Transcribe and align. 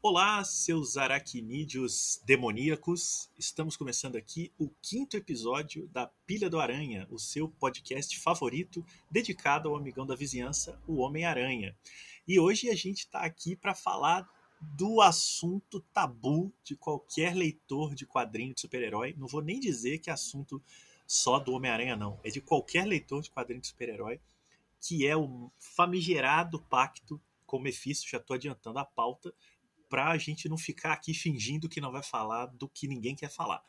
Olá, 0.00 0.44
seus 0.44 0.96
aracnídeos 0.96 2.22
demoníacos. 2.24 3.28
Estamos 3.36 3.76
começando 3.76 4.14
aqui 4.14 4.52
o 4.56 4.70
quinto 4.80 5.16
episódio 5.16 5.88
da 5.88 6.06
Pilha 6.24 6.48
do 6.48 6.60
Aranha, 6.60 7.04
o 7.10 7.18
seu 7.18 7.48
podcast 7.48 8.16
favorito 8.20 8.86
dedicado 9.10 9.68
ao 9.68 9.76
amigão 9.76 10.06
da 10.06 10.14
vizinhança, 10.14 10.80
o 10.86 10.98
Homem-Aranha. 10.98 11.76
E 12.28 12.38
hoje 12.38 12.70
a 12.70 12.76
gente 12.76 12.98
está 12.98 13.22
aqui 13.22 13.56
para 13.56 13.74
falar 13.74 14.24
do 14.60 15.02
assunto 15.02 15.80
tabu 15.92 16.52
de 16.62 16.76
qualquer 16.76 17.34
leitor 17.34 17.92
de 17.92 18.06
quadrinho 18.06 18.54
de 18.54 18.60
super-herói. 18.60 19.16
Não 19.18 19.26
vou 19.26 19.42
nem 19.42 19.58
dizer 19.58 19.98
que 19.98 20.10
é 20.10 20.12
assunto 20.12 20.62
só 21.08 21.40
do 21.40 21.50
Homem-Aranha, 21.50 21.96
não. 21.96 22.20
É 22.22 22.30
de 22.30 22.40
qualquer 22.40 22.86
leitor 22.86 23.20
de 23.20 23.32
quadrinho 23.32 23.60
de 23.60 23.66
super-herói, 23.66 24.20
que 24.80 25.04
é 25.08 25.16
o 25.16 25.50
famigerado 25.58 26.62
pacto 26.70 27.20
com 27.44 27.58
Mephisto. 27.58 28.08
Já 28.08 28.18
estou 28.18 28.34
adiantando 28.34 28.78
a 28.78 28.84
pauta 28.84 29.34
para 29.88 30.08
a 30.08 30.18
gente 30.18 30.48
não 30.48 30.58
ficar 30.58 30.92
aqui 30.92 31.14
fingindo 31.14 31.68
que 31.68 31.80
não 31.80 31.90
vai 31.90 32.02
falar 32.02 32.46
do 32.46 32.68
que 32.68 32.86
ninguém 32.86 33.14
quer 33.14 33.30
falar. 33.30 33.62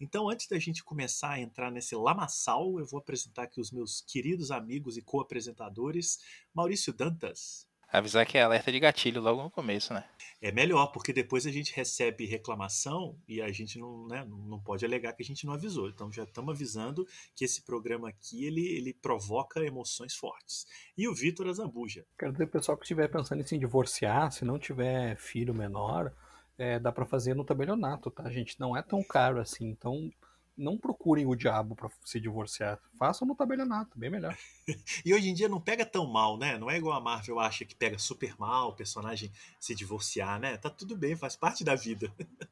Então, 0.00 0.28
antes 0.28 0.46
da 0.46 0.58
gente 0.58 0.84
começar 0.84 1.30
a 1.30 1.40
entrar 1.40 1.70
nesse 1.70 1.94
lamaçal, 1.94 2.78
eu 2.78 2.86
vou 2.86 2.98
apresentar 2.98 3.44
aqui 3.44 3.60
os 3.60 3.70
meus 3.70 4.00
queridos 4.02 4.50
amigos 4.50 4.96
e 4.96 5.02
co-apresentadores, 5.02 6.18
Maurício 6.54 6.92
Dantas. 6.92 7.71
Avisar 7.92 8.26
que 8.26 8.38
é 8.38 8.42
alerta 8.42 8.72
de 8.72 8.80
gatilho 8.80 9.20
logo 9.20 9.42
no 9.42 9.50
começo, 9.50 9.92
né? 9.92 10.02
É 10.40 10.50
melhor, 10.50 10.86
porque 10.86 11.12
depois 11.12 11.46
a 11.46 11.52
gente 11.52 11.74
recebe 11.76 12.24
reclamação 12.24 13.14
e 13.28 13.42
a 13.42 13.52
gente 13.52 13.78
não, 13.78 14.08
né, 14.08 14.26
não 14.26 14.58
pode 14.58 14.84
alegar 14.84 15.12
que 15.12 15.22
a 15.22 15.26
gente 15.26 15.44
não 15.44 15.52
avisou. 15.52 15.90
Então 15.90 16.10
já 16.10 16.24
estamos 16.24 16.54
avisando 16.54 17.06
que 17.36 17.44
esse 17.44 17.62
programa 17.62 18.08
aqui 18.08 18.46
ele, 18.46 18.66
ele 18.66 18.94
provoca 18.94 19.60
emoções 19.60 20.14
fortes. 20.14 20.66
E 20.96 21.06
o 21.06 21.14
Vitor 21.14 21.46
Azambuja. 21.48 22.06
Quero 22.18 22.32
dizer, 22.32 22.46
pessoal 22.46 22.78
que 22.78 22.84
estiver 22.84 23.08
pensando 23.08 23.42
em 23.42 23.46
se 23.46 23.58
divorciar, 23.58 24.32
se 24.32 24.44
não 24.44 24.58
tiver 24.58 25.14
filho 25.16 25.54
menor, 25.54 26.12
é, 26.56 26.78
dá 26.78 26.90
para 26.90 27.04
fazer 27.04 27.34
no 27.34 27.44
tabelionato, 27.44 28.10
tá, 28.10 28.30
gente? 28.30 28.58
Não 28.58 28.74
é 28.74 28.80
tão 28.80 29.04
caro 29.04 29.38
assim. 29.38 29.68
Então 29.68 30.10
não 30.56 30.76
procurem 30.76 31.26
o 31.26 31.34
diabo 31.34 31.74
para 31.74 31.90
se 32.04 32.20
divorciar. 32.20 32.78
Façam 32.98 33.26
no 33.26 33.34
tabelionato, 33.34 33.98
bem 33.98 34.10
melhor. 34.10 34.36
e 35.04 35.14
hoje 35.14 35.28
em 35.28 35.34
dia 35.34 35.48
não 35.48 35.60
pega 35.60 35.84
tão 35.84 36.06
mal, 36.06 36.36
né? 36.36 36.58
Não 36.58 36.70
é 36.70 36.76
igual 36.76 36.96
a 36.96 37.00
Marvel 37.00 37.40
acha 37.40 37.64
que 37.64 37.74
pega 37.74 37.98
super 37.98 38.34
mal 38.38 38.68
o 38.68 38.76
personagem 38.76 39.30
se 39.58 39.74
divorciar, 39.74 40.38
né? 40.38 40.56
Tá 40.56 40.70
tudo 40.70 40.96
bem, 40.96 41.16
faz 41.16 41.36
parte 41.36 41.64
da 41.64 41.74
vida. 41.74 42.12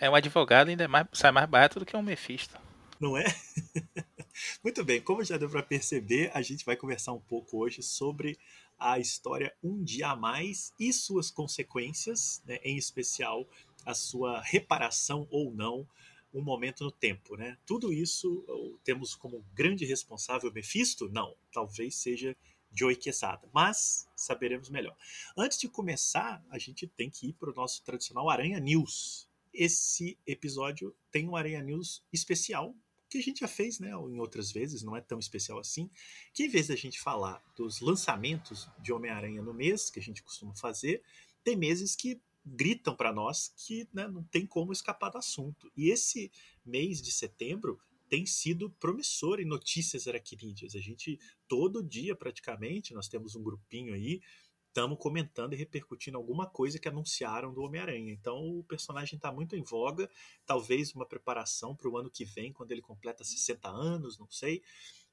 é 0.00 0.10
um 0.10 0.14
advogado 0.14 0.68
ainda 0.68 0.84
é 0.84 0.88
mais, 0.88 1.06
sai 1.12 1.30
mais 1.30 1.48
barato 1.48 1.78
do 1.78 1.86
que 1.86 1.96
um 1.96 2.02
Mephisto. 2.02 2.58
Não 3.00 3.16
é? 3.16 3.24
Muito 4.62 4.84
bem, 4.84 5.00
como 5.00 5.22
já 5.22 5.36
deu 5.36 5.48
para 5.48 5.62
perceber, 5.62 6.30
a 6.34 6.42
gente 6.42 6.64
vai 6.64 6.76
conversar 6.76 7.12
um 7.12 7.20
pouco 7.20 7.58
hoje 7.58 7.82
sobre 7.82 8.38
a 8.78 8.98
história 8.98 9.54
Um 9.62 9.82
Dia 9.82 10.08
a 10.08 10.16
Mais 10.16 10.72
e 10.78 10.92
suas 10.92 11.30
consequências, 11.30 12.42
né? 12.44 12.58
em 12.64 12.76
especial 12.76 13.48
a 13.86 13.94
sua 13.94 14.40
reparação 14.40 15.28
ou 15.30 15.52
não 15.52 15.86
um 16.34 16.42
momento 16.42 16.84
no 16.84 16.90
tempo, 16.90 17.36
né? 17.36 17.56
Tudo 17.64 17.92
isso 17.92 18.44
temos 18.82 19.14
como 19.14 19.44
grande 19.54 19.84
responsável 19.84 20.52
Mephisto? 20.52 21.08
Não, 21.08 21.36
talvez 21.52 21.94
seja 21.94 22.36
Joey 22.72 22.96
Quesada, 22.96 23.48
mas 23.54 24.08
saberemos 24.16 24.68
melhor. 24.68 24.96
Antes 25.36 25.58
de 25.58 25.68
começar, 25.68 26.44
a 26.50 26.58
gente 26.58 26.86
tem 26.88 27.08
que 27.08 27.28
ir 27.28 27.32
para 27.34 27.50
o 27.50 27.54
nosso 27.54 27.84
tradicional 27.84 28.28
Aranha 28.28 28.58
News. 28.58 29.28
Esse 29.52 30.18
episódio 30.26 30.94
tem 31.12 31.28
um 31.28 31.36
Aranha 31.36 31.62
News 31.62 32.02
especial, 32.12 32.74
que 33.08 33.18
a 33.18 33.22
gente 33.22 33.40
já 33.40 33.48
fez 33.48 33.78
né, 33.78 33.90
em 33.90 34.18
outras 34.18 34.50
vezes, 34.50 34.82
não 34.82 34.96
é 34.96 35.00
tão 35.00 35.20
especial 35.20 35.60
assim, 35.60 35.88
que 36.32 36.46
em 36.46 36.48
vez 36.48 36.66
da 36.66 36.74
gente 36.74 37.00
falar 37.00 37.40
dos 37.56 37.80
lançamentos 37.80 38.68
de 38.80 38.92
Homem-Aranha 38.92 39.40
no 39.40 39.54
mês, 39.54 39.88
que 39.88 40.00
a 40.00 40.02
gente 40.02 40.20
costuma 40.20 40.52
fazer, 40.56 41.00
tem 41.44 41.54
meses 41.54 41.94
que 41.94 42.20
gritam 42.44 42.94
para 42.94 43.12
nós 43.12 43.52
que 43.56 43.88
né, 43.92 44.06
não 44.06 44.22
tem 44.24 44.46
como 44.46 44.72
escapar 44.72 45.10
do 45.10 45.18
assunto. 45.18 45.70
E 45.76 45.90
esse 45.90 46.30
mês 46.64 47.00
de 47.00 47.10
setembro 47.10 47.78
tem 48.08 48.26
sido 48.26 48.70
promissor 48.70 49.40
em 49.40 49.44
notícias 49.44 50.06
aracnídeas. 50.06 50.74
A 50.74 50.80
gente, 50.80 51.18
todo 51.48 51.82
dia 51.82 52.14
praticamente, 52.14 52.92
nós 52.92 53.08
temos 53.08 53.34
um 53.34 53.42
grupinho 53.42 53.94
aí, 53.94 54.20
estamos 54.68 54.98
comentando 54.98 55.54
e 55.54 55.56
repercutindo 55.56 56.18
alguma 56.18 56.46
coisa 56.46 56.78
que 56.78 56.88
anunciaram 56.88 57.54
do 57.54 57.62
Homem-Aranha. 57.62 58.12
Então 58.12 58.58
o 58.58 58.64
personagem 58.64 59.16
está 59.16 59.32
muito 59.32 59.56
em 59.56 59.62
voga, 59.62 60.10
talvez 60.44 60.92
uma 60.92 61.06
preparação 61.06 61.74
para 61.74 61.88
o 61.88 61.96
ano 61.96 62.10
que 62.10 62.24
vem, 62.24 62.52
quando 62.52 62.72
ele 62.72 62.82
completa 62.82 63.24
60 63.24 63.68
anos, 63.68 64.18
não 64.18 64.28
sei. 64.30 64.62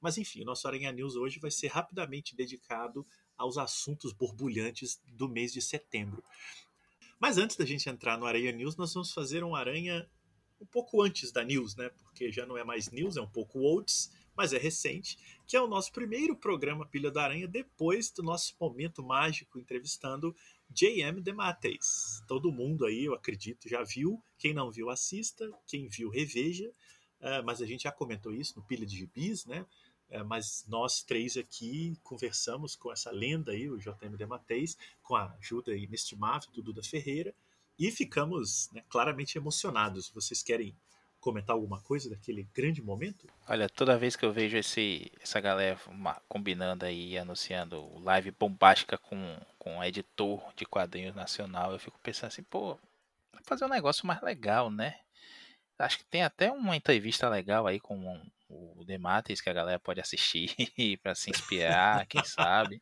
Mas 0.01 0.17
enfim, 0.17 0.41
o 0.41 0.45
nosso 0.45 0.67
Aranha 0.67 0.91
News 0.91 1.15
hoje 1.15 1.39
vai 1.39 1.51
ser 1.51 1.67
rapidamente 1.67 2.35
dedicado 2.35 3.05
aos 3.37 3.57
assuntos 3.57 4.11
borbulhantes 4.11 4.99
do 5.07 5.29
mês 5.29 5.53
de 5.53 5.61
setembro. 5.61 6.23
Mas 7.21 7.37
antes 7.37 7.55
da 7.55 7.63
gente 7.63 7.87
entrar 7.87 8.17
no 8.17 8.25
Aranha 8.25 8.51
News, 8.51 8.75
nós 8.75 8.91
vamos 8.95 9.13
fazer 9.13 9.43
um 9.43 9.55
Aranha 9.55 10.09
um 10.59 10.65
pouco 10.65 11.03
antes 11.03 11.31
da 11.31 11.43
News, 11.43 11.75
né? 11.75 11.91
Porque 12.01 12.31
já 12.31 12.47
não 12.47 12.57
é 12.57 12.63
mais 12.63 12.89
News, 12.89 13.15
é 13.15 13.21
um 13.21 13.29
pouco 13.29 13.59
olds, 13.59 14.11
mas 14.35 14.53
é 14.53 14.57
recente, 14.57 15.19
que 15.45 15.55
é 15.55 15.61
o 15.61 15.67
nosso 15.67 15.91
primeiro 15.91 16.35
programa 16.35 16.83
Pilha 16.83 17.11
da 17.11 17.21
Aranha 17.21 17.47
depois 17.47 18.09
do 18.09 18.23
nosso 18.23 18.55
momento 18.59 19.03
mágico 19.03 19.59
entrevistando 19.59 20.35
J.M. 20.67 21.21
DeMatteis. 21.21 22.23
Todo 22.27 22.51
mundo 22.51 22.87
aí, 22.87 23.05
eu 23.05 23.13
acredito, 23.13 23.69
já 23.69 23.83
viu. 23.83 24.19
Quem 24.39 24.51
não 24.51 24.71
viu, 24.71 24.89
assista. 24.89 25.47
Quem 25.67 25.87
viu, 25.87 26.09
reveja. 26.09 26.71
Uh, 27.19 27.45
mas 27.45 27.61
a 27.61 27.67
gente 27.67 27.83
já 27.83 27.91
comentou 27.91 28.33
isso 28.33 28.57
no 28.57 28.65
Pilha 28.65 28.83
de 28.83 28.97
Gibis, 28.97 29.45
né? 29.45 29.63
É, 30.11 30.21
mas 30.21 30.65
nós 30.67 31.01
três 31.01 31.37
aqui 31.37 31.97
conversamos 32.03 32.75
com 32.75 32.91
essa 32.91 33.09
lenda 33.09 33.53
aí, 33.53 33.69
o 33.69 33.77
JM 33.77 34.17
Dematês, 34.17 34.77
com 35.01 35.15
a 35.15 35.33
ajuda 35.39 35.73
inestimável 35.73 36.51
do 36.51 36.61
Duda 36.61 36.83
Ferreira, 36.83 37.33
e 37.79 37.89
ficamos 37.89 38.69
né, 38.73 38.83
claramente 38.89 39.37
emocionados. 39.37 40.09
Vocês 40.09 40.43
querem 40.43 40.75
comentar 41.21 41.55
alguma 41.55 41.79
coisa 41.79 42.09
daquele 42.09 42.43
grande 42.53 42.81
momento? 42.81 43.25
Olha, 43.47 43.69
toda 43.69 43.97
vez 43.97 44.15
que 44.15 44.25
eu 44.25 44.33
vejo 44.33 44.57
esse, 44.57 45.09
essa 45.21 45.39
galera 45.39 45.79
combinando 46.27 46.85
aí, 46.85 47.17
anunciando 47.17 47.97
live 47.99 48.31
bombástica 48.31 48.97
com, 48.97 49.39
com 49.57 49.77
um 49.77 49.83
editor 49.83 50.43
de 50.55 50.65
quadrinhos 50.65 51.15
nacional, 51.15 51.71
eu 51.71 51.79
fico 51.79 51.97
pensando 52.03 52.27
assim, 52.27 52.43
pô, 52.43 52.77
fazer 53.43 53.63
um 53.63 53.69
negócio 53.69 54.05
mais 54.05 54.21
legal, 54.21 54.69
né? 54.69 54.99
Acho 55.79 55.99
que 55.99 56.05
tem 56.05 56.23
até 56.23 56.51
uma 56.51 56.75
entrevista 56.75 57.29
legal 57.29 57.65
aí 57.65 57.79
com 57.79 57.97
um, 57.97 58.21
o 58.75 58.83
Demates 58.85 59.41
que 59.41 59.49
a 59.49 59.53
galera 59.53 59.79
pode 59.79 59.99
assistir 59.99 60.53
para 61.01 61.15
se 61.15 61.29
inspirar, 61.29 62.05
quem 62.07 62.23
sabe. 62.23 62.81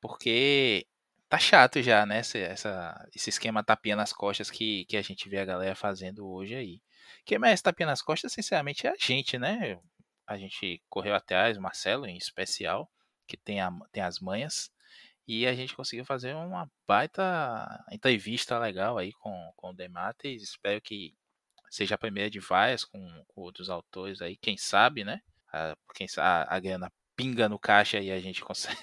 Porque 0.00 0.86
tá 1.28 1.38
chato 1.38 1.80
já, 1.82 2.04
né? 2.06 2.20
Esse, 2.20 2.38
essa, 2.38 3.08
esse 3.14 3.30
esquema 3.30 3.62
tapinha 3.62 3.96
nas 3.96 4.12
costas 4.12 4.50
que, 4.50 4.84
que 4.86 4.96
a 4.96 5.02
gente 5.02 5.28
vê 5.28 5.38
a 5.38 5.44
galera 5.44 5.74
fazendo 5.74 6.28
hoje 6.28 6.54
aí. 6.54 6.82
Quem 7.24 7.38
mais 7.38 7.62
tapinha 7.62 7.86
nas 7.86 8.02
costas, 8.02 8.32
sinceramente, 8.32 8.86
é 8.86 8.90
a 8.90 8.96
gente, 8.98 9.38
né? 9.38 9.78
A 10.26 10.36
gente 10.36 10.82
correu 10.88 11.14
atrás, 11.14 11.56
o 11.56 11.60
Marcelo 11.60 12.06
em 12.06 12.16
especial, 12.16 12.90
que 13.26 13.36
tem, 13.36 13.60
a, 13.60 13.70
tem 13.92 14.02
as 14.02 14.18
manhas. 14.18 14.70
E 15.26 15.46
a 15.46 15.54
gente 15.54 15.76
conseguiu 15.76 16.04
fazer 16.04 16.34
uma 16.34 16.68
baita 16.86 17.84
entrevista 17.92 18.58
legal 18.58 18.98
aí 18.98 19.12
com, 19.12 19.52
com 19.56 19.70
o 19.70 19.72
Demates. 19.72 20.42
Espero 20.42 20.80
que 20.80 21.14
seja 21.70 21.94
a 21.94 21.98
primeira 21.98 22.28
de 22.28 22.40
várias 22.40 22.84
com, 22.84 23.24
com 23.28 23.40
outros 23.40 23.70
autores 23.70 24.20
aí, 24.20 24.36
quem 24.36 24.56
sabe, 24.56 25.04
né? 25.04 25.22
A, 25.52 25.76
quem 25.94 26.08
sabe 26.08 26.48
a, 26.50 26.56
a 26.56 26.60
grana 26.60 26.92
pinga 27.20 27.50
no 27.50 27.58
caixa 27.58 28.00
e 28.00 28.10
a 28.10 28.18
gente 28.18 28.40
consegue 28.40 28.78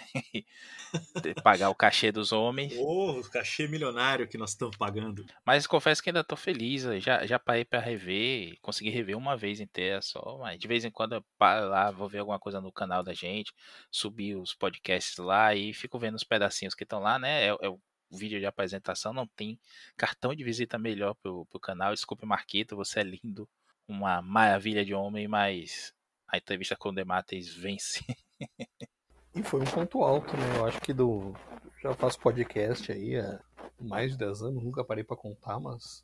pagar 1.44 1.72
o 1.72 1.76
cachê 1.76 2.12
dos 2.12 2.32
homens. 2.32 2.72
Oh, 2.78 3.20
o 3.20 3.30
cachê 3.32 3.68
milionário 3.68 4.28
que 4.28 4.38
nós 4.38 4.52
estamos 4.52 4.78
pagando. 4.78 5.26
Mas 5.44 5.66
confesso 5.66 6.04
que 6.04 6.10
ainda 6.12 6.20
estou 6.20 6.38
feliz, 6.38 6.84
já, 7.04 7.26
já 7.26 7.40
parei 7.40 7.66
para 7.66 7.80
rever, 7.80 8.56
consegui 8.62 8.92
rever 8.92 9.18
uma 9.18 9.36
vez 9.36 9.60
inteira 9.60 10.04
só, 10.04 10.38
mas 10.40 10.60
de 10.60 10.68
vez 10.68 10.86
em 10.86 10.92
quando 10.92 11.16
eu 11.16 11.26
paro 11.40 11.70
lá, 11.70 11.90
vou 11.90 12.08
ver 12.08 12.20
alguma 12.20 12.38
coisa 12.38 12.62
no 12.62 12.72
canal 12.72 13.02
da 13.02 13.14
gente, 13.14 13.52
subir 13.90 14.36
os 14.36 14.54
podcasts 14.54 15.18
lá 15.18 15.56
e 15.56 15.74
fico 15.74 15.98
vendo 15.98 16.16
os 16.16 16.24
pedacinhos 16.24 16.76
que 16.76 16.84
estão 16.84 17.00
lá, 17.00 17.18
né? 17.18 17.46
É, 17.46 17.48
é 17.48 17.70
o 17.70 17.80
vídeo 18.10 18.40
de 18.40 18.46
apresentação, 18.46 19.14
não 19.14 19.28
tem 19.28 19.60
cartão 19.96 20.34
de 20.34 20.44
visita 20.44 20.78
melhor 20.78 21.14
pro, 21.16 21.46
pro 21.46 21.60
canal. 21.60 21.94
Desculpe, 21.94 22.26
Marquito, 22.26 22.76
você 22.76 23.02
é 23.02 23.04
lindo, 23.04 23.48
uma 23.88 24.22
maravilha 24.22 24.84
de 24.84 24.94
homem, 24.94 25.28
mas 25.28 25.94
a 26.28 26.38
entrevista 26.38 26.76
com 26.76 26.90
o 26.90 26.96
Demates 26.96 27.54
vence. 27.54 28.04
e 29.34 29.44
foi 29.44 29.62
um 29.62 29.66
ponto 29.66 30.04
alto, 30.04 30.36
né? 30.36 30.58
Eu 30.58 30.66
acho 30.66 30.82
que 30.82 30.94
do. 30.94 31.34
Já 31.82 31.94
faço 31.94 32.20
podcast 32.20 32.92
aí 32.92 33.18
há 33.18 33.40
mais 33.80 34.12
de 34.12 34.18
10 34.18 34.42
anos, 34.42 34.64
nunca 34.64 34.84
parei 34.84 35.04
para 35.04 35.16
contar, 35.16 35.60
mas 35.60 36.04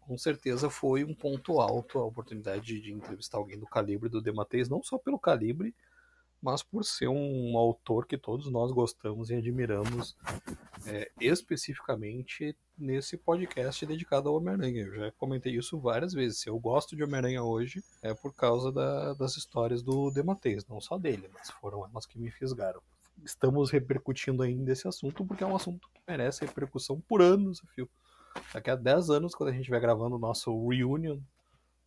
com 0.00 0.16
certeza 0.16 0.70
foi 0.70 1.04
um 1.04 1.14
ponto 1.14 1.60
alto 1.60 1.98
a 1.98 2.04
oportunidade 2.04 2.80
de 2.80 2.92
entrevistar 2.92 3.38
alguém 3.38 3.58
do 3.58 3.66
calibre 3.66 4.08
do 4.08 4.20
Demates, 4.20 4.68
não 4.68 4.82
só 4.82 4.98
pelo 4.98 5.18
calibre, 5.18 5.74
mas 6.42 6.62
por 6.62 6.84
ser 6.84 7.08
um 7.08 7.56
autor 7.56 8.06
que 8.06 8.16
todos 8.16 8.50
nós 8.50 8.72
gostamos 8.72 9.30
e 9.30 9.34
admiramos, 9.34 10.16
é, 10.86 11.10
especificamente 11.20 12.56
nesse 12.78 13.16
podcast 13.16 13.84
dedicado 13.84 14.28
ao 14.28 14.36
Homem-Aranha. 14.36 14.84
Eu 14.84 14.94
já 14.94 15.12
comentei 15.12 15.54
isso 15.54 15.78
várias 15.78 16.14
vezes. 16.14 16.38
Se 16.38 16.48
eu 16.48 16.58
gosto 16.58 16.96
de 16.96 17.04
Homem-Aranha 17.04 17.42
hoje, 17.42 17.84
é 18.02 18.14
por 18.14 18.34
causa 18.34 18.72
da, 18.72 19.12
das 19.14 19.36
histórias 19.36 19.82
do 19.82 20.10
Dematês, 20.10 20.66
não 20.66 20.80
só 20.80 20.96
dele, 20.96 21.28
mas 21.32 21.50
foram 21.50 21.86
elas 21.86 22.06
que 22.06 22.18
me 22.18 22.30
fisgaram. 22.30 22.80
Estamos 23.22 23.70
repercutindo 23.70 24.42
ainda 24.42 24.72
esse 24.72 24.88
assunto 24.88 25.26
porque 25.26 25.44
é 25.44 25.46
um 25.46 25.56
assunto 25.56 25.88
que 25.92 26.00
merece 26.08 26.44
repercussão 26.46 26.98
por 27.00 27.20
anos 27.20 27.62
fio. 27.74 27.88
daqui 28.54 28.70
a 28.70 28.76
10 28.76 29.10
anos, 29.10 29.34
quando 29.34 29.50
a 29.50 29.52
gente 29.52 29.62
estiver 29.62 29.80
gravando 29.80 30.16
o 30.16 30.18
nosso 30.18 30.68
reunion 30.68 31.18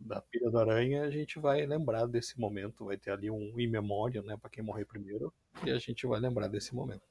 da 0.06 0.22
Pilha 0.22 0.50
do 0.50 0.60
Aranha, 0.60 1.04
a 1.04 1.10
gente 1.10 1.40
vai 1.40 1.66
lembrar 1.66 2.06
desse 2.06 2.40
momento. 2.40 2.86
Vai 2.86 2.98
ter 2.98 3.12
ali 3.12 3.30
um 3.30 3.60
in 3.60 3.68
memória, 3.68 4.22
né, 4.22 4.38
para 4.38 4.50
quem 4.50 4.64
morrer 4.64 4.86
primeiro, 4.86 5.34
e 5.66 5.72
a 5.72 5.78
gente 5.78 6.06
vai 6.06 6.20
lembrar 6.20 6.48
desse 6.48 6.76
momento. 6.76 7.02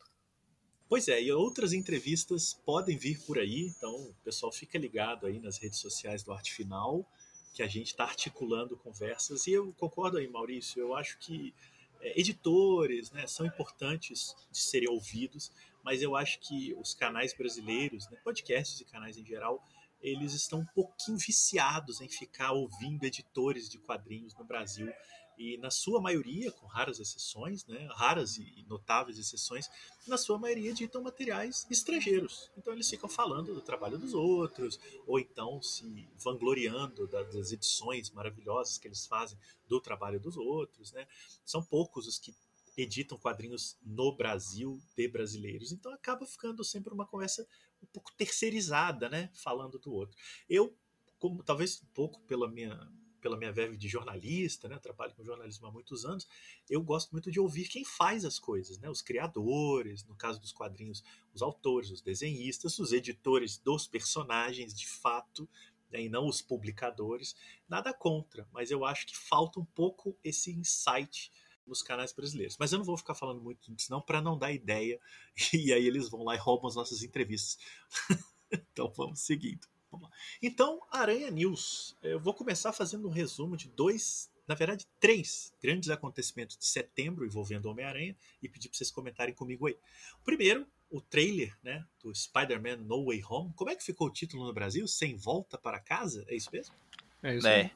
Pois 0.89 1.09
é, 1.09 1.23
e 1.23 1.33
outras 1.33 1.73
entrevistas 1.73 2.53
podem 2.53 2.99
vir 2.99 3.19
por 3.25 3.39
aí, 3.39 3.67
então 3.67 3.91
o 3.91 4.15
pessoal 4.23 4.53
fica 4.53 4.79
ligado 4.79 5.27
aí 5.27 5.41
nas 5.41 5.57
redes 5.57 5.79
sociais 5.79 6.23
do 6.23 6.33
Arte 6.33 6.53
Final, 6.53 7.07
que 7.55 7.63
a 7.63 7.67
gente 7.67 7.89
está 7.89 8.05
articulando 8.05 8.77
conversas. 8.77 9.47
E 9.47 9.53
eu 9.53 9.73
concordo 9.79 10.19
aí, 10.19 10.29
Maurício, 10.29 10.81
eu 10.81 10.95
acho 10.95 11.19
que 11.19 11.55
é, 12.03 12.21
editores 12.21 13.11
né, 13.11 13.27
são 13.27 13.47
importantes 13.47 14.35
de 14.51 14.59
serem 14.59 14.91
ouvidos, 14.91 15.51
mas 15.83 16.03
eu 16.03 16.15
acho 16.15 16.39
que 16.41 16.75
os 16.75 16.93
canais 16.95 17.33
brasileiros, 17.33 18.07
né, 18.11 18.19
podcasts 18.23 18.79
e 18.81 18.85
canais 18.85 19.17
em 19.17 19.25
geral, 19.25 19.67
eles 20.03 20.35
estão 20.35 20.61
um 20.61 20.67
pouquinho 20.67 21.17
viciados 21.17 22.01
em 22.01 22.09
ficar 22.09 22.53
ouvindo 22.53 23.05
editores 23.05 23.69
de 23.69 23.79
quadrinhos 23.79 24.35
no 24.35 24.45
Brasil. 24.45 24.93
E 25.39 25.57
na 25.57 25.71
sua 25.71 26.01
maioria, 26.01 26.53
com 26.53 26.67
raras 26.67 27.01
exceções, 27.01 27.65
né, 27.65 27.89
raras 27.93 28.37
e 28.37 28.65
notáveis 28.69 29.19
exceções, 29.19 29.69
na 30.07 30.19
sua 30.19 30.39
maioria 30.39 30.71
editam 30.71 31.03
materiais 31.03 31.67
estrangeiros. 31.71 32.51
Então 32.57 32.73
eles 32.73 32.89
ficam 32.89 33.09
falando 33.09 33.55
do 33.55 33.63
trabalho 33.63 33.99
dos 33.99 34.13
outros, 34.13 34.79
ou 35.07 35.19
então 35.19 35.63
se 35.63 36.09
vangloriando 36.19 37.07
das 37.07 37.51
edições 37.51 38.11
maravilhosas 38.11 38.77
que 38.77 38.87
eles 38.87 39.07
fazem 39.07 39.39
do 39.67 39.81
trabalho 39.81 40.21
dos 40.21 40.37
outros. 40.37 40.93
Né? 40.93 41.07
São 41.45 41.65
poucos 41.65 42.07
os 42.07 42.19
que 42.19 42.35
editam 42.77 43.19
quadrinhos 43.19 43.77
no 43.83 44.15
Brasil 44.15 44.81
de 44.97 45.09
brasileiros. 45.09 45.73
Então 45.73 45.93
acaba 45.93 46.27
ficando 46.27 46.65
sempre 46.65 46.93
uma 46.93 47.07
conversa 47.07 47.47
um 47.83 47.87
pouco 47.87 48.13
terceirizada, 48.17 49.09
né, 49.09 49.31
falando 49.35 49.79
do 49.79 49.93
outro. 49.93 50.17
Eu, 50.49 50.77
como 51.19 51.43
talvez 51.43 51.83
um 51.83 51.87
pouco 51.95 52.21
pela 52.23 52.49
minha 52.49 52.91
pela 53.23 53.37
minha 53.37 53.53
verve 53.53 53.77
de 53.77 53.89
jornalista, 53.89 54.69
né, 54.69 54.77
trabalho 54.81 55.15
com 55.15 55.25
jornalismo 55.25 55.69
há 55.69 55.71
muitos 55.71 56.05
anos, 56.05 56.27
eu 56.69 56.83
gosto 56.83 57.13
muito 57.13 57.31
de 57.31 57.39
ouvir 57.39 57.69
quem 57.69 57.85
faz 57.85 58.25
as 58.25 58.37
coisas, 58.37 58.79
né, 58.79 58.91
os 58.91 59.01
criadores, 59.01 60.05
no 60.05 60.17
caso 60.17 60.41
dos 60.41 60.51
quadrinhos, 60.51 61.05
os 61.33 61.41
autores, 61.41 61.93
os 61.93 62.03
desenhistas, 62.03 62.81
os 62.81 62.93
editores 62.93 63.57
dos 63.57 63.87
personagens, 63.87 64.75
de 64.75 64.89
fato, 64.89 65.49
né, 65.89 66.03
e 66.03 66.09
não 66.09 66.27
os 66.27 66.43
publicadores. 66.43 67.37
Nada 67.69 67.95
contra, 67.95 68.49
mas 68.51 68.73
eu 68.73 68.85
acho 68.85 69.07
que 69.07 69.17
falta 69.17 69.61
um 69.61 69.65
pouco 69.65 70.19
esse 70.25 70.51
insight 70.51 71.31
nos 71.67 71.83
canais 71.83 72.13
brasileiros. 72.13 72.57
Mas 72.59 72.73
eu 72.73 72.79
não 72.79 72.85
vou 72.85 72.97
ficar 72.97 73.15
falando 73.15 73.41
muito 73.41 73.73
disso, 73.73 73.91
não, 73.91 74.01
para 74.01 74.21
não 74.21 74.39
dar 74.39 74.53
ideia, 74.53 75.01
e 75.53 75.73
aí 75.73 75.87
eles 75.87 76.09
vão 76.09 76.25
lá 76.25 76.35
e 76.35 76.39
roubam 76.39 76.69
as 76.69 76.77
nossas 76.77 77.03
entrevistas. 77.03 77.59
então 78.51 78.93
vamos 78.97 79.21
seguindo. 79.21 79.67
Vamos 79.91 80.09
então, 80.41 80.81
Aranha 80.91 81.31
News. 81.31 81.97
Eu 82.03 82.19
vou 82.19 82.35
começar 82.35 82.73
fazendo 82.73 83.07
um 83.07 83.11
resumo 83.11 83.57
de 83.57 83.69
dois, 83.69 84.31
na 84.49 84.55
verdade, 84.55 84.87
três 84.99 85.53
grandes 85.63 85.91
acontecimentos 85.91 86.57
de 86.57 86.67
setembro 86.67 87.27
envolvendo 87.27 87.67
Homem-Aranha 87.67 88.17
e 88.43 88.49
pedir 88.49 88.69
para 88.69 88.79
vocês 88.79 88.91
comentarem 88.91 89.35
comigo 89.35 89.67
aí. 89.67 89.77
O 90.21 90.25
primeiro, 90.25 90.67
o 90.91 91.01
trailer 91.01 91.57
né, 91.63 91.85
do 92.03 92.15
Spider-Man 92.15 92.77
No 92.77 93.07
Way 93.07 93.23
Home. 93.29 93.53
Como 93.55 93.71
é 93.71 93.77
que 93.77 93.83
ficou 93.83 94.09
o 94.09 94.13
título 94.13 94.47
no 94.47 94.53
Brasil? 94.53 94.87
Sem 94.89 95.17
volta 95.17 95.59
para 95.59 95.81
casa? 95.81 96.25
É 96.29 96.35
isso 96.35 96.51
mesmo? 96.53 96.75
É 97.23 97.37
isso 97.37 97.47
É. 97.47 97.71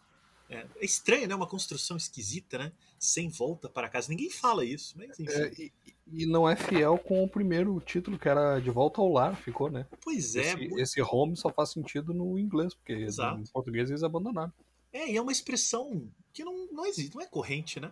É, 0.49 0.65
é 0.77 0.85
estranho, 0.85 1.27
né? 1.27 1.35
Uma 1.35 1.47
construção 1.47 1.97
esquisita, 1.97 2.59
né? 2.59 2.73
Sem 2.99 3.29
volta 3.29 3.69
para 3.69 3.89
casa. 3.89 4.09
Ninguém 4.09 4.31
fala 4.31 4.65
isso, 4.65 4.95
mas 4.97 5.19
enfim. 5.19 5.33
É, 5.33 5.53
e, 5.59 5.73
e 6.13 6.27
não 6.27 6.49
é 6.49 6.55
fiel 6.55 6.97
com 6.99 7.25
o 7.25 7.29
primeiro 7.29 7.81
título, 7.81 8.19
que 8.19 8.29
era 8.29 8.61
De 8.61 8.71
Volta 8.71 9.01
ao 9.01 9.11
Lar, 9.13 9.35
ficou, 9.37 9.71
né? 9.71 9.87
pois 10.03 10.37
é, 10.37 10.41
esse, 10.53 10.69
mu- 10.69 10.79
esse 10.79 11.03
home 11.03 11.37
só 11.37 11.51
faz 11.51 11.71
sentido 11.71 12.15
no 12.15 12.39
inglês, 12.39 12.75
porque 12.75 12.93
Exato. 12.93 13.41
em 13.41 13.45
português 13.47 13.91
eles 13.91 14.03
abandonaram. 14.05 14.53
é, 14.93 15.11
e 15.11 15.17
é 15.17 15.21
uma 15.21 15.33
expressão 15.33 16.09
que 16.33 16.45
não, 16.45 16.69
não 16.73 16.87
existe, 16.87 17.15
não 17.15 17.23
é 17.23 17.27
corrente, 17.27 17.81
né? 17.81 17.91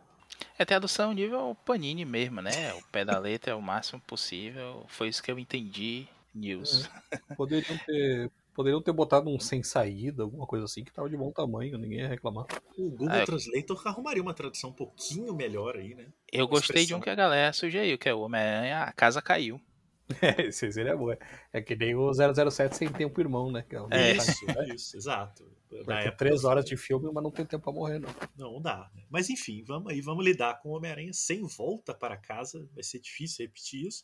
É 0.58 0.64
tradução 0.64 1.12
nível 1.12 1.56
Panini 1.64 2.04
mesmo, 2.04 2.40
né? 2.40 2.72
O 2.74 2.82
pé 2.84 3.04
da 3.04 3.18
letra 3.18 3.52
é 3.52 3.54
o 3.54 3.62
máximo 3.62 4.00
possível. 4.06 4.84
Foi 4.88 5.08
isso 5.08 5.22
que 5.22 5.30
eu 5.30 5.38
entendi. 5.38 6.06
News. 6.34 6.88
Poderiam 7.36 7.78
ter, 7.86 8.30
poderiam 8.54 8.80
ter 8.80 8.92
botado 8.92 9.28
um 9.28 9.38
sem 9.38 9.62
saída, 9.62 10.22
alguma 10.22 10.46
coisa 10.46 10.64
assim, 10.64 10.84
que 10.84 10.92
tava 10.92 11.10
de 11.10 11.16
bom 11.16 11.30
tamanho, 11.32 11.76
ninguém 11.76 11.98
ia 12.00 12.08
reclamar. 12.08 12.46
O 12.78 12.90
Google 12.90 13.08
Ah, 13.10 13.18
eu- 13.20 13.26
Translator 13.26 13.82
arrumaria 13.86 14.22
uma 14.22 14.32
tradução 14.34 14.70
um 14.70 14.74
pouquinho 14.74 15.34
melhor 15.34 15.76
aí, 15.76 15.94
né? 15.94 16.06
Eu 16.32 16.46
gostei 16.48 16.86
de 16.86 16.94
um 16.94 17.00
que 17.00 17.10
a 17.10 17.14
galera 17.14 17.52
sugeriu, 17.52 17.98
que 17.98 18.08
é 18.08 18.14
o 18.14 18.20
Homem-Aranha, 18.20 18.82
a 18.84 18.92
casa 18.92 19.20
caiu. 19.20 19.60
É, 20.20 20.42
esse 20.48 20.70
seria 20.70 20.94
bom. 20.94 21.10
É 21.50 21.62
que 21.62 21.74
nem 21.74 21.94
o 21.94 22.12
007 22.12 22.76
sem 22.76 22.88
tempo 22.92 23.18
irmão, 23.22 23.50
né? 23.50 23.64
Que 23.66 23.74
é, 23.74 23.80
o- 23.80 23.88
É. 23.90 24.12
Isso, 24.12 24.44
isso, 24.74 24.96
exato. 24.98 25.44
Na 25.72 25.82
Vai 25.82 26.02
ter 26.02 26.08
época, 26.08 26.16
três 26.18 26.44
horas 26.44 26.64
de 26.66 26.76
filme, 26.76 27.10
mas 27.12 27.24
não 27.24 27.30
tem 27.30 27.44
tempo 27.46 27.64
pra 27.64 27.72
morrer, 27.72 27.98
não. 27.98 28.10
Não 28.36 28.60
dá, 28.60 28.90
né? 28.94 29.02
Mas 29.10 29.30
enfim, 29.30 29.64
vamos 29.66 29.90
aí, 29.90 30.00
vamos 30.02 30.22
lidar 30.24 30.60
com 30.60 30.68
o 30.68 30.76
Homem-Aranha 30.76 31.12
sem 31.14 31.42
volta 31.46 31.94
para 31.94 32.16
casa. 32.18 32.68
Vai 32.74 32.84
ser 32.84 33.00
difícil 33.00 33.46
repetir 33.46 33.86
isso. 33.88 34.02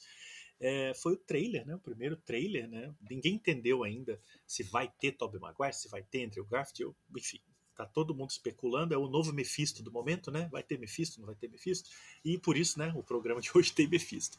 É, 0.61 0.93
foi 0.95 1.15
o 1.15 1.17
trailer, 1.17 1.67
né? 1.67 1.75
O 1.75 1.79
primeiro 1.79 2.17
trailer, 2.17 2.69
né? 2.69 2.95
Ninguém 3.09 3.35
entendeu 3.35 3.83
ainda 3.83 4.21
se 4.47 4.63
vai 4.63 4.93
ter 5.01 5.13
Tobey 5.13 5.41
Maguire, 5.41 5.75
se 5.75 5.89
vai 5.89 6.03
ter 6.03 6.25
Andrew 6.25 6.45
Garfield, 6.45 6.95
enfim. 7.17 7.41
Tá 7.75 7.87
todo 7.87 8.15
mundo 8.15 8.29
especulando, 8.29 8.93
é 8.93 8.99
o 8.99 9.09
novo 9.09 9.33
Mephisto 9.33 9.83
do 9.83 9.91
momento, 9.91 10.31
né? 10.31 10.51
Vai 10.53 10.63
ter 10.63 10.79
Mephisto, 10.79 11.19
não 11.19 11.27
vai 11.27 11.35
ter 11.35 11.49
Mephisto? 11.49 11.89
E 12.23 12.37
por 12.37 12.59
isso, 12.59 12.79
né, 12.79 12.93
o 12.95 13.03
programa 13.03 13.41
de 13.41 13.51
hoje 13.55 13.73
tem 13.73 13.89
Mephisto. 13.89 14.37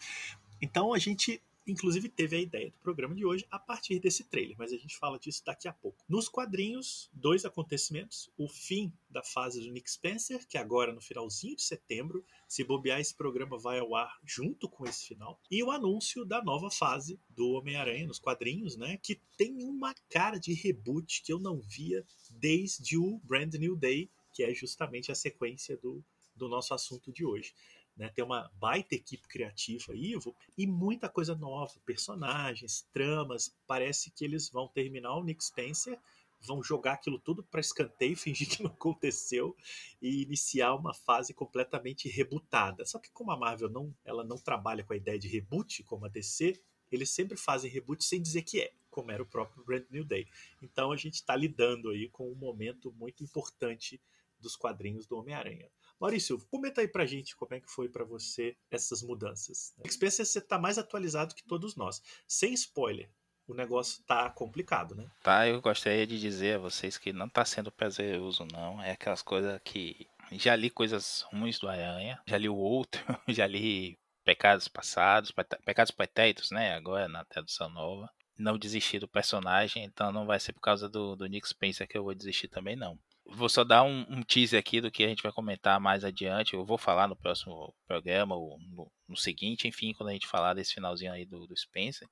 Então 0.62 0.94
a 0.94 1.00
gente 1.00 1.42
inclusive 1.66 2.10
teve 2.10 2.36
a 2.36 2.40
ideia 2.40 2.72
do 2.72 2.78
programa 2.80 3.16
de 3.16 3.26
hoje 3.26 3.46
a 3.50 3.60
partir 3.60 4.00
desse 4.00 4.24
trailer, 4.24 4.56
mas 4.58 4.74
a 4.74 4.78
gente 4.78 4.98
fala 4.98 5.20
disso 5.20 5.44
daqui 5.46 5.68
a 5.68 5.74
pouco. 5.74 6.04
Nos 6.08 6.28
quadrinhos, 6.28 7.10
dois 7.14 7.46
acontecimentos: 7.46 8.30
o 8.38 8.48
fim 8.48 8.92
da 9.10 9.24
fase 9.24 9.62
do 9.62 9.72
Nick 9.72 9.90
Spencer, 9.90 10.48
que 10.48 10.58
agora 10.58 10.94
no 10.94 11.02
finalzinho 11.02 11.56
de 11.56 11.64
setembro, 11.64 12.24
se 12.48 12.64
bobear 12.64 13.00
esse 13.00 13.16
programa 13.16 13.58
vai 13.58 13.80
ao 13.80 13.96
ar 13.96 14.20
junto 14.26 14.68
com 14.68 14.86
esse 14.86 15.08
final, 15.08 15.40
e 15.50 15.64
o 15.64 15.72
anúncio 15.72 16.26
da 16.26 16.44
nova 16.44 16.70
fase 16.70 17.20
do 17.30 17.52
Homem-Aranha 17.52 18.08
nos 18.08 18.20
quadrinhos, 18.20 18.76
né, 18.76 18.98
que 18.98 19.20
tem 19.38 19.64
uma 19.64 19.94
cara 20.10 20.38
de 20.38 20.54
reboot 20.54 21.22
que 21.24 21.32
eu 21.32 21.40
não 21.40 21.60
via 21.60 22.06
desde 22.30 22.98
o 22.98 23.20
Brand 23.24 23.54
New 23.56 23.76
Day, 23.76 24.10
que 24.34 24.44
é 24.44 24.54
justamente 24.54 25.12
a 25.12 25.16
sequência 25.16 25.78
do, 25.78 26.04
do 26.36 26.48
nosso 26.48 26.74
assunto 26.74 27.12
de 27.12 27.26
hoje. 27.26 27.54
Né, 27.96 28.10
tem 28.10 28.24
uma 28.24 28.50
baita 28.56 28.96
equipe 28.96 29.28
criativa 29.28 29.94
Ivo, 29.94 30.36
e 30.58 30.66
muita 30.66 31.10
coisa 31.10 31.36
nova, 31.36 31.74
personagens, 31.86 32.88
tramas. 32.94 33.54
Parece 33.68 34.10
que 34.12 34.24
eles 34.24 34.50
vão 34.50 34.68
terminar 34.68 35.16
o 35.16 35.24
Nick 35.24 35.44
Spencer, 35.44 36.00
vão 36.42 36.64
jogar 36.64 36.94
aquilo 36.94 37.20
tudo 37.20 37.44
para 37.44 37.60
escanteio, 37.60 38.16
fingir 38.18 38.50
que 38.50 38.64
não 38.64 38.72
aconteceu 38.72 39.56
e 40.02 40.24
iniciar 40.24 40.74
uma 40.76 40.94
fase 40.94 41.34
completamente 41.34 42.10
rebootada. 42.10 42.86
Só 42.86 43.00
que 43.00 43.12
como 43.12 43.32
a 43.32 43.38
Marvel 43.38 43.70
não, 43.70 43.94
ela 44.04 44.24
não 44.24 44.38
trabalha 44.38 44.84
com 44.84 44.94
a 44.94 44.98
ideia 44.98 45.20
de 45.20 45.28
reboot 45.28 45.84
como 45.84 46.06
a 46.06 46.10
DC, 46.10 46.60
eles 46.92 47.10
sempre 47.10 47.38
fazem 47.38 47.72
reboot 47.72 48.04
sem 48.04 48.22
dizer 48.22 48.42
que 48.42 48.60
é, 48.60 48.74
como 48.90 49.12
era 49.12 49.24
o 49.24 49.26
próprio 49.26 49.64
Brand 49.64 49.86
New 49.90 50.04
Day. 50.04 50.28
Então 50.62 50.92
a 50.92 50.98
gente 50.98 51.16
está 51.16 51.36
lidando 51.36 51.90
aí 51.90 52.10
com 52.10 52.30
um 52.30 52.36
momento 52.36 52.92
muito 52.92 53.24
importante 53.24 54.02
dos 54.40 54.56
quadrinhos 54.56 55.06
do 55.06 55.18
Homem-Aranha. 55.18 55.70
Maurício, 56.02 56.44
comenta 56.50 56.82
aí 56.82 56.88
pra 56.88 57.06
gente 57.06 57.36
como 57.36 57.54
é 57.54 57.60
que 57.60 57.70
foi 57.70 57.88
para 57.88 58.04
você 58.04 58.58
essas 58.72 59.04
mudanças. 59.04 59.72
Nick 59.78 59.94
Spencer, 59.94 60.26
você 60.26 60.42
tá 60.42 60.58
mais 60.58 60.80
atualizado 60.80 61.36
que 61.36 61.44
todos 61.44 61.76
nós. 61.76 62.02
Sem 62.28 62.54
spoiler, 62.54 63.08
o 63.48 63.54
negócio 63.54 64.04
tá 64.08 64.28
complicado, 64.32 64.96
né? 64.96 65.08
Tá, 65.22 65.48
eu 65.48 65.62
gostaria 65.62 66.08
de 66.08 66.20
dizer 66.20 66.56
a 66.56 66.60
vocês 66.60 66.98
que 66.98 67.14
não 67.14 67.30
tá 67.30 67.46
sendo 67.46 67.72
prazeroso, 67.72 68.48
não. 68.52 68.82
É 68.82 68.94
aquelas 68.94 69.22
coisas 69.22 69.62
que. 69.64 70.08
Já 70.32 70.56
li 70.56 70.72
coisas 70.72 71.22
ruins 71.32 71.60
do 71.60 71.68
Aranha, 71.68 72.20
já 72.26 72.38
li 72.38 72.50
o 72.50 72.56
outro, 72.56 73.00
já 73.30 73.46
li 73.46 74.00
Pecados 74.24 74.68
Passados, 74.68 75.32
Pecados 75.64 75.92
Pretéritos, 75.92 76.50
né? 76.50 76.74
Agora 76.74 77.08
na 77.08 77.24
tradução 77.26 77.70
nova. 77.70 78.10
Não 78.36 78.58
desisti 78.58 78.98
do 78.98 79.08
personagem, 79.08 79.84
então 79.84 80.12
não 80.12 80.26
vai 80.26 80.40
ser 80.40 80.54
por 80.54 80.62
causa 80.62 80.90
do, 80.90 81.16
do 81.16 81.28
Nick 81.28 81.48
Spencer 81.48 81.88
que 81.88 81.96
eu 81.96 82.04
vou 82.04 82.16
desistir 82.16 82.48
também, 82.48 82.76
não. 82.76 82.98
Vou 83.34 83.50
só 83.50 83.64
dar 83.64 83.84
um, 83.84 84.06
um 84.10 84.22
teaser 84.24 84.60
aqui 84.60 84.82
do 84.82 84.92
que 84.92 85.04
a 85.04 85.08
gente 85.08 85.24
vai 85.24 85.32
comentar 85.32 85.80
mais 85.80 86.04
adiante. 86.04 86.54
Eu 86.54 86.66
vou 86.66 86.78
falar 86.78 87.08
no 87.08 87.16
próximo 87.16 87.74
programa, 87.88 88.36
ou 88.36 88.60
no, 88.60 88.92
no 89.08 89.18
seguinte, 89.18 89.68
enfim, 89.68 89.94
quando 89.94 90.10
a 90.10 90.14
gente 90.14 90.28
falar 90.28 90.54
desse 90.54 90.74
finalzinho 90.74 91.14
aí 91.14 91.26
do, 91.26 91.48
do 91.48 91.56
Spencer 91.56 92.08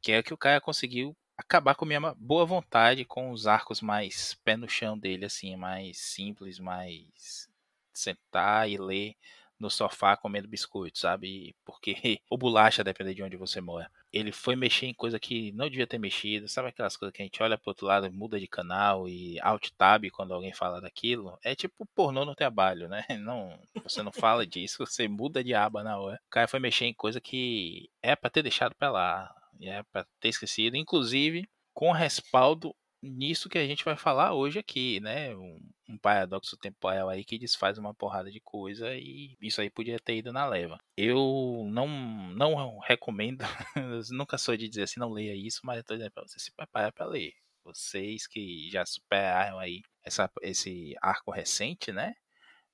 que 0.00 0.12
é 0.12 0.22
que 0.22 0.32
o 0.32 0.38
cara 0.38 0.60
conseguiu 0.60 1.16
acabar 1.36 1.74
com 1.74 1.84
a 1.84 1.88
minha 1.88 2.14
boa 2.16 2.44
vontade 2.44 3.04
com 3.04 3.30
os 3.30 3.46
arcos 3.46 3.80
mais 3.80 4.34
pé 4.44 4.56
no 4.56 4.68
chão 4.68 4.98
dele, 4.98 5.26
assim, 5.26 5.56
mais 5.56 5.98
simples, 5.98 6.58
mais 6.58 7.48
sentar 7.92 8.68
e 8.68 8.78
ler 8.78 9.14
no 9.58 9.70
sofá 9.70 10.16
comendo 10.16 10.48
biscoito, 10.48 10.98
sabe? 10.98 11.54
Porque 11.64 11.94
ou 12.30 12.38
bolacha, 12.38 12.84
depende 12.84 13.14
de 13.14 13.22
onde 13.22 13.36
você 13.36 13.60
mora. 13.60 13.90
Ele 14.12 14.32
foi 14.32 14.56
mexer 14.56 14.86
em 14.86 14.94
coisa 14.94 15.18
que 15.18 15.52
não 15.52 15.68
devia 15.68 15.86
ter 15.86 15.98
mexido, 15.98 16.48
sabe 16.48 16.68
aquelas 16.68 16.96
coisas 16.96 17.14
que 17.14 17.22
a 17.22 17.24
gente 17.24 17.42
olha 17.42 17.56
pro 17.56 17.70
outro 17.70 17.86
lado, 17.86 18.12
muda 18.12 18.40
de 18.40 18.46
canal 18.46 19.08
e 19.08 19.38
alt 19.40 19.70
tab 19.76 20.04
quando 20.10 20.34
alguém 20.34 20.52
fala 20.52 20.80
daquilo? 20.80 21.38
É 21.44 21.54
tipo 21.54 21.86
pornô 21.94 22.24
no 22.24 22.34
trabalho, 22.34 22.88
né? 22.88 23.04
Não, 23.20 23.58
você 23.82 24.02
não 24.02 24.12
fala 24.12 24.46
disso, 24.46 24.84
você 24.84 25.06
muda 25.06 25.44
de 25.44 25.54
aba 25.54 25.82
na 25.82 25.98
hora. 25.98 26.20
O 26.26 26.30
cara 26.30 26.48
foi 26.48 26.58
mexer 26.58 26.86
em 26.86 26.94
coisa 26.94 27.20
que 27.20 27.88
é 28.02 28.16
pra 28.16 28.30
ter 28.30 28.42
deixado 28.42 28.74
pra 28.74 28.90
lá, 28.90 29.32
é 29.60 29.82
pra 29.84 30.06
ter 30.18 30.28
esquecido. 30.28 30.76
Inclusive, 30.76 31.48
com 31.72 31.92
respaldo 31.92 32.74
nisso 33.02 33.48
que 33.48 33.58
a 33.58 33.66
gente 33.66 33.84
vai 33.84 33.96
falar 33.96 34.34
hoje 34.34 34.58
aqui, 34.58 35.00
né? 35.00 35.34
Um, 35.34 35.60
um, 35.88 35.98
paradoxo 35.98 36.56
temporal 36.56 37.08
aí 37.08 37.24
que 37.24 37.38
desfaz 37.38 37.78
uma 37.78 37.94
porrada 37.94 38.30
de 38.30 38.40
coisa 38.40 38.94
e 38.94 39.36
isso 39.40 39.60
aí 39.60 39.70
podia 39.70 39.98
ter 39.98 40.16
ido 40.16 40.32
na 40.32 40.46
leva. 40.46 40.78
Eu 40.96 41.66
não 41.70 41.88
não 42.34 42.78
recomendo, 42.78 43.42
nunca 44.10 44.38
sou 44.38 44.56
de 44.56 44.68
dizer 44.68 44.84
assim, 44.84 45.00
não 45.00 45.10
leia 45.10 45.34
isso, 45.34 45.60
mas 45.64 45.78
eu 45.78 45.84
tô 45.84 45.94
dizendo 45.94 46.12
pra 46.12 46.22
você 46.22 46.38
se 46.38 46.52
preparar 46.52 46.92
para 46.92 47.06
ler. 47.06 47.32
Vocês 47.64 48.26
que 48.26 48.70
já 48.70 48.84
superaram 48.86 49.58
aí 49.58 49.82
essa, 50.04 50.30
esse 50.42 50.94
arco 51.02 51.30
recente, 51.30 51.92
né? 51.92 52.14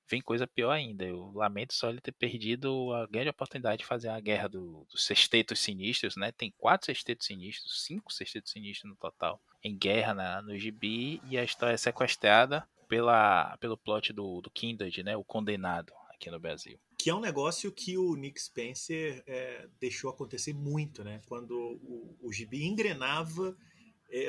Vem 0.09 0.21
coisa 0.21 0.47
pior 0.47 0.71
ainda. 0.71 1.05
Eu 1.05 1.31
lamento 1.33 1.73
só 1.73 1.89
ele 1.89 2.01
ter 2.01 2.11
perdido 2.11 2.93
a 2.93 3.05
grande 3.07 3.29
oportunidade 3.29 3.79
de 3.79 3.85
fazer 3.85 4.09
a 4.09 4.19
guerra 4.19 4.47
do, 4.47 4.85
dos 4.89 5.05
sextetos 5.05 5.59
sinistros, 5.59 6.15
né? 6.15 6.31
Tem 6.31 6.53
quatro 6.57 6.85
sextetos 6.85 7.27
sinistros, 7.27 7.83
cinco 7.83 8.13
sextetos 8.13 8.51
sinistros 8.51 8.89
no 8.89 8.95
total, 8.97 9.41
em 9.63 9.77
guerra 9.77 10.13
na, 10.13 10.41
no 10.41 10.57
gibi, 10.57 11.21
e 11.29 11.37
a 11.37 11.43
história 11.43 11.73
é 11.73 11.77
sequestrada 11.77 12.67
pela, 12.87 13.57
pelo 13.57 13.77
plot 13.77 14.13
do, 14.13 14.41
do 14.41 14.49
Kindred, 14.49 15.03
né? 15.03 15.15
O 15.15 15.23
Condenado, 15.23 15.93
aqui 16.09 16.31
no 16.31 16.39
Brasil. 16.39 16.79
Que 16.97 17.09
é 17.09 17.15
um 17.15 17.19
negócio 17.19 17.71
que 17.71 17.97
o 17.97 18.15
Nick 18.15 18.41
Spencer 18.41 19.23
é, 19.27 19.67
deixou 19.79 20.09
acontecer 20.09 20.53
muito, 20.53 21.03
né? 21.03 21.21
Quando 21.27 21.51
o, 21.53 22.17
o 22.21 22.33
gibi 22.33 22.65
engrenava 22.65 23.55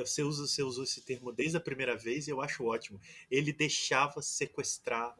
você 0.01 0.23
usa, 0.23 0.47
você 0.47 0.63
usou 0.63 0.85
esse 0.85 1.01
termo 1.03 1.33
desde 1.33 1.57
a 1.57 1.61
primeira 1.61 1.97
vez 1.97 2.27
e 2.27 2.31
eu 2.31 2.41
acho 2.41 2.65
ótimo. 2.65 3.01
Ele 3.31 3.53
deixava 3.53 4.21
sequestrar 4.21 5.17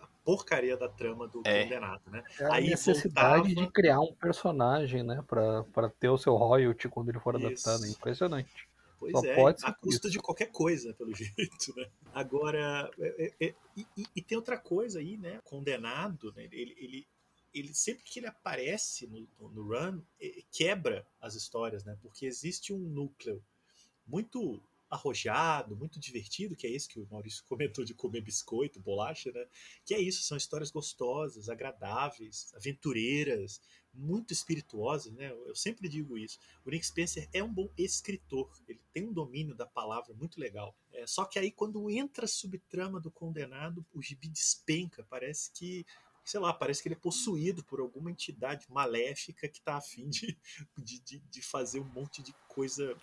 a 0.00 0.06
porcaria 0.24 0.76
da 0.76 0.88
trama 0.88 1.28
do 1.28 1.42
é. 1.44 1.64
condenado, 1.64 2.02
né? 2.10 2.22
É 2.38 2.44
a 2.44 2.54
Aí 2.54 2.70
necessidade 2.70 3.54
voltava... 3.54 3.66
de 3.66 3.72
criar 3.72 4.00
um 4.00 4.14
personagem, 4.14 5.02
né? 5.02 5.22
para 5.26 5.88
ter 6.00 6.08
o 6.08 6.18
seu 6.18 6.34
royalty 6.36 6.88
quando 6.88 7.10
ele 7.10 7.20
for 7.20 7.36
adaptado. 7.36 7.84
É 7.84 7.88
impressionante. 7.88 8.68
Pois 8.98 9.12
Só 9.12 9.24
é, 9.24 9.34
pode 9.34 9.64
a 9.64 9.72
custa 9.72 10.10
de 10.10 10.18
qualquer 10.18 10.50
coisa, 10.50 10.92
pelo 10.94 11.14
jeito, 11.14 11.74
né? 11.76 11.88
Agora, 12.12 12.90
é, 12.98 13.26
é, 13.38 13.46
é, 13.46 13.54
e, 13.76 13.86
e, 14.16 14.22
tem 14.22 14.36
outra 14.36 14.58
coisa 14.58 14.98
aí, 14.98 15.16
né? 15.16 15.40
Condenado, 15.44 16.32
né? 16.34 16.48
Ele, 16.50 16.74
ele, 16.78 17.06
ele 17.54 17.74
sempre 17.74 18.02
que 18.02 18.18
ele 18.18 18.26
aparece 18.26 19.06
no, 19.06 19.48
no 19.50 19.68
run, 19.68 20.00
quebra 20.50 21.06
as 21.20 21.34
histórias, 21.34 21.84
né? 21.84 21.96
Porque 22.02 22.26
existe 22.26 22.72
um 22.72 22.78
núcleo 22.78 23.42
muito 24.08 24.60
arrojado, 24.90 25.76
muito 25.76 26.00
divertido, 26.00 26.56
que 26.56 26.66
é 26.66 26.70
esse 26.70 26.88
que 26.88 26.98
o 26.98 27.06
Maurício 27.10 27.44
comentou 27.48 27.84
de 27.84 27.94
comer 27.94 28.22
biscoito, 28.22 28.80
bolacha, 28.80 29.30
né? 29.32 29.46
Que 29.84 29.94
é 29.94 30.00
isso, 30.00 30.22
são 30.22 30.36
histórias 30.36 30.70
gostosas, 30.70 31.48
agradáveis, 31.48 32.52
aventureiras, 32.54 33.60
muito 33.92 34.32
espirituosas, 34.32 35.12
né? 35.12 35.30
Eu 35.30 35.54
sempre 35.54 35.88
digo 35.88 36.16
isso. 36.16 36.38
O 36.64 36.70
Nick 36.70 36.86
Spencer 36.86 37.28
é 37.32 37.42
um 37.42 37.52
bom 37.52 37.68
escritor, 37.76 38.50
ele 38.66 38.80
tem 38.92 39.06
um 39.06 39.12
domínio 39.12 39.54
da 39.54 39.66
palavra 39.66 40.14
muito 40.14 40.40
legal. 40.40 40.74
É, 40.92 41.06
só 41.06 41.24
que 41.24 41.38
aí 41.38 41.50
quando 41.50 41.90
entra 41.90 42.24
a 42.24 42.28
subtrama 42.28 43.00
do 43.00 43.10
condenado, 43.10 43.84
o 43.92 44.02
gibi 44.02 44.28
despenca, 44.28 45.04
parece 45.10 45.52
que 45.52 45.84
sei 46.24 46.40
lá, 46.40 46.52
parece 46.52 46.82
que 46.82 46.88
ele 46.88 46.94
é 46.94 46.98
possuído 46.98 47.64
por 47.64 47.80
alguma 47.80 48.10
entidade 48.10 48.66
maléfica 48.68 49.48
que 49.48 49.60
está 49.60 49.76
afim 49.76 50.10
de, 50.76 51.00
de, 51.00 51.18
de 51.20 51.42
fazer 51.42 51.80
um 51.80 51.88
monte 51.88 52.22
de 52.22 52.34
coisa 52.46 52.94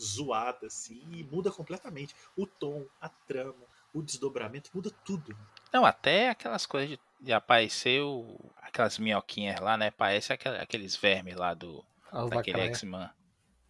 zoada, 0.00 0.66
assim, 0.66 1.02
e 1.10 1.24
muda 1.24 1.50
completamente. 1.50 2.14
O 2.36 2.46
tom, 2.46 2.86
a 3.00 3.08
trama, 3.08 3.66
o 3.92 4.02
desdobramento, 4.02 4.70
muda 4.74 4.90
tudo. 5.04 5.36
Não, 5.72 5.84
até 5.84 6.30
aquelas 6.30 6.66
coisas 6.66 6.90
de, 6.90 7.00
de 7.20 7.32
aparecer 7.32 8.00
o, 8.02 8.38
aquelas 8.62 8.98
minhoquinhas 8.98 9.60
lá, 9.60 9.76
né? 9.76 9.90
Parece 9.90 10.32
aquel, 10.32 10.54
aqueles 10.60 10.96
vermes 10.96 11.36
lá 11.36 11.54
do 11.54 11.84
daquele 12.30 12.60
X-Man. 12.60 13.10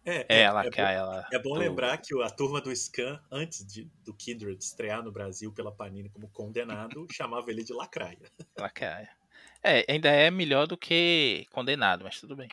É, 0.07 0.17
é, 0.17 0.25
é, 0.29 0.41
ela 0.41 0.63
é, 0.63 0.69
bom, 0.69 0.81
ela, 0.81 1.27
é 1.33 1.39
bom 1.39 1.53
do... 1.55 1.59
lembrar 1.59 1.97
que 1.97 2.13
a 2.21 2.29
turma 2.29 2.61
do 2.61 2.75
Scan, 2.75 3.19
antes 3.31 3.65
de, 3.65 3.89
do 4.03 4.13
Kindred 4.13 4.55
estrear 4.59 5.01
no 5.01 5.11
Brasil 5.11 5.51
pela 5.51 5.71
Panini 5.71 6.09
como 6.09 6.27
condenado, 6.29 7.07
chamava 7.11 7.49
ele 7.49 7.63
de 7.63 7.73
Lacraia. 7.73 8.31
Lacraia. 8.55 9.09
É, 9.63 9.83
ainda 9.91 10.09
é 10.09 10.29
melhor 10.29 10.67
do 10.67 10.77
que 10.77 11.47
condenado, 11.51 12.03
mas 12.03 12.19
tudo 12.19 12.35
bem 12.35 12.47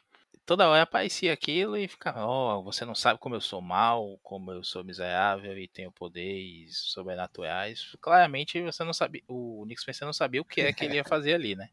toda 0.45 0.69
hora 0.69 0.83
aparecia 0.83 1.33
aquilo 1.33 1.77
e 1.77 1.89
ficava, 1.89 2.25
ó, 2.25 2.59
oh, 2.59 2.63
você 2.63 2.85
não 2.85 2.95
sabe 2.95 3.19
como 3.19 3.35
eu 3.35 3.41
sou 3.41 3.61
mal, 3.61 4.19
como 4.23 4.53
eu 4.53 4.63
sou 4.65 4.85
miserável 4.85 5.57
e 5.59 5.69
tenho 5.69 5.93
poderes 5.93 6.77
sobrenaturais. 6.77 7.97
Claramente 8.01 8.61
você 8.61 8.85
não 8.85 8.93
sabia, 8.93 9.23
o 9.29 9.65
Nick 9.67 9.81
Spencer 9.81 10.07
não 10.07 10.13
sabia 10.13 10.41
o 10.41 10.45
que 10.45 10.61
é 10.61 10.73
que 10.73 10.85
ele 10.85 10.97
ia 10.97 11.05
fazer 11.09 11.35
ali, 11.35 11.55
né? 11.55 11.69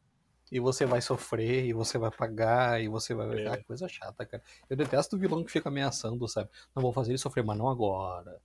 E 0.51 0.59
você 0.59 0.83
vai 0.83 0.99
sofrer, 0.99 1.65
e 1.65 1.73
você 1.73 1.99
vai 1.99 2.09
pagar, 2.09 2.81
e 2.81 2.87
você 2.87 3.13
vai. 3.13 3.43
É. 3.43 3.47
Ah, 3.49 3.63
coisa 3.63 3.87
chata, 3.87 4.25
cara. 4.25 4.41
Eu 4.67 4.75
detesto 4.75 5.15
o 5.15 5.19
vilão 5.19 5.43
que 5.43 5.51
fica 5.51 5.69
ameaçando, 5.69 6.27
sabe? 6.27 6.49
Não 6.75 6.81
vou 6.81 6.91
fazer 6.91 7.11
ele 7.11 7.19
sofrer, 7.19 7.43
mas 7.43 7.55
não 7.55 7.69
agora. 7.69 8.35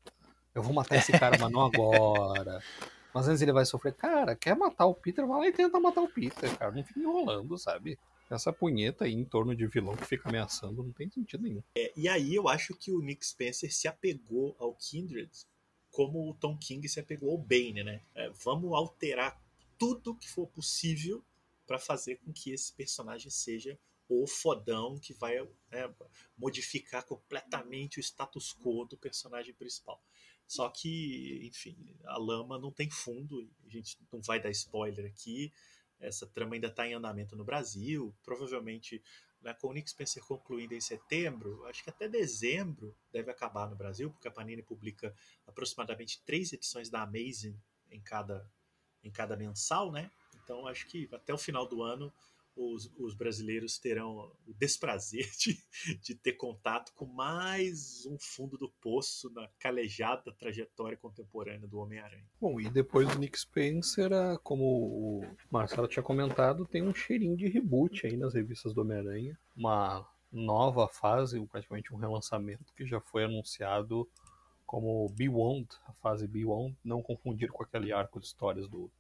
Eu 0.54 0.62
vou 0.62 0.75
matar 0.75 0.97
esse 0.97 1.12
cara, 1.12 1.38
mas 1.40 1.50
não 1.50 1.62
agora. 1.62 2.62
Mas 3.14 3.26
antes 3.26 3.40
ele 3.40 3.52
vai 3.52 3.64
sofrer. 3.64 3.95
Cara, 3.95 4.37
quer 4.37 4.54
matar 4.54 4.85
o 4.85 4.95
Peter? 4.95 5.26
Vai 5.26 5.40
lá 5.40 5.47
e 5.47 5.52
tenta 5.52 5.81
matar 5.81 6.02
o 6.02 6.09
Peter, 6.09 6.54
cara. 6.59 6.73
Não 6.73 6.85
fica 6.85 7.00
enrolando, 7.00 7.57
sabe? 7.57 7.99
Essa 8.31 8.52
punheta 8.52 9.04
aí 9.04 9.12
em 9.12 9.25
torno 9.25 9.54
de 9.54 9.66
vilão 9.66 9.97
que 9.97 10.07
fica 10.07 10.28
ameaçando 10.28 10.83
não 10.83 10.93
tem 10.93 11.11
sentido 11.11 11.43
nenhum. 11.43 11.62
É, 11.76 11.93
e 11.97 12.09
aí 12.09 12.35
eu 12.35 12.49
acho 12.49 12.75
que 12.75 12.90
o 12.90 13.00
Nick 13.00 13.25
Spencer 13.25 13.73
se 13.73 13.87
apegou 13.87 14.57
ao 14.59 14.75
Kindred 14.75 15.31
como 15.95 16.28
o 16.28 16.35
Tom 16.35 16.59
King 16.59 16.88
se 16.88 16.99
apegou 16.99 17.31
ao 17.31 17.38
Bane, 17.38 17.85
né? 17.85 18.02
É, 18.14 18.28
vamos 18.31 18.73
alterar 18.73 19.40
tudo 19.78 20.16
que 20.16 20.28
for 20.28 20.49
possível 20.49 21.25
para 21.66 21.78
fazer 21.78 22.16
com 22.16 22.33
que 22.33 22.50
esse 22.50 22.73
personagem 22.73 23.31
seja 23.31 23.78
o 24.09 24.26
fodão 24.26 24.99
que 24.99 25.14
vai 25.14 25.40
né, 25.71 25.93
modificar 26.37 27.04
completamente 27.04 27.99
o 27.99 28.02
status 28.02 28.52
quo 28.52 28.85
do 28.85 28.97
personagem 28.97 29.54
principal. 29.54 30.02
Só 30.47 30.69
que, 30.69 31.40
enfim, 31.47 31.76
a 32.04 32.19
lama 32.19 32.59
não 32.59 32.71
tem 32.71 32.90
fundo, 32.90 33.49
a 33.64 33.69
gente 33.69 33.97
não 34.12 34.21
vai 34.21 34.40
dar 34.40 34.50
spoiler 34.50 35.07
aqui. 35.07 35.52
Essa 36.06 36.26
trama 36.26 36.54
ainda 36.54 36.68
está 36.68 36.87
em 36.87 36.94
andamento 36.94 37.37
no 37.37 37.44
Brasil. 37.44 38.14
Provavelmente, 38.23 39.02
né, 39.40 39.54
com 39.54 39.68
o 39.68 39.73
Nick 39.73 39.90
Spencer 39.90 40.23
concluindo 40.25 40.75
em 40.75 40.80
setembro, 40.80 41.64
acho 41.66 41.82
que 41.82 41.90
até 41.90 42.08
dezembro 42.08 42.96
deve 43.12 43.30
acabar 43.30 43.68
no 43.68 43.76
Brasil, 43.76 44.11
porque 44.11 44.28
a 44.28 44.30
Panini 44.30 44.62
publica 44.62 45.14
aproximadamente 45.46 46.23
três 46.25 46.52
edições 46.52 46.88
da 46.88 47.02
Amazing 47.02 47.58
em 47.90 48.00
cada, 48.00 48.50
em 49.02 49.11
cada 49.11 49.37
mensal, 49.37 49.92
né? 49.92 50.11
Então 50.42 50.66
acho 50.66 50.87
que 50.87 51.08
até 51.12 51.32
o 51.32 51.38
final 51.38 51.66
do 51.66 51.82
ano 51.82 52.12
os, 52.56 52.92
os, 52.96 53.14
brasileiros 53.14 53.78
terão 53.78 54.32
o 54.46 54.54
desprazer 54.54 55.28
de, 55.38 55.58
de 56.00 56.14
ter 56.14 56.34
contato 56.34 56.92
com 56.94 57.06
mais 57.06 58.06
um 58.06 58.16
fundo 58.18 58.56
do 58.56 58.70
poço 58.80 59.30
na 59.30 59.49
calejada 59.58 60.32
trajetória 60.32 60.96
contemporânea 60.96 61.66
do 61.66 61.78
Homem-Aranha. 61.78 62.26
Bom, 62.40 62.61
e 62.61 62.68
depois 62.70 63.08
do 63.08 63.18
Nick 63.18 63.38
Spencer, 63.38 64.11
como 64.42 64.64
o 64.64 65.37
Marcelo 65.50 65.88
tinha 65.88 66.02
comentado, 66.02 66.66
tem 66.66 66.82
um 66.82 66.94
cheirinho 66.94 67.37
de 67.37 67.49
reboot 67.49 68.06
aí 68.06 68.16
nas 68.16 68.34
revistas 68.34 68.73
do 68.73 68.82
Homem-Aranha. 68.82 69.38
Uma 69.56 70.08
nova 70.30 70.88
fase, 70.88 71.44
praticamente 71.46 71.94
um 71.94 71.96
relançamento 71.96 72.73
que 72.75 72.87
já 72.87 73.00
foi 73.00 73.25
anunciado 73.25 74.08
como 74.66 75.08
Beyond, 75.11 75.68
a 75.87 75.92
fase 75.94 76.26
Beyond, 76.26 76.76
não 76.82 77.02
confundir 77.02 77.50
com 77.50 77.62
aquele 77.62 77.92
arco 77.92 78.18
de 78.18 78.26
histórias 78.26 78.66
do, 78.68 78.90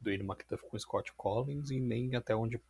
do 0.00 0.10
Ian 0.10 0.24
McDuff 0.24 0.64
com 0.68 0.78
Scott 0.78 1.12
Collins 1.14 1.70
e 1.70 1.80
nem 1.80 2.14
até 2.16 2.34
onde 2.34 2.60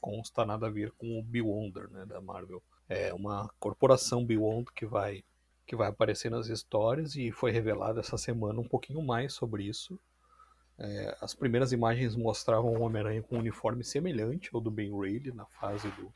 consta 0.00 0.44
nada 0.44 0.66
a 0.66 0.70
ver 0.70 0.92
com 0.92 1.18
o 1.18 1.22
Beyonder, 1.22 1.90
né, 1.90 2.04
da 2.06 2.20
Marvel. 2.20 2.62
É 2.88 3.12
uma 3.12 3.48
corporação 3.58 4.24
Beyond 4.24 4.66
que 4.74 4.86
vai 4.86 5.24
que 5.66 5.76
vai 5.76 5.88
aparecer 5.88 6.32
nas 6.32 6.48
histórias 6.48 7.14
e 7.14 7.30
foi 7.30 7.52
revelado 7.52 8.00
essa 8.00 8.18
semana 8.18 8.58
um 8.58 8.66
pouquinho 8.66 9.00
mais 9.00 9.32
sobre 9.34 9.62
isso. 9.62 9.96
É, 10.76 11.16
as 11.20 11.32
primeiras 11.32 11.70
imagens 11.70 12.16
mostravam 12.16 12.72
o 12.72 12.80
Homem-Aranha 12.80 13.22
com 13.22 13.36
um 13.36 13.38
uniforme 13.38 13.84
semelhante 13.84 14.50
ao 14.52 14.60
do 14.60 14.68
Ben 14.68 14.90
Reilly 14.98 15.30
na 15.30 15.46
fase 15.46 15.88
do, 15.90 16.12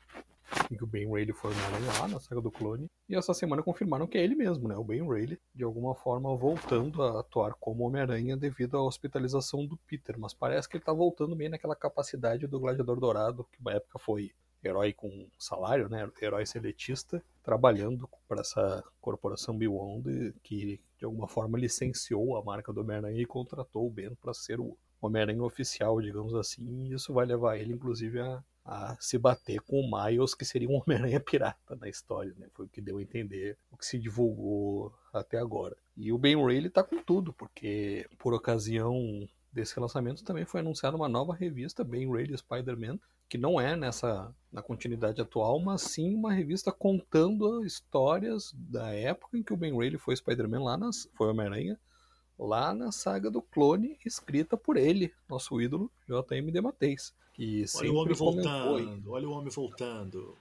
em 0.71 0.75
que 0.75 0.83
o 0.83 0.87
Ben 0.87 1.05
foi 1.33 1.51
Homem-Aranha 1.51 1.99
lá 1.99 2.07
na 2.07 2.19
saga 2.19 2.41
do 2.41 2.51
clone. 2.51 2.87
E 3.07 3.15
essa 3.15 3.33
semana 3.33 3.63
confirmaram 3.63 4.07
que 4.07 4.17
é 4.17 4.23
ele 4.23 4.35
mesmo, 4.35 4.67
né? 4.67 4.75
O 4.75 4.83
Ben 4.83 5.07
Reilly, 5.07 5.39
de 5.53 5.63
alguma 5.63 5.95
forma 5.95 6.35
voltando 6.35 7.03
a 7.03 7.19
atuar 7.19 7.53
como 7.59 7.85
Homem-Aranha 7.85 8.35
devido 8.35 8.77
à 8.77 8.83
hospitalização 8.83 9.65
do 9.65 9.77
Peter. 9.77 10.17
Mas 10.17 10.33
parece 10.33 10.67
que 10.67 10.77
ele 10.77 10.83
tá 10.83 10.93
voltando 10.93 11.35
bem 11.35 11.49
naquela 11.49 11.75
capacidade 11.75 12.47
do 12.47 12.59
Gladiador 12.59 12.99
Dourado, 12.99 13.47
que 13.51 13.63
na 13.63 13.73
época 13.73 13.99
foi 13.99 14.31
herói 14.63 14.93
com 14.93 15.27
salário, 15.37 15.87
né? 15.89 16.09
Herói 16.21 16.45
seletista, 16.45 17.23
trabalhando 17.43 18.09
para 18.27 18.41
essa 18.41 18.83
corporação 18.99 19.55
Beyond 19.55 20.33
que 20.41 20.81
de 20.97 21.05
alguma 21.05 21.27
forma 21.27 21.57
licenciou 21.57 22.37
a 22.37 22.43
marca 22.43 22.73
do 22.73 22.81
Homem-Aranha 22.81 23.21
e 23.21 23.25
contratou 23.25 23.85
o 23.85 23.91
Ben 23.91 24.15
para 24.15 24.33
ser 24.33 24.59
o 24.59 24.77
Homem-Aranha 25.01 25.43
oficial, 25.43 26.01
digamos 26.01 26.33
assim. 26.33 26.85
E 26.85 26.93
isso 26.93 27.13
vai 27.13 27.25
levar 27.25 27.57
ele, 27.57 27.73
inclusive, 27.73 28.19
a 28.19 28.43
a 28.65 28.97
se 28.99 29.17
bater 29.17 29.61
com 29.61 29.79
o 29.79 29.89
Miles, 29.89 30.33
que 30.33 30.43
seria 30.43 30.67
um 30.67 30.81
Homem-Aranha 30.81 31.19
pirata 31.19 31.75
na 31.75 31.87
história, 31.87 32.33
né? 32.37 32.47
Foi 32.53 32.65
o 32.65 32.69
que 32.69 32.81
deu 32.81 32.97
a 32.97 33.01
entender, 33.01 33.57
o 33.71 33.77
que 33.77 33.85
se 33.85 33.99
divulgou 33.99 34.91
até 35.13 35.37
agora. 35.37 35.77
E 35.95 36.11
o 36.11 36.17
Ben 36.17 36.43
Reilly 36.43 36.69
tá 36.69 36.83
com 36.83 37.01
tudo, 37.01 37.31
porque 37.31 38.07
por 38.17 38.33
ocasião 38.33 39.27
desse 39.53 39.79
lançamento 39.79 40.23
também 40.23 40.43
foi 40.43 40.59
anunciada 40.59 40.97
uma 40.97 41.07
nova 41.07 41.33
revista, 41.33 41.83
Ben 41.83 42.11
Reilly 42.11 42.37
Spider-Man, 42.37 42.99
que 43.29 43.37
não 43.37 43.59
é 43.59 43.75
nessa 43.75 44.33
na 44.51 44.61
continuidade 44.61 45.21
atual, 45.21 45.59
mas 45.59 45.81
sim 45.81 46.13
uma 46.13 46.33
revista 46.33 46.71
contando 46.71 47.65
histórias 47.65 48.53
da 48.53 48.89
época 48.93 49.37
em 49.37 49.43
que 49.43 49.53
o 49.53 49.57
Ben 49.57 49.77
Reilly 49.77 49.97
foi 49.97 50.15
Spider-Man 50.15 50.63
lá 50.63 50.77
nas 50.77 51.09
foi 51.15 51.29
Homem-Aranha, 51.29 51.79
lá 52.37 52.73
na 52.73 52.91
saga 52.91 53.29
do 53.29 53.41
clone 53.41 53.97
escrita 54.05 54.57
por 54.57 54.77
ele, 54.77 55.13
nosso 55.29 55.59
ídolo 55.61 55.91
J.M. 56.07 56.51
DeMatteis, 56.51 57.13
que 57.33 57.65
olha 57.75 57.91
o 57.91 57.95
homem 57.95 58.13
voltando, 58.13 59.11
olha 59.11 59.27
o 59.27 59.31
homem 59.31 59.49
voltando. 59.49 60.37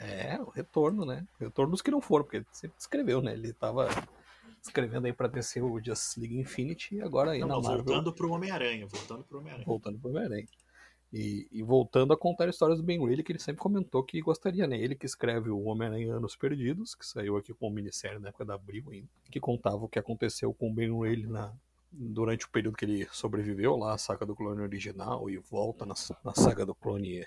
É, 0.00 0.38
o 0.40 0.50
retorno, 0.50 1.04
né? 1.04 1.26
Retorno 1.40 1.72
dos 1.72 1.82
que 1.82 1.90
não 1.90 2.00
foram, 2.00 2.24
porque 2.24 2.38
ele 2.38 2.46
sempre 2.52 2.76
escreveu, 2.78 3.20
né? 3.20 3.32
Ele 3.32 3.52
tava 3.52 3.88
escrevendo 4.62 5.06
aí 5.06 5.12
pra 5.12 5.26
descer 5.26 5.62
o 5.62 5.82
Justice 5.82 6.20
League 6.20 6.38
Infinity 6.38 6.96
e 6.96 7.02
agora 7.02 7.32
aí 7.32 7.40
não, 7.40 7.48
na 7.48 7.54
não, 7.54 7.62
Marvel. 7.62 7.84
voltando 7.84 8.12
pro 8.12 8.30
Homem-Aranha, 8.30 8.86
voltando 8.86 9.24
pro 9.24 9.38
Homem-Aranha. 9.38 9.66
Voltando 9.66 9.98
pro 9.98 10.10
Homem-Aranha. 10.10 10.46
E, 11.12 11.48
e, 11.50 11.62
voltando 11.62 12.12
a 12.12 12.16
contar 12.18 12.48
histórias 12.48 12.78
do 12.78 12.84
Ben 12.84 13.02
Reilly, 13.02 13.22
que 13.22 13.32
ele 13.32 13.38
sempre 13.38 13.62
comentou 13.62 14.02
que 14.02 14.20
gostaria, 14.20 14.66
né? 14.66 14.78
Ele 14.78 14.94
que 14.94 15.06
escreve 15.06 15.48
o 15.48 15.64
Homem-Aranha 15.64 16.14
Anos 16.14 16.36
Perdidos, 16.36 16.94
que 16.94 17.06
saiu 17.06 17.36
aqui 17.36 17.54
com 17.54 17.70
minissérie 17.70 18.18
na 18.18 18.28
época 18.28 18.44
da 18.44 18.54
Abril 18.54 18.84
ainda, 18.90 19.08
que 19.30 19.40
contava 19.40 19.84
o 19.84 19.88
que 19.88 19.98
aconteceu 19.98 20.52
com 20.52 20.70
o 20.70 20.74
Ben 20.74 20.94
Reilly 21.00 21.26
na, 21.26 21.50
durante 21.90 22.44
o 22.44 22.50
período 22.50 22.76
que 22.76 22.84
ele 22.84 23.08
sobreviveu 23.10 23.74
lá, 23.76 23.94
a 23.94 23.98
saga 23.98 24.26
do 24.26 24.36
clone 24.36 24.60
original, 24.60 25.30
e 25.30 25.38
volta 25.38 25.86
na, 25.86 25.94
na 26.22 26.34
saga 26.34 26.66
do 26.66 26.74
clone 26.74 27.24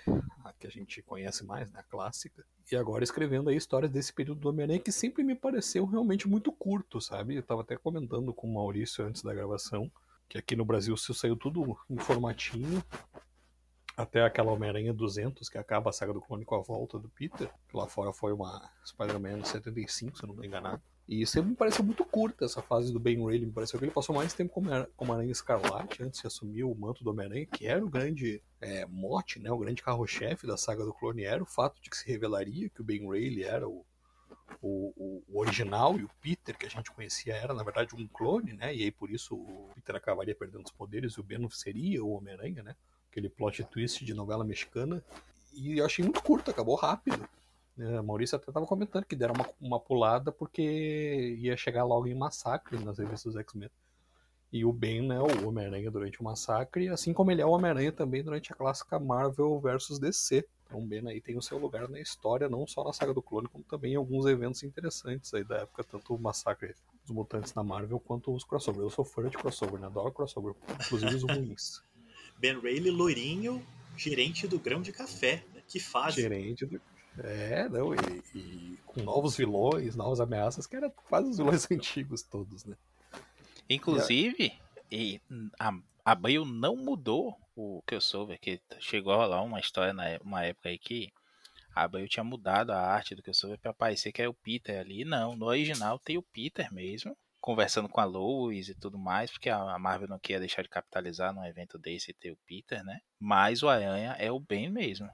que 0.62 0.66
a 0.68 0.70
gente 0.70 1.02
conhece 1.02 1.44
mais, 1.44 1.70
né? 1.72 1.80
A 1.80 1.82
clássica. 1.82 2.44
E 2.70 2.76
agora 2.76 3.02
escrevendo 3.02 3.50
aí 3.50 3.56
histórias 3.56 3.90
desse 3.90 4.12
período 4.12 4.40
do 4.40 4.48
Homem-Aranha 4.48 4.78
que 4.78 4.92
sempre 4.92 5.24
me 5.24 5.34
pareceu 5.34 5.84
realmente 5.84 6.28
muito 6.28 6.52
curto, 6.52 7.00
sabe? 7.00 7.34
Eu 7.34 7.42
tava 7.42 7.62
até 7.62 7.76
comentando 7.76 8.32
com 8.32 8.48
o 8.48 8.54
Maurício 8.54 9.04
antes 9.04 9.22
da 9.22 9.34
gravação, 9.34 9.90
que 10.28 10.38
aqui 10.38 10.54
no 10.54 10.64
Brasil 10.64 10.96
saiu 10.96 11.36
tudo 11.36 11.76
em 11.90 11.98
formatinho, 11.98 12.82
até 13.96 14.22
aquela 14.22 14.52
Homem-Aranha 14.52 14.92
200, 14.92 15.48
que 15.48 15.58
acaba 15.58 15.90
a 15.90 15.92
saga 15.92 16.12
do 16.12 16.20
clone 16.20 16.44
com 16.44 16.54
a 16.54 16.62
volta 16.62 16.98
do 16.98 17.08
Peter, 17.08 17.50
que 17.68 17.76
lá 17.76 17.86
fora 17.86 18.12
foi 18.12 18.32
uma 18.32 18.70
Spider-Man 18.86 19.44
75, 19.44 20.16
se 20.16 20.24
eu 20.24 20.28
não 20.28 20.34
me 20.34 20.46
engano. 20.46 20.80
E 21.08 21.26
sempre 21.26 21.50
me 21.50 21.56
pareceu 21.56 21.84
muito 21.84 22.04
curta 22.04 22.44
essa 22.44 22.62
fase 22.62 22.92
do 22.92 23.00
Ben 23.00 23.22
Reilly, 23.24 23.46
me 23.46 23.52
pareceu 23.52 23.78
que 23.78 23.84
ele 23.84 23.92
passou 23.92 24.14
mais 24.14 24.32
tempo 24.32 24.62
como 24.96 25.12
Aranha 25.12 25.32
Escarlate 25.32 26.02
antes 26.02 26.20
de 26.20 26.26
assumir 26.26 26.64
o 26.64 26.74
manto 26.74 27.02
do 27.02 27.10
Homem-Aranha, 27.10 27.46
que 27.46 27.66
era 27.66 27.84
o 27.84 27.90
grande 27.90 28.42
é, 28.60 28.86
mote, 28.86 29.40
né, 29.40 29.50
o 29.50 29.58
grande 29.58 29.82
carro-chefe 29.82 30.46
da 30.46 30.56
saga 30.56 30.84
do 30.84 30.94
clone, 30.94 31.24
era 31.24 31.42
o 31.42 31.46
fato 31.46 31.80
de 31.82 31.90
que 31.90 31.96
se 31.96 32.06
revelaria 32.06 32.70
que 32.70 32.80
o 32.80 32.84
Ben 32.84 33.06
Reilly 33.06 33.42
era 33.42 33.68
o, 33.68 33.84
o, 34.62 35.22
o, 35.28 35.40
original 35.40 35.98
e 35.98 36.04
o 36.04 36.10
Peter 36.20 36.56
que 36.56 36.66
a 36.66 36.70
gente 36.70 36.90
conhecia 36.92 37.34
era 37.34 37.52
na 37.52 37.64
verdade 37.64 37.94
um 37.94 38.06
clone, 38.06 38.52
né? 38.52 38.74
E 38.74 38.84
aí 38.84 38.90
por 38.90 39.10
isso 39.10 39.34
o 39.34 39.70
Peter 39.74 39.96
acabaria 39.96 40.34
perdendo 40.34 40.64
os 40.64 40.72
poderes 40.72 41.14
e 41.14 41.20
o 41.20 41.22
Ben 41.22 41.46
seria 41.50 42.04
o 42.04 42.12
Homem-Aranha, 42.12 42.62
né? 42.62 42.76
Aquele 43.12 43.28
plot 43.28 43.62
twist 43.64 44.04
de 44.04 44.14
novela 44.14 44.42
mexicana. 44.42 45.04
E 45.52 45.78
eu 45.78 45.84
achei 45.84 46.02
muito 46.02 46.22
curto, 46.22 46.50
acabou 46.50 46.74
rápido. 46.74 47.28
É, 47.78 48.00
Maurício 48.00 48.36
até 48.36 48.50
estava 48.50 48.66
comentando 48.66 49.04
que 49.04 49.14
deram 49.14 49.34
uma, 49.34 49.48
uma 49.60 49.80
pulada 49.80 50.32
porque 50.32 51.36
ia 51.38 51.56
chegar 51.56 51.84
logo 51.84 52.06
em 52.06 52.14
Massacre 52.14 52.82
nas 52.82 52.98
revistas 52.98 53.36
X-Men. 53.36 53.70
E 54.50 54.64
o 54.66 54.72
Ben 54.72 55.10
é 55.10 55.18
o 55.18 55.48
Homem-Aranha 55.48 55.90
durante 55.90 56.20
o 56.20 56.24
Massacre, 56.24 56.88
assim 56.88 57.14
como 57.14 57.30
ele 57.30 57.40
é 57.40 57.46
o 57.46 57.50
Homem-Aranha 57.50 57.92
também 57.92 58.22
durante 58.22 58.52
a 58.52 58.56
clássica 58.56 58.98
Marvel 58.98 59.58
vs 59.60 59.98
DC. 59.98 60.46
Então 60.66 60.80
o 60.82 60.86
Ben 60.86 61.06
aí 61.08 61.20
tem 61.20 61.38
o 61.38 61.42
seu 61.42 61.58
lugar 61.58 61.88
na 61.88 62.00
história, 62.00 62.48
não 62.48 62.66
só 62.66 62.84
na 62.84 62.92
saga 62.92 63.14
do 63.14 63.22
clone, 63.22 63.48
como 63.48 63.64
também 63.64 63.92
em 63.92 63.96
alguns 63.96 64.26
eventos 64.26 64.62
interessantes 64.62 65.32
aí 65.32 65.44
da 65.44 65.58
época, 65.58 65.84
tanto 65.84 66.14
o 66.14 66.18
Massacre 66.18 66.74
dos 67.02 67.14
Mutantes 67.14 67.54
na 67.54 67.62
Marvel 67.62 67.98
quanto 67.98 68.34
os 68.34 68.44
crossover. 68.44 68.82
Eu 68.82 68.90
sou 68.90 69.04
fã 69.04 69.26
de 69.26 69.38
crossover, 69.38 69.80
né? 69.80 69.86
Adoro 69.86 70.12
crossover, 70.12 70.54
inclusive 70.80 71.14
os 71.14 71.22
ruins. 71.22 71.82
Ben 72.42 72.58
Reilly, 72.58 72.90
loirinho, 72.90 73.64
gerente 73.96 74.48
do 74.48 74.58
grão 74.58 74.82
de 74.82 74.90
café. 74.90 75.44
Né? 75.54 75.62
Que 75.68 75.78
faz. 75.78 76.16
Gerente 76.16 76.66
do. 76.66 76.80
É, 77.18 77.68
não, 77.68 77.94
e, 77.94 77.98
e, 78.34 78.78
com 78.84 79.00
novos 79.02 79.36
vilões, 79.36 79.94
novas 79.94 80.18
ameaças, 80.18 80.66
que 80.66 80.74
era 80.74 80.90
quase 80.90 81.30
os 81.30 81.36
vilões 81.36 81.64
antigos 81.70 82.22
todos, 82.22 82.64
né? 82.64 82.76
Inclusive, 83.70 84.52
e 84.90 85.20
a, 85.56 85.72
a 86.04 86.14
Bale 86.16 86.44
não 86.44 86.74
mudou 86.74 87.36
o 87.54 87.80
que 87.86 87.94
eu 87.94 88.00
soube, 88.00 88.36
que 88.38 88.60
chegou 88.80 89.14
lá 89.14 89.40
uma 89.40 89.60
história 89.60 89.92
na 89.92 90.04
uma 90.24 90.42
época 90.42 90.70
aí 90.70 90.78
que 90.78 91.12
a 91.72 91.86
Bale 91.86 92.08
tinha 92.08 92.24
mudado 92.24 92.70
a 92.70 92.80
arte 92.80 93.14
do 93.14 93.22
que 93.22 93.30
eu 93.30 93.34
soube 93.34 93.56
para 93.56 93.72
parecer 93.72 94.10
que 94.10 94.20
é 94.20 94.28
o 94.28 94.34
Peter 94.34 94.80
ali. 94.80 95.04
Não, 95.04 95.36
no 95.36 95.46
original 95.46 95.96
tem 95.96 96.18
o 96.18 96.22
Peter 96.22 96.74
mesmo 96.74 97.16
conversando 97.42 97.88
com 97.88 98.00
a 98.00 98.04
Lois 98.04 98.68
e 98.68 98.74
tudo 98.74 98.96
mais, 98.96 99.28
porque 99.28 99.50
a 99.50 99.76
Marvel 99.76 100.06
não 100.06 100.18
queria 100.18 100.38
deixar 100.38 100.62
de 100.62 100.68
capitalizar 100.68 101.34
num 101.34 101.44
evento 101.44 101.76
desse 101.76 102.12
e 102.12 102.14
ter 102.14 102.30
o 102.30 102.38
Peter, 102.46 102.84
né? 102.84 103.00
Mas 103.18 103.64
o 103.64 103.68
Aranha 103.68 104.14
é 104.16 104.30
o 104.30 104.38
Ben 104.38 104.70
mesmo. 104.70 105.10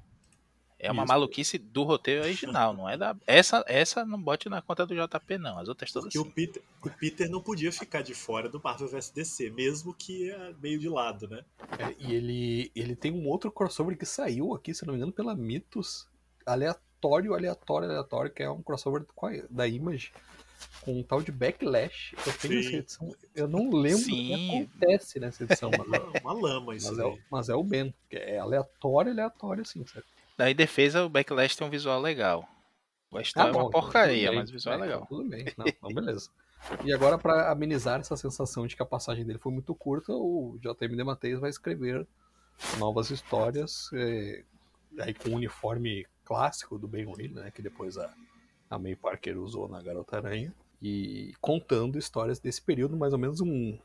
É 0.78 0.92
uma 0.92 1.02
Isso. 1.02 1.08
maluquice 1.08 1.58
do 1.58 1.82
roteiro 1.82 2.22
original, 2.22 2.72
não 2.72 2.88
é 2.88 2.96
da. 2.96 3.16
Essa, 3.26 3.64
essa 3.66 4.04
não 4.04 4.20
bote 4.22 4.48
na 4.48 4.62
conta 4.62 4.86
do 4.86 4.94
JP, 4.94 5.38
não. 5.38 5.58
As 5.58 5.68
outras 5.68 5.90
todas. 5.90 6.12
Porque 6.12 6.28
o 6.28 6.30
Peter, 6.30 6.62
o 6.84 6.90
Peter 6.90 7.28
não 7.28 7.40
podia 7.40 7.72
ficar 7.72 8.02
de 8.02 8.14
fora 8.14 8.48
do 8.48 8.60
Marvel 8.62 8.86
vs 8.86 9.10
DC, 9.10 9.50
mesmo 9.50 9.92
que 9.92 10.30
é 10.30 10.54
meio 10.62 10.78
de 10.78 10.88
lado, 10.88 11.26
né? 11.26 11.42
É, 11.78 11.96
e 11.98 12.14
ele, 12.14 12.70
ele 12.76 12.94
tem 12.94 13.10
um 13.10 13.26
outro 13.26 13.50
crossover 13.50 13.98
que 13.98 14.06
saiu 14.06 14.54
aqui, 14.54 14.72
se 14.72 14.86
não 14.86 14.92
me 14.92 14.98
engano, 14.98 15.12
pela 15.12 15.34
Mitos. 15.34 16.06
Aleatório, 16.46 17.34
aleatório, 17.34 17.88
aleatório, 17.88 18.30
que 18.30 18.42
é 18.42 18.50
um 18.50 18.62
crossover 18.62 19.04
da 19.50 19.66
Image 19.66 20.12
com 20.82 20.98
um 20.98 21.02
tal 21.02 21.22
de 21.22 21.32
backlash. 21.32 22.14
Eu 22.26 22.32
tenho 22.38 22.60
essa 22.60 22.76
edição. 22.76 23.08
Eu 23.34 23.48
não 23.48 23.70
lembro 23.70 23.98
Sim. 23.98 24.10
o 24.10 24.38
que 24.38 24.56
acontece 24.56 25.20
nessa 25.20 25.44
edição. 25.44 25.70
Mas 25.70 26.00
é 26.00 26.18
uma 26.20 26.32
lama 26.32 26.74
isso. 26.74 26.94
Mas, 26.94 26.98
é, 26.98 27.18
mas 27.30 27.48
é, 27.48 27.54
o 27.54 27.62
Ben. 27.62 27.94
É 28.10 28.38
aleatório, 28.38 29.12
aleatório, 29.12 29.62
assim, 29.62 29.84
certo? 29.86 30.06
Daí 30.36 30.54
defesa, 30.54 31.04
o 31.04 31.08
backlash 31.08 31.56
tem 31.56 31.66
um 31.66 31.70
visual 31.70 32.00
legal. 32.00 32.48
A 33.12 33.20
história 33.20 33.50
ah, 33.50 33.52
bom, 33.52 33.60
é 33.60 33.62
uma 33.62 33.68
então 33.68 33.80
porcaria, 33.80 34.32
mas 34.32 34.50
o 34.50 34.52
visual 34.52 34.74
é, 34.74 34.78
é 34.78 34.80
legal. 34.82 35.06
Tudo 35.06 35.28
bem, 35.28 35.46
não, 35.56 35.66
então 35.66 35.92
beleza. 35.92 36.30
E 36.84 36.92
agora, 36.92 37.16
para 37.16 37.50
amenizar 37.50 38.00
essa 38.00 38.16
sensação 38.16 38.66
de 38.66 38.76
que 38.76 38.82
a 38.82 38.86
passagem 38.86 39.24
dele 39.24 39.38
foi 39.38 39.52
muito 39.52 39.74
curta, 39.74 40.12
o 40.12 40.58
JM 40.60 40.94
de 40.94 41.04
Mateus 41.04 41.40
vai 41.40 41.50
escrever 41.50 42.06
novas 42.78 43.10
histórias, 43.10 43.90
é, 43.94 44.44
aí 45.00 45.14
com 45.14 45.30
o 45.30 45.34
uniforme 45.34 46.06
clássico 46.24 46.78
do 46.78 46.86
Ben 46.86 47.06
Reilly, 47.06 47.34
né, 47.34 47.50
que 47.50 47.62
depois 47.62 47.96
a, 47.96 48.12
a 48.70 48.78
May 48.78 48.96
Parker 48.96 49.38
usou 49.38 49.68
na 49.68 49.82
Garota 49.82 50.16
Aranha, 50.16 50.54
e 50.80 51.34
contando 51.40 51.98
histórias 51.98 52.38
desse 52.38 52.62
período, 52.62 52.96
mais 52.96 53.12
ou 53.12 53.18
menos 53.18 53.40
um. 53.40 53.78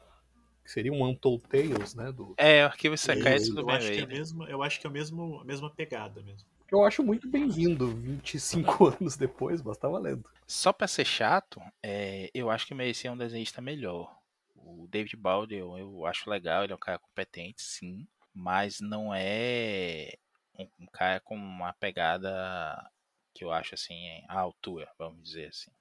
Que 0.64 0.72
seria 0.72 0.94
um 0.94 1.04
Untold 1.04 1.44
Tales, 1.50 1.94
né? 1.94 2.12
Do... 2.12 2.36
É, 2.38 2.64
o 2.64 2.68
arquivo 2.68 2.98
secreto 2.98 3.54
do 3.54 3.62
eu 3.62 3.70
acho 3.70 3.92
que 3.92 4.00
é 4.00 4.06
mesmo, 4.06 4.44
Eu 4.46 4.64
acho 4.64 4.80
que 4.80 4.88
é 4.88 4.90
a, 4.90 4.94
mesmo, 4.94 5.40
a 5.42 5.44
mesma 5.44 5.70
pegada 5.70 6.22
mesmo. 6.22 6.48
Eu 6.72 6.86
acho 6.86 7.04
muito 7.04 7.28
bem-vindo 7.28 7.88
25 7.88 8.88
anos 9.00 9.18
depois, 9.18 9.62
mas 9.62 9.78
tá 9.78 9.90
valendo. 9.90 10.24
Só 10.48 10.72
pra 10.72 10.88
ser 10.88 11.06
chato, 11.06 11.62
é, 11.82 12.30
eu 12.34 12.50
acho 12.50 12.66
que 12.66 12.74
merecia 12.74 13.12
um 13.12 13.18
desenhista 13.18 13.62
melhor. 13.62 14.16
O 14.56 14.88
David 14.90 15.18
Balde 15.18 15.56
eu, 15.56 15.78
eu 15.78 16.06
acho 16.06 16.30
legal, 16.30 16.64
ele 16.64 16.72
é 16.72 16.76
um 16.76 16.80
cara 16.80 16.98
competente, 16.98 17.62
sim, 17.62 18.08
mas 18.34 18.80
não 18.80 19.14
é 19.14 20.14
um, 20.58 20.68
um 20.80 20.86
cara 20.86 21.20
com 21.20 21.36
uma 21.36 21.74
pegada 21.74 22.90
que 23.34 23.44
eu 23.44 23.52
acho 23.52 23.76
assim, 23.76 24.24
à 24.28 24.40
altura, 24.40 24.90
vamos 24.98 25.24
dizer 25.24 25.48
assim. 25.48 25.72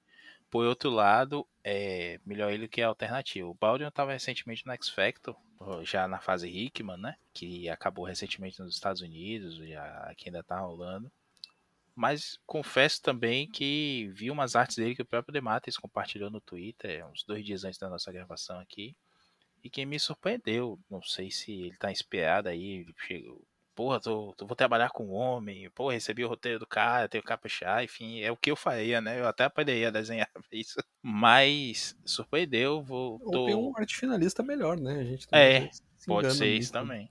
Por 0.51 0.67
outro 0.67 0.91
lado, 0.91 1.47
é 1.65 2.21
melhor 2.27 2.53
ele 2.53 2.69
que 2.69 2.83
a 2.83 2.89
alternativa. 2.89 3.49
O 3.49 3.55
Baldwin 3.55 3.87
estava 3.87 4.13
recentemente 4.13 4.67
no 4.67 4.73
X 4.73 4.89
Factor, 4.91 5.35
já 5.83 6.07
na 6.07 6.21
fase 6.21 6.47
Hickman, 6.49 6.99
né? 6.99 7.17
Que 7.33 7.71
acabou 7.71 8.05
recentemente 8.05 8.61
nos 8.61 8.75
Estados 8.75 9.01
Unidos, 9.01 9.57
já 9.57 9.85
aqui 10.11 10.29
ainda 10.29 10.43
tá 10.43 10.59
rolando. 10.59 11.11
Mas 11.95 12.39
confesso 12.47 13.01
também 13.03 13.49
que 13.49 14.11
vi 14.15 14.31
umas 14.31 14.57
artes 14.57 14.77
dele 14.77 14.95
que 14.95 15.03
o 15.03 15.07
próprio 15.07 15.33
Dematis 15.33 15.77
compartilhou 15.77 16.31
no 16.31 16.41
Twitter 16.41 17.07
uns 17.07 17.23
dois 17.23 17.45
dias 17.45 17.65
antes 17.65 17.79
da 17.79 17.89
nossa 17.89 18.13
gravação 18.13 18.59
aqui. 18.59 18.95
E 19.65 19.71
que 19.71 19.87
me 19.87 19.99
surpreendeu. 19.99 20.79
Não 20.91 21.03
sei 21.03 21.31
se 21.31 21.53
ele 21.53 21.77
tá 21.77 21.91
inspirado 21.91 22.49
aí. 22.49 22.85
Chegou, 23.07 23.43
porra, 23.75 24.01
tô, 24.01 24.35
tô, 24.37 24.47
vou 24.47 24.57
trabalhar 24.57 24.91
com 24.91 25.07
um 25.07 25.13
homem, 25.13 25.69
pô, 25.71 25.91
recebi 25.91 26.25
o 26.25 26.29
roteiro 26.29 26.59
do 26.59 26.67
cara, 26.67 27.09
tenho 27.09 27.23
que 27.23 27.29
caprichar, 27.29 27.83
enfim, 27.83 28.21
é 28.21 28.31
o 28.31 28.37
que 28.37 28.51
eu 28.51 28.57
faria, 28.57 29.01
né? 29.01 29.21
Eu 29.21 29.27
até 29.27 29.49
poderia 29.49 29.91
desenhar 29.91 30.29
isso. 30.53 30.79
Mas 31.03 31.97
surpreendeu, 32.05 32.83
vou. 32.83 33.19
Tô... 33.19 33.41
Ou 33.41 33.47
tem 33.47 33.55
um 33.55 33.73
arte 33.77 33.97
finalista 33.97 34.43
melhor, 34.43 34.79
né? 34.79 35.01
A 35.01 35.05
gente 35.05 35.27
é, 35.33 35.71
pode 36.07 36.35
ser 36.35 36.55
isso 36.55 36.73
também. 36.73 37.11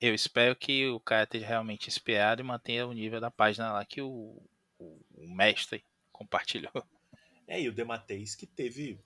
Eu 0.00 0.14
espero 0.14 0.56
que 0.56 0.86
o 0.88 0.98
cara 0.98 1.24
esteja 1.24 1.46
realmente 1.46 1.88
inspirado 1.88 2.40
e 2.40 2.44
mantenha 2.44 2.86
o 2.86 2.92
nível 2.92 3.20
da 3.20 3.30
página 3.30 3.72
lá 3.72 3.84
que 3.84 4.00
o, 4.00 4.40
o, 4.78 5.00
o 5.14 5.34
mestre 5.34 5.84
compartilhou. 6.10 6.72
É, 7.46 7.60
e 7.60 7.68
o 7.68 7.72
Demateis 7.72 8.34
que 8.34 8.46
teve 8.46 8.98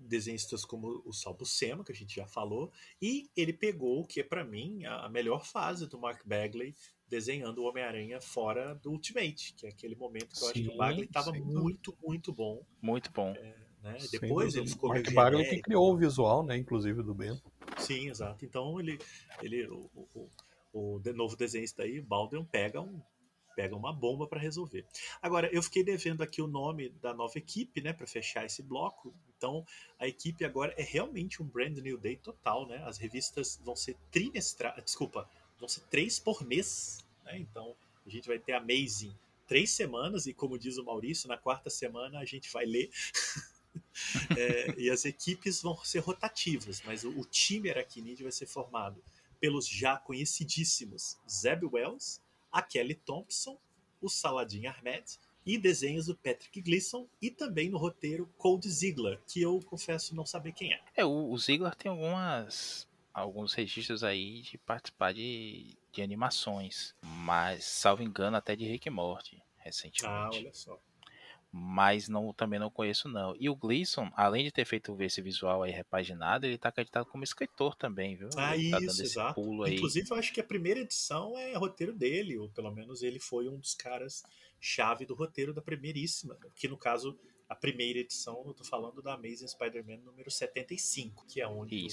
desenhistas 0.00 0.64
como 0.64 1.02
o 1.04 1.12
Sal 1.12 1.34
Buscema, 1.34 1.84
que 1.84 1.92
a 1.92 1.94
gente 1.94 2.16
já 2.16 2.26
falou, 2.26 2.72
e 3.00 3.30
ele 3.36 3.52
pegou 3.52 4.00
o 4.00 4.06
que 4.06 4.20
é 4.20 4.24
para 4.24 4.44
mim 4.44 4.84
a 4.84 5.08
melhor 5.08 5.44
fase 5.44 5.86
do 5.86 5.98
Mark 5.98 6.22
Bagley 6.24 6.74
desenhando 7.08 7.58
o 7.58 7.64
Homem-Aranha 7.64 8.20
fora 8.20 8.74
do 8.76 8.92
Ultimate, 8.92 9.54
que 9.54 9.66
é 9.66 9.68
aquele 9.68 9.96
momento 9.96 10.28
que 10.28 10.44
eu 10.44 10.48
sim, 10.48 10.60
acho 10.60 10.62
que 10.62 10.74
o 10.74 10.76
Bagley 10.76 11.04
estava 11.04 11.32
muito, 11.32 11.96
muito 12.02 12.32
bom. 12.32 12.64
Muito 12.80 13.10
bom. 13.10 13.34
É, 13.36 13.54
né? 13.82 13.96
Depois 14.12 14.54
ele 14.54 14.68
ficou 14.68 14.90
Mark 14.90 15.12
Bagley 15.12 15.48
que 15.48 15.60
criou 15.60 15.92
o 15.92 15.96
visual, 15.96 16.44
né, 16.44 16.56
inclusive 16.56 17.02
do 17.02 17.12
Ben. 17.12 17.40
Sim, 17.78 18.08
exato. 18.08 18.44
Então 18.44 18.78
ele, 18.78 18.98
ele 19.42 19.66
o, 19.66 19.90
o, 20.14 20.30
o 20.72 21.02
novo 21.14 21.36
desenhista 21.36 21.82
aí, 21.82 22.00
Baldwin, 22.00 22.44
pega 22.44 22.80
um 22.80 23.00
pega 23.60 23.76
uma 23.76 23.92
bomba 23.92 24.26
para 24.26 24.40
resolver. 24.40 24.86
Agora, 25.20 25.50
eu 25.52 25.62
fiquei 25.62 25.84
devendo 25.84 26.22
aqui 26.22 26.40
o 26.40 26.46
nome 26.46 26.88
da 27.02 27.12
nova 27.12 27.36
equipe, 27.36 27.82
né, 27.82 27.92
para 27.92 28.06
fechar 28.06 28.46
esse 28.46 28.62
bloco. 28.62 29.14
Então, 29.36 29.66
a 29.98 30.08
equipe 30.08 30.46
agora 30.46 30.72
é 30.78 30.82
realmente 30.82 31.42
um 31.42 31.46
brand 31.46 31.76
new 31.76 31.98
day 31.98 32.16
total, 32.16 32.66
né? 32.66 32.82
As 32.86 32.96
revistas 32.96 33.60
vão 33.62 33.76
ser 33.76 33.98
trimestrais, 34.10 34.82
desculpa, 34.82 35.28
vão 35.58 35.68
ser 35.68 35.82
três 35.90 36.18
por 36.18 36.42
mês, 36.42 37.04
né? 37.22 37.38
Então, 37.38 37.76
a 38.06 38.08
gente 38.08 38.26
vai 38.26 38.38
ter 38.38 38.52
Amazing 38.52 39.14
três 39.46 39.70
semanas 39.72 40.26
e, 40.26 40.32
como 40.32 40.58
diz 40.58 40.78
o 40.78 40.84
Maurício, 40.84 41.28
na 41.28 41.36
quarta 41.36 41.68
semana 41.68 42.18
a 42.18 42.24
gente 42.24 42.50
vai 42.50 42.64
ler. 42.64 42.88
é, 44.38 44.74
e 44.80 44.88
as 44.88 45.04
equipes 45.04 45.60
vão 45.60 45.76
ser 45.84 45.98
rotativas, 45.98 46.80
mas 46.86 47.04
o, 47.04 47.10
o 47.10 47.26
time 47.26 47.68
Arachnid 47.68 48.22
vai 48.22 48.32
ser 48.32 48.46
formado 48.46 49.02
pelos 49.38 49.68
já 49.68 49.98
conhecidíssimos 49.98 51.18
Zeb 51.28 51.64
Wells, 51.64 52.22
a 52.52 52.62
Kelly 52.62 52.94
Thompson, 52.94 53.58
o 54.00 54.08
Saladin 54.08 54.66
Ahmed 54.66 55.18
e 55.44 55.58
desenhos 55.58 56.06
do 56.06 56.16
Patrick 56.16 56.60
Gleason 56.60 57.06
e 57.20 57.30
também 57.30 57.70
no 57.70 57.78
roteiro 57.78 58.28
Cold 58.36 58.68
Ziegler, 58.68 59.20
que 59.26 59.40
eu 59.40 59.60
confesso 59.66 60.14
não 60.14 60.26
saber 60.26 60.52
quem 60.52 60.72
é. 60.72 60.80
É, 60.96 61.04
o, 61.04 61.30
o 61.30 61.38
Ziegler 61.38 61.74
tem 61.74 61.90
algumas 61.90 62.88
alguns 63.12 63.54
registros 63.54 64.04
aí 64.04 64.42
de 64.42 64.56
participar 64.56 65.12
de, 65.12 65.76
de 65.92 66.00
animações, 66.00 66.94
mas 67.02 67.64
salvo 67.64 68.02
engano 68.02 68.36
até 68.36 68.54
de 68.54 68.64
Rick 68.64 68.86
e 68.86 68.90
Morty 68.90 69.42
recentemente. 69.58 70.06
Ah, 70.06 70.30
olha 70.32 70.52
só 70.54 70.80
mas 71.52 72.08
não, 72.08 72.32
também 72.32 72.60
não 72.60 72.70
conheço 72.70 73.08
não. 73.08 73.34
E 73.38 73.48
o 73.48 73.56
Gleason, 73.56 74.10
além 74.14 74.44
de 74.44 74.52
ter 74.52 74.64
feito 74.64 74.96
esse 75.02 75.20
visual 75.20 75.62
aí 75.62 75.72
repaginado, 75.72 76.46
ele 76.46 76.54
está 76.54 76.68
acreditado 76.68 77.06
como 77.06 77.24
escritor 77.24 77.74
também, 77.74 78.16
viu? 78.16 78.28
Ah, 78.36 78.56
ele 78.56 78.70
tá 78.70 78.80
isso, 78.80 79.02
exato. 79.02 79.40
Inclusive, 79.66 80.10
eu 80.10 80.16
acho 80.16 80.32
que 80.32 80.40
a 80.40 80.44
primeira 80.44 80.80
edição 80.80 81.36
é 81.36 81.54
roteiro 81.56 81.92
dele, 81.92 82.38
ou 82.38 82.48
pelo 82.48 82.70
menos 82.70 83.02
ele 83.02 83.18
foi 83.18 83.48
um 83.48 83.58
dos 83.58 83.74
caras 83.74 84.22
chave 84.60 85.04
do 85.04 85.14
roteiro 85.14 85.52
da 85.52 85.60
primeiríssima, 85.60 86.36
que 86.54 86.68
no 86.68 86.76
caso 86.76 87.18
a 87.50 87.54
primeira 87.56 87.98
edição, 87.98 88.44
eu 88.46 88.54
tô 88.54 88.62
falando 88.62 89.02
da 89.02 89.14
Amazing 89.14 89.48
Spider-Man 89.48 89.96
número 90.04 90.30
75, 90.30 91.26
que 91.26 91.40
é 91.40 91.48
onde 91.48 91.84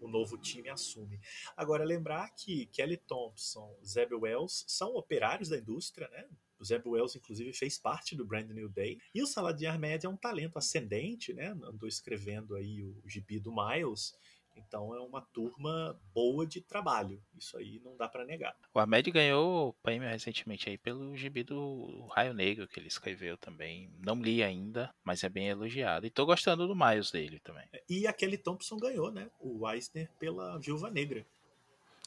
o, 0.00 0.06
o, 0.06 0.08
novo 0.08 0.36
time 0.36 0.68
assume. 0.68 1.20
Agora, 1.56 1.84
lembrar 1.84 2.30
que 2.30 2.66
Kelly 2.66 2.96
Thompson, 2.96 3.72
Zeb 3.86 4.12
Wells 4.12 4.64
são 4.66 4.96
operários 4.96 5.50
da 5.50 5.56
indústria, 5.56 6.08
né? 6.08 6.26
O 6.58 6.64
Zeb 6.64 6.86
Wells, 6.86 7.16
inclusive, 7.16 7.52
fez 7.52 7.78
parte 7.78 8.16
do 8.16 8.24
Brand 8.24 8.50
New 8.50 8.68
Day. 8.68 8.98
E 9.14 9.22
o 9.22 9.26
Saladin 9.26 9.66
Ahmed 9.66 10.06
é 10.06 10.08
um 10.08 10.16
talento 10.16 10.56
ascendente, 10.56 11.32
né? 11.32 11.48
Andou 11.48 11.88
escrevendo 11.88 12.54
aí 12.54 12.82
o 12.82 13.02
gibi 13.06 13.38
do 13.38 13.52
Miles. 13.54 14.14
Então 14.56 14.94
é 14.94 15.00
uma 15.00 15.20
turma 15.20 15.98
boa 16.12 16.46
de 16.46 16.60
trabalho. 16.60 17.20
Isso 17.36 17.56
aí 17.56 17.80
não 17.84 17.96
dá 17.96 18.08
para 18.08 18.24
negar. 18.24 18.56
O 18.72 18.78
Ahmed 18.78 19.10
ganhou 19.10 19.68
o 19.68 19.72
prêmio 19.72 20.08
recentemente 20.08 20.68
aí 20.68 20.78
pelo 20.78 21.16
gibi 21.16 21.42
do 21.42 22.06
Raio 22.12 22.32
Negro 22.32 22.68
que 22.68 22.78
ele 22.78 22.88
escreveu 22.88 23.36
também. 23.36 23.90
Não 24.04 24.14
li 24.20 24.42
ainda, 24.42 24.94
mas 25.02 25.24
é 25.24 25.28
bem 25.28 25.48
elogiado. 25.48 26.06
E 26.06 26.10
tô 26.10 26.24
gostando 26.24 26.66
do 26.66 26.76
Miles 26.76 27.10
dele 27.10 27.40
também. 27.40 27.66
E 27.88 28.06
a 28.06 28.12
Kelly 28.12 28.38
Thompson 28.38 28.76
ganhou, 28.76 29.10
né? 29.10 29.30
O 29.40 29.68
Eisner 29.68 30.10
pela 30.18 30.58
Viúva 30.58 30.90
Negra. 30.90 31.26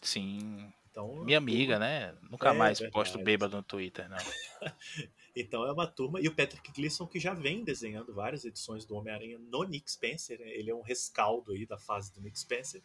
Sim. 0.02 0.72
Então, 0.98 1.24
Minha 1.24 1.38
amiga, 1.38 1.78
né? 1.78 2.16
Nunca 2.24 2.50
é, 2.50 2.54
mais 2.54 2.80
verdade. 2.80 2.94
posto 2.94 3.24
bêbado 3.24 3.56
no 3.56 3.62
Twitter, 3.62 4.10
não. 4.10 4.18
então 5.36 5.64
é 5.64 5.72
uma 5.72 5.86
turma. 5.86 6.20
E 6.20 6.28
o 6.28 6.34
Patrick 6.34 6.72
Gleason, 6.72 7.06
que 7.06 7.20
já 7.20 7.36
vem 7.36 7.64
desenhando 7.64 8.16
várias 8.16 8.44
edições 8.46 8.84
do 8.84 8.96
Homem-Aranha 8.96 9.38
no 9.38 9.64
Nick 9.64 9.92
Spencer, 9.92 10.40
né? 10.40 10.50
ele 10.50 10.72
é 10.72 10.76
um 10.76 10.82
rescaldo 10.82 11.52
aí 11.52 11.68
da 11.68 11.78
fase 11.78 12.12
do 12.12 12.20
Nick 12.20 12.40
Spencer. 12.40 12.82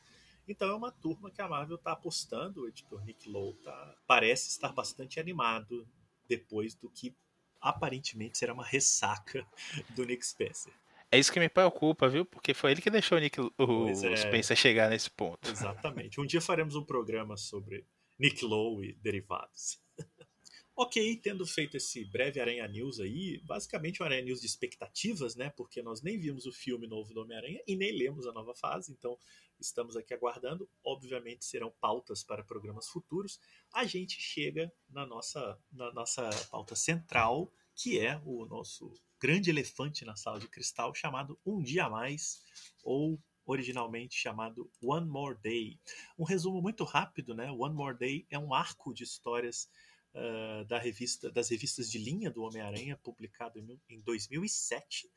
Então 0.46 0.68
é 0.68 0.74
uma 0.74 0.92
turma 0.92 1.30
que 1.30 1.40
a 1.40 1.48
Marvel 1.48 1.76
está 1.76 1.92
apostando. 1.92 2.62
O 2.62 2.68
editor 2.68 3.02
Nick 3.02 3.30
Lowe 3.30 3.54
tá, 3.64 3.96
parece 4.06 4.50
estar 4.50 4.72
bastante 4.72 5.18
animado 5.18 5.88
depois 6.28 6.74
do 6.74 6.90
que 6.90 7.16
aparentemente 7.62 8.36
será 8.36 8.52
uma 8.52 8.64
ressaca 8.64 9.46
do 9.96 10.04
Nick 10.04 10.26
Spencer. 10.26 10.74
É 11.10 11.18
isso 11.18 11.32
que 11.32 11.40
me 11.40 11.48
preocupa, 11.48 12.08
viu? 12.10 12.26
Porque 12.26 12.52
foi 12.52 12.72
ele 12.72 12.82
que 12.82 12.90
deixou 12.90 13.16
o 13.16 13.20
Nick 13.20 13.40
o 13.40 13.88
é. 13.88 14.16
Spencer 14.16 14.56
chegar 14.56 14.90
nesse 14.90 15.10
ponto. 15.10 15.50
Exatamente. 15.50 16.20
Um 16.20 16.26
dia 16.26 16.40
faremos 16.42 16.74
um 16.74 16.84
programa 16.84 17.38
sobre 17.38 17.86
Nick 18.22 18.44
Lowe 18.44 18.86
e 18.86 18.92
derivados. 18.92 19.82
ok, 20.76 21.16
tendo 21.16 21.44
feito 21.44 21.76
esse 21.76 22.04
breve 22.04 22.40
Aranha 22.40 22.68
News 22.68 23.00
aí, 23.00 23.40
basicamente 23.40 24.00
um 24.00 24.06
Aranha 24.06 24.22
News 24.22 24.40
de 24.40 24.46
expectativas, 24.46 25.34
né? 25.34 25.50
Porque 25.50 25.82
nós 25.82 26.02
nem 26.02 26.16
vimos 26.16 26.46
o 26.46 26.52
filme 26.52 26.86
novo 26.86 27.12
do 27.12 27.20
Homem-Aranha 27.22 27.60
e 27.66 27.74
nem 27.74 27.90
lemos 27.90 28.24
a 28.24 28.32
nova 28.32 28.54
fase, 28.54 28.92
então 28.92 29.18
estamos 29.58 29.96
aqui 29.96 30.14
aguardando. 30.14 30.70
Obviamente 30.84 31.44
serão 31.44 31.74
pautas 31.80 32.22
para 32.22 32.44
programas 32.44 32.86
futuros. 32.86 33.40
A 33.74 33.84
gente 33.86 34.20
chega 34.20 34.72
na 34.88 35.04
nossa, 35.04 35.58
na 35.72 35.92
nossa 35.92 36.30
pauta 36.48 36.76
central, 36.76 37.52
que 37.74 37.98
é 37.98 38.22
o 38.24 38.46
nosso 38.46 38.94
grande 39.20 39.50
elefante 39.50 40.04
na 40.04 40.14
sala 40.14 40.38
de 40.38 40.46
cristal 40.46 40.94
chamado 40.94 41.36
Um 41.44 41.60
Dia 41.60 41.86
a 41.86 41.90
Mais, 41.90 42.40
ou 42.84 43.20
originalmente 43.46 44.16
chamado 44.16 44.70
One 44.82 45.06
More 45.06 45.38
Day. 45.42 45.78
Um 46.18 46.24
resumo 46.24 46.60
muito 46.60 46.84
rápido, 46.84 47.34
né? 47.34 47.50
One 47.50 47.74
More 47.74 47.96
Day 47.96 48.26
é 48.30 48.38
um 48.38 48.54
arco 48.54 48.94
de 48.94 49.04
histórias 49.04 49.68
uh, 50.14 50.64
da 50.66 50.78
revista, 50.78 51.30
das 51.30 51.48
revistas 51.50 51.90
de 51.90 51.98
linha 51.98 52.30
do 52.30 52.42
Homem-Aranha, 52.42 52.96
publicado 53.02 53.58
em, 53.58 53.80
em 53.88 54.00
2007. 54.00 55.10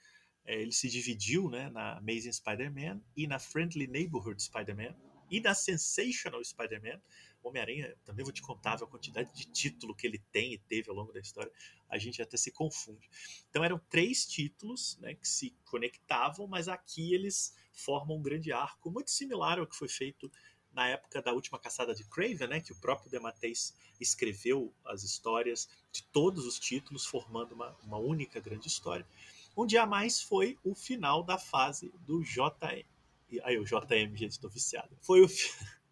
É, 0.46 0.62
ele 0.62 0.72
se 0.72 0.90
dividiu 0.90 1.50
né, 1.50 1.70
na 1.70 1.98
Amazing 1.98 2.32
Spider-Man 2.32 3.02
e 3.16 3.26
na 3.26 3.40
Friendly 3.40 3.88
Neighborhood 3.88 4.42
Spider-Man 4.42 4.96
e 5.30 5.40
na 5.40 5.56
Sensational 5.56 6.44
Spider-Man. 6.44 7.02
Homem-Aranha, 7.50 7.96
também 8.04 8.24
vou 8.24 8.34
te 8.34 8.42
contar 8.42 8.76
a 8.82 8.88
quantidade 8.88 9.34
de 9.34 9.46
título 9.46 9.96
que 9.96 10.06
ele 10.08 10.20
tem 10.32 10.54
e 10.54 10.58
teve 10.58 10.90
ao 10.90 10.96
longo 10.96 11.12
da 11.12 11.20
história, 11.20 11.52
a 11.90 11.98
gente 11.98 12.22
até 12.22 12.38
se 12.38 12.52
confunde. 12.52 13.10
Então 13.50 13.64
eram 13.64 13.80
três 13.90 14.26
títulos 14.26 14.98
né, 15.00 15.14
que 15.16 15.28
se 15.28 15.56
conectavam, 15.66 16.48
mas 16.48 16.68
aqui 16.68 17.14
eles 17.14 17.56
formam 17.72 18.18
um 18.18 18.22
grande 18.22 18.52
arco, 18.52 18.92
muito 18.92 19.12
similar 19.12 19.60
ao 19.60 19.68
que 19.68 19.76
foi 19.76 19.88
feito 19.88 20.32
na 20.72 20.90
época 20.90 21.22
da 21.22 21.32
última 21.32 21.58
caçada 21.58 21.96
de 21.96 22.04
Craven, 22.04 22.48
né, 22.48 22.60
que 22.60 22.74
o 22.74 22.76
próprio 22.76 23.10
DeMatteis 23.10 23.74
escreveu 24.00 24.74
as 24.84 25.04
histórias 25.04 25.70
de 25.92 26.04
todos 26.04 26.46
os 26.46 26.60
títulos, 26.60 27.06
formando 27.06 27.54
uma, 27.54 27.76
uma 27.84 27.98
única 27.98 28.42
grande 28.42 28.68
história. 28.68 29.08
Um 29.56 29.66
dia 29.66 29.86
mais 29.86 30.22
foi 30.22 30.60
o 30.66 30.76
final 30.76 31.24
da 31.24 31.38
fase 31.38 31.94
do 32.06 32.22
JM. 32.22 32.86
Aí, 33.44 33.58
o 33.58 33.64
JM, 33.64 34.16
gente, 34.16 34.40
tô 34.40 34.50
viciado. 34.50 34.98
Foi 35.02 35.22
o, 35.22 35.28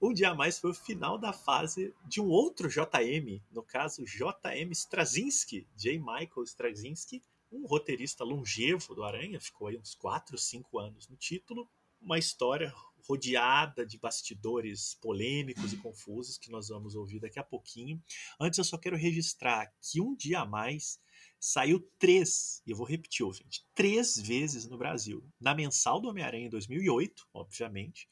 Um 0.00 0.12
dia 0.12 0.32
mais 0.32 0.60
foi 0.60 0.70
o 0.70 0.74
final 0.74 1.18
da 1.18 1.32
fase 1.32 1.92
de 2.06 2.20
um 2.20 2.28
outro 2.28 2.68
JM, 2.68 3.42
no 3.50 3.64
caso 3.64 4.04
JM 4.04 4.70
Straczynski, 4.70 5.66
J. 5.76 5.98
Michael 5.98 6.44
Straczynski, 6.44 7.20
um 7.50 7.66
roteirista 7.66 8.22
longevo 8.22 8.94
do 8.94 9.02
Aranha, 9.02 9.40
ficou 9.40 9.66
aí 9.66 9.76
uns 9.76 9.96
4, 9.96 10.38
5 10.38 10.78
anos 10.78 11.08
no 11.08 11.16
título. 11.16 11.68
Uma 12.00 12.16
história 12.16 12.72
rodeada 13.08 13.84
de 13.84 13.98
bastidores 13.98 14.94
polêmicos 15.02 15.72
e 15.72 15.76
confusos 15.78 16.38
que 16.38 16.50
nós 16.50 16.68
vamos 16.68 16.94
ouvir 16.94 17.18
daqui 17.18 17.40
a 17.40 17.44
pouquinho. 17.44 18.00
Antes, 18.38 18.58
eu 18.58 18.64
só 18.64 18.78
quero 18.78 18.96
registrar 18.96 19.66
que 19.80 20.00
um 20.00 20.14
dia 20.14 20.40
a 20.40 20.46
mais 20.46 21.00
saiu 21.40 21.80
três, 21.98 22.62
e 22.64 22.70
eu 22.70 22.76
vou 22.76 22.86
repetir, 22.86 23.26
ouvinte, 23.26 23.66
três 23.74 24.16
vezes 24.16 24.68
no 24.68 24.78
Brasil. 24.78 25.24
Na 25.40 25.54
mensal 25.54 26.00
do 26.00 26.08
Homem-Aranha 26.08 26.46
em 26.46 26.50
2008, 26.50 27.26
obviamente, 27.32 28.08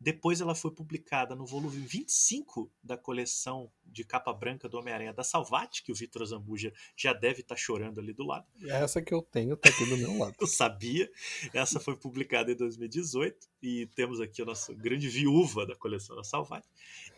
depois 0.00 0.40
ela 0.40 0.54
foi 0.54 0.70
publicada 0.70 1.34
no 1.34 1.46
volume 1.46 1.78
25 1.78 2.70
da 2.82 2.96
coleção 2.96 3.70
de 3.84 4.04
capa 4.04 4.32
branca 4.32 4.68
do 4.68 4.78
Homem-Aranha 4.78 5.12
da 5.12 5.22
Salvati, 5.22 5.82
que 5.82 5.92
o 5.92 5.94
Vitor 5.94 6.24
Zambuja 6.26 6.72
já 6.96 7.12
deve 7.12 7.40
estar 7.40 7.54
tá 7.54 7.60
chorando 7.60 8.00
ali 8.00 8.12
do 8.12 8.24
lado. 8.24 8.46
Essa 8.66 9.00
que 9.00 9.14
eu 9.14 9.22
tenho 9.22 9.56
tá 9.56 9.68
aqui 9.68 9.84
do 9.86 9.96
meu 9.96 10.18
lado. 10.18 10.34
eu 10.40 10.46
sabia. 10.46 11.10
Essa 11.52 11.80
foi 11.80 11.96
publicada 11.96 12.50
em 12.52 12.56
2018 12.56 13.53
e 13.64 13.86
temos 13.86 14.20
aqui 14.20 14.42
a 14.42 14.44
nossa 14.44 14.74
grande 14.74 15.08
viúva 15.08 15.66
da 15.66 15.74
coleção 15.74 16.14
da 16.14 16.22
Salvati. 16.22 16.68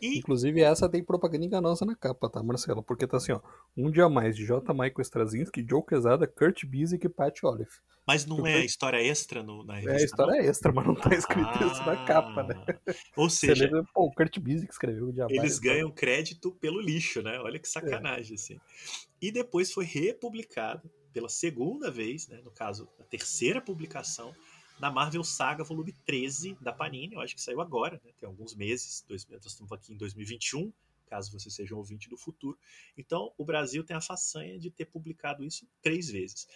E... 0.01 0.19
Inclusive 0.19 0.61
essa 0.61 0.89
tem 0.89 1.03
propaganda 1.03 1.45
enganosa 1.45 1.85
na 1.85 1.95
capa, 1.95 2.29
tá, 2.29 2.41
Marcelo? 2.41 2.81
Porque 2.81 3.05
tá 3.05 3.17
assim, 3.17 3.33
ó, 3.33 3.41
um 3.75 3.91
dia 3.91 4.07
mais 4.07 4.35
de 4.35 4.45
J. 4.45 4.73
Michael 4.73 5.01
Straczynski, 5.01 5.65
Joe 5.67 5.83
Quesada, 5.85 6.25
Kurt 6.25 6.63
Busiek 6.65 7.05
e 7.05 7.09
Pat 7.09 7.43
Olive. 7.43 7.69
Mas 8.07 8.25
não 8.25 8.47
é 8.47 8.63
história 8.63 9.05
extra 9.05 9.43
no, 9.43 9.65
na 9.65 9.75
revista? 9.75 10.01
É 10.01 10.05
história 10.05 10.41
não? 10.41 10.49
extra, 10.49 10.71
mas 10.71 10.87
não 10.87 10.95
tá 10.95 11.13
escrito 11.13 11.49
ah, 11.49 11.67
isso 11.67 11.85
na 11.85 12.05
capa, 12.05 12.43
né? 12.43 12.55
Ou 13.17 13.29
seja, 13.29 13.65
lembra, 13.65 13.83
pô, 13.93 14.05
o 14.05 14.13
Kurt 14.13 14.39
Busiek 14.39 14.71
escreveu 14.71 15.09
o 15.09 15.13
Diabo. 15.13 15.33
Eles 15.33 15.59
ganham 15.59 15.91
crédito 15.91 16.53
pelo 16.53 16.79
lixo, 16.79 17.21
né? 17.21 17.37
Olha 17.39 17.59
que 17.59 17.67
sacanagem, 17.67 18.31
é. 18.31 18.35
assim. 18.35 18.57
E 19.21 19.29
depois 19.29 19.73
foi 19.73 19.83
republicado 19.83 20.89
pela 21.11 21.27
segunda 21.27 21.91
vez, 21.91 22.29
né? 22.29 22.39
No 22.45 22.51
caso, 22.51 22.87
a 22.97 23.03
terceira 23.03 23.59
publicação, 23.59 24.33
na 24.79 24.91
Marvel 24.91 25.23
Saga 25.23 25.63
volume 25.63 25.93
13 26.05 26.57
da 26.61 26.71
Panini. 26.71 27.15
Eu 27.15 27.21
acho 27.21 27.35
que 27.35 27.41
saiu 27.41 27.61
agora, 27.61 28.01
né? 28.03 28.11
Tem 28.19 28.27
alguns 28.27 28.55
meses. 28.55 29.03
Dois, 29.07 29.25
nós 29.27 29.45
estamos 29.45 29.71
aqui 29.71 29.93
em 29.93 29.97
2021 29.97 30.71
caso 31.07 31.31
você 31.31 31.49
seja 31.49 31.73
um 31.73 31.77
ouvinte 31.77 32.09
do 32.09 32.17
futuro. 32.17 32.57
Então, 32.97 33.33
o 33.37 33.45
Brasil 33.45 33.83
tem 33.83 33.95
a 33.95 34.01
façanha 34.01 34.59
de 34.59 34.69
ter 34.69 34.85
publicado 34.85 35.43
isso 35.43 35.65
três 35.81 36.09
vezes. 36.09 36.47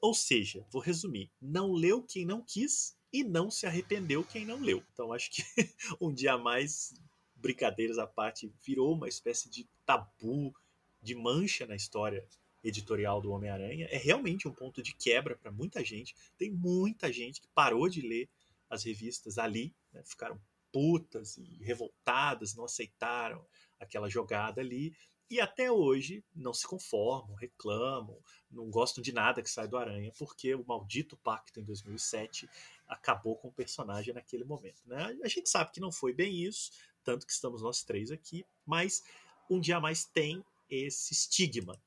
Ou 0.00 0.14
seja, 0.14 0.64
vou 0.70 0.80
resumir: 0.80 1.30
não 1.40 1.72
leu 1.72 2.02
quem 2.02 2.24
não 2.24 2.40
quis 2.40 2.96
e 3.12 3.24
não 3.24 3.50
se 3.50 3.66
arrependeu 3.66 4.24
quem 4.24 4.44
não 4.44 4.60
leu. 4.60 4.82
Então, 4.92 5.12
acho 5.12 5.30
que 5.30 5.42
um 6.00 6.12
dia 6.12 6.34
a 6.34 6.38
mais 6.38 6.94
brincadeiras 7.34 7.98
à 7.98 8.06
parte, 8.06 8.52
virou 8.64 8.94
uma 8.94 9.08
espécie 9.08 9.48
de 9.48 9.68
tabu, 9.86 10.52
de 11.00 11.14
mancha 11.14 11.66
na 11.66 11.76
história 11.76 12.26
editorial 12.68 13.20
do 13.20 13.30
Homem-Aranha. 13.32 13.86
É 13.90 13.96
realmente 13.96 14.46
um 14.46 14.52
ponto 14.52 14.82
de 14.82 14.94
quebra 14.94 15.36
para 15.36 15.50
muita 15.50 15.84
gente. 15.84 16.14
Tem 16.36 16.50
muita 16.50 17.12
gente 17.12 17.40
que 17.40 17.48
parou 17.48 17.88
de 17.88 18.00
ler 18.00 18.28
as 18.68 18.84
revistas 18.84 19.38
ali, 19.38 19.74
né? 19.92 20.02
ficaram 20.04 20.40
putas 20.72 21.38
e 21.38 21.58
revoltadas, 21.62 22.54
não 22.54 22.64
aceitaram 22.64 23.44
aquela 23.80 24.08
jogada 24.08 24.60
ali. 24.60 24.94
E 25.30 25.40
até 25.40 25.70
hoje 25.70 26.24
não 26.34 26.54
se 26.54 26.66
conformam, 26.66 27.34
reclamam, 27.36 28.18
não 28.50 28.70
gostam 28.70 29.02
de 29.02 29.12
nada 29.12 29.42
que 29.42 29.50
sai 29.50 29.68
do 29.68 29.76
Aranha, 29.76 30.10
porque 30.18 30.54
o 30.54 30.64
maldito 30.64 31.18
pacto 31.18 31.60
em 31.60 31.64
2007 31.64 32.48
acabou 32.86 33.36
com 33.36 33.48
o 33.48 33.52
personagem 33.52 34.14
naquele 34.14 34.44
momento. 34.44 34.80
Né? 34.86 35.18
A 35.22 35.28
gente 35.28 35.50
sabe 35.50 35.70
que 35.70 35.80
não 35.80 35.92
foi 35.92 36.14
bem 36.14 36.42
isso, 36.42 36.70
tanto 37.04 37.26
que 37.26 37.32
estamos 37.32 37.60
nós 37.60 37.82
três 37.82 38.10
aqui, 38.10 38.44
mas 38.64 39.02
um 39.50 39.60
dia 39.60 39.78
mais 39.78 40.04
tem 40.04 40.42
esse 40.70 41.12
estigma. 41.12 41.78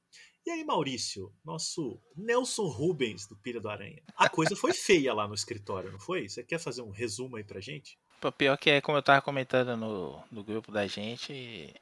E 0.46 0.50
aí, 0.50 0.64
Maurício, 0.64 1.32
nosso 1.46 2.02
Nelson 2.16 2.68
Rubens 2.68 3.28
do 3.28 3.36
Pilha 3.36 3.62
do 3.62 3.70
Aranha. 3.70 4.02
A 4.16 4.28
coisa 4.28 4.56
foi 4.56 4.74
feia 4.74 5.14
lá 5.14 5.28
no 5.28 5.36
escritório, 5.36 5.92
não 5.92 6.00
foi? 6.00 6.28
Você 6.28 6.44
quer 6.44 6.60
fazer 6.60 6.82
um 6.82 6.90
resumo 6.90 7.36
aí 7.36 7.44
pra 7.44 7.62
gente? 7.62 7.98
Pô, 8.20 8.32
pior 8.32 8.58
que 8.58 8.70
é 8.70 8.82
como 8.82 8.98
eu 8.98 9.04
tava 9.04 9.22
comentando 9.22 9.78
no, 9.78 10.24
no 10.32 10.44
grupo 10.44 10.72
da 10.72 10.88
gente, 10.88 11.74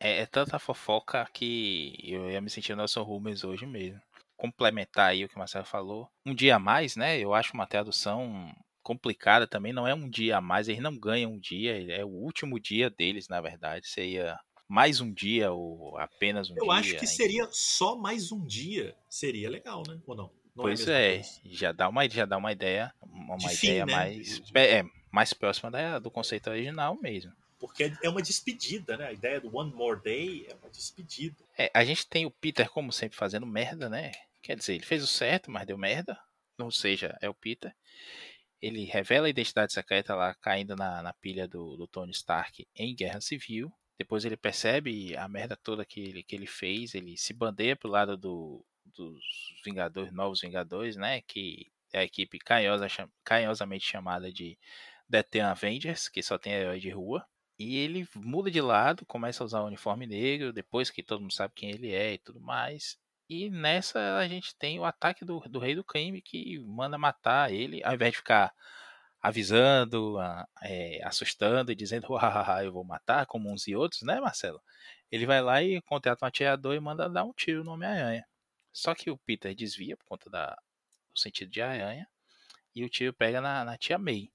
é, 0.00 0.20
é 0.20 0.26
tanta 0.26 0.58
fofoca 0.58 1.28
que 1.32 1.96
eu 2.02 2.30
ia 2.30 2.40
me 2.40 2.50
sentir 2.50 2.76
Nelson 2.76 3.02
Rubens 3.02 3.44
hoje 3.44 3.66
mesmo. 3.66 4.00
Complementar 4.36 5.10
aí 5.10 5.24
o 5.24 5.28
que 5.28 5.36
o 5.36 5.38
Marcelo 5.38 5.64
falou. 5.64 6.08
Um 6.26 6.34
dia 6.34 6.56
a 6.56 6.58
mais, 6.58 6.96
né? 6.96 7.18
Eu 7.18 7.34
acho 7.34 7.54
uma 7.54 7.66
tradução 7.66 8.52
complicada 8.82 9.46
também. 9.46 9.72
Não 9.72 9.86
é 9.86 9.94
um 9.94 10.08
dia 10.08 10.38
a 10.38 10.40
mais, 10.40 10.68
eles 10.68 10.80
não 10.80 10.98
ganham 10.98 11.32
um 11.32 11.38
dia, 11.38 11.92
é 11.92 12.04
o 12.04 12.08
último 12.08 12.58
dia 12.58 12.88
deles, 12.88 13.28
na 13.28 13.40
verdade. 13.40 13.88
Seria 13.88 14.38
mais 14.68 15.00
um 15.00 15.12
dia 15.12 15.50
ou 15.50 15.96
apenas 15.98 16.50
um 16.50 16.54
Eu 16.54 16.62
dia? 16.62 16.66
Eu 16.66 16.72
acho 16.72 16.96
que 16.96 17.06
seria 17.06 17.48
só 17.50 17.96
mais 17.96 18.30
um 18.30 18.44
dia. 18.44 18.94
Seria 19.08 19.48
legal, 19.48 19.82
né? 19.88 19.98
Ou 20.06 20.14
não? 20.14 20.30
não 20.54 20.64
pois 20.64 20.86
é, 20.86 21.16
é 21.16 21.22
já 21.44 21.72
dá 21.72 21.88
uma 21.88 22.08
já 22.08 22.26
dá 22.26 22.36
uma 22.36 22.52
ideia, 22.52 22.92
uma 23.02 23.36
De 23.36 23.44
ideia 23.46 23.56
fim, 23.56 23.78
né? 23.78 23.84
mais 23.86 24.42
é, 24.54 24.84
mais 25.10 25.32
próxima 25.32 25.70
da, 25.70 25.98
do 25.98 26.10
conceito 26.10 26.50
original 26.50 26.98
mesmo. 27.00 27.32
Porque 27.58 27.92
é 28.02 28.08
uma 28.08 28.22
despedida, 28.22 28.96
né? 28.96 29.06
A 29.06 29.12
ideia 29.12 29.40
do 29.40 29.54
One 29.56 29.72
More 29.72 30.00
Day 30.00 30.46
é 30.48 30.54
uma 30.54 30.70
despedida. 30.70 31.36
É, 31.56 31.68
a 31.74 31.84
gente 31.84 32.06
tem 32.06 32.24
o 32.24 32.30
Peter, 32.30 32.70
como 32.70 32.92
sempre, 32.92 33.16
fazendo 33.16 33.46
merda, 33.46 33.88
né? 33.88 34.12
Quer 34.40 34.56
dizer, 34.56 34.74
ele 34.74 34.84
fez 34.84 35.02
o 35.02 35.08
certo, 35.08 35.50
mas 35.50 35.66
deu 35.66 35.76
merda. 35.76 36.16
Ou 36.60 36.70
seja, 36.70 37.16
é 37.20 37.28
o 37.28 37.34
Peter. 37.34 37.74
Ele 38.62 38.84
revela 38.84 39.26
a 39.26 39.30
identidade 39.30 39.72
secreta 39.72 40.14
lá, 40.14 40.34
caindo 40.34 40.76
na, 40.76 41.02
na 41.02 41.12
pilha 41.14 41.48
do, 41.48 41.76
do 41.76 41.88
Tony 41.88 42.12
Stark 42.12 42.64
em 42.76 42.94
Guerra 42.94 43.20
Civil. 43.20 43.72
Depois 43.98 44.24
ele 44.24 44.36
percebe 44.36 45.16
a 45.16 45.26
merda 45.28 45.56
toda 45.56 45.84
que 45.84 46.00
ele, 46.00 46.22
que 46.22 46.36
ele 46.36 46.46
fez. 46.46 46.94
Ele 46.94 47.16
se 47.16 47.34
bandeia 47.34 47.74
pro 47.74 47.90
lado 47.90 48.16
do, 48.16 48.64
dos 48.84 49.20
Vingadores, 49.64 50.12
Novos 50.12 50.40
Vingadores, 50.40 50.96
né? 50.96 51.20
Que 51.22 51.70
é 51.92 52.00
a 52.00 52.04
equipe 52.04 52.38
carinhosa, 52.38 52.86
carinhosamente 53.24 53.84
chamada 53.84 54.32
de 54.32 54.58
The 55.10 55.40
Avengers, 55.40 56.08
que 56.08 56.22
só 56.22 56.38
tem 56.38 56.52
herói 56.52 56.78
de 56.78 56.90
rua. 56.90 57.26
E 57.58 57.76
ele 57.76 58.06
muda 58.14 58.50
de 58.50 58.60
lado, 58.60 59.04
começa 59.04 59.42
a 59.42 59.46
usar 59.46 59.62
o 59.62 59.66
uniforme 59.66 60.06
negro, 60.06 60.52
depois 60.52 60.90
que 60.90 61.02
todo 61.02 61.20
mundo 61.20 61.32
sabe 61.32 61.54
quem 61.56 61.70
ele 61.70 61.92
é 61.92 62.14
e 62.14 62.18
tudo 62.18 62.40
mais. 62.40 62.96
E 63.28 63.50
nessa 63.50 64.16
a 64.16 64.28
gente 64.28 64.54
tem 64.56 64.78
o 64.78 64.84
ataque 64.84 65.24
do, 65.24 65.40
do 65.40 65.58
Rei 65.58 65.74
do 65.74 65.84
Crime 65.84 66.22
que 66.22 66.60
manda 66.60 66.96
matar 66.96 67.52
ele, 67.52 67.82
ao 67.82 67.94
invés 67.94 68.12
de 68.12 68.18
ficar 68.18 68.54
avisando, 69.20 70.16
é, 70.62 71.00
assustando 71.04 71.72
e 71.72 71.74
dizendo, 71.74 72.14
hahaha, 72.14 72.64
eu 72.64 72.72
vou 72.72 72.84
matar, 72.84 73.26
como 73.26 73.50
uns 73.50 73.66
e 73.66 73.74
outros, 73.74 74.02
né, 74.02 74.20
Marcelo? 74.20 74.62
Ele 75.10 75.26
vai 75.26 75.40
lá 75.40 75.62
e 75.62 75.80
contrata 75.82 76.24
um 76.24 76.28
atirador 76.28 76.74
e 76.74 76.80
manda 76.80 77.08
dar 77.08 77.24
um 77.24 77.32
tiro 77.32 77.64
no 77.64 77.72
Homem-Aranha. 77.72 78.26
Só 78.72 78.94
que 78.94 79.10
o 79.10 79.18
Peter 79.18 79.54
desvia 79.54 79.96
por 79.96 80.04
conta 80.04 80.30
da, 80.30 80.56
do 81.12 81.18
sentido 81.18 81.50
de 81.50 81.60
aranha 81.60 82.06
e 82.74 82.84
o 82.84 82.88
tiro 82.88 83.12
pega 83.12 83.40
na, 83.40 83.64
na 83.64 83.76
tia 83.76 83.98
May. 83.98 84.30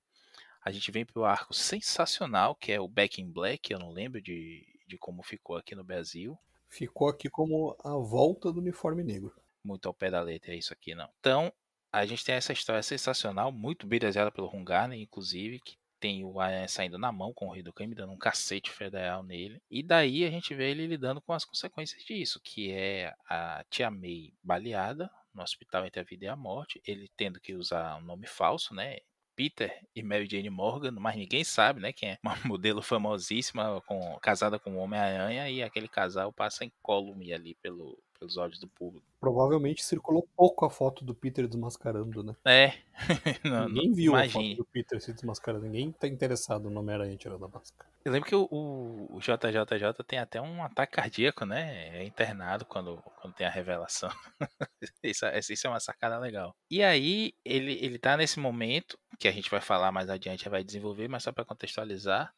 A 0.61 0.71
gente 0.71 0.91
vem 0.91 1.05
para 1.05 1.19
o 1.19 1.25
arco 1.25 1.53
sensacional, 1.53 2.55
que 2.55 2.71
é 2.71 2.79
o 2.79 2.87
Back 2.87 3.21
in 3.21 3.31
Black, 3.31 3.71
eu 3.71 3.79
não 3.79 3.91
lembro 3.91 4.21
de, 4.21 4.65
de 4.87 4.97
como 4.97 5.21
ficou 5.23 5.57
aqui 5.57 5.75
no 5.75 5.83
Brasil. 5.83 6.37
Ficou 6.67 7.07
aqui 7.07 7.29
como 7.29 7.75
a 7.83 7.91
volta 7.91 8.51
do 8.51 8.59
uniforme 8.59 9.03
negro. 9.03 9.33
Muito 9.63 9.87
ao 9.87 9.93
pé 9.93 10.09
da 10.09 10.21
letra, 10.21 10.53
é 10.53 10.57
isso 10.57 10.73
aqui 10.73 10.95
não. 10.95 11.09
Então, 11.19 11.53
a 11.93 12.05
gente 12.07 12.25
tem 12.25 12.33
essa 12.33 12.51
história 12.51 12.81
sensacional, 12.81 13.51
muito 13.51 13.85
bem 13.85 13.99
desenhada 13.99 14.31
pelo 14.31 14.53
Hungarner, 14.53 14.99
inclusive, 14.99 15.59
que 15.59 15.77
tem 15.99 16.25
o 16.25 16.39
Aranha 16.39 16.67
saindo 16.67 16.97
na 16.97 17.11
mão 17.11 17.31
com 17.31 17.47
o 17.47 17.73
Crime, 17.73 17.95
dando 17.95 18.11
um 18.11 18.17
cacete 18.17 18.71
federal 18.71 19.21
nele. 19.21 19.61
E 19.69 19.83
daí 19.83 20.25
a 20.25 20.29
gente 20.31 20.55
vê 20.55 20.71
ele 20.71 20.87
lidando 20.87 21.21
com 21.21 21.31
as 21.33 21.45
consequências 21.45 22.03
disso, 22.03 22.41
que 22.43 22.71
é 22.71 23.13
a 23.29 23.63
Tia 23.69 23.91
May 23.91 24.33
baleada 24.43 25.09
no 25.33 25.43
hospital 25.43 25.85
entre 25.85 26.01
a 26.01 26.03
vida 26.03 26.25
e 26.25 26.27
a 26.27 26.35
morte, 26.35 26.81
ele 26.85 27.09
tendo 27.15 27.39
que 27.39 27.53
usar 27.53 27.95
um 27.97 28.01
nome 28.01 28.25
falso, 28.27 28.73
né? 28.73 28.97
Peter 29.35 29.79
e 29.95 30.03
Mary 30.03 30.27
Jane 30.29 30.49
Morgan, 30.49 30.91
mas 30.91 31.15
ninguém 31.15 31.43
sabe, 31.43 31.79
né, 31.79 31.91
quem 31.91 32.09
é. 32.09 32.17
Uma 32.23 32.37
modelo 32.45 32.81
famosíssima, 32.81 33.81
com, 33.81 34.17
casada 34.19 34.59
com 34.59 34.75
o 34.75 34.77
Homem-Aranha, 34.77 35.49
e 35.49 35.63
aquele 35.63 35.87
casal 35.87 36.31
passa 36.33 36.65
incólume 36.65 37.33
ali 37.33 37.55
pelo, 37.55 37.97
pelos 38.23 38.37
olhos 38.37 38.57
do 38.57 38.67
público. 38.67 39.05
Provavelmente 39.19 39.83
circulou 39.83 40.27
pouco 40.35 40.65
a 40.65 40.69
foto 40.69 41.03
do 41.03 41.13
Peter 41.13 41.45
desmascarando, 41.47 42.23
né? 42.23 42.35
É. 42.45 42.73
não, 43.43 43.67
ninguém 43.67 43.87
não, 43.89 43.95
viu 43.95 44.11
imagine. 44.13 44.45
a 44.45 44.49
foto 44.49 44.57
do 44.57 44.65
Peter 44.65 45.01
se 45.01 45.13
desmascarando, 45.13 45.65
ninguém 45.65 45.91
tá 45.91 46.07
interessado 46.07 46.69
no 46.69 46.79
Homem-Aranha 46.79 47.17
tirando 47.17 47.43
a 47.43 47.47
máscara. 47.47 47.89
Eu 48.05 48.11
lembro 48.11 48.27
que 48.27 48.35
o, 48.35 48.47
o, 48.51 49.15
o, 49.15 49.19
JJJ 49.19 50.03
tem 50.05 50.19
até 50.19 50.41
um 50.41 50.63
ataque 50.63 50.93
cardíaco, 50.93 51.45
né? 51.45 51.97
É 51.97 52.03
internado 52.03 52.65
quando, 52.65 52.97
quando 53.21 53.33
tem 53.33 53.47
a 53.47 53.49
revelação. 53.49 54.09
isso, 55.01 55.25
isso 55.49 55.67
é 55.67 55.69
uma 55.69 55.79
sacada 55.79 56.17
legal. 56.19 56.53
E 56.69 56.83
aí, 56.83 57.33
ele, 57.45 57.73
ele 57.81 57.97
tá 57.97 58.17
nesse 58.17 58.39
momento, 58.39 58.97
que 59.17 59.27
a 59.27 59.31
gente 59.31 59.49
vai 59.49 59.61
falar 59.61 59.91
mais 59.91 60.09
adiante, 60.09 60.49
vai 60.49 60.65
desenvolver, 60.65 61.07
mas 61.07 61.23
só 61.23 61.31
para 61.31 61.45
contextualizar. 61.45 62.33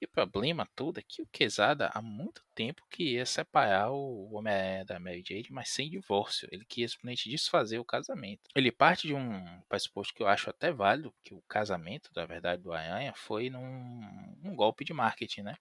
E 0.00 0.06
o 0.06 0.08
problema 0.08 0.66
todo 0.74 0.98
é 0.98 1.02
que 1.06 1.20
o 1.20 1.26
Quesada 1.26 1.90
há 1.92 2.00
muito 2.00 2.42
tempo 2.54 2.82
queria 2.88 3.26
separar 3.26 3.90
o 3.90 4.32
Homem-Aranha 4.32 4.84
da 4.84 4.98
Mary 4.98 5.22
Jane, 5.26 5.48
mas 5.50 5.68
sem 5.68 5.90
divórcio. 5.90 6.48
Ele 6.50 6.64
queria 6.64 6.88
simplesmente 6.88 7.28
desfazer 7.28 7.78
o 7.78 7.84
casamento. 7.84 8.48
Ele 8.54 8.72
parte 8.72 9.06
de 9.06 9.14
um 9.14 9.60
pressuposto 9.68 10.14
que 10.14 10.22
eu 10.22 10.26
acho 10.26 10.48
até 10.48 10.72
válido, 10.72 11.14
que 11.22 11.34
o 11.34 11.42
casamento, 11.42 12.10
na 12.16 12.24
verdade, 12.24 12.62
do 12.62 12.72
Aranha 12.72 13.12
foi 13.14 13.50
num 13.50 14.00
um 14.42 14.56
golpe 14.56 14.84
de 14.84 14.94
marketing, 14.94 15.42
né? 15.42 15.56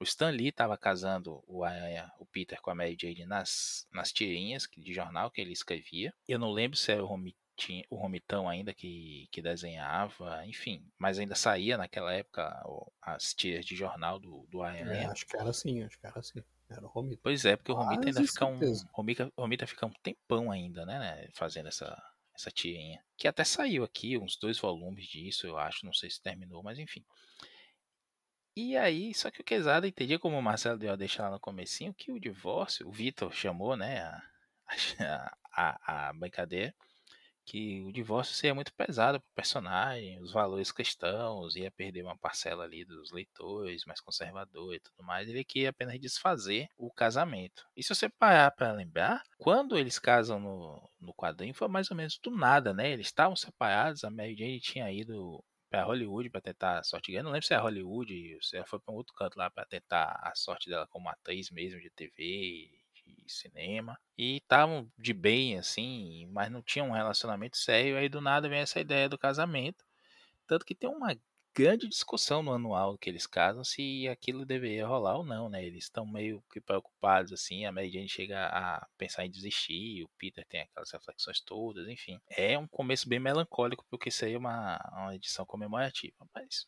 O 0.00 0.04
Stan 0.04 0.30
Lee 0.30 0.48
estava 0.48 0.76
casando 0.76 1.42
o 1.46 1.64
Aranha, 1.64 2.12
o 2.18 2.26
Peter 2.26 2.60
com 2.60 2.70
a 2.70 2.74
Mary 2.74 2.96
Jane 3.00 3.24
nas, 3.24 3.86
nas 3.90 4.12
tirinhas 4.12 4.68
de 4.76 4.92
jornal 4.92 5.30
que 5.30 5.40
ele 5.40 5.52
escrevia. 5.52 6.12
Eu 6.28 6.38
não 6.38 6.50
lembro 6.50 6.76
se 6.76 6.92
era 6.92 7.02
o 7.02 7.10
Home 7.10 7.34
tinha 7.56 7.84
o 7.90 7.96
Romitão 7.96 8.48
ainda 8.48 8.74
que, 8.74 9.28
que 9.32 9.40
desenhava, 9.40 10.44
enfim, 10.46 10.84
mas 10.98 11.18
ainda 11.18 11.34
saía 11.34 11.76
naquela 11.76 12.12
época 12.12 12.64
as 13.00 13.34
tiras 13.34 13.64
de 13.64 13.74
jornal 13.74 14.18
do, 14.18 14.46
do 14.50 14.62
Aranha. 14.62 14.84
É, 14.84 15.06
acho 15.06 15.26
que 15.26 15.36
era 15.36 15.48
assim, 15.48 15.82
acho 15.82 15.98
que 15.98 16.06
era 16.06 16.18
assim. 16.18 16.42
Era 16.68 16.84
o 16.84 16.88
Romita. 16.88 17.20
Pois 17.22 17.44
é, 17.44 17.56
porque 17.56 17.72
o 17.72 17.74
Romita 17.74 18.02
Quase 18.02 18.18
ainda 18.18 18.30
fica 18.30 18.46
um. 18.46 18.58
Romita, 18.92 19.32
Romita 19.36 19.66
fica 19.66 19.86
um 19.86 19.92
tempão 20.02 20.50
ainda, 20.50 20.84
né, 20.84 20.98
né, 20.98 21.28
Fazendo 21.32 21.68
essa, 21.68 21.96
essa 22.34 22.50
tirinha. 22.50 23.02
Que 23.16 23.28
até 23.28 23.44
saiu 23.44 23.84
aqui, 23.84 24.18
uns 24.18 24.36
dois 24.36 24.58
volumes 24.58 25.06
disso, 25.06 25.46
eu 25.46 25.56
acho. 25.56 25.86
Não 25.86 25.92
sei 25.92 26.10
se 26.10 26.20
terminou, 26.20 26.62
mas 26.62 26.78
enfim. 26.78 27.04
E 28.56 28.76
aí, 28.76 29.14
só 29.14 29.30
que 29.30 29.40
o 29.40 29.44
Quesada 29.44 29.86
entendia 29.86 30.18
como 30.18 30.38
o 30.38 30.42
Marcelo 30.42 30.78
deu 30.78 30.92
a 30.92 30.96
deixar 30.96 31.24
lá 31.24 31.32
no 31.32 31.40
comecinho, 31.40 31.94
que 31.94 32.10
o 32.10 32.18
divórcio, 32.18 32.88
o 32.88 32.90
Vitor 32.90 33.32
chamou, 33.32 33.76
né, 33.76 34.00
a, 34.00 34.22
a, 35.52 35.78
a, 35.86 36.08
a 36.08 36.12
brincadeira, 36.14 36.74
que 37.46 37.80
o 37.82 37.92
divórcio 37.92 38.34
seria 38.34 38.54
muito 38.54 38.74
pesado 38.74 39.20
para 39.20 39.28
o 39.28 39.34
personagem, 39.34 40.20
os 40.20 40.32
valores 40.32 40.72
cristãos, 40.72 41.54
ia 41.54 41.70
perder 41.70 42.02
uma 42.02 42.18
parcela 42.18 42.64
ali 42.64 42.84
dos 42.84 43.12
leitores, 43.12 43.84
mais 43.86 44.00
conservador 44.00 44.74
e 44.74 44.80
tudo 44.80 45.04
mais, 45.04 45.28
ele 45.28 45.44
queria 45.44 45.70
apenas 45.70 45.98
desfazer 46.00 46.68
o 46.76 46.90
casamento. 46.90 47.64
E 47.76 47.82
se 47.82 47.94
você 47.94 48.08
parar 48.08 48.50
para 48.50 48.72
lembrar, 48.72 49.22
quando 49.38 49.78
eles 49.78 49.98
casam 49.98 50.40
no, 50.40 50.90
no 51.00 51.14
quadrinho 51.14 51.54
foi 51.54 51.68
mais 51.68 51.90
ou 51.90 51.96
menos 51.96 52.18
do 52.18 52.30
nada, 52.30 52.74
né? 52.74 52.90
Eles 52.90 53.06
estavam 53.06 53.36
separados, 53.36 54.02
a 54.02 54.10
Mary 54.10 54.34
Jane 54.36 54.60
tinha 54.60 54.90
ido 54.92 55.42
para 55.70 55.84
Hollywood 55.84 56.30
para 56.30 56.40
tentar 56.40 56.78
a 56.78 56.82
sorte 56.82 57.12
ganha. 57.12 57.22
Não 57.22 57.30
lembro 57.30 57.46
se 57.46 57.54
é 57.54 57.58
Hollywood, 57.58 58.38
se 58.40 58.56
ela 58.56 58.66
foi 58.66 58.80
para 58.80 58.92
um 58.92 58.96
outro 58.96 59.14
canto 59.14 59.38
lá 59.38 59.50
para 59.50 59.66
tentar 59.66 60.18
a 60.22 60.32
sorte 60.34 60.68
dela 60.68 60.86
como 60.88 61.08
atriz 61.08 61.50
mesmo 61.50 61.80
de 61.80 61.90
TV 61.90 62.70
cinema. 63.32 63.98
E 64.16 64.36
estavam 64.36 64.90
de 64.98 65.12
bem, 65.12 65.58
assim, 65.58 66.26
mas 66.30 66.50
não 66.50 66.62
tinham 66.62 66.88
um 66.88 66.92
relacionamento 66.92 67.56
sério. 67.56 67.96
Aí 67.96 68.08
do 68.08 68.20
nada 68.20 68.48
vem 68.48 68.60
essa 68.60 68.80
ideia 68.80 69.08
do 69.08 69.18
casamento. 69.18 69.84
Tanto 70.46 70.64
que 70.64 70.74
tem 70.74 70.88
uma 70.88 71.16
grande 71.54 71.88
discussão 71.88 72.42
no 72.42 72.52
anual 72.52 72.98
que 72.98 73.08
eles 73.08 73.26
casam 73.26 73.64
se 73.64 74.06
aquilo 74.08 74.44
deveria 74.44 74.86
rolar 74.86 75.16
ou 75.16 75.24
não, 75.24 75.48
né? 75.48 75.64
Eles 75.64 75.84
estão 75.84 76.06
meio 76.06 76.42
que 76.52 76.60
preocupados, 76.60 77.32
assim. 77.32 77.64
A 77.64 77.72
Mary 77.72 77.90
Jane 77.90 78.08
chega 78.08 78.46
a 78.46 78.86
pensar 78.98 79.24
em 79.24 79.30
desistir. 79.30 80.04
O 80.04 80.08
Peter 80.18 80.44
tem 80.46 80.60
aquelas 80.60 80.90
reflexões 80.90 81.40
todas, 81.40 81.88
enfim. 81.88 82.20
É 82.28 82.58
um 82.58 82.66
começo 82.66 83.08
bem 83.08 83.18
melancólico, 83.18 83.86
porque 83.90 84.10
seria 84.10 84.38
uma, 84.38 84.78
uma 84.92 85.14
edição 85.14 85.46
comemorativa. 85.46 86.26
Mas 86.34 86.66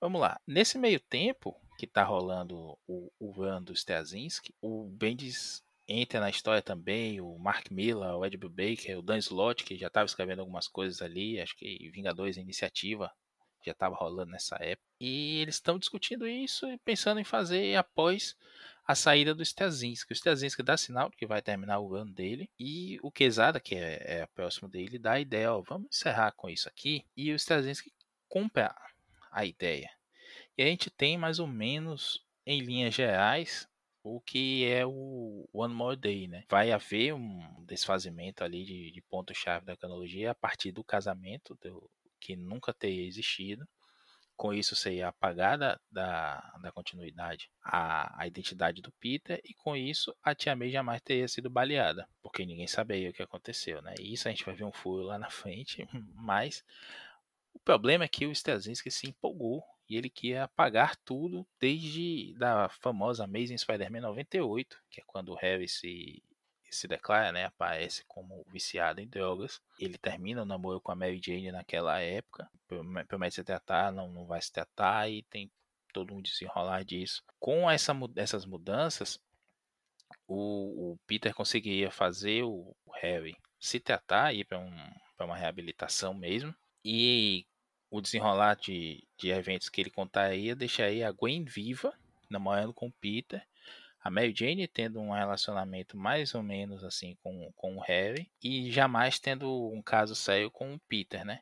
Vamos 0.00 0.20
lá. 0.20 0.40
Nesse 0.46 0.78
meio 0.78 1.00
tempo, 1.00 1.60
que 1.78 1.86
tá 1.86 2.02
rolando 2.02 2.76
o, 2.88 3.08
o 3.20 3.60
do 3.60 3.72
Straczynski. 3.72 4.52
O 4.60 4.88
Bendis 4.90 5.62
entra 5.86 6.18
na 6.18 6.28
história 6.28 6.60
também, 6.60 7.20
o 7.20 7.38
Mark 7.38 7.70
Miller, 7.70 8.16
o 8.16 8.26
Ed 8.26 8.36
Baker, 8.36 8.98
o 8.98 9.02
Dan 9.02 9.18
Slott, 9.18 9.62
que 9.62 9.78
já 9.78 9.86
estava 9.86 10.04
escrevendo 10.04 10.40
algumas 10.40 10.66
coisas 10.66 11.00
ali, 11.00 11.40
acho 11.40 11.56
que 11.56 11.88
Vingadores 11.94 12.36
Iniciativa 12.36 13.10
já 13.64 13.70
estava 13.70 13.94
rolando 13.94 14.32
nessa 14.32 14.56
época. 14.56 14.88
E 15.00 15.40
eles 15.40 15.54
estão 15.54 15.78
discutindo 15.78 16.26
isso 16.26 16.66
e 16.66 16.76
pensando 16.78 17.20
em 17.20 17.24
fazer 17.24 17.76
após 17.76 18.36
a 18.84 18.96
saída 18.96 19.32
do 19.32 19.42
Straczynski. 19.42 20.12
O 20.12 20.14
Straczynski 20.14 20.64
dá 20.64 20.76
sinal 20.76 21.10
de 21.10 21.16
que 21.16 21.26
vai 21.26 21.40
terminar 21.40 21.78
o 21.78 21.94
ano 21.94 22.12
dele 22.12 22.50
e 22.58 22.98
o 23.02 23.10
Quesada, 23.10 23.60
que 23.60 23.76
é, 23.76 24.22
é 24.22 24.26
próximo 24.34 24.68
dele, 24.68 24.98
dá 24.98 25.12
a 25.12 25.20
ideia, 25.20 25.54
ó, 25.54 25.62
vamos 25.62 25.88
encerrar 25.92 26.32
com 26.32 26.50
isso 26.50 26.68
aqui. 26.68 27.04
E 27.16 27.32
o 27.32 27.36
Straczynski 27.36 27.92
compra 28.28 28.74
a 29.30 29.44
ideia. 29.44 29.97
E 30.58 30.62
a 30.64 30.66
gente 30.66 30.90
tem 30.90 31.16
mais 31.16 31.38
ou 31.38 31.46
menos, 31.46 32.20
em 32.44 32.60
linhas 32.60 32.92
gerais, 32.92 33.68
o 34.02 34.20
que 34.20 34.66
é 34.66 34.84
o 34.84 35.48
One 35.52 35.72
More 35.72 35.96
Day, 35.96 36.26
né? 36.26 36.42
Vai 36.50 36.72
haver 36.72 37.14
um 37.14 37.64
desfazimento 37.64 38.42
ali 38.42 38.64
de, 38.64 38.90
de 38.90 39.00
ponto-chave 39.02 39.64
da 39.64 39.76
cronologia 39.76 40.32
a 40.32 40.34
partir 40.34 40.72
do 40.72 40.82
casamento, 40.82 41.56
do, 41.62 41.88
que 42.20 42.34
nunca 42.34 42.74
teria 42.74 43.06
existido. 43.06 43.68
Com 44.36 44.52
isso 44.52 44.74
seria 44.74 45.08
apagada 45.08 45.80
da, 45.92 46.40
da 46.60 46.72
continuidade 46.72 47.48
a, 47.62 48.20
a 48.20 48.26
identidade 48.26 48.82
do 48.82 48.90
Peter, 48.98 49.40
e 49.44 49.54
com 49.54 49.76
isso 49.76 50.12
a 50.24 50.34
Tia 50.34 50.56
May 50.56 50.70
jamais 50.70 51.00
teria 51.02 51.28
sido 51.28 51.48
baleada, 51.48 52.08
porque 52.20 52.44
ninguém 52.44 52.66
sabia 52.66 53.10
o 53.10 53.12
que 53.12 53.22
aconteceu, 53.22 53.80
né? 53.80 53.94
E 54.00 54.12
isso 54.12 54.26
a 54.26 54.32
gente 54.32 54.44
vai 54.44 54.56
ver 54.56 54.64
um 54.64 54.72
furo 54.72 55.04
lá 55.04 55.20
na 55.20 55.30
frente, 55.30 55.86
mas 56.16 56.64
o 57.54 57.60
problema 57.60 58.04
é 58.04 58.08
que 58.08 58.26
o 58.26 58.32
Straczynski 58.32 58.90
se 58.90 59.08
empolgou 59.08 59.62
e 59.88 59.96
ele 59.96 60.10
queria 60.10 60.44
apagar 60.44 60.96
tudo 60.96 61.46
desde 61.58 62.34
da 62.34 62.68
famosa 62.68 63.24
Amazing 63.24 63.56
Spider-Man 63.56 64.02
98, 64.02 64.76
que 64.90 65.00
é 65.00 65.04
quando 65.06 65.30
o 65.30 65.36
Harry 65.36 65.68
se, 65.68 66.22
se 66.70 66.86
declara, 66.86 67.32
né, 67.32 67.44
aparece 67.46 68.04
como 68.06 68.44
viciado 68.52 69.00
em 69.00 69.08
drogas. 69.08 69.60
Ele 69.78 69.96
termina 69.96 70.42
o 70.42 70.46
namoro 70.46 70.80
com 70.80 70.92
a 70.92 70.94
Mary 70.94 71.20
Jane 71.22 71.50
naquela 71.50 72.00
época, 72.00 72.50
promete 73.06 73.36
se 73.36 73.44
tratar, 73.44 73.90
não, 73.90 74.10
não 74.12 74.26
vai 74.26 74.42
se 74.42 74.52
tratar 74.52 75.08
e 75.08 75.22
tem 75.24 75.50
todo 75.92 76.14
um 76.14 76.20
desenrolar 76.20 76.84
disso. 76.84 77.22
Com 77.40 77.70
essa, 77.70 77.92
essas 78.16 78.44
mudanças, 78.44 79.18
o, 80.26 80.92
o 80.92 80.98
Peter 81.06 81.34
conseguiria 81.34 81.90
fazer 81.90 82.44
o 82.44 82.74
Harry 83.00 83.36
se 83.58 83.80
tratar, 83.80 84.34
ir 84.34 84.44
para 84.44 84.58
um, 84.58 84.70
uma 85.18 85.36
reabilitação 85.36 86.14
mesmo, 86.14 86.54
e 86.84 87.46
o 87.90 88.00
desenrolar 88.00 88.56
de, 88.56 89.06
de 89.16 89.30
eventos 89.30 89.68
que 89.68 89.80
ele 89.80 89.90
contaria 89.90 90.54
deixaria 90.54 91.08
a 91.08 91.12
Gwen 91.12 91.44
viva, 91.44 91.92
namorando 92.28 92.72
com 92.74 92.88
o 92.88 92.92
Peter, 92.92 93.44
a 94.00 94.10
Mary 94.10 94.34
Jane 94.34 94.66
tendo 94.68 95.00
um 95.00 95.12
relacionamento 95.12 95.96
mais 95.96 96.34
ou 96.34 96.42
menos 96.42 96.84
assim 96.84 97.16
com, 97.22 97.50
com 97.54 97.76
o 97.76 97.80
Harry 97.80 98.30
e 98.42 98.70
jamais 98.70 99.18
tendo 99.18 99.70
um 99.72 99.82
caso 99.82 100.14
sério 100.14 100.50
com 100.50 100.74
o 100.74 100.80
Peter, 100.80 101.24
né? 101.24 101.40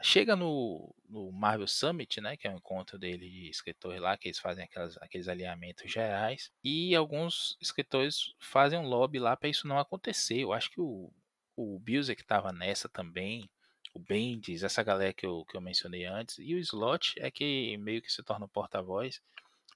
Chega 0.00 0.34
no, 0.34 0.92
no 1.08 1.30
Marvel 1.30 1.68
Summit, 1.68 2.20
né, 2.20 2.36
que 2.36 2.48
é 2.48 2.50
um 2.50 2.56
encontro 2.56 2.98
dele 2.98 3.28
de 3.28 3.48
escritores 3.48 4.00
lá, 4.00 4.16
que 4.16 4.28
eles 4.28 4.38
fazem 4.38 4.64
aquelas, 4.64 4.96
aqueles 4.96 5.28
alinhamentos 5.28 5.88
gerais, 5.90 6.50
e 6.64 6.92
alguns 6.96 7.56
escritores 7.60 8.34
fazem 8.40 8.78
um 8.78 8.88
lobby 8.88 9.20
lá 9.20 9.36
para 9.36 9.48
isso 9.48 9.68
não 9.68 9.78
acontecer. 9.78 10.40
Eu 10.40 10.52
acho 10.52 10.70
que 10.72 10.80
o, 10.80 11.12
o 11.54 11.80
que 11.84 11.92
estava 12.12 12.52
nessa 12.52 12.88
também, 12.88 13.48
o 13.94 13.98
Bendis, 13.98 14.62
essa 14.62 14.82
galera 14.82 15.12
que 15.12 15.26
eu, 15.26 15.44
que 15.44 15.56
eu 15.56 15.60
mencionei 15.60 16.04
antes, 16.04 16.38
e 16.38 16.54
o 16.54 16.58
Slot 16.58 17.14
é 17.18 17.30
que 17.30 17.76
meio 17.76 18.00
que 18.00 18.10
se 18.10 18.22
torna 18.22 18.46
o 18.46 18.48
porta-voz 18.48 19.20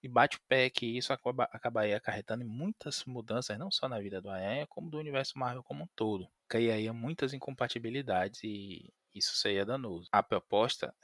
e 0.03 0.09
bate 0.09 0.37
o 0.37 0.41
pé 0.49 0.71
que 0.71 0.87
isso 0.87 1.13
acaba, 1.13 1.45
acabaria 1.53 1.97
acarretando 1.97 2.43
em 2.43 2.47
muitas 2.47 3.05
mudanças, 3.05 3.59
não 3.59 3.71
só 3.71 3.89
na 3.89 3.99
vida 3.99 4.21
do 4.21 4.31
Aranha, 4.31 4.67
como 4.67 4.91
do 4.91 4.99
universo 4.99 5.39
Marvel 5.39 5.63
como 5.63 5.85
um 5.85 5.89
todo. 5.95 6.29
Criaria 6.49 6.93
muitas 6.93 7.33
incompatibilidades 7.33 8.43
e 8.45 8.93
isso 9.15 9.37
seria 9.37 9.65
danoso. 9.65 10.09
A 10.13 10.23
proposta, 10.23 10.95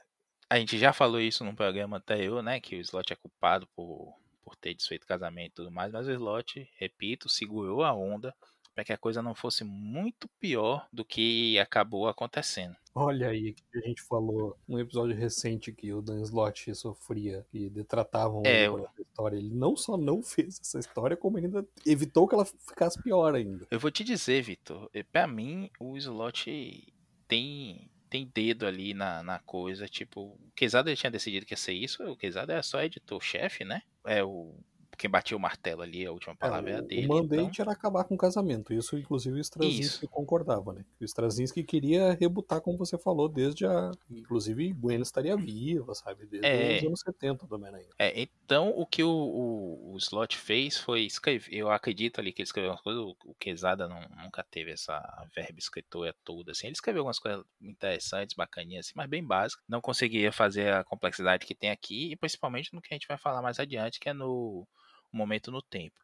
a 0.49 0.57
gente 0.57 0.77
já 0.77 0.93
falou 0.93 1.19
isso 1.19 1.43
num 1.43 1.55
programa 1.55 1.97
anterior, 1.97 2.41
né, 2.41 2.59
que 2.59 2.75
o 2.75 2.81
Slot 2.81 3.13
é 3.13 3.15
culpado 3.15 3.67
por, 3.75 4.15
por 4.43 4.55
ter 4.55 4.73
desfeito 4.73 5.05
casamento 5.05 5.51
e 5.51 5.55
tudo 5.55 5.71
mais, 5.71 5.91
mas 5.91 6.07
o 6.07 6.11
Slot, 6.11 6.69
repito, 6.77 7.29
segurou 7.29 7.83
a 7.83 7.93
onda 7.93 8.33
para 8.73 8.83
que 8.83 8.93
a 8.93 8.97
coisa 8.97 9.21
não 9.21 9.35
fosse 9.35 9.63
muito 9.63 10.27
pior 10.39 10.87
do 10.91 11.05
que 11.05 11.57
acabou 11.59 12.07
acontecendo. 12.07 12.75
Olha 12.95 13.29
aí, 13.29 13.53
que 13.53 13.77
a 13.77 13.81
gente 13.81 14.03
falou 14.03 14.55
num 14.67 14.79
episódio 14.79 15.15
recente 15.15 15.71
que 15.71 15.91
o 15.91 16.01
Dan 16.01 16.21
Slott 16.21 16.73
sofria 16.75 17.45
e 17.51 17.69
detratavam 17.69 18.43
é, 18.45 18.65
ele 18.65 18.83
essa 18.83 19.01
história. 19.01 19.37
Ele 19.37 19.53
não 19.53 19.75
só 19.75 19.97
não 19.97 20.21
fez 20.21 20.59
essa 20.59 20.79
história, 20.79 21.17
como 21.17 21.37
ainda 21.37 21.65
evitou 21.85 22.27
que 22.27 22.35
ela 22.35 22.45
ficasse 22.45 23.01
pior 23.01 23.33
ainda. 23.33 23.65
Eu 23.71 23.79
vou 23.79 23.89
te 23.89 24.03
dizer, 24.03 24.43
Vitor, 24.43 24.89
para 25.11 25.25
mim 25.25 25.71
o 25.79 25.97
Slott 25.97 26.93
tem 27.27 27.89
tem 28.09 28.29
dedo 28.31 28.67
ali 28.67 28.93
na, 28.93 29.23
na 29.23 29.39
coisa, 29.39 29.87
tipo, 29.87 30.21
o 30.21 30.51
Quesada 30.55 30.95
tinha 30.95 31.09
decidido 31.09 31.47
que 31.47 31.53
ia 31.53 31.57
ser 31.57 31.73
isso, 31.73 32.03
o 32.03 32.15
Quesada 32.15 32.53
era 32.53 32.61
só 32.61 32.79
editor-chefe, 32.79 33.63
né? 33.65 33.81
É 34.05 34.23
o 34.23 34.53
quem 34.97 35.09
batia 35.09 35.35
o 35.35 35.39
martelo 35.39 35.81
ali, 35.81 36.05
a 36.05 36.11
última 36.11 36.35
palavra 36.35 36.71
é, 36.71 36.73
é 36.73 36.77
a 36.77 36.81
dele. 36.81 37.05
O 37.05 37.09
mandate 37.09 37.41
então... 37.41 37.63
era 37.63 37.71
acabar 37.71 38.03
com 38.03 38.15
o 38.15 38.17
casamento. 38.17 38.73
Isso, 38.73 38.97
inclusive, 38.97 39.37
o 39.37 39.41
Straczynski 39.41 40.07
concordava, 40.07 40.73
né? 40.73 40.85
O 40.99 41.03
Straczynski 41.03 41.63
queria 41.63 42.13
rebutar, 42.13 42.61
como 42.61 42.77
você 42.77 42.97
falou, 42.97 43.27
desde 43.27 43.65
a. 43.65 43.91
Inclusive, 44.09 44.73
Gwen 44.73 45.01
estaria 45.01 45.35
viva, 45.35 45.93
sabe? 45.95 46.25
Desde 46.25 46.47
é... 46.47 46.77
os 46.77 46.83
anos 46.83 46.99
70 47.01 47.45
do 47.45 47.55
Homem-Aranha. 47.55 47.89
É, 47.97 48.21
então, 48.21 48.69
o 48.75 48.85
que 48.85 49.03
o, 49.03 49.09
o, 49.09 49.93
o, 49.93 49.97
Slot 49.97 50.37
fez 50.37 50.77
foi 50.77 51.01
escrever. 51.01 51.53
Eu 51.53 51.71
acredito 51.71 52.19
ali 52.19 52.31
que 52.31 52.41
ele 52.41 52.47
escreveu 52.47 52.71
umas 52.71 52.81
coisas. 52.81 53.01
O, 53.01 53.15
o 53.25 53.35
Quesada 53.35 53.87
não, 53.87 54.01
nunca 54.23 54.43
teve 54.43 54.71
essa 54.71 54.99
verba 55.35 55.57
escritora 55.57 56.15
toda, 56.23 56.51
assim. 56.51 56.67
Ele 56.67 56.73
escreveu 56.73 57.01
algumas 57.01 57.19
coisas 57.19 57.43
interessantes, 57.61 58.35
bacaninhas, 58.35 58.87
assim, 58.87 58.93
mas 58.95 59.09
bem 59.09 59.23
básicas. 59.23 59.63
Não 59.67 59.81
conseguia 59.81 60.31
fazer 60.31 60.73
a 60.73 60.83
complexidade 60.83 61.45
que 61.45 61.55
tem 61.55 61.69
aqui, 61.69 62.11
e 62.11 62.15
principalmente 62.15 62.73
no 62.73 62.81
que 62.81 62.93
a 62.93 62.95
gente 62.95 63.07
vai 63.07 63.17
falar 63.17 63.41
mais 63.41 63.59
adiante, 63.59 63.99
que 63.99 64.09
é 64.09 64.13
no 64.13 64.67
um 65.13 65.17
momento 65.17 65.51
no 65.51 65.61
tempo. 65.61 66.03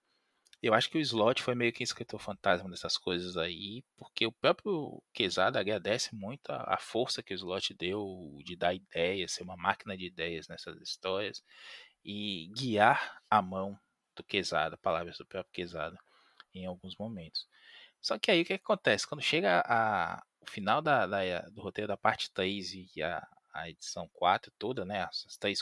Eu 0.62 0.74
acho 0.74 0.90
que 0.90 0.98
o 0.98 1.02
Slot 1.02 1.42
foi 1.42 1.56
meio 1.56 1.72
que 1.72 1.84
escritor 1.84 2.20
fantasma 2.20 2.70
dessas 2.70 2.98
coisas 2.98 3.38
aí, 3.38 3.82
porque 3.96 4.26
o 4.26 4.32
próprio 4.32 5.02
Quesada 5.14 5.58
agradece 5.60 6.14
muito 6.14 6.50
a, 6.50 6.76
a, 6.76 6.78
força 6.78 7.24
que 7.24 7.34
o 7.34 7.36
Slot 7.36 7.74
deu 7.76 8.38
de 8.44 8.58
dar 8.58 8.74
ideias, 8.74 9.32
ser 9.32 9.44
uma 9.44 9.56
máquina 9.56 9.96
de 9.98 10.06
ideias 10.06 10.50
nessas 10.50 10.82
histórias 10.82 11.42
e 12.04 12.52
guiar 12.54 13.22
a 13.30 13.42
mão 13.42 13.80
do 14.16 14.24
Quesada, 14.24 14.78
palavras 14.78 15.18
do 15.18 15.26
próprio 15.26 15.54
Quesada, 15.54 15.98
em 16.54 16.66
alguns 16.66 16.98
momentos. 16.98 17.48
Só 18.02 18.20
que 18.20 18.30
aí 18.30 18.42
o 18.42 18.46
que, 18.46 18.54
acontece? 18.54 19.08
Quando 19.08 19.22
chega 19.22 19.62
a, 19.66 20.22
o 20.42 20.50
final 20.50 20.82
da, 20.82 21.08
da, 21.08 21.42
do 21.50 21.62
roteiro 21.62 21.88
da 21.88 21.98
parte 21.98 22.32
3 22.34 22.74
e 22.96 23.02
a, 23.02 23.26
a 23.54 23.70
edição 23.70 24.10
4 24.14 24.52
toda, 24.58 24.86
né? 24.86 25.04
As 25.04 25.38
três, 25.38 25.60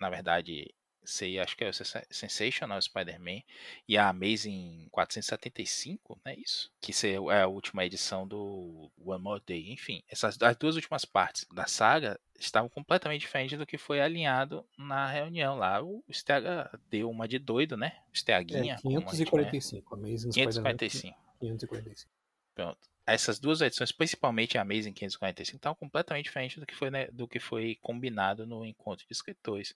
na 0.00 0.10
verdade, 0.10 0.74
sei, 1.06 1.38
acho 1.38 1.56
que 1.56 1.64
é 1.64 1.68
o 1.68 1.72
Sensational 1.72 2.80
Spider-Man 2.80 3.42
e 3.88 3.96
a 3.96 4.08
Amazing 4.08 4.88
475, 4.90 6.20
não 6.24 6.32
é 6.32 6.36
isso? 6.36 6.70
Que 6.80 6.92
é 7.30 7.42
a 7.42 7.46
última 7.46 7.84
edição 7.84 8.26
do 8.26 8.90
One 8.98 9.22
More 9.22 9.42
Day. 9.46 9.72
Enfim, 9.72 10.02
essas 10.08 10.40
as 10.42 10.56
duas 10.56 10.76
últimas 10.76 11.04
partes 11.04 11.46
da 11.52 11.66
saga 11.66 12.18
estavam 12.38 12.68
completamente 12.68 13.22
diferentes 13.22 13.58
do 13.58 13.66
que 13.66 13.78
foi 13.78 14.00
alinhado 14.00 14.64
na 14.76 15.06
reunião 15.06 15.56
lá. 15.56 15.82
O 15.82 16.04
Stega 16.10 16.70
deu 16.90 17.10
uma 17.10 17.26
de 17.26 17.38
doido, 17.38 17.76
né? 17.76 17.98
O 18.12 18.18
Steguinha. 18.18 18.74
É, 18.74 18.82
545, 18.82 19.94
a 19.94 19.98
Amazing 19.98 20.30
545. 20.30 21.16
545. 21.40 22.10
Pronto 22.54 22.95
essas 23.06 23.38
duas 23.38 23.60
edições, 23.60 23.92
principalmente 23.92 24.58
a 24.58 24.62
Amazing 24.62 24.92
545, 24.92 25.56
estão 25.56 25.74
completamente 25.74 26.24
diferentes 26.24 26.58
do 26.58 26.66
que 26.66 26.74
foi, 26.74 26.90
né, 26.90 27.06
do 27.12 27.28
que 27.28 27.38
foi 27.38 27.78
combinado 27.80 28.46
no 28.46 28.64
encontro 28.64 29.06
de 29.06 29.12
escritores. 29.12 29.74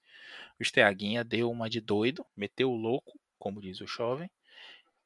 O 0.59 0.65
Steaguinha 0.65 1.23
deu 1.23 1.51
uma 1.51 1.71
de 1.71 1.81
doido, 1.81 2.27
meteu 2.37 2.71
o 2.71 2.77
louco, 2.77 3.19
como 3.39 3.61
diz 3.61 3.81
o 3.81 3.87
jovem, 3.87 4.29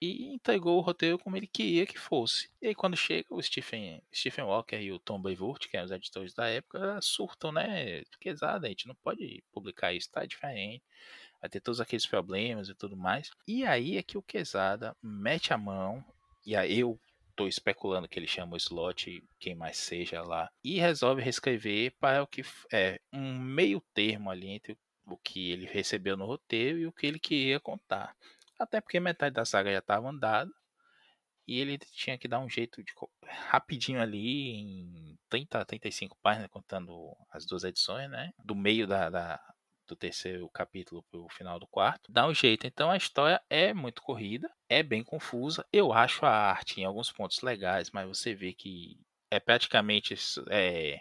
e 0.01 0.35
entregou 0.35 0.79
o 0.79 0.81
roteiro 0.81 1.19
como 1.19 1.37
ele 1.37 1.47
queria 1.47 1.87
que 1.87 1.99
fosse. 1.99 2.51
E 2.61 2.69
aí 2.69 2.75
quando 2.75 2.97
chega 2.97 3.27
o 3.31 3.43
Stephen, 3.43 4.03
Stephen 4.13 4.45
Walker 4.45 4.77
e 4.77 4.93
o 4.93 4.99
Tom 4.99 5.21
Brevoort, 5.21 5.69
que 5.69 5.77
eram 5.77 5.87
os 5.87 5.93
editores 5.93 6.35
da 6.35 6.47
época, 6.47 6.99
surtam, 7.03 7.53
né? 7.53 8.03
Pesada, 8.19 8.67
a 8.67 8.71
gente 8.71 8.89
não 8.89 8.95
pode 8.95 9.43
publicar 9.53 9.93
isso, 9.93 10.11
tá 10.11 10.25
diferente. 10.25 10.83
Vai 11.41 11.51
ter 11.51 11.61
todos 11.61 11.81
aqueles 11.81 12.07
problemas 12.07 12.69
e 12.69 12.75
tudo 12.75 12.97
mais. 12.97 13.31
E 13.47 13.65
aí 13.65 13.99
é 13.99 14.03
que 14.03 14.17
o 14.17 14.23
Quesada 14.23 14.97
mete 15.03 15.53
a 15.53 15.59
mão, 15.59 16.05
e 16.45 16.57
aí 16.57 16.81
eu 16.81 16.99
tô 17.35 17.47
especulando 17.47 18.09
que 18.09 18.19
ele 18.19 18.27
chama 18.27 18.55
o 18.55 18.57
slot, 18.57 19.23
quem 19.39 19.55
mais 19.55 19.77
seja 19.77 20.23
lá, 20.23 20.51
e 20.63 20.79
resolve 20.79 21.23
reescrever 21.23 21.95
para 21.99 22.23
o 22.23 22.27
que 22.27 22.43
é 22.73 23.01
um 23.13 23.39
meio 23.39 23.83
termo 23.93 24.31
ali 24.31 24.49
entre 24.49 24.79
o 25.07 25.17
que 25.17 25.51
ele 25.51 25.67
recebeu 25.67 26.17
no 26.17 26.27
roteiro 26.27 26.79
e 26.79 26.87
o 26.87 26.93
que 26.93 27.07
ele 27.07 27.19
queria 27.19 27.61
contar. 27.61 28.17
Até 28.59 28.81
porque 28.81 29.01
metade 29.01 29.35
da 29.35 29.45
saga 29.45 29.73
já 29.73 29.79
estava 29.79 30.09
andada 30.09 30.51
e 31.47 31.61
ele 31.61 31.79
tinha 31.79 32.17
que 32.17 32.27
dar 32.27 32.41
um 32.41 32.49
jeito 32.49 32.83
de 32.83 32.93
rapidinho 33.49 34.01
ali 34.01 34.51
em 34.51 35.19
30, 35.29 35.65
35 35.65 36.17
páginas, 36.23 36.49
contando 36.49 37.15
as 37.31 37.45
duas 37.45 37.65
edições, 37.65 38.09
né? 38.11 38.33
Do 38.43 38.55
meio 38.55 38.87
da, 38.87 39.11
da 39.11 39.54
do 39.87 39.97
terceiro 39.97 40.49
capítulo 40.49 41.03
pro 41.11 41.27
final 41.29 41.59
do 41.59 41.67
quarto, 41.67 42.11
dá 42.11 42.27
um 42.27 42.35
jeito. 42.35 42.67
Então 42.67 42.91
a 42.91 42.97
história 42.97 43.41
é 43.49 43.73
muito 43.75 44.03
corrida, 44.03 44.51
é 44.69 44.83
bem 44.83 45.03
confusa. 45.03 45.67
Eu 45.73 45.93
acho 45.93 46.25
a 46.25 46.31
arte 46.31 46.81
em 46.81 46.85
alguns 46.85 47.13
pontos 47.13 47.41
legais, 47.43 47.91
mas 47.91 48.07
você 48.09 48.35
vê 48.35 48.53
que 48.53 48.99
é 49.31 49.41
praticamente 49.41 50.15
é, 50.51 51.01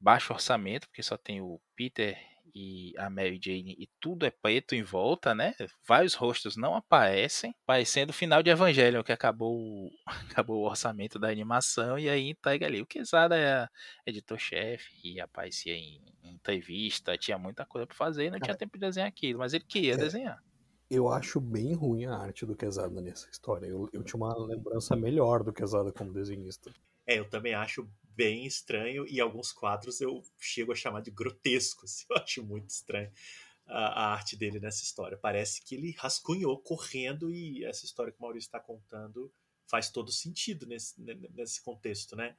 baixo 0.00 0.32
orçamento, 0.32 0.88
porque 0.88 1.02
só 1.02 1.16
tem 1.16 1.40
o 1.40 1.60
Peter 1.74 2.18
e 2.54 2.92
a 2.98 3.08
Mary 3.08 3.38
Jane 3.42 3.76
e 3.78 3.88
tudo 4.00 4.26
é 4.26 4.30
preto 4.30 4.74
em 4.74 4.82
volta, 4.82 5.34
né? 5.34 5.54
Vários 5.86 6.14
rostos 6.14 6.56
não 6.56 6.74
aparecem, 6.74 7.54
parecendo 7.64 8.10
o 8.10 8.14
final 8.14 8.42
de 8.42 8.50
Evangelho, 8.50 9.04
que 9.04 9.12
acabou, 9.12 9.90
acabou 10.30 10.62
o 10.62 10.68
orçamento 10.68 11.18
da 11.18 11.28
animação 11.28 11.98
e 11.98 12.08
aí 12.08 12.30
entrega 12.30 12.66
ali. 12.66 12.80
O 12.82 12.86
Quesada 12.86 13.36
é 13.36 13.68
editor-chefe 14.06 14.90
e 15.04 15.20
aparecia 15.20 15.74
em, 15.74 16.00
entrevista, 16.38 17.18
tinha 17.18 17.38
muita 17.38 17.64
coisa 17.66 17.86
para 17.86 17.96
fazer, 17.96 18.30
não 18.30 18.40
tinha 18.40 18.56
tempo 18.56 18.74
de 18.74 18.80
desenhar 18.80 19.08
aquilo, 19.08 19.38
mas 19.38 19.52
ele 19.52 19.64
queria 19.64 19.94
é, 19.94 19.96
desenhar. 19.96 20.42
Eu 20.90 21.08
acho 21.08 21.40
bem 21.40 21.74
ruim 21.74 22.06
a 22.06 22.16
arte 22.16 22.46
do 22.46 22.56
Quesada 22.56 23.00
nessa 23.00 23.28
história. 23.28 23.66
Eu, 23.66 23.88
eu 23.92 24.02
tinha 24.02 24.16
uma 24.16 24.36
lembrança 24.46 24.96
melhor 24.96 25.42
do 25.42 25.52
Quesada 25.52 25.92
como 25.92 26.12
desenhista. 26.12 26.72
É, 27.06 27.18
eu 27.18 27.28
também 27.28 27.54
acho 27.54 27.88
bem 28.02 28.46
estranho 28.46 29.06
e 29.06 29.20
alguns 29.20 29.52
quadros 29.52 30.00
eu 30.00 30.22
chego 30.38 30.72
a 30.72 30.74
chamar 30.74 31.02
de 31.02 31.10
grotescos. 31.10 32.04
Eu 32.10 32.16
acho 32.16 32.44
muito 32.44 32.68
estranho 32.70 33.10
a, 33.66 33.78
a 33.78 34.12
arte 34.12 34.36
dele 34.36 34.58
nessa 34.58 34.82
história. 34.82 35.16
Parece 35.16 35.62
que 35.62 35.74
ele 35.74 35.94
rascunhou 35.96 36.58
correndo 36.58 37.30
e 37.30 37.64
essa 37.64 37.84
história 37.84 38.12
que 38.12 38.18
o 38.18 38.22
Maurício 38.22 38.48
está 38.48 38.58
contando 38.58 39.32
faz 39.68 39.90
todo 39.90 40.10
sentido 40.10 40.66
nesse, 40.66 41.00
nesse 41.34 41.62
contexto, 41.62 42.16
né? 42.16 42.34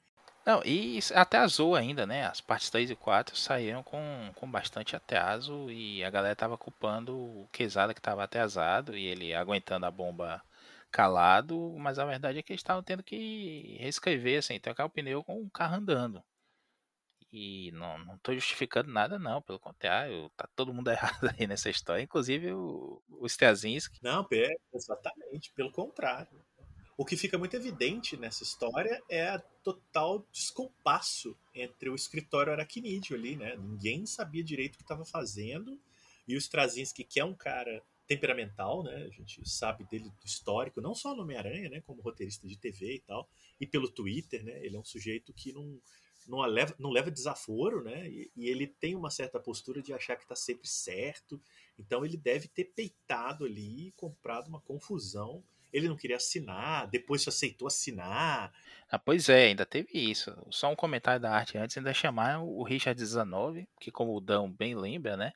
Não, 0.49 0.63
e 0.65 0.97
até 1.13 1.37
azul 1.37 1.75
ainda, 1.75 2.07
né? 2.07 2.25
As 2.25 2.41
partes 2.41 2.71
3 2.71 2.89
e 2.89 2.95
4 2.95 3.35
saíram 3.35 3.83
com, 3.83 4.31
com 4.33 4.49
bastante 4.49 4.95
atraso 4.95 5.69
e 5.69 6.03
a 6.03 6.09
galera 6.09 6.35
tava 6.35 6.57
culpando 6.57 7.15
o 7.15 7.47
Quesada 7.51 7.93
que 7.93 8.01
tava 8.01 8.23
atrasado 8.23 8.97
e 8.97 9.05
ele 9.05 9.31
aguentando 9.31 9.85
a 9.85 9.91
bomba 9.91 10.41
calado, 10.89 11.75
mas 11.77 11.99
a 11.99 12.05
verdade 12.05 12.39
é 12.39 12.41
que 12.41 12.51
eles 12.51 12.61
estavam 12.61 12.81
tendo 12.81 13.03
que 13.03 13.77
reescrever, 13.79 14.39
assim, 14.39 14.59
trocar 14.59 14.85
o 14.85 14.89
pneu 14.89 15.23
com 15.23 15.39
o 15.39 15.51
carro 15.51 15.75
andando. 15.75 16.23
E 17.31 17.71
não, 17.73 17.99
não 17.99 18.17
tô 18.17 18.33
justificando 18.33 18.91
nada, 18.91 19.19
não, 19.19 19.43
pelo 19.43 19.59
contrário, 19.59 20.31
tá 20.35 20.49
todo 20.55 20.73
mundo 20.73 20.89
errado 20.89 21.29
aí 21.39 21.45
nessa 21.45 21.69
história, 21.69 22.01
inclusive 22.01 22.51
o, 22.53 23.03
o 23.07 23.27
Strazinski. 23.27 23.99
Não, 24.01 24.25
exatamente, 24.73 25.53
pelo 25.53 25.71
contrário. 25.71 26.43
O 26.99 27.05
que 27.05 27.15
fica 27.15 27.37
muito 27.37 27.55
evidente 27.55 28.17
nessa 28.17 28.43
história 28.43 29.01
é 29.07 29.29
a 29.29 29.39
total 29.39 30.27
descompasso 30.33 31.33
entre 31.55 31.89
o 31.89 31.95
escritório 31.95 32.51
aracnídeo 32.51 33.15
ali, 33.15 33.37
né? 33.37 33.55
Ninguém 33.55 34.05
sabia 34.05 34.43
direito 34.43 34.73
o 34.73 34.77
que 34.79 34.83
estava 34.83 35.05
fazendo, 35.05 35.79
e 36.27 36.35
o 36.35 36.37
Strazinski, 36.37 37.05
que 37.05 37.21
é 37.21 37.23
um 37.23 37.33
cara 37.33 37.81
temperamental, 38.05 38.83
né? 38.83 39.05
A 39.05 39.09
gente 39.11 39.49
sabe 39.49 39.85
dele 39.85 40.09
do 40.09 40.25
histórico, 40.25 40.81
não 40.81 40.93
só 40.93 41.15
no 41.15 41.21
Homem-Aranha, 41.21 41.69
né? 41.69 41.81
Como 41.87 42.01
roteirista 42.01 42.45
de 42.45 42.57
TV 42.57 42.95
e 42.95 42.99
tal, 42.99 43.29
e 43.61 43.65
pelo 43.65 43.89
Twitter, 43.89 44.43
né? 44.43 44.59
Ele 44.61 44.75
é 44.75 44.79
um 44.79 44.83
sujeito 44.83 45.31
que 45.31 45.53
não, 45.53 45.79
não, 46.27 46.41
leva, 46.41 46.75
não 46.77 46.89
leva 46.89 47.09
desaforo, 47.09 47.81
né? 47.81 48.09
E, 48.09 48.29
e 48.35 48.49
ele 48.49 48.67
tem 48.67 48.93
uma 48.93 49.09
certa 49.09 49.39
postura 49.39 49.81
de 49.81 49.93
achar 49.93 50.17
que 50.17 50.23
está 50.23 50.35
sempre 50.35 50.67
certo. 50.67 51.41
Então 51.79 52.03
ele 52.03 52.17
deve 52.17 52.49
ter 52.49 52.65
peitado 52.65 53.45
ali 53.45 53.87
e 53.87 53.91
comprado 53.93 54.49
uma 54.49 54.59
confusão. 54.59 55.41
Ele 55.71 55.87
não 55.87 55.95
queria 55.95 56.17
assinar, 56.17 56.87
depois 56.87 57.21
se 57.21 57.29
aceitou 57.29 57.67
assinar. 57.67 58.51
Ah, 58.89 58.99
pois 58.99 59.29
é, 59.29 59.47
ainda 59.47 59.65
teve 59.65 59.89
isso. 59.93 60.35
Só 60.49 60.71
um 60.71 60.75
comentário 60.75 61.21
da 61.21 61.31
arte 61.31 61.57
antes, 61.57 61.77
ainda 61.77 61.93
chamar 61.93 62.41
o 62.41 62.63
Richard 62.63 62.99
19, 62.99 63.67
que 63.79 63.91
como 63.91 64.15
o 64.15 64.21
Dão 64.21 64.51
bem 64.51 64.75
lembra, 64.75 65.15
né? 65.15 65.31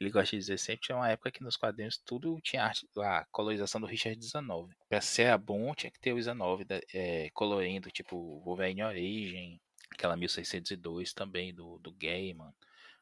ele 0.00 0.10
gosta 0.10 0.30
de 0.30 0.38
dizer 0.38 0.58
sempre, 0.58 0.82
tinha 0.82 0.96
uma 0.96 1.08
época 1.08 1.30
que 1.30 1.42
nos 1.42 1.56
quadrinhos 1.56 1.98
tudo 1.98 2.40
tinha 2.40 2.64
arte, 2.64 2.86
a 2.98 3.24
colorização 3.30 3.80
do 3.80 3.86
Richard 3.86 4.20
XIX. 4.22 4.44
Pra 4.88 5.00
ser 5.00 5.36
bom, 5.38 5.74
tinha 5.74 5.90
que 5.90 6.00
ter 6.00 6.12
o 6.12 6.20
XIX 6.20 6.82
é, 6.92 7.30
colorindo, 7.32 7.90
tipo 7.90 8.40
Wolverine 8.44 8.82
Origem, 8.82 9.60
aquela 9.90 10.16
1602 10.16 11.12
também 11.12 11.54
do, 11.54 11.78
do 11.78 11.92
Gaiman. 11.92 12.52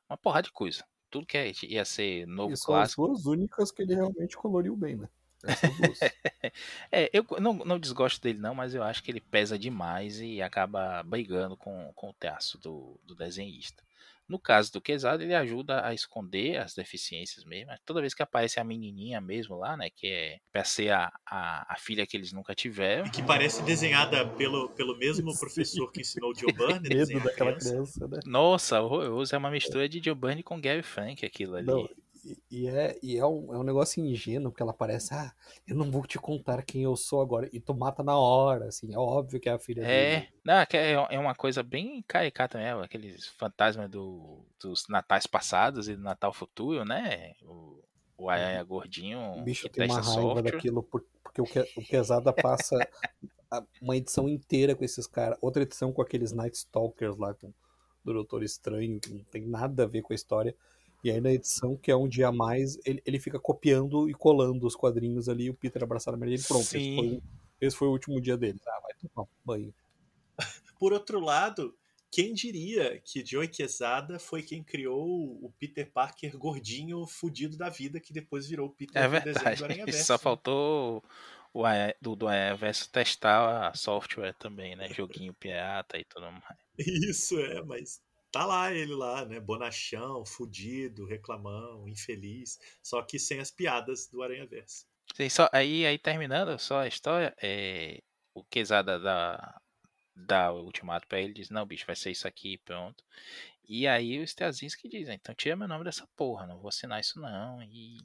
Uma 0.08 0.16
porrada 0.16 0.44
de 0.44 0.52
coisa. 0.52 0.84
Tudo 1.10 1.26
que 1.26 1.36
é, 1.36 1.52
ia 1.64 1.84
ser 1.84 2.26
novo 2.26 2.54
e 2.54 2.56
são 2.56 2.66
clássico. 2.66 3.04
as 3.04 3.08
duas 3.08 3.26
únicas 3.26 3.70
que 3.70 3.82
ele 3.82 3.94
realmente 3.94 4.36
coloriu 4.36 4.76
bem, 4.76 4.96
né? 4.96 5.08
é, 6.90 7.10
eu 7.12 7.26
não, 7.40 7.54
não 7.54 7.78
desgosto 7.78 8.20
dele 8.22 8.38
não, 8.38 8.54
mas 8.54 8.74
eu 8.74 8.82
acho 8.82 9.02
que 9.02 9.10
ele 9.10 9.20
pesa 9.20 9.58
demais 9.58 10.20
e 10.20 10.40
acaba 10.40 11.02
brigando 11.02 11.56
com, 11.56 11.92
com 11.94 12.10
o 12.10 12.14
traço 12.14 12.58
do, 12.58 12.98
do 13.04 13.14
desenhista. 13.14 13.82
No 14.28 14.38
caso 14.38 14.72
do 14.72 14.80
Quesada, 14.80 15.22
ele 15.22 15.34
ajuda 15.34 15.84
a 15.84 15.92
esconder 15.92 16.56
as 16.56 16.74
deficiências 16.74 17.44
mesmo. 17.44 17.70
Toda 17.84 18.00
vez 18.00 18.14
que 18.14 18.22
aparece 18.22 18.58
a 18.58 18.64
menininha 18.64 19.20
mesmo 19.20 19.58
lá, 19.58 19.76
né? 19.76 19.90
Que 19.90 20.06
é 20.06 20.38
pra 20.50 20.64
ser 20.64 20.90
a, 20.90 21.12
a, 21.26 21.74
a 21.74 21.76
filha 21.76 22.06
que 22.06 22.16
eles 22.16 22.32
nunca 22.32 22.54
tiveram. 22.54 23.04
E 23.04 23.10
que 23.10 23.22
parece 23.22 23.62
desenhada 23.62 24.26
pelo, 24.26 24.70
pelo 24.70 24.96
mesmo 24.96 25.36
professor 25.38 25.90
que 25.90 26.00
ensinou 26.00 26.30
o 26.30 26.34
Joe 26.38 26.52
Byrne. 26.52 26.88
Medo 26.88 27.20
daquela 27.20 27.52
criança. 27.52 27.70
criança, 27.70 28.08
né? 28.08 28.20
Nossa, 28.24 28.80
horroroso. 28.80 29.34
É 29.34 29.38
uma 29.38 29.50
mistura 29.50 29.88
de 29.88 30.02
Joe 30.02 30.14
Byrne 30.14 30.42
com 30.42 30.60
Gary 30.60 30.82
Frank 30.82 31.26
aquilo 31.26 31.56
ali. 31.56 31.66
Não, 31.66 31.88
e, 32.50 32.68
é, 32.68 32.98
e 33.02 33.16
é, 33.16 33.26
um, 33.26 33.52
é 33.54 33.58
um 33.58 33.62
negócio 33.62 34.04
ingênuo, 34.04 34.50
porque 34.50 34.62
ela 34.62 34.72
parece, 34.72 35.12
ah, 35.14 35.32
eu 35.66 35.74
não 35.74 35.90
vou 35.90 36.06
te 36.06 36.18
contar 36.18 36.62
quem 36.62 36.82
eu 36.82 36.96
sou 36.96 37.20
agora. 37.20 37.48
E 37.52 37.60
tu 37.60 37.74
mata 37.74 38.02
na 38.02 38.16
hora, 38.16 38.66
assim, 38.66 38.94
é 38.94 38.98
óbvio 38.98 39.40
que 39.40 39.48
é 39.48 39.52
a 39.52 39.58
filha 39.58 39.82
é, 39.82 40.20
dele. 40.20 40.28
Não, 40.44 40.54
é, 40.54 40.66
é 41.10 41.18
uma 41.18 41.34
coisa 41.34 41.62
bem 41.62 42.02
caricata 42.06 42.58
mesmo, 42.58 42.82
aqueles 42.82 43.26
fantasmas 43.28 43.90
do, 43.90 44.44
dos 44.60 44.86
natais 44.88 45.26
passados 45.26 45.88
e 45.88 45.96
do 45.96 46.02
Natal 46.02 46.32
futuro, 46.32 46.84
né? 46.84 47.34
O, 47.42 47.82
o 48.16 48.30
Aranha 48.30 48.62
gordinho. 48.62 49.18
O 49.38 49.42
bicho 49.42 49.68
tem 49.68 49.86
uma 49.86 50.00
raiva 50.00 50.10
software. 50.10 50.52
daquilo, 50.52 50.82
porque 50.82 51.40
o, 51.40 51.44
o 51.76 51.88
Pesada 51.88 52.32
passa 52.32 52.76
uma 53.80 53.96
edição 53.96 54.28
inteira 54.28 54.74
com 54.74 54.84
esses 54.84 55.06
caras, 55.06 55.36
outra 55.40 55.62
edição 55.62 55.92
com 55.92 56.00
aqueles 56.00 56.32
Night 56.32 56.56
Stalkers 56.56 57.16
lá, 57.16 57.34
com, 57.34 57.52
do 58.04 58.12
Doutor 58.12 58.42
Estranho, 58.42 59.00
que 59.00 59.12
não 59.12 59.24
tem 59.24 59.46
nada 59.46 59.84
a 59.84 59.86
ver 59.86 60.02
com 60.02 60.12
a 60.12 60.16
história. 60.16 60.54
E 61.02 61.10
aí 61.10 61.20
na 61.20 61.32
edição, 61.32 61.76
que 61.76 61.90
é 61.90 61.96
um 61.96 62.08
dia 62.08 62.28
a 62.28 62.32
mais, 62.32 62.78
ele, 62.84 63.02
ele 63.04 63.18
fica 63.18 63.38
copiando 63.38 64.08
e 64.08 64.14
colando 64.14 64.66
os 64.66 64.76
quadrinhos 64.76 65.28
ali, 65.28 65.50
o 65.50 65.54
Peter 65.54 65.82
abraçado 65.82 66.14
a 66.14 66.18
Mary 66.18 66.36
Jane, 66.36 66.46
pronto, 66.46 66.62
esse 66.62 66.94
foi, 66.94 67.22
esse 67.60 67.76
foi, 67.76 67.88
o 67.88 67.92
último 67.92 68.20
dia 68.20 68.36
dele. 68.36 68.60
Ah, 68.66 68.80
vai 68.80 68.92
tomar 68.94 69.28
banho. 69.44 69.74
Por 70.78 70.92
outro 70.92 71.20
lado, 71.20 71.74
quem 72.10 72.34
diria 72.34 73.00
que 73.00 73.24
Joey 73.24 73.48
Quesada 73.48 74.18
foi 74.18 74.42
quem 74.42 74.62
criou 74.62 75.38
o 75.42 75.52
Peter 75.58 75.90
Parker 75.90 76.36
gordinho, 76.36 77.06
fudido 77.06 77.56
da 77.56 77.68
vida, 77.68 77.98
que 77.98 78.12
depois 78.12 78.46
virou 78.46 78.68
o 78.68 78.70
Peter 78.70 79.02
é 79.02 79.08
verdade. 79.08 79.84
do 79.84 79.92
Só 79.96 80.18
faltou 80.18 81.02
o 81.54 81.62
do, 82.00 82.14
do 82.14 82.26
Verso 82.58 82.90
testar 82.90 83.68
a 83.68 83.74
software 83.74 84.34
também, 84.34 84.76
né? 84.76 84.88
Joguinho 84.92 85.34
pirata 85.34 85.98
e 85.98 86.04
tudo 86.04 86.30
mais. 86.30 86.58
Isso, 86.78 87.38
é, 87.38 87.62
mas 87.62 88.00
tá 88.32 88.46
lá 88.46 88.72
ele 88.72 88.94
lá, 88.94 89.24
né? 89.26 89.38
Bonachão, 89.38 90.24
fudido, 90.24 91.04
reclamão, 91.04 91.86
infeliz, 91.86 92.58
só 92.82 93.02
que 93.02 93.18
sem 93.18 93.38
as 93.38 93.50
piadas 93.50 94.08
do 94.08 94.22
Aranha 94.22 94.46
Verso. 94.46 94.86
Sim, 95.14 95.28
só, 95.28 95.48
aí, 95.52 95.84
aí 95.86 95.98
terminando 95.98 96.58
só 96.58 96.80
a 96.80 96.88
história, 96.88 97.34
é, 97.40 98.02
o 98.34 98.42
Quesada 98.42 98.98
dá, 98.98 99.60
dá 100.16 100.52
o 100.52 100.64
ultimato 100.64 101.06
pra 101.06 101.20
ele, 101.20 101.34
diz, 101.34 101.50
não, 101.50 101.66
bicho, 101.66 101.86
vai 101.86 101.94
ser 101.94 102.10
isso 102.10 102.26
aqui, 102.26 102.56
pronto. 102.58 103.04
E 103.68 103.86
aí 103.86 104.18
o 104.18 104.22
Strazinski 104.24 104.88
diz, 104.88 105.08
então 105.08 105.34
tira 105.34 105.54
meu 105.54 105.68
nome 105.68 105.84
dessa 105.84 106.08
porra, 106.16 106.46
não 106.46 106.58
vou 106.58 106.68
assinar 106.68 107.00
isso 107.00 107.20
não. 107.20 107.62
E 107.62 107.98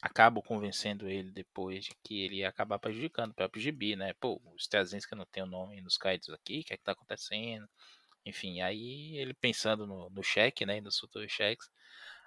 acabo 0.00 0.42
convencendo 0.42 1.08
ele 1.08 1.30
depois 1.32 1.84
de 1.84 1.92
que 2.02 2.22
ele 2.22 2.36
ia 2.36 2.48
acabar 2.48 2.78
prejudicando 2.78 3.32
o 3.32 3.34
próprio 3.34 3.62
Gibi, 3.62 3.96
né? 3.96 4.14
Pô, 4.14 4.40
o 4.44 4.56
Strazinski 4.56 5.14
não 5.14 5.26
tem 5.26 5.42
o 5.42 5.46
nome 5.46 5.80
nos 5.80 5.96
créditos 5.96 6.32
aqui, 6.34 6.60
o 6.60 6.64
que 6.64 6.74
é 6.74 6.76
que 6.76 6.84
tá 6.84 6.92
acontecendo? 6.92 7.68
Enfim, 8.24 8.60
aí 8.60 9.16
ele 9.16 9.34
pensando 9.34 9.86
no, 9.86 10.08
no 10.10 10.22
cheque, 10.22 10.64
né, 10.64 10.80
nos 10.80 10.98
futuros 10.98 11.30
cheques, 11.30 11.70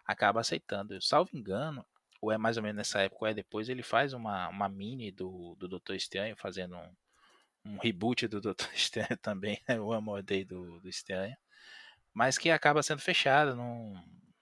acaba 0.06 0.42
aceitando. 0.42 0.94
Eu, 0.94 1.02
salvo 1.02 1.30
engano, 1.34 1.86
ou 2.22 2.32
é 2.32 2.38
mais 2.38 2.58
ou 2.58 2.64
menos 2.64 2.78
nessa 2.78 3.02
época, 3.02 3.26
ou 3.26 3.28
é 3.28 3.34
depois, 3.34 3.70
ele 3.70 3.84
faz 3.84 4.14
uma, 4.14 4.50
uma 4.50 4.68
mini 4.68 5.12
do, 5.12 5.56
do 5.56 5.68
Doutor 5.68 5.96
Estranho, 5.96 6.36
fazendo 6.36 6.76
um, 6.76 6.96
um 7.66 7.78
reboot 7.78 8.28
do 8.28 8.40
Doutor 8.42 8.72
Estranho 8.74 9.18
também, 9.22 9.62
né, 9.68 9.80
o 9.80 9.94
Amor 9.94 10.22
Day 10.22 10.44
do, 10.44 10.80
do 10.80 10.90
Estranho, 10.90 11.36
mas 12.14 12.38
que 12.38 12.50
acaba 12.50 12.84
sendo 12.84 13.02
fechada, 13.02 13.56
não, 13.56 13.94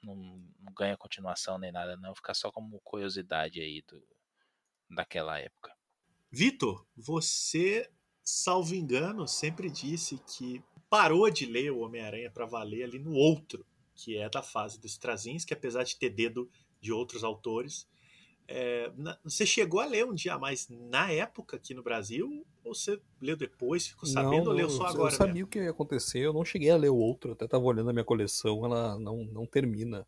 não, 0.02 0.16
não, 0.60 0.74
ganha 0.74 0.98
continuação 0.98 1.58
nem 1.58 1.72
nada, 1.72 1.96
não, 1.98 2.16
fica 2.16 2.34
só 2.34 2.52
como 2.52 2.80
curiosidade 2.82 3.60
aí 3.60 3.84
do, 3.88 4.02
daquela 4.90 5.40
época. 5.40 5.74
Vitor, 6.32 6.88
você, 6.96 7.92
salvo 8.24 8.74
engano, 8.74 9.28
sempre 9.28 9.70
disse 9.70 10.18
que 10.20 10.64
parou 10.94 11.28
de 11.28 11.48
ler 11.48 11.72
o 11.72 11.80
Homem-Aranha 11.80 12.30
para 12.30 12.46
valer 12.46 12.84
ali 12.84 13.00
no 13.00 13.16
outro, 13.16 13.66
que 13.96 14.16
é 14.16 14.30
da 14.30 14.44
fase 14.44 14.80
dos 14.80 14.92
Strazinski, 14.92 15.48
que 15.48 15.54
apesar 15.56 15.82
de 15.82 15.98
ter 15.98 16.12
dedo 16.12 16.48
de 16.80 16.94
outros 16.94 17.24
autores, 17.24 17.88
é, 18.48 18.92
na, 18.96 19.18
você 19.24 19.44
chegou 19.44 19.80
a 19.80 19.88
ler 19.88 20.06
um 20.06 20.14
dia 20.14 20.36
a 20.36 20.38
mais 20.38 20.70
na 20.70 21.12
época 21.12 21.58
aqui 21.58 21.74
no 21.74 21.82
Brasil? 21.82 22.46
Ou 22.64 22.76
você 22.76 23.02
leu 23.20 23.36
depois, 23.36 23.88
ficou 23.88 24.08
sabendo 24.08 24.44
não, 24.44 24.52
ou 24.52 24.54
leu 24.58 24.70
só 24.70 24.86
agora? 24.86 25.12
Eu 25.12 25.18
sabia 25.18 25.34
mesmo? 25.34 25.48
o 25.48 25.50
que 25.50 25.64
ia 25.64 25.72
acontecer, 25.72 26.20
eu 26.20 26.32
não 26.32 26.46
cheguei 26.46 26.70
a 26.70 26.78
ler 26.78 26.90
o 26.90 26.96
outro, 26.96 27.32
até 27.32 27.46
estava 27.46 27.64
olhando 27.64 27.90
a 27.90 27.94
minha 27.94 28.06
coleção, 28.06 28.64
ela 28.64 29.00
não, 29.00 29.24
não 29.26 29.48
termina. 29.48 30.06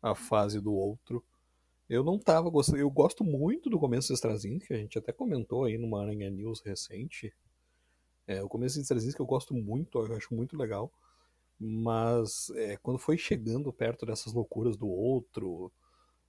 a 0.00 0.14
fase 0.14 0.60
do 0.60 0.72
outro. 0.72 1.20
Eu 1.88 2.04
não 2.04 2.16
tava 2.16 2.48
gostando. 2.48 2.78
Eu 2.78 2.90
gosto 2.90 3.24
muito 3.24 3.68
do 3.68 3.76
começo 3.76 4.12
do 4.12 4.14
Straczynski, 4.14 4.68
que 4.68 4.74
a 4.74 4.78
gente 4.78 4.96
até 4.96 5.12
comentou 5.12 5.64
aí 5.64 5.76
numa 5.76 6.00
Aranha 6.00 6.30
News 6.30 6.60
recente. 6.60 7.34
É, 8.26 8.42
o 8.42 8.48
começo 8.48 8.76
do 8.78 8.82
Straczynski 8.82 9.20
eu 9.20 9.26
gosto 9.26 9.54
muito, 9.54 9.98
eu 9.98 10.16
acho 10.16 10.34
muito 10.34 10.56
legal. 10.56 10.92
Mas 11.58 12.50
é, 12.56 12.76
quando 12.76 12.98
foi 12.98 13.16
chegando 13.16 13.72
perto 13.72 14.04
dessas 14.04 14.32
loucuras 14.32 14.76
do 14.76 14.88
outro, 14.88 15.72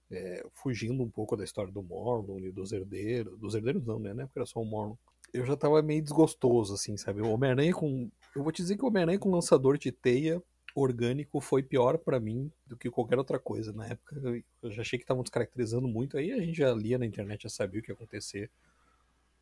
é, 0.09 0.45
fugindo 0.53 1.03
um 1.03 1.09
pouco 1.09 1.35
da 1.35 1.43
história 1.43 1.71
do 1.71 1.83
Morlun 1.83 2.39
e 2.39 2.51
dos 2.51 2.71
herdeiros. 2.71 3.37
Dos 3.37 3.55
herdeiros 3.55 3.85
não, 3.85 3.99
né? 3.99 4.25
Porque 4.25 4.39
era 4.39 4.45
só 4.45 4.61
o 4.61 4.65
Morlun. 4.65 4.95
Eu 5.33 5.45
já 5.45 5.57
tava 5.57 5.81
meio 5.81 6.01
desgostoso, 6.01 6.73
assim, 6.73 6.95
sabe? 6.95 7.21
O 7.21 7.29
Homem-Aranha 7.29 7.73
com. 7.73 8.09
Eu 8.35 8.43
vou 8.43 8.51
te 8.51 8.61
dizer 8.61 8.77
que 8.77 8.83
o 8.83 8.87
Homem-Aranha 8.87 9.19
com 9.19 9.29
lançador 9.29 9.77
de 9.77 9.91
teia 9.91 10.41
orgânico 10.73 11.41
foi 11.41 11.63
pior 11.63 11.97
para 11.97 12.19
mim 12.19 12.51
do 12.65 12.77
que 12.77 12.89
qualquer 12.89 13.17
outra 13.17 13.39
coisa. 13.39 13.73
Na 13.73 13.87
época 13.87 14.15
eu 14.61 14.71
já 14.71 14.81
achei 14.81 14.97
que 14.97 15.03
estavam 15.03 15.23
descaracterizando 15.23 15.87
muito, 15.87 16.17
aí 16.17 16.31
a 16.31 16.39
gente 16.39 16.57
já 16.57 16.71
lia 16.71 16.97
na 16.97 17.05
internet, 17.05 17.43
já 17.43 17.49
sabia 17.49 17.79
o 17.79 17.83
que 17.83 17.91
ia 17.91 17.95
acontecer 17.95 18.49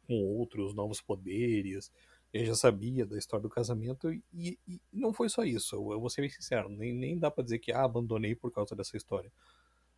com 0.08 0.14
outros 0.24 0.74
novos 0.74 1.02
poderes, 1.02 1.92
eu 2.36 2.46
já 2.46 2.56
sabia 2.56 3.06
da 3.06 3.18
história 3.18 3.42
do 3.42 3.50
casamento 3.50 4.12
e, 4.12 4.22
e 4.68 4.80
não 4.92 5.14
foi 5.14 5.30
só 5.30 5.46
isso. 5.46 5.74
Eu, 5.74 5.94
eu, 5.94 6.00
vou 6.02 6.10
ser 6.10 6.20
bem 6.20 6.30
sincero, 6.30 6.68
nem, 6.68 6.94
nem 6.94 7.18
dá 7.18 7.32
para 7.32 7.46
dizer 7.46 7.60
que 7.60 7.72
ah, 7.72 7.84
abandonei 7.84 8.36
por 8.36 8.52
causa 8.52 8.76
dessa 8.76 8.98
história. 8.98 9.32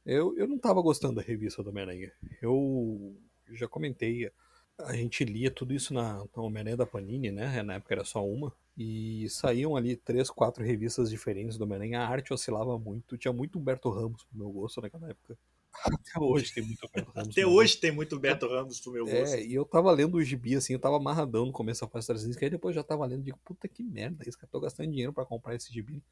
Eu, 0.06 0.38
eu 0.38 0.48
não 0.48 0.60
tava 0.60 0.80
gostando 0.82 1.16
da 1.16 1.22
revista 1.24 1.64
do 1.64 1.72
Homem-Aranha. 1.72 2.12
Eu 2.40 3.18
já 3.54 3.68
comentei, 3.68 4.32
a 4.78 4.94
gente 4.94 5.26
lia 5.26 5.50
tudo 5.50 5.74
isso 5.74 5.96
na, 5.96 6.24
na 6.36 6.44
Homem-Aranha 6.44 6.78
da 6.78 6.86
Panini, 6.86 7.32
né? 7.32 7.64
Na 7.64 7.74
época 7.76 7.96
era 7.96 8.06
só 8.06 8.24
uma. 8.24 8.54
E 8.78 9.28
saíam 9.30 9.76
ali 9.76 9.96
três, 9.96 10.30
quatro 10.30 10.64
revistas 10.64 11.10
diferentes 11.10 11.58
do 11.58 11.64
Homem-Aranha. 11.64 12.02
A 12.02 12.08
arte 12.08 12.32
oscilava 12.32 12.78
muito. 12.78 13.18
Tinha 13.18 13.34
muito 13.34 13.58
Humberto 13.58 13.90
Ramos 13.90 14.24
pro 14.26 14.38
meu 14.38 14.52
gosto 14.52 14.80
naquela 14.80 15.10
época. 15.10 15.36
Até 15.74 16.20
hoje 16.20 16.54
tem 16.54 16.64
muito 16.64 16.86
Humberto 16.86 17.12
Ramos. 17.12 17.32
Até 17.32 17.46
hoje 17.46 17.78
tem 17.78 17.92
muito 17.92 18.16
Humberto 18.16 18.48
Ramos 18.48 18.80
pro 18.80 18.92
meu 18.92 19.08
é, 19.08 19.20
gosto. 19.20 19.36
É, 19.36 19.46
e 19.46 19.54
eu 19.54 19.66
tava 19.66 19.92
lendo 19.92 20.16
o 20.16 20.24
gibi, 20.24 20.56
assim, 20.56 20.74
eu 20.74 20.80
tava 20.80 20.98
amarradão 20.98 21.46
no 21.46 21.52
começo 21.52 21.82
da 21.82 21.88
fase 21.88 22.08
300, 22.08 22.42
aí 22.42 22.50
depois 22.50 22.76
já 22.76 22.84
tava 22.84 23.06
lendo 23.06 23.22
e 23.22 23.26
digo, 23.26 23.40
puta 23.44 23.68
que 23.68 23.84
merda, 23.84 24.24
esse 24.28 24.38
cara 24.38 24.50
tô 24.52 24.60
gastando 24.60 24.90
dinheiro 24.90 25.14
para 25.14 25.26
comprar 25.26 25.56
esse 25.56 25.72
gibi. 25.72 26.04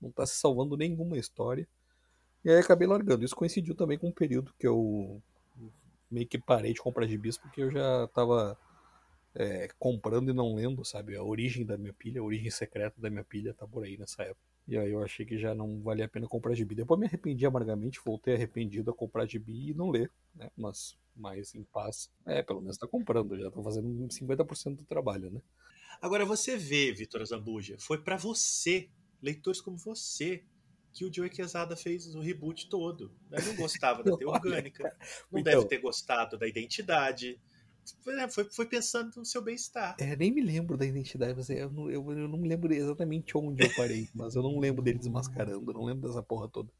Não 0.00 0.10
tá 0.10 0.26
se 0.26 0.34
salvando 0.34 0.76
nenhuma 0.76 1.16
história. 1.16 1.66
E 2.44 2.50
aí 2.50 2.58
acabei 2.58 2.88
largando. 2.88 3.24
Isso 3.24 3.36
coincidiu 3.36 3.74
também 3.74 3.96
com 3.96 4.08
um 4.08 4.12
período 4.12 4.52
que 4.58 4.66
eu 4.66 5.22
meio 6.10 6.26
que 6.26 6.38
parei 6.38 6.74
de 6.74 6.80
comprar 6.80 7.06
gibis, 7.06 7.38
porque 7.38 7.62
eu 7.62 7.70
já 7.70 8.06
tava 8.08 8.58
é, 9.34 9.68
comprando 9.78 10.30
e 10.30 10.34
não 10.34 10.54
lendo, 10.54 10.84
sabe? 10.84 11.16
A 11.16 11.22
origem 11.22 11.64
da 11.64 11.78
minha 11.78 11.92
pilha, 11.92 12.20
a 12.20 12.24
origem 12.24 12.50
secreta 12.50 13.00
da 13.00 13.08
minha 13.08 13.24
pilha 13.24 13.54
tá 13.54 13.66
por 13.66 13.84
aí 13.84 13.96
nessa 13.96 14.22
época. 14.24 14.51
E 14.66 14.78
aí 14.78 14.90
eu 14.90 15.02
achei 15.02 15.26
que 15.26 15.36
já 15.38 15.54
não 15.54 15.80
valia 15.82 16.04
a 16.04 16.08
pena 16.08 16.28
comprar 16.28 16.54
gibi. 16.54 16.74
Depois 16.74 16.98
me 16.98 17.06
arrependi 17.06 17.44
amargamente, 17.44 18.00
voltei 18.04 18.34
arrependido 18.34 18.90
a 18.90 18.94
comprar 18.94 19.26
gibi 19.26 19.70
e 19.70 19.74
não 19.74 19.90
ler, 19.90 20.10
né? 20.34 20.50
Mas 20.56 20.96
mais 21.14 21.54
em 21.54 21.64
paz. 21.64 22.10
É, 22.24 22.42
pelo 22.42 22.60
menos 22.60 22.78
tá 22.78 22.86
comprando, 22.86 23.38
já 23.38 23.50
tô 23.50 23.62
fazendo 23.62 23.88
50% 24.08 24.76
do 24.76 24.84
trabalho, 24.84 25.30
né? 25.30 25.40
Agora 26.00 26.24
você 26.24 26.56
vê, 26.56 26.92
Vitor 26.92 27.24
Zambuja, 27.24 27.76
foi 27.78 27.98
para 27.98 28.16
você, 28.16 28.88
leitores 29.20 29.60
como 29.60 29.76
você, 29.76 30.42
que 30.92 31.04
o 31.04 31.12
Joey 31.12 31.30
Quesada 31.30 31.76
fez 31.76 32.14
o 32.14 32.20
reboot 32.20 32.68
todo. 32.68 33.12
Ele 33.30 33.46
não 33.46 33.56
gostava 33.56 34.02
da 34.02 34.14
teia 34.16 34.28
orgânica, 34.28 34.96
não 35.30 35.40
então, 35.40 35.52
deve 35.52 35.66
ter 35.66 35.78
gostado 35.78 36.38
da 36.38 36.46
identidade, 36.46 37.32
né, 37.32 37.38
foi, 38.30 38.44
foi 38.44 38.66
pensando 38.66 39.10
no 39.16 39.24
seu 39.24 39.42
bem-estar. 39.42 39.96
É, 39.98 40.16
nem 40.16 40.32
me 40.32 40.40
lembro 40.40 40.76
da 40.76 40.86
identidade, 40.86 41.34
mas 41.36 41.50
eu 41.50 41.70
não, 41.70 41.90
eu, 41.90 42.12
eu 42.12 42.28
não 42.28 42.38
me 42.38 42.48
lembro 42.48 42.72
exatamente 42.72 43.36
onde 43.36 43.64
eu 43.64 43.74
parei, 43.74 44.08
mas 44.14 44.34
eu 44.34 44.42
não 44.42 44.58
lembro 44.58 44.82
dele 44.82 44.98
desmascarando, 44.98 45.72
não 45.72 45.84
lembro 45.84 46.08
dessa 46.08 46.22
porra 46.22 46.48
toda. 46.48 46.70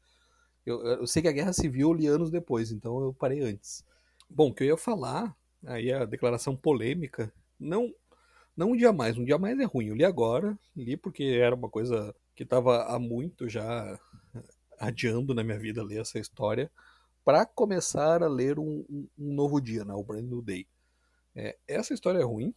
Eu, 0.65 0.81
eu 0.81 1.07
sei 1.07 1.21
que 1.21 1.27
a 1.27 1.33
Guerra 1.33 1.53
Civil 1.53 1.89
eu 1.89 1.93
li 1.93 2.07
anos 2.07 2.31
depois, 2.31 2.71
então 2.71 3.01
eu 3.01 3.13
parei 3.13 3.41
antes. 3.41 3.83
Bom, 4.29 4.49
o 4.49 4.53
que 4.53 4.63
eu 4.63 4.67
ia 4.67 4.77
falar, 4.77 5.35
aí 5.65 5.91
a 5.91 6.05
declaração 6.05 6.55
polêmica, 6.55 7.33
não 7.59 7.93
não 8.55 8.71
um 8.71 8.77
dia 8.77 8.93
mais, 8.93 9.17
um 9.17 9.25
dia 9.25 9.37
mais 9.37 9.59
é 9.59 9.63
ruim. 9.63 9.87
Eu 9.87 9.95
li 9.95 10.05
agora, 10.05 10.57
li 10.75 10.95
porque 10.95 11.23
era 11.23 11.55
uma 11.55 11.69
coisa 11.69 12.15
que 12.35 12.43
estava 12.43 12.83
há 12.83 12.99
muito 12.99 13.49
já 13.49 13.99
adiando 14.79 15.33
na 15.33 15.43
minha 15.43 15.57
vida 15.57 15.83
ler 15.83 16.01
essa 16.01 16.19
história, 16.19 16.71
para 17.23 17.45
começar 17.45 18.21
a 18.21 18.27
ler 18.27 18.59
um, 18.59 18.85
um, 18.89 19.07
um, 19.17 19.33
novo 19.33 19.61
dia, 19.61 19.85
né, 19.85 19.93
o 19.93 20.03
Brand 20.03 20.25
New 20.25 20.41
Day. 20.41 20.67
É, 21.35 21.57
essa 21.67 21.93
história 21.93 22.19
é 22.19 22.23
ruim. 22.23 22.53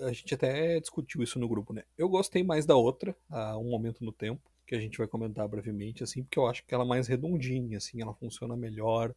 A 0.00 0.12
gente 0.12 0.34
até 0.34 0.80
discutiu 0.80 1.22
isso 1.22 1.38
no 1.38 1.48
grupo, 1.48 1.72
né? 1.72 1.84
Eu 1.98 2.08
gostei 2.08 2.42
mais 2.42 2.64
da 2.64 2.76
outra, 2.76 3.14
a 3.28 3.58
Um 3.58 3.70
Momento 3.70 4.04
no 4.04 4.12
Tempo, 4.12 4.40
que 4.66 4.74
a 4.74 4.80
gente 4.80 4.96
vai 4.96 5.06
comentar 5.06 5.46
brevemente, 5.48 6.02
assim, 6.02 6.22
porque 6.22 6.38
eu 6.38 6.46
acho 6.46 6.64
que 6.64 6.74
ela 6.74 6.84
é 6.84 6.86
mais 6.86 7.06
redondinha, 7.08 7.78
assim, 7.78 8.00
ela 8.00 8.14
funciona 8.14 8.56
melhor 8.56 9.14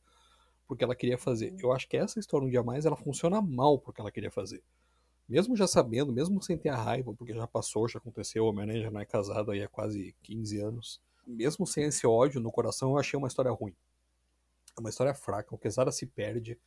porque 0.68 0.84
ela 0.84 0.96
queria 0.96 1.18
fazer. 1.18 1.56
Eu 1.60 1.72
acho 1.72 1.88
que 1.88 1.98
essa 1.98 2.20
história 2.20 2.48
Um 2.48 2.50
Dia 2.50 2.64
Mais, 2.64 2.86
ela 2.86 2.96
funciona 2.96 3.42
mal 3.42 3.78
porque 3.78 4.02
ela 4.02 4.12
queria 4.12 4.32
fazer. 4.32 4.64
Mesmo 5.28 5.56
já 5.56 5.68
sabendo, 5.68 6.12
mesmo 6.12 6.42
sem 6.42 6.58
ter 6.58 6.70
a 6.70 6.76
raiva, 6.76 7.14
porque 7.14 7.34
já 7.34 7.48
passou, 7.48 7.88
já 7.88 8.00
aconteceu, 8.00 8.44
o 8.44 8.50
Homem-Aranha 8.50 8.84
já 8.84 8.92
não 8.92 9.00
é 9.00 9.06
casado 9.06 9.52
aí 9.52 9.64
há 9.64 9.68
quase 9.68 10.16
15 10.24 10.60
anos. 10.60 11.02
Mesmo 11.26 11.66
sem 11.66 11.86
esse 11.86 12.06
ódio 12.06 12.42
no 12.42 12.52
coração, 12.52 12.92
eu 12.92 12.98
achei 12.98 13.18
uma 13.18 13.28
história 13.28 13.52
ruim. 13.52 13.76
É 14.76 14.80
uma 14.80 14.90
história 14.90 15.14
fraca, 15.14 15.54
o 15.54 15.58
Quesada 15.58 15.92
se 15.92 16.06
perde, 16.06 16.60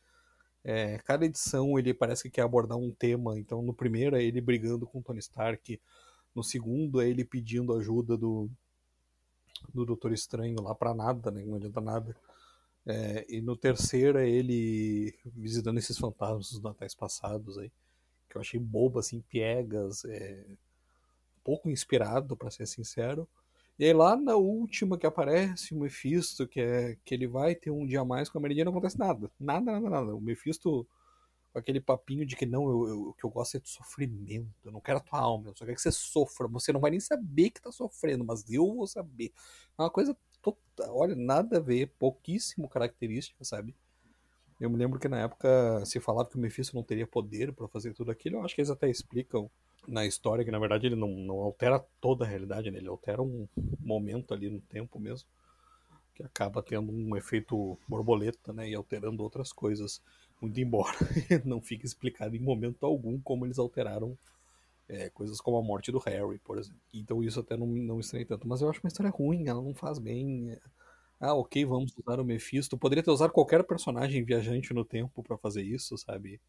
é, 0.67 0.97
cada 0.97 1.25
edição 1.25 1.79
ele 1.79 1.93
parece 1.93 2.23
que 2.23 2.29
quer 2.29 2.41
abordar 2.41 2.77
um 2.77 2.91
tema. 2.91 3.39
Então, 3.39 3.61
no 3.61 3.73
primeiro 3.73 4.17
é 4.17 4.23
ele 4.23 4.41
brigando 4.41 4.85
com 4.85 5.01
Tony 5.01 5.19
Stark. 5.19 5.79
No 6.35 6.43
segundo 6.43 6.99
é 6.99 7.07
ele 7.07 7.23
pedindo 7.23 7.73
ajuda 7.73 8.17
do, 8.17 8.49
do 9.73 9.85
Doutor 9.85 10.11
Estranho 10.11 10.61
lá 10.61 10.75
para 10.75 10.93
nada, 10.93 11.31
né? 11.31 11.41
Não 11.45 11.55
adianta 11.55 11.79
nada. 11.79 12.13
É, 12.85 13.25
e 13.29 13.39
no 13.39 13.55
terceiro 13.55 14.17
é 14.17 14.29
ele 14.29 15.17
visitando 15.25 15.77
esses 15.77 15.97
fantasmas 15.97 16.51
dos 16.51 16.61
natais 16.61 16.93
passados 16.93 17.57
aí. 17.57 17.71
Que 18.29 18.35
eu 18.35 18.41
achei 18.41 18.59
bobo, 18.59 18.99
assim, 18.99 19.21
piegas. 19.21 20.03
É, 20.03 20.45
pouco 21.45 21.69
inspirado, 21.69 22.35
para 22.35 22.51
ser 22.51 22.67
sincero. 22.67 23.25
E 23.79 23.85
aí 23.85 23.93
lá 23.93 24.15
na 24.15 24.35
última 24.35 24.97
que 24.97 25.05
aparece 25.05 25.73
o 25.73 25.79
Mephisto, 25.79 26.47
que 26.47 26.59
é 26.59 26.97
que 27.05 27.13
ele 27.13 27.27
vai 27.27 27.53
ter 27.53 27.69
um 27.69 27.85
dia 27.85 28.03
mais 28.03 28.29
com 28.29 28.37
a 28.37 28.41
Meridiana, 28.41 28.71
não 28.71 28.77
acontece 28.77 28.97
nada. 28.97 29.31
Nada, 29.39 29.71
nada, 29.71 29.89
nada. 29.89 30.15
O 30.15 30.21
Mephisto 30.21 30.87
com 31.57 31.59
aquele 31.59 31.81
papinho 31.81 32.25
de 32.25 32.35
que 32.35 32.45
não, 32.45 32.65
o 32.65 33.13
que 33.13 33.23
eu 33.23 33.29
gosto 33.29 33.57
é 33.57 33.59
de 33.59 33.69
sofrimento, 33.69 34.53
eu 34.63 34.71
não 34.71 34.79
quero 34.79 34.99
a 34.99 35.01
tua 35.01 35.19
alma, 35.19 35.49
eu 35.49 35.55
só 35.55 35.65
quero 35.65 35.75
que 35.75 35.81
você 35.81 35.91
sofra. 35.91 36.47
Você 36.47 36.71
não 36.71 36.79
vai 36.79 36.91
nem 36.91 36.99
saber 36.99 37.49
que 37.49 37.61
tá 37.61 37.71
sofrendo, 37.71 38.23
mas 38.23 38.47
eu 38.49 38.75
vou 38.75 38.87
saber. 38.87 39.31
É 39.77 39.81
uma 39.81 39.89
coisa 39.89 40.15
total, 40.41 40.95
olha, 40.95 41.15
nada 41.15 41.57
a 41.57 41.59
ver, 41.59 41.87
pouquíssimo 41.99 42.69
característica, 42.69 43.43
sabe? 43.43 43.75
Eu 44.59 44.69
me 44.69 44.77
lembro 44.77 44.99
que 44.99 45.07
na 45.07 45.19
época 45.19 45.83
se 45.85 45.99
falava 45.99 46.29
que 46.29 46.35
o 46.35 46.39
Mephisto 46.39 46.75
não 46.75 46.83
teria 46.83 47.07
poder 47.07 47.53
para 47.53 47.67
fazer 47.67 47.93
tudo 47.93 48.11
aquilo, 48.11 48.37
eu 48.37 48.45
acho 48.45 48.55
que 48.55 48.61
eles 48.61 48.71
até 48.71 48.89
explicam 48.89 49.49
na 49.87 50.05
história, 50.05 50.43
que 50.43 50.51
na 50.51 50.59
verdade 50.59 50.85
ele 50.87 50.95
não, 50.95 51.09
não 51.09 51.39
altera 51.39 51.79
toda 52.01 52.25
a 52.25 52.27
realidade, 52.27 52.69
né? 52.69 52.77
ele 52.77 52.89
altera 52.89 53.21
um 53.21 53.47
momento 53.79 54.33
ali 54.33 54.49
no 54.49 54.59
tempo 54.59 54.99
mesmo, 54.99 55.27
que 56.13 56.23
acaba 56.23 56.61
tendo 56.61 56.91
um 56.91 57.15
efeito 57.15 57.77
borboleta, 57.87 58.51
né? 58.51 58.69
E 58.69 58.75
alterando 58.75 59.23
outras 59.23 59.53
coisas. 59.53 60.01
Muito 60.41 60.59
embora 60.59 60.95
não 61.45 61.61
fique 61.61 61.85
explicado 61.85 62.35
em 62.35 62.39
momento 62.39 62.85
algum 62.85 63.19
como 63.19 63.45
eles 63.45 63.57
alteraram 63.57 64.17
é, 64.89 65.09
coisas 65.09 65.41
como 65.41 65.57
a 65.57 65.63
morte 65.63 65.91
do 65.91 65.99
Harry, 65.99 66.39
por 66.39 66.57
exemplo. 66.57 66.79
Então 66.93 67.23
isso 67.23 67.39
até 67.39 67.57
não, 67.57 67.67
não 67.67 67.99
estranha 67.99 68.25
tanto. 68.25 68.47
Mas 68.47 68.61
eu 68.61 68.69
acho 68.69 68.79
uma 68.83 68.87
história 68.87 69.11
ruim, 69.11 69.47
ela 69.47 69.61
não 69.61 69.73
faz 69.73 69.99
bem. 69.99 70.57
Ah, 71.19 71.33
ok, 71.33 71.65
vamos 71.65 71.95
usar 71.97 72.19
o 72.19 72.25
Mephisto. 72.25 72.77
Poderia 72.77 73.03
ter 73.03 73.11
usado 73.11 73.31
qualquer 73.33 73.63
personagem 73.63 74.23
viajante 74.23 74.73
no 74.73 74.85
tempo 74.85 75.23
para 75.23 75.37
fazer 75.37 75.63
isso, 75.63 75.97
sabe? 75.97 76.39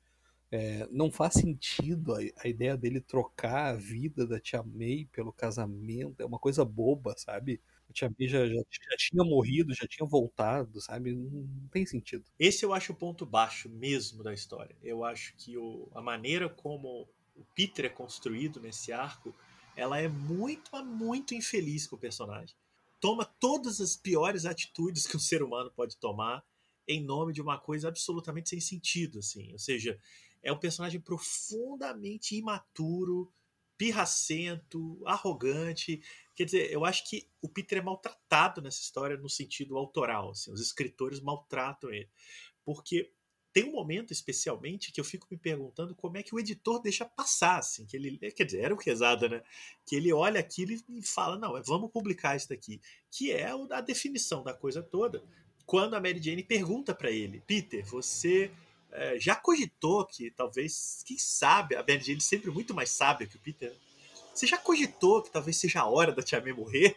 É, 0.51 0.89
não 0.91 1.11
faz 1.11 1.35
sentido 1.35 2.15
a, 2.15 2.19
a, 2.43 2.49
ideia 2.49 2.75
dele 2.75 3.01
trocar 3.01 3.75
a 3.75 3.77
vida 3.77 4.27
da 4.27 4.41
Tia 4.41 4.63
May 4.63 5.07
pelo 5.13 5.33
casamento. 5.33 6.23
É 6.23 6.25
uma 6.25 6.39
coisa 6.39 6.65
boba, 6.65 7.15
sabe? 7.19 7.61
A 7.89 7.93
Tia 7.93 8.11
May 8.19 8.29
já, 8.29 8.47
já, 8.47 8.55
já 8.55 8.97
tinha 8.97 9.23
morrido, 9.25 9.75
já 9.75 9.87
tinha 9.87 10.09
voltado, 10.09 10.81
sabe? 10.81 11.15
Não, 11.15 11.29
não, 11.31 11.69
tem 11.69 11.85
sentido. 11.85 12.25
Esse 12.39 12.65
eu 12.65 12.73
acho 12.73 12.93
o 12.93 12.97
ponto 12.97 13.27
baixo 13.27 13.69
mesmo 13.69 14.23
da 14.23 14.33
história. 14.33 14.75
Eu 14.83 15.05
acho 15.05 15.35
que 15.37 15.59
o, 15.59 15.87
a 15.95 16.01
maneira 16.01 16.49
como 16.49 17.07
o 17.37 17.45
Peter 17.55 17.85
é 17.85 17.91
construído 17.91 18.59
nesse 18.59 18.91
arco, 18.91 19.35
ela 19.77 20.01
é 20.01 20.09
muito, 20.09 20.75
muito 20.85 21.35
infeliz 21.35 21.87
com 21.87 21.97
o 21.97 21.99
personagem. 21.99 22.57
Toma 23.01 23.25
todas 23.25 23.81
as 23.81 23.97
piores 23.97 24.45
atitudes 24.45 25.07
que 25.07 25.17
um 25.17 25.21
ser 25.21 25.43
humano 25.43 25.71
pode 25.71 25.97
tomar 25.99 26.43
em 26.89 27.05
nome 27.05 27.33
de 27.33 27.43
uma 27.43 27.59
coisa 27.59 27.89
absolutamente 27.89 28.49
sem 28.49 28.61
sentido, 28.61 29.19
assim. 29.19 29.53
Ou 29.53 29.59
seja, 29.59 29.99
é 30.43 30.53
um 30.53 30.59
personagem 30.59 31.01
profundamente 31.01 32.37
imaturo, 32.37 33.33
pirracento, 33.77 35.01
arrogante. 35.07 36.03
Quer 36.35 36.45
dizer, 36.45 36.73
eu 36.73 36.85
acho 36.85 37.09
que 37.09 37.29
o 37.41 37.49
Peter 37.49 37.79
é 37.79 37.83
maltratado 37.83 38.61
nessa 38.61 38.81
história 38.81 39.17
no 39.17 39.29
sentido 39.29 39.79
autoral. 39.79 40.31
Assim, 40.31 40.53
os 40.53 40.61
escritores 40.61 41.21
maltratam 41.21 41.91
ele. 41.91 42.09
Porque 42.65 43.13
tem 43.53 43.65
um 43.65 43.73
momento 43.73 44.13
especialmente 44.13 44.93
que 44.93 45.01
eu 45.01 45.05
fico 45.05 45.27
me 45.31 45.39
perguntando 45.39 45.95
como 45.95 46.17
é 46.17 46.23
que 46.23 46.35
o 46.35 46.39
editor 46.39 46.81
deixa 46.81 47.05
passar, 47.05 47.59
assim, 47.59 47.87
que 47.87 47.97
ele, 47.97 48.19
quer 48.31 48.45
dizer, 48.45 48.61
era 48.61 48.75
o 48.75 48.79
Quesada, 48.79 49.29
né? 49.29 49.43
Que 49.87 49.97
ele 49.97 50.13
olha 50.13 50.39
aquilo 50.39 50.73
e 50.73 51.03
fala, 51.03 51.39
não, 51.39 51.61
vamos 51.63 51.91
publicar 51.91 52.37
isso 52.37 52.49
daqui, 52.49 52.81
que 53.11 53.33
é 53.33 53.51
a 53.71 53.81
definição 53.81 54.43
da 54.43 54.53
coisa 54.53 54.83
toda. 54.83 55.25
Quando 55.65 55.95
a 55.95 56.01
Mary 56.01 56.23
Jane 56.23 56.43
pergunta 56.43 56.95
para 56.95 57.11
ele, 57.11 57.41
Peter, 57.41 57.85
você 57.85 58.51
é, 58.93 59.19
já 59.19 59.35
cogitou 59.35 60.05
que 60.07 60.31
talvez, 60.31 61.03
quem 61.07 61.19
sabe, 61.19 61.77
a 61.77 61.81
Mary 61.81 62.01
Jane 62.01 62.21
sempre 62.21 62.51
muito 62.51 62.75
mais 62.75 62.91
sábia 62.91 63.27
que 63.27 63.37
o 63.37 63.41
Peter, 63.41 63.71
né? 63.71 63.77
você 64.35 64.47
já 64.47 64.57
cogitou 64.57 65.23
que 65.23 65.31
talvez 65.31 65.57
seja 65.57 65.81
a 65.81 65.87
hora 65.87 66.13
da 66.13 66.23
Tia 66.23 66.41
May 66.41 66.53
morrer? 66.53 66.97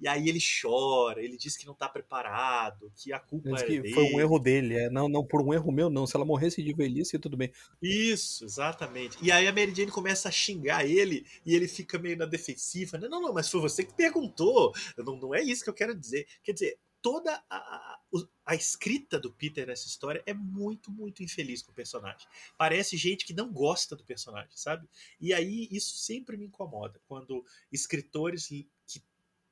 E 0.00 0.08
aí 0.08 0.30
ele 0.30 0.38
chora, 0.40 1.22
ele 1.22 1.36
diz 1.36 1.58
que 1.58 1.66
não 1.66 1.74
está 1.74 1.86
preparado, 1.86 2.90
que 2.96 3.12
a 3.12 3.18
culpa 3.18 3.50
é 3.50 3.66
dele. 3.66 3.92
Foi 3.92 4.04
um 4.04 4.18
erro 4.18 4.38
dele, 4.38 4.74
é, 4.74 4.88
não, 4.88 5.10
não 5.10 5.22
por 5.22 5.42
um 5.42 5.52
erro 5.52 5.70
meu, 5.70 5.90
não. 5.90 6.06
Se 6.06 6.16
ela 6.16 6.24
morresse 6.24 6.62
de 6.62 6.72
velhice, 6.72 7.18
tudo 7.18 7.36
bem. 7.36 7.52
Isso, 7.82 8.42
exatamente. 8.42 9.18
E 9.20 9.30
aí 9.30 9.46
a 9.46 9.52
Mary 9.52 9.74
Jane 9.74 9.90
começa 9.90 10.30
a 10.30 10.32
xingar 10.32 10.86
ele 10.86 11.26
e 11.44 11.54
ele 11.54 11.68
fica 11.68 11.98
meio 11.98 12.16
na 12.16 12.24
defensiva. 12.24 12.96
Não, 12.96 13.20
não, 13.20 13.34
mas 13.34 13.50
foi 13.50 13.60
você 13.60 13.84
que 13.84 13.92
perguntou. 13.92 14.72
Não, 14.96 15.16
não 15.16 15.34
é 15.34 15.42
isso 15.42 15.62
que 15.62 15.68
eu 15.68 15.74
quero 15.74 15.94
dizer. 15.94 16.26
Quer 16.42 16.52
dizer, 16.54 16.78
toda 17.02 17.42
a, 17.48 18.00
a, 18.44 18.54
escrita 18.54 19.18
do 19.18 19.32
Peter 19.32 19.66
nessa 19.66 19.86
história 19.86 20.22
é 20.26 20.34
muito, 20.34 20.90
muito 20.90 21.22
infeliz 21.22 21.62
com 21.62 21.72
o 21.72 21.74
personagem. 21.74 22.26
Parece 22.56 22.96
gente 22.96 23.24
que 23.24 23.32
não 23.32 23.52
gosta 23.52 23.96
do 23.96 24.04
personagem, 24.04 24.50
sabe? 24.54 24.88
E 25.20 25.32
aí 25.32 25.68
isso 25.70 25.96
sempre 25.96 26.36
me 26.36 26.46
incomoda. 26.46 27.00
Quando 27.06 27.44
escritores 27.72 28.48
que 28.48 28.68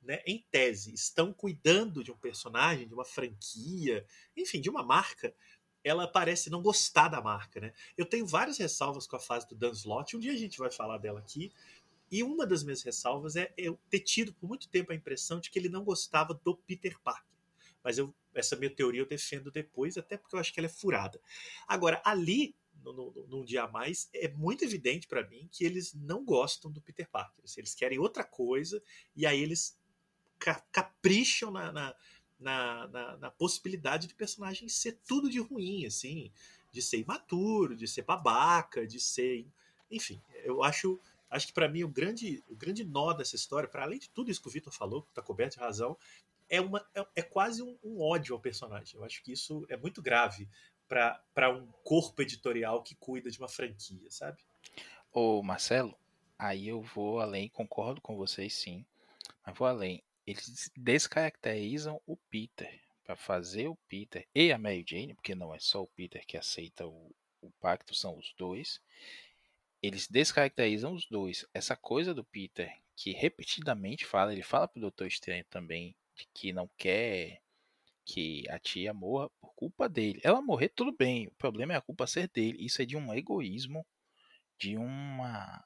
né, 0.01 0.21
em 0.25 0.45
tese, 0.49 0.93
estão 0.93 1.33
cuidando 1.33 2.03
de 2.03 2.11
um 2.11 2.17
personagem, 2.17 2.87
de 2.87 2.93
uma 2.93 3.05
franquia, 3.05 4.05
enfim, 4.35 4.61
de 4.61 4.69
uma 4.69 4.81
marca, 4.81 5.33
ela 5.83 6.07
parece 6.07 6.49
não 6.49 6.61
gostar 6.61 7.09
da 7.09 7.21
marca. 7.21 7.59
Né? 7.59 7.73
Eu 7.97 8.05
tenho 8.05 8.25
várias 8.25 8.57
ressalvas 8.57 9.05
com 9.05 9.15
a 9.15 9.19
fase 9.19 9.47
do 9.47 9.55
Dan 9.55 9.71
Slott, 9.71 10.15
um 10.15 10.19
dia 10.19 10.33
a 10.33 10.37
gente 10.37 10.57
vai 10.57 10.71
falar 10.71 10.97
dela 10.97 11.19
aqui, 11.19 11.51
e 12.11 12.23
uma 12.23 12.45
das 12.45 12.63
minhas 12.63 12.81
ressalvas 12.81 13.35
é 13.35 13.53
eu 13.55 13.77
ter 13.89 13.99
tido 13.99 14.33
por 14.33 14.47
muito 14.47 14.67
tempo 14.67 14.91
a 14.91 14.95
impressão 14.95 15.39
de 15.39 15.51
que 15.51 15.59
ele 15.59 15.69
não 15.69 15.83
gostava 15.83 16.33
do 16.33 16.55
Peter 16.55 16.99
Parker. 17.01 17.38
Mas 17.83 17.97
eu, 17.97 18.13
essa 18.33 18.55
minha 18.55 18.69
teoria 18.69 19.01
eu 19.01 19.07
defendo 19.07 19.51
depois, 19.51 19.97
até 19.97 20.17
porque 20.17 20.35
eu 20.35 20.39
acho 20.39 20.53
que 20.53 20.59
ela 20.59 20.67
é 20.67 20.69
furada. 20.69 21.21
Agora, 21.67 22.01
ali, 22.05 22.55
no, 22.83 22.93
no, 22.93 23.27
num 23.27 23.43
dia 23.43 23.63
a 23.63 23.67
mais, 23.67 24.09
é 24.13 24.27
muito 24.27 24.63
evidente 24.63 25.07
para 25.07 25.27
mim 25.27 25.47
que 25.51 25.63
eles 25.63 25.93
não 25.93 26.23
gostam 26.23 26.71
do 26.71 26.81
Peter 26.81 27.09
Parker. 27.09 27.43
Eles 27.57 27.75
querem 27.75 27.99
outra 27.99 28.23
coisa, 28.23 28.81
e 29.15 29.25
aí 29.25 29.41
eles 29.41 29.77
capricham 30.71 31.51
na, 31.51 31.71
na, 31.71 31.95
na, 32.39 32.87
na, 32.87 33.17
na 33.17 33.31
possibilidade 33.31 34.07
do 34.07 34.15
personagem 34.15 34.69
ser 34.69 34.97
tudo 35.05 35.29
de 35.29 35.39
ruim, 35.39 35.85
assim, 35.85 36.31
de 36.71 36.81
ser 36.81 36.97
imaturo, 36.99 37.75
de 37.75 37.87
ser 37.87 38.03
babaca, 38.03 38.87
de 38.87 38.99
ser. 38.99 39.45
Enfim, 39.91 40.21
eu 40.43 40.63
acho. 40.63 40.99
Acho 41.31 41.45
que 41.45 41.53
para 41.53 41.69
mim 41.69 41.83
o 41.83 41.87
grande, 41.87 42.43
o 42.49 42.55
grande 42.55 42.83
nó 42.83 43.13
dessa 43.13 43.35
história, 43.35 43.69
para 43.69 43.83
além 43.83 43.99
de 43.99 44.09
tudo 44.09 44.31
isso 44.31 44.41
que 44.41 44.47
o 44.47 44.51
Vitor 44.51 44.73
falou, 44.73 45.03
que 45.03 45.09
está 45.09 45.21
coberto 45.21 45.57
de 45.57 45.59
razão, 45.59 45.95
é, 46.49 46.59
uma, 46.61 46.85
é, 46.95 47.05
é 47.17 47.21
quase 47.21 47.61
um, 47.61 47.77
um, 47.83 48.01
ódio 48.01 48.35
ao 48.35 48.41
personagem. 48.41 48.95
Eu 48.95 49.05
acho 49.05 49.23
que 49.23 49.31
isso 49.31 49.65
é 49.69 49.77
muito 49.77 50.01
grave 50.01 50.47
para 50.87 51.49
um 51.49 51.67
corpo 51.83 52.21
editorial 52.21 52.81
que 52.81 52.95
cuida 52.95 53.29
de 53.29 53.37
uma 53.37 53.47
franquia, 53.47 54.09
sabe? 54.09 54.41
Ô 55.13 55.43
Marcelo, 55.43 55.95
aí 56.37 56.67
eu 56.67 56.81
vou 56.81 57.19
além, 57.19 57.49
concordo 57.49 58.01
com 58.01 58.15
vocês 58.15 58.53
sim, 58.53 58.85
mas 59.45 59.55
vou 59.55 59.67
além 59.67 60.03
eles 60.29 60.71
descaracterizam 60.75 61.99
o 62.05 62.15
Peter 62.15 62.79
para 63.03 63.15
fazer 63.15 63.67
o 63.67 63.75
Peter 63.87 64.27
e 64.35 64.51
a 64.51 64.59
Mary 64.59 64.85
Jane, 64.87 65.15
porque 65.15 65.33
não 65.33 65.53
é 65.53 65.57
só 65.57 65.81
o 65.81 65.87
Peter 65.87 66.23
que 66.25 66.37
aceita 66.37 66.85
o, 66.85 67.11
o 67.41 67.49
pacto, 67.59 67.95
são 67.95 68.15
os 68.15 68.31
dois. 68.37 68.79
Eles 69.81 70.07
descaracterizam 70.07 70.93
os 70.93 71.07
dois. 71.07 71.47
Essa 71.51 71.75
coisa 71.75 72.13
do 72.13 72.23
Peter 72.23 72.71
que 72.95 73.11
repetidamente 73.11 74.05
fala, 74.05 74.31
ele 74.31 74.43
fala 74.43 74.67
pro 74.67 74.81
Doutor 74.81 75.07
Estranho 75.07 75.43
também 75.45 75.95
que 76.33 76.51
não 76.51 76.69
quer 76.77 77.41
que 78.05 78.43
a 78.49 78.57
tia 78.57 78.93
morra 78.93 79.29
por 79.39 79.53
culpa 79.53 79.87
dele. 79.87 80.19
Ela 80.23 80.41
morrer 80.41 80.69
tudo 80.69 80.91
bem, 80.91 81.27
o 81.27 81.31
problema 81.37 81.73
é 81.73 81.75
a 81.75 81.81
culpa 81.81 82.07
ser 82.07 82.27
dele. 82.27 82.57
Isso 82.59 82.81
é 82.81 82.85
de 82.85 82.97
um 82.97 83.13
egoísmo, 83.13 83.85
de 84.57 84.77
uma 84.77 85.63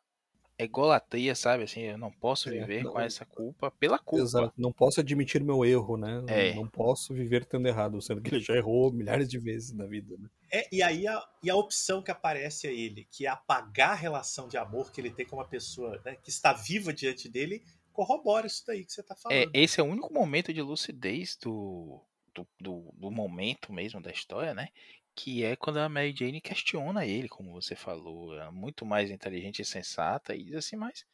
egolatria, 0.57 1.35
sabe? 1.35 1.63
Assim, 1.63 1.81
eu 1.81 1.97
não 1.97 2.11
posso 2.11 2.49
é, 2.49 2.51
viver 2.51 2.79
é, 2.79 2.83
não, 2.83 2.91
com 2.91 2.99
essa 2.99 3.25
culpa 3.25 3.71
pela 3.71 3.97
culpa. 3.97 4.23
Exato, 4.23 4.53
não 4.57 4.71
posso 4.71 4.99
admitir 4.99 5.43
meu 5.43 5.63
erro, 5.63 5.97
né? 5.97 6.23
É. 6.27 6.53
Não, 6.53 6.67
posso 6.67 7.13
viver 7.13 7.45
tendo 7.45 7.67
errado, 7.67 8.01
sendo 8.01 8.21
que 8.21 8.35
ele 8.35 8.43
já 8.43 8.55
errou 8.55 8.91
milhares 8.91 9.27
de 9.27 9.39
vezes 9.39 9.71
na 9.73 9.85
vida, 9.85 10.15
né? 10.17 10.29
É, 10.51 10.67
e 10.71 10.83
aí 10.83 11.07
a, 11.07 11.27
e 11.41 11.49
a 11.49 11.55
opção 11.55 12.01
que 12.01 12.11
aparece 12.11 12.67
a 12.67 12.71
ele, 12.71 13.07
que 13.09 13.25
é 13.25 13.29
apagar 13.29 13.91
a 13.91 13.95
relação 13.95 14.47
de 14.47 14.57
amor 14.57 14.91
que 14.91 15.01
ele 15.01 15.09
tem 15.09 15.25
com 15.25 15.37
uma 15.37 15.47
pessoa 15.47 15.99
né, 16.05 16.15
que 16.15 16.29
está 16.29 16.53
viva 16.53 16.93
diante 16.93 17.27
dele, 17.27 17.63
corrobora 17.93 18.47
isso 18.47 18.63
daí 18.67 18.85
que 18.85 18.91
você 18.91 19.01
está 19.01 19.13
é, 19.13 19.17
falando. 19.17 19.55
É, 19.55 19.61
esse 19.61 19.79
é 19.79 19.83
o 19.83 19.87
único 19.87 20.13
momento 20.13 20.53
de 20.53 20.61
lucidez 20.61 21.37
do, 21.37 22.01
do, 22.33 22.47
do, 22.59 22.93
do 22.93 23.11
momento 23.11 23.71
mesmo 23.71 24.01
da 24.01 24.11
história, 24.11 24.53
né? 24.53 24.69
que 25.15 25.43
é 25.43 25.55
quando 25.55 25.77
a 25.77 25.87
Mary 25.87 26.13
Jane 26.17 26.41
questiona 26.41 27.05
ele, 27.05 27.29
como 27.29 27.51
você 27.51 27.75
falou, 27.75 28.35
é 28.35 28.49
muito 28.49 28.85
mais 28.85 29.11
inteligente 29.11 29.61
e 29.61 29.65
sensata, 29.65 30.35
e 30.35 30.43
diz 30.43 30.55
assim, 30.55 30.75
mas 30.75 31.05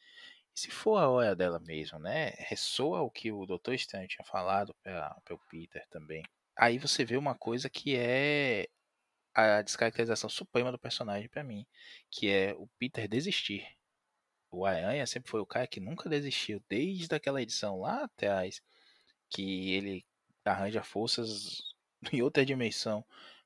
se 0.53 0.71
for 0.71 0.97
a 0.97 1.09
hora 1.09 1.35
dela 1.35 1.59
mesmo, 1.59 1.99
né? 1.99 2.31
Ressoa 2.37 3.01
o 3.01 3.09
que 3.09 3.31
o 3.31 3.45
Dr. 3.45 3.73
Stan 3.73 4.05
tinha 4.07 4.25
falado 4.25 4.73
para 4.83 5.15
o 5.31 5.39
Peter 5.49 5.85
também. 5.89 6.23
Aí 6.57 6.77
você 6.77 7.05
vê 7.05 7.15
uma 7.17 7.35
coisa 7.35 7.69
que 7.69 7.95
é 7.95 8.67
a 9.33 9.61
descaracterização 9.61 10.29
suprema 10.29 10.71
do 10.71 10.79
personagem 10.79 11.29
para 11.29 11.43
mim, 11.43 11.65
que 12.11 12.29
é 12.29 12.53
o 12.55 12.67
Peter 12.77 13.07
desistir. 13.07 13.65
O 14.51 14.65
Aranha 14.65 15.05
sempre 15.07 15.29
foi 15.29 15.39
o 15.41 15.45
cara 15.45 15.67
que 15.67 15.79
nunca 15.79 16.09
desistiu, 16.09 16.63
desde 16.69 17.13
aquela 17.15 17.41
edição 17.41 17.79
lá 17.79 18.03
atrás, 18.05 18.61
que 19.29 19.73
ele 19.73 20.05
arranja 20.45 20.83
forças 20.83 21.61
em 22.13 22.21
outra 22.21 22.45
dimensão 22.45 23.05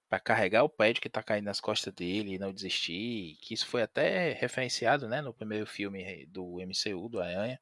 para 0.10 0.20
carregar 0.20 0.64
o 0.64 0.70
pad 0.70 1.02
que 1.02 1.10
tá 1.10 1.24
caindo 1.24 1.46
nas 1.46 1.60
costas 1.62 1.94
dele 1.94 2.36
e 2.36 2.40
não 2.40 2.54
desistir, 2.54 3.38
que 3.42 3.54
isso 3.54 3.68
foi 3.68 3.82
até 3.84 4.34
referenciado, 4.34 5.08
né, 5.08 5.22
no 5.22 5.34
primeiro 5.34 5.66
filme 5.66 6.26
do 6.28 6.62
MCU, 6.62 7.10
do 7.10 7.20
Aranha, 7.22 7.60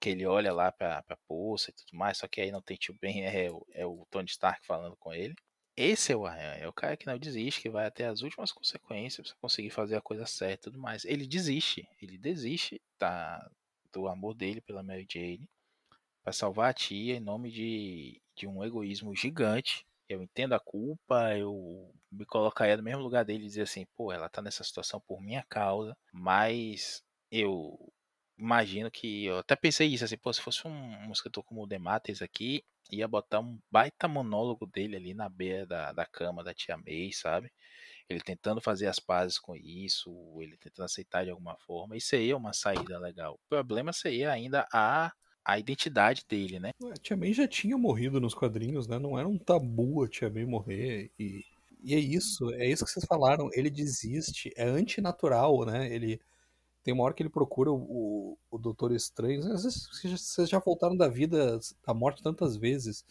que 0.00 0.10
ele 0.10 0.26
olha 0.26 0.52
lá 0.52 0.72
pra, 0.72 1.02
pra 1.02 1.16
poça 1.28 1.70
e 1.70 1.74
tudo 1.74 1.98
mais, 1.98 2.18
só 2.18 2.28
que 2.28 2.40
aí 2.40 2.50
não 2.52 2.62
tem 2.62 2.76
tio 2.76 2.94
Ben, 3.00 3.24
é, 3.26 3.50
é 3.74 3.86
o 3.86 4.06
Tony 4.10 4.28
Stark 4.28 4.66
falando 4.66 4.96
com 4.96 5.12
ele. 5.14 5.34
Esse 5.76 6.12
é 6.12 6.16
o 6.16 6.26
Aranha, 6.26 6.62
é 6.62 6.68
o 6.68 6.72
cara 6.72 6.96
que 6.96 7.06
não 7.06 7.18
desiste, 7.18 7.60
que 7.60 7.70
vai 7.70 7.86
até 7.86 8.06
as 8.06 8.22
últimas 8.22 8.52
consequências 8.52 9.28
pra 9.28 9.36
conseguir 9.40 9.70
fazer 9.70 9.96
a 9.96 10.00
coisa 10.00 10.26
certa 10.26 10.68
e 10.68 10.70
tudo 10.70 10.78
mais. 10.78 11.04
Ele 11.04 11.26
desiste, 11.26 11.88
ele 12.00 12.18
desiste 12.18 12.80
tá, 12.98 13.50
do 13.92 14.08
amor 14.08 14.34
dele 14.34 14.60
pela 14.60 14.82
Mary 14.82 15.06
Jane 15.10 15.48
para 16.22 16.32
salvar 16.32 16.70
a 16.70 16.74
tia 16.74 17.16
em 17.16 17.20
nome 17.20 17.50
de, 17.50 18.20
de 18.36 18.46
um 18.46 18.62
egoísmo 18.62 19.14
gigante 19.16 19.86
eu 20.10 20.22
entendo 20.22 20.54
a 20.54 20.60
culpa, 20.60 21.36
eu 21.38 21.94
me 22.10 22.26
colocaria 22.26 22.76
no 22.76 22.82
mesmo 22.82 23.00
lugar 23.00 23.24
dele 23.24 23.44
e 23.44 23.46
dizer 23.46 23.62
assim, 23.62 23.86
pô, 23.96 24.12
ela 24.12 24.28
tá 24.28 24.42
nessa 24.42 24.64
situação 24.64 25.00
por 25.00 25.22
minha 25.22 25.44
causa, 25.48 25.96
mas 26.12 27.02
eu 27.30 27.78
imagino 28.36 28.90
que 28.90 29.26
eu 29.26 29.38
até 29.38 29.54
pensei 29.54 29.86
isso 29.86 30.04
assim, 30.04 30.18
pô, 30.18 30.32
se 30.32 30.40
fosse 30.40 30.66
um, 30.66 31.08
um 31.08 31.12
escritor 31.12 31.44
como 31.44 31.62
o 31.62 31.66
Demates 31.66 32.22
aqui, 32.22 32.64
ia 32.92 33.08
botar 33.08 33.40
um 33.40 33.58
baita 33.70 34.08
monólogo 34.08 34.66
dele 34.66 34.96
ali 34.96 35.14
na 35.14 35.28
beira 35.28 35.66
da, 35.66 35.92
da 35.92 36.06
cama 36.06 36.44
da 36.44 36.54
tia 36.54 36.76
May, 36.76 37.12
sabe? 37.12 37.50
Ele 38.08 38.20
tentando 38.20 38.60
fazer 38.60 38.86
as 38.88 38.98
pazes 38.98 39.38
com 39.38 39.54
isso, 39.56 40.12
ele 40.40 40.56
tentando 40.56 40.86
aceitar 40.86 41.24
de 41.24 41.30
alguma 41.30 41.56
forma, 41.58 41.96
isso 41.96 42.08
seria 42.08 42.36
uma 42.36 42.52
saída 42.52 42.98
legal. 42.98 43.34
O 43.34 43.48
problema 43.48 43.92
seria 43.92 44.32
ainda 44.32 44.66
a 44.72 45.12
a 45.44 45.58
identidade 45.58 46.24
dele, 46.28 46.60
né? 46.60 46.70
A 46.84 46.94
Tia 46.94 47.16
May 47.16 47.32
já 47.32 47.48
tinha 47.48 47.76
morrido 47.76 48.20
nos 48.20 48.34
quadrinhos, 48.34 48.86
né? 48.86 48.98
Não 48.98 49.18
era 49.18 49.26
um 49.26 49.38
tabu 49.38 50.04
a 50.04 50.08
Tia 50.08 50.30
May 50.30 50.44
morrer. 50.44 51.10
E, 51.18 51.44
e 51.82 51.94
é 51.94 51.98
isso, 51.98 52.52
é 52.54 52.66
isso 52.68 52.84
que 52.84 52.90
vocês 52.90 53.06
falaram. 53.06 53.48
Ele 53.52 53.70
desiste, 53.70 54.52
é 54.56 54.64
antinatural, 54.64 55.64
né? 55.64 55.92
Ele 55.92 56.20
tem 56.82 56.94
uma 56.94 57.04
hora 57.04 57.14
que 57.14 57.22
ele 57.22 57.30
procura 57.30 57.70
o, 57.70 58.38
o, 58.50 58.58
Doutor 58.58 58.92
Estranho. 58.92 59.40
Às 59.52 59.64
vezes 59.64 59.88
vocês 60.02 60.48
já 60.48 60.58
voltaram 60.58 60.96
da 60.96 61.08
vida, 61.08 61.58
da 61.86 61.92
morte 61.92 62.22
tantas 62.22 62.56
vezes. 62.56 63.04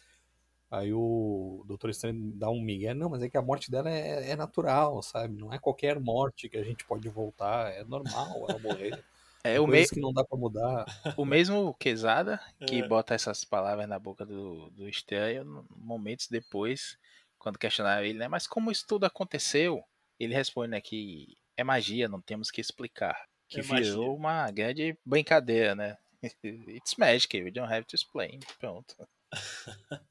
Aí 0.72 0.94
o 0.94 1.64
Doutor 1.68 1.90
Estranho 1.90 2.32
dá 2.36 2.50
um 2.50 2.62
migué. 2.62 2.94
Não, 2.94 3.10
mas 3.10 3.22
é 3.22 3.30
que 3.30 3.38
a 3.38 3.42
morte 3.42 3.70
dela 3.70 3.90
é, 3.90 4.32
é 4.32 4.36
natural, 4.36 5.02
sabe? 5.02 5.36
Não 5.36 5.54
é 5.54 5.60
qualquer 5.60 6.00
morte 6.00 6.50
que 6.50 6.58
a 6.58 6.64
gente 6.64 6.86
pode 6.86 7.08
voltar. 7.10 7.72
É 7.72 7.84
normal 7.84 8.46
ela 8.50 8.60
morrer. 8.60 9.04
É 9.42 9.58
o 9.58 9.66
mesmo 9.66 9.96
que 9.96 10.02
não 10.02 10.12
dá 10.12 10.22
para 10.22 10.38
mudar. 10.38 10.86
O 11.16 11.24
mesmo 11.24 11.74
Quesada 11.76 12.42
que 12.68 12.82
é. 12.82 12.88
bota 12.88 13.14
essas 13.14 13.46
palavras 13.46 13.88
na 13.88 13.98
boca 13.98 14.26
do, 14.26 14.70
do 14.72 14.88
estranho 14.90 15.66
momentos 15.78 16.28
depois, 16.28 16.98
quando 17.38 17.58
questionaram 17.58 18.06
ele, 18.06 18.20
né? 18.20 18.28
Mas 18.28 18.46
como 18.46 18.70
isso 18.70 18.86
tudo 18.86 19.06
aconteceu? 19.06 19.82
Ele 20.20 20.34
responde, 20.34 20.72
né, 20.72 20.82
que 20.82 21.38
é 21.56 21.64
magia, 21.64 22.10
não 22.10 22.20
temos 22.20 22.52
que 22.52 22.60
explicar. 22.60 23.29
Que 23.50 23.62
virou 23.62 24.16
uma 24.16 24.50
grande 24.52 24.98
brincadeira, 25.06 25.76
né? 25.76 25.98
It's 26.44 26.96
magic, 26.98 27.42
we 27.42 27.52
don't 27.52 27.74
have 27.74 27.86
to 27.86 27.96
explain. 27.96 28.40
Pronto. 28.60 28.96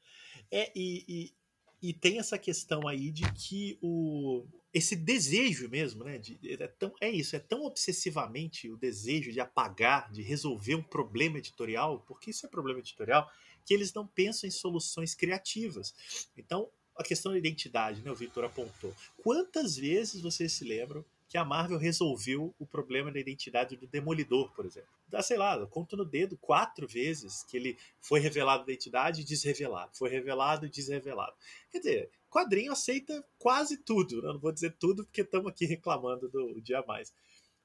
é, 0.50 0.72
e, 0.74 1.04
e 1.08 1.32
E 1.80 1.92
tem 1.92 2.18
essa 2.18 2.36
questão 2.36 2.88
aí 2.88 3.10
de 3.10 3.30
que 3.32 3.78
o 3.80 4.44
esse 4.74 4.94
desejo 4.94 5.68
mesmo, 5.68 6.04
né? 6.04 6.18
De, 6.18 6.38
é, 6.52 6.66
tão, 6.66 6.92
é 7.00 7.08
isso, 7.08 7.34
é 7.34 7.38
tão 7.38 7.64
obsessivamente 7.64 8.68
o 8.68 8.76
desejo 8.76 9.32
de 9.32 9.40
apagar, 9.40 10.10
de 10.12 10.22
resolver 10.22 10.74
um 10.74 10.82
problema 10.82 11.38
editorial, 11.38 12.04
porque 12.06 12.30
isso 12.30 12.44
é 12.44 12.48
problema 12.48 12.80
editorial, 12.80 13.30
que 13.64 13.72
eles 13.72 13.94
não 13.94 14.06
pensam 14.06 14.46
em 14.46 14.50
soluções 14.50 15.14
criativas. 15.14 15.94
Então, 16.36 16.68
a 16.96 17.02
questão 17.02 17.32
da 17.32 17.38
identidade, 17.38 18.02
né? 18.02 18.10
O 18.10 18.14
Victor 18.14 18.44
apontou. 18.44 18.94
Quantas 19.22 19.76
vezes 19.76 20.20
vocês 20.20 20.52
se 20.52 20.64
lembram 20.64 21.04
que 21.28 21.36
a 21.36 21.44
Marvel 21.44 21.78
resolveu 21.78 22.54
o 22.58 22.66
problema 22.66 23.12
da 23.12 23.20
identidade 23.20 23.76
do 23.76 23.86
Demolidor, 23.86 24.50
por 24.52 24.64
exemplo. 24.64 24.88
Dá, 25.06 25.22
sei 25.22 25.36
lá, 25.36 25.64
conto 25.66 25.94
no 25.94 26.04
dedo 26.04 26.38
quatro 26.38 26.88
vezes 26.88 27.42
que 27.42 27.56
ele 27.56 27.76
foi 28.00 28.18
revelado 28.18 28.62
a 28.62 28.64
identidade 28.64 29.20
e 29.20 29.24
desrevelado. 29.24 29.90
Foi 29.94 30.08
revelado 30.08 30.64
e 30.64 30.70
desrevelado. 30.70 31.36
Quer 31.70 31.78
dizer, 31.78 32.10
quadrinho 32.30 32.72
aceita 32.72 33.22
quase 33.38 33.76
tudo. 33.76 34.22
Né? 34.22 34.28
Não 34.32 34.38
vou 34.38 34.52
dizer 34.52 34.74
tudo 34.78 35.04
porque 35.04 35.20
estamos 35.20 35.48
aqui 35.50 35.66
reclamando 35.66 36.28
do 36.30 36.60
dia 36.62 36.82
mais. 36.86 37.12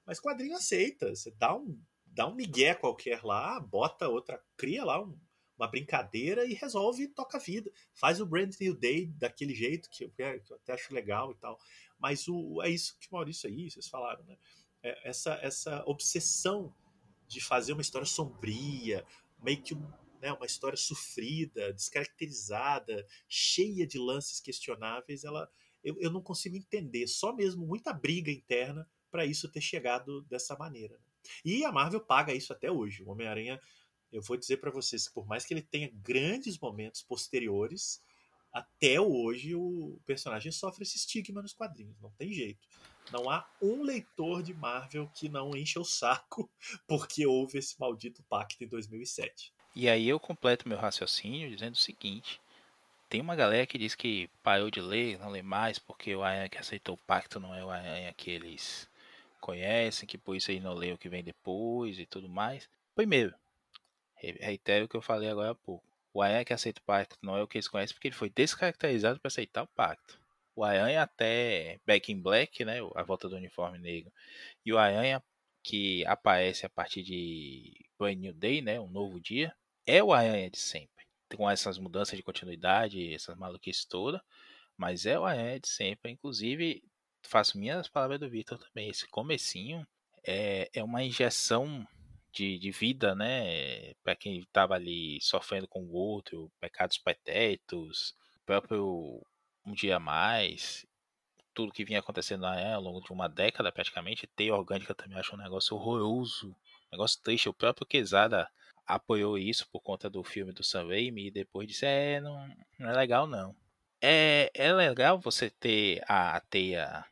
Mas 0.06 0.20
quadrinho 0.20 0.56
aceita. 0.56 1.16
Você 1.16 1.32
dá 1.32 1.56
um, 1.56 1.80
dá 2.06 2.28
um 2.28 2.36
migué 2.36 2.76
qualquer 2.76 3.24
lá, 3.24 3.62
bota 3.62 4.10
outra, 4.10 4.44
cria 4.58 4.84
lá 4.84 5.02
um, 5.02 5.18
uma 5.58 5.68
brincadeira 5.68 6.46
e 6.46 6.54
resolve 6.54 7.08
toca 7.08 7.38
a 7.38 7.42
vida. 7.42 7.72
Faz 7.94 8.20
o 8.20 8.26
Brand 8.26 8.54
New 8.60 8.76
Day 8.76 9.08
daquele 9.18 9.56
jeito 9.56 9.90
que 9.90 10.04
eu, 10.04 10.10
que 10.10 10.52
eu 10.52 10.58
até 10.58 10.74
acho 10.74 10.94
legal 10.94 11.32
e 11.32 11.36
tal. 11.36 11.58
Mas 12.04 12.28
o, 12.28 12.62
é 12.62 12.70
isso 12.70 12.98
que 13.00 13.10
Maurício 13.10 13.50
aí, 13.50 13.72
vocês 13.72 13.88
falaram, 13.88 14.26
né? 14.26 14.38
É 14.84 15.10
essa, 15.10 15.36
essa 15.42 15.82
obsessão 15.88 16.76
de 17.26 17.40
fazer 17.40 17.72
uma 17.72 17.82
história 17.82 18.06
sombria, 18.06 19.06
meio 19.42 19.62
que 19.62 19.74
né, 20.22 20.34
uma 20.34 20.46
história 20.46 20.76
sofrida, 20.78 21.72
descaracterizada, 21.72 23.08
cheia 23.30 23.88
de 23.88 23.98
lances 23.98 24.42
questionáveis, 24.42 25.24
ela 25.24 25.50
eu, 25.82 25.96
eu 26.00 26.12
não 26.12 26.22
consigo 26.22 26.58
entender. 26.58 27.08
Só 27.08 27.34
mesmo 27.34 27.66
muita 27.66 27.94
briga 27.94 28.30
interna 28.30 28.86
para 29.10 29.26
isso 29.26 29.50
ter 29.50 29.62
chegado 29.62 30.24
dessa 30.24 30.58
maneira. 30.58 30.96
Né? 30.98 31.06
E 31.46 31.64
a 31.64 31.72
Marvel 31.72 32.02
paga 32.02 32.34
isso 32.34 32.52
até 32.52 32.70
hoje. 32.70 33.02
O 33.04 33.10
Homem-Aranha, 33.10 33.62
eu 34.12 34.22
vou 34.22 34.36
dizer 34.36 34.58
para 34.58 34.72
vocês, 34.72 35.08
por 35.08 35.26
mais 35.26 35.46
que 35.46 35.54
ele 35.54 35.62
tenha 35.62 35.90
grandes 35.94 36.60
momentos 36.60 37.02
posteriores, 37.02 38.02
até 38.54 39.02
hoje 39.02 39.56
o 39.56 40.00
personagem 40.06 40.52
sofre 40.52 40.84
esse 40.84 40.96
estigma 40.96 41.42
nos 41.42 41.54
quadrinhos, 41.54 42.00
não 42.00 42.12
tem 42.12 42.32
jeito. 42.32 42.68
Não 43.12 43.30
há 43.30 43.46
um 43.62 43.82
leitor 43.82 44.44
de 44.44 44.54
Marvel 44.54 45.10
que 45.14 45.28
não 45.28 45.58
enche 45.58 45.80
o 45.80 45.84
saco 45.84 46.50
porque 46.88 47.26
houve 47.26 47.58
esse 47.58 47.78
maldito 47.80 48.24
pacto 48.24 48.64
em 48.64 48.68
2007. 48.68 49.52
E 49.76 49.90
aí 49.90 50.08
eu 50.08 50.20
completo 50.20 50.70
meu 50.70 50.78
raciocínio 50.78 51.50
dizendo 51.50 51.74
o 51.74 51.78
seguinte: 51.78 52.40
tem 53.10 53.20
uma 53.20 53.36
galera 53.36 53.66
que 53.66 53.78
diz 53.78 53.96
que 53.96 54.30
parou 54.42 54.70
de 54.70 54.80
ler, 54.80 55.20
não 55.20 55.30
lê 55.30 55.42
mais, 55.42 55.80
porque 55.80 56.16
o 56.16 56.24
Aranha 56.24 56.48
que 56.48 56.58
aceitou 56.58 56.96
o 56.96 57.06
pacto 57.06 57.40
não 57.40 57.54
é 57.54 57.66
o 57.66 57.70
Aranha 57.70 58.14
que 58.14 58.30
eles 58.30 58.88
conhecem, 59.42 60.08
que 60.08 60.18
por 60.18 60.36
isso 60.36 60.52
aí 60.52 60.60
não 60.60 60.74
lê 60.74 60.94
o 60.94 60.98
que 60.98 61.10
vem 61.10 61.24
depois 61.24 62.00
e 62.00 62.06
tudo 62.06 62.30
mais. 62.30 62.70
Primeiro, 62.96 63.34
reitero 64.16 64.86
o 64.86 64.88
que 64.88 64.96
eu 64.96 65.02
falei 65.02 65.30
agora 65.30 65.52
há 65.52 65.56
pouco. 65.56 65.93
O 66.14 66.22
Aranha 66.22 66.46
que 66.46 66.54
aceita 66.54 66.80
o 66.80 66.86
pacto 66.86 67.18
não 67.22 67.36
é 67.36 67.42
o 67.42 67.48
que 67.48 67.58
eles 67.58 67.68
conhecem 67.68 67.96
porque 67.96 68.08
ele 68.08 68.16
foi 68.16 68.30
descaracterizado 68.30 69.20
para 69.20 69.28
aceitar 69.28 69.64
o 69.64 69.68
pacto. 69.68 70.20
O 70.56 70.64
Aranha 70.64 71.02
até 71.02 71.80
Back 71.86 72.12
in 72.12 72.22
Black, 72.22 72.64
né, 72.64 72.78
a 72.96 73.02
volta 73.02 73.28
do 73.28 73.36
uniforme 73.36 73.80
negro, 73.80 74.14
e 74.64 74.72
o 74.72 74.78
Aranha 74.78 75.24
que 75.64 76.06
aparece 76.06 76.66
a 76.66 76.70
partir 76.70 77.02
de 77.02 77.86
Brand 77.98 78.18
New 78.18 78.34
Day, 78.34 78.62
né, 78.62 78.80
um 78.80 78.90
novo 78.90 79.20
dia, 79.20 79.56
é 79.88 80.04
o 80.04 80.14
Aranha 80.14 80.50
de 80.50 80.60
sempre. 80.60 81.04
Com 81.36 81.50
essas 81.50 81.80
mudanças 81.80 82.16
de 82.16 82.22
continuidade, 82.22 83.14
essas 83.14 83.36
maluquices 83.36 83.86
todas, 83.86 84.22
mas 84.78 85.06
é 85.08 85.18
o 85.18 85.26
Aranha 85.26 85.60
de 85.60 85.68
sempre. 85.68 86.12
Inclusive, 86.12 86.84
faço 87.24 87.58
minhas 87.58 87.88
palavras 87.88 88.20
do 88.20 88.30
Victor 88.30 88.60
também. 88.60 88.90
Esse 88.90 89.08
comecinho 89.08 89.88
é, 90.24 90.70
é 90.74 90.84
uma 90.84 91.02
injeção 91.04 91.88
de, 92.34 92.58
de 92.58 92.72
vida, 92.72 93.16
né? 93.16 93.94
Para 94.04 94.16
quem 94.16 94.40
estava 94.40 94.74
ali 94.76 95.20
sofrendo 95.22 95.68
com 95.68 95.82
o 95.84 95.94
outro, 95.94 96.52
pecados 96.60 96.98
patéticos, 96.98 98.16
próprio 98.46 99.22
um 99.66 99.74
dia 99.74 100.00
mais, 100.00 100.86
tudo 101.54 101.72
que 101.72 101.86
vinha 101.86 102.00
acontecendo 102.00 102.46
ao 102.46 102.82
longo 102.82 103.02
de 103.02 103.12
uma 103.14 103.30
década 103.30 103.72
praticamente, 103.72 104.28
teia 104.28 104.56
orgânica 104.56 104.96
também 104.96 105.18
acho 105.18 105.36
um 105.36 105.40
negócio 105.40 105.78
horroroso, 105.78 106.56
negócio 106.92 107.22
triste. 107.22 107.48
O 107.48 107.54
próprio 107.54 107.88
Quesada 107.88 108.50
apoiou 108.86 109.38
isso 109.38 109.68
por 109.72 109.82
conta 109.82 110.10
do 110.10 110.24
filme 110.24 110.52
do 110.52 110.64
Sam 110.64 110.88
Raimi 110.88 111.28
e 111.28 111.32
depois 111.32 111.68
disse, 111.68 111.86
é, 111.86 112.20
não, 112.20 112.48
não 112.80 112.90
é 112.90 112.94
legal 112.94 113.28
não. 113.28 113.56
É, 114.02 114.52
é 114.54 114.74
legal 114.74 115.20
você 115.20 115.50
ter 115.50 116.04
a, 116.08 116.36
a 116.36 116.42
teia 116.42 117.06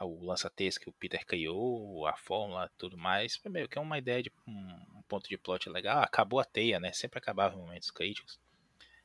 o 0.00 0.24
lança-texto 0.24 0.80
que 0.80 0.88
o 0.88 0.92
Peter 0.92 1.24
criou, 1.26 2.06
a 2.06 2.16
fórmula 2.16 2.70
tudo 2.78 2.96
mais. 2.96 3.36
Primeiro, 3.36 3.68
que 3.68 3.78
é 3.78 3.80
uma 3.80 3.98
ideia 3.98 4.22
de 4.22 4.32
um, 4.46 5.02
ponto 5.08 5.28
de 5.28 5.38
plot 5.38 5.68
legal. 5.68 6.02
Acabou 6.02 6.38
a 6.38 6.44
teia, 6.44 6.78
né? 6.78 6.92
Sempre 6.92 7.18
acabava 7.18 7.54
em 7.54 7.58
momentos 7.58 7.90
críticos. 7.90 8.38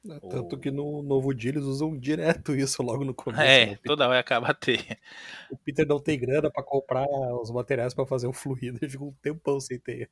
É, 0.05 0.19
tanto 0.19 0.57
que 0.57 0.69
no 0.69 1.01
novo 1.01 1.33
dia 1.33 1.51
eles 1.51 1.63
usam 1.63 1.97
direto 1.97 2.53
isso 2.55 2.83
logo 2.83 3.05
no 3.05 3.13
começo. 3.13 3.41
É, 3.41 3.65
né? 3.67 3.79
toda 3.85 4.07
hora 4.07 4.19
acaba 4.19 4.49
a 4.49 4.53
teia. 4.53 4.99
O 5.49 5.57
Peter 5.57 5.87
não 5.87 5.99
tem 5.99 6.19
grana 6.19 6.51
para 6.51 6.63
comprar 6.63 7.07
os 7.41 7.49
materiais 7.49 7.93
para 7.93 8.05
fazer 8.05 8.27
o 8.27 8.33
fluido, 8.33 8.79
ele 8.81 8.91
fica 8.91 9.03
um 9.03 9.13
tempão 9.21 9.59
sem 9.59 9.79
teia. 9.79 10.09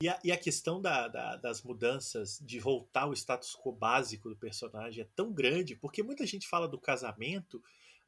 E 0.00 0.08
a, 0.08 0.18
e 0.22 0.30
a 0.30 0.36
questão 0.36 0.80
da, 0.80 1.08
da, 1.08 1.36
das 1.36 1.62
mudanças, 1.62 2.38
de 2.44 2.60
voltar 2.60 3.02
ao 3.02 3.14
status 3.14 3.56
quo 3.56 3.72
básico 3.72 4.28
do 4.28 4.36
personagem 4.36 5.02
é 5.02 5.08
tão 5.16 5.32
grande, 5.32 5.74
porque 5.74 6.02
muita 6.02 6.26
gente 6.26 6.46
fala 6.46 6.68
do 6.68 6.78
casamento, 6.78 7.62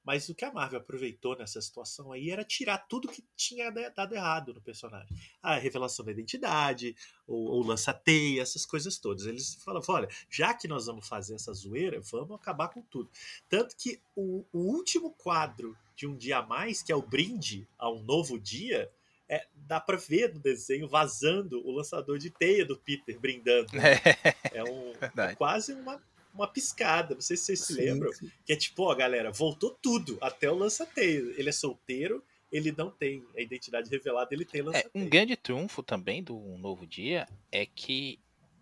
mas 0.09 0.27
o 0.31 0.35
que 0.35 0.43
a 0.43 0.51
Marvel 0.51 0.81
aproveitou 0.81 1.37
nessa 1.37 1.61
situação 1.61 2.13
aí 2.13 2.31
era 2.31 2.43
tirar 2.43 2.79
tudo 2.79 3.09
que 3.09 3.23
tinha 3.37 3.71
dado 3.71 4.15
errado 4.15 4.55
no 4.55 4.61
personagem. 4.63 5.15
A 5.43 5.57
revelação 5.57 6.03
da 6.03 6.11
identidade, 6.11 6.97
o, 7.27 7.59
o 7.59 7.63
lança-teia, 7.63 8.41
essas 8.41 8.65
coisas 8.65 8.97
todas. 8.97 9.27
Eles 9.27 9.57
falaram: 9.57 9.85
olha, 9.87 10.09
já 10.31 10.55
que 10.55 10.67
nós 10.67 10.87
vamos 10.87 11.07
fazer 11.07 11.35
essa 11.35 11.53
zoeira, 11.53 12.01
vamos 12.11 12.37
acabar 12.37 12.69
com 12.69 12.81
tudo. 12.81 13.11
Tanto 13.51 13.77
que 13.77 14.01
o, 14.17 14.47
o 14.51 14.61
último 14.61 15.11
quadro 15.11 15.77
de 15.95 16.07
Um 16.07 16.17
Dia 16.17 16.39
a 16.39 16.43
Mais, 16.43 16.83
que 16.83 16.91
é 16.91 16.97
o 16.97 17.03
brinde 17.03 17.69
a 17.77 17.91
um 17.91 18.03
novo 18.03 18.39
dia, 18.39 18.91
é, 19.29 19.47
dá 19.53 19.79
para 19.79 19.99
ver 19.99 20.33
no 20.33 20.41
desenho 20.41 20.89
vazando 20.89 21.61
o 21.69 21.71
lançador 21.71 22.17
de 22.17 22.31
teia 22.31 22.65
do 22.65 22.79
Peter 22.79 23.21
brindando. 23.21 23.69
É, 23.77 24.61
é 24.61 24.65
um, 24.65 24.95
é 25.23 25.35
quase 25.35 25.75
uma 25.75 26.03
uma 26.43 26.49
piscada. 26.49 27.15
Não 27.15 27.21
sei 27.21 27.37
se 27.37 27.45
vocês 27.45 27.61
sim, 27.61 27.75
se 27.75 27.81
lembram. 27.81 28.13
Sim. 28.13 28.31
Que 28.45 28.53
é 28.53 28.57
tipo, 28.57 28.85
ó, 28.85 28.95
galera, 28.95 29.31
voltou 29.31 29.77
tudo, 29.83 30.19
até 30.21 30.51
o 30.51 30.55
lança-teia. 30.55 31.19
Ele 31.37 31.49
é 31.49 31.53
solteiro, 31.53 32.25
ele 32.51 32.73
não 32.73 32.91
tem 32.91 33.25
a 33.37 33.41
identidade 33.41 33.91
revelada, 33.91 34.33
ele 34.33 34.45
tem 34.45 34.63
lança-teia. 34.63 34.91
É, 34.95 34.99
um 34.99 35.09
grande 35.09 35.37
triunfo 35.37 35.83
também 35.83 36.23
do 36.23 36.39
Novo 36.59 36.87
Dia 36.87 37.29
é 37.51 37.67
que 37.67 38.19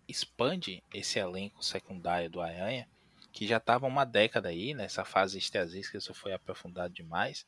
expande 0.07 0.83
esse 0.93 1.19
elenco 1.19 1.63
secundário 1.63 2.29
do 2.29 2.41
Aranha, 2.41 2.87
que 3.31 3.45
já 3.45 3.57
estava 3.57 3.85
uma 3.85 4.05
década 4.05 4.49
aí, 4.49 4.73
nessa 4.73 5.05
fase 5.05 5.37
estesística, 5.37 5.97
isso 5.97 6.13
foi 6.13 6.33
aprofundado 6.33 6.93
demais. 6.93 7.45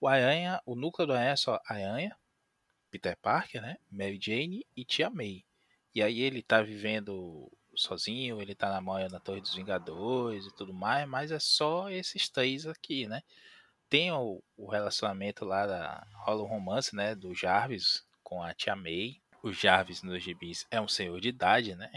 O 0.00 0.08
Aranha, 0.08 0.60
o 0.66 0.74
núcleo 0.74 1.06
do 1.06 1.12
Aranha 1.14 1.30
é 1.32 1.36
só 1.36 1.60
Aranha, 1.66 2.16
Peter 2.90 3.16
Parker, 3.16 3.62
né, 3.62 3.78
Mary 3.90 4.18
Jane 4.20 4.66
e 4.76 4.84
Tia 4.84 5.08
May. 5.08 5.44
E 5.94 6.02
aí 6.02 6.20
ele 6.20 6.42
tá 6.42 6.60
vivendo 6.60 7.50
sozinho, 7.76 8.40
ele 8.40 8.54
tá 8.54 8.70
na 8.70 8.80
moia 8.80 9.08
na 9.08 9.20
Torre 9.20 9.40
dos 9.40 9.54
Vingadores 9.54 10.46
e 10.46 10.54
tudo 10.54 10.72
mais, 10.72 11.08
mas 11.08 11.30
é 11.30 11.38
só 11.38 11.90
esses 11.90 12.28
três 12.28 12.66
aqui, 12.66 13.06
né? 13.06 13.22
Tem 13.88 14.10
o, 14.12 14.42
o 14.56 14.68
relacionamento 14.68 15.44
lá, 15.44 15.66
da, 15.66 16.06
rola 16.24 16.42
um 16.42 16.46
romance, 16.46 16.94
né, 16.94 17.14
do 17.14 17.34
Jarvis 17.34 18.04
com 18.22 18.42
a 18.42 18.54
Tia 18.54 18.74
May. 18.74 19.20
O 19.42 19.52
Jarvis 19.52 20.02
nos 20.02 20.22
gibis 20.22 20.66
é 20.70 20.80
um 20.80 20.88
senhor 20.88 21.20
de 21.20 21.28
idade, 21.28 21.74
né? 21.74 21.90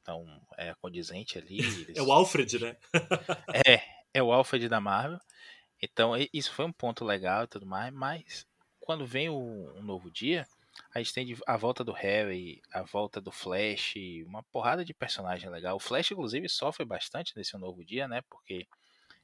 Então 0.00 0.24
é 0.56 0.74
condizente 0.74 1.38
ali. 1.38 1.58
Eles... 1.88 1.96
É 1.96 2.02
o 2.02 2.12
Alfred, 2.12 2.58
né? 2.58 2.76
é, 3.66 3.82
é 4.14 4.22
o 4.22 4.32
Alfred 4.32 4.68
da 4.68 4.80
Marvel. 4.80 5.20
Então 5.80 6.12
isso 6.32 6.52
foi 6.52 6.64
um 6.64 6.72
ponto 6.72 7.04
legal 7.04 7.44
e 7.44 7.48
tudo 7.48 7.66
mais, 7.66 7.92
mas 7.92 8.46
quando 8.80 9.04
vem 9.04 9.28
o, 9.28 9.36
um 9.76 9.82
novo 9.82 10.10
dia, 10.10 10.46
a 10.94 10.98
gente 10.98 11.14
tem 11.14 11.36
a 11.46 11.56
volta 11.56 11.82
do 11.82 11.92
Harry, 11.92 12.60
a 12.72 12.82
volta 12.82 13.20
do 13.20 13.32
Flash, 13.32 13.94
uma 14.26 14.42
porrada 14.42 14.84
de 14.84 14.92
personagem 14.92 15.48
legal. 15.48 15.76
O 15.76 15.80
Flash, 15.80 16.10
inclusive, 16.10 16.48
sofre 16.48 16.84
bastante 16.84 17.36
nesse 17.36 17.56
novo 17.56 17.84
dia, 17.84 18.06
né? 18.06 18.22
Porque 18.28 18.66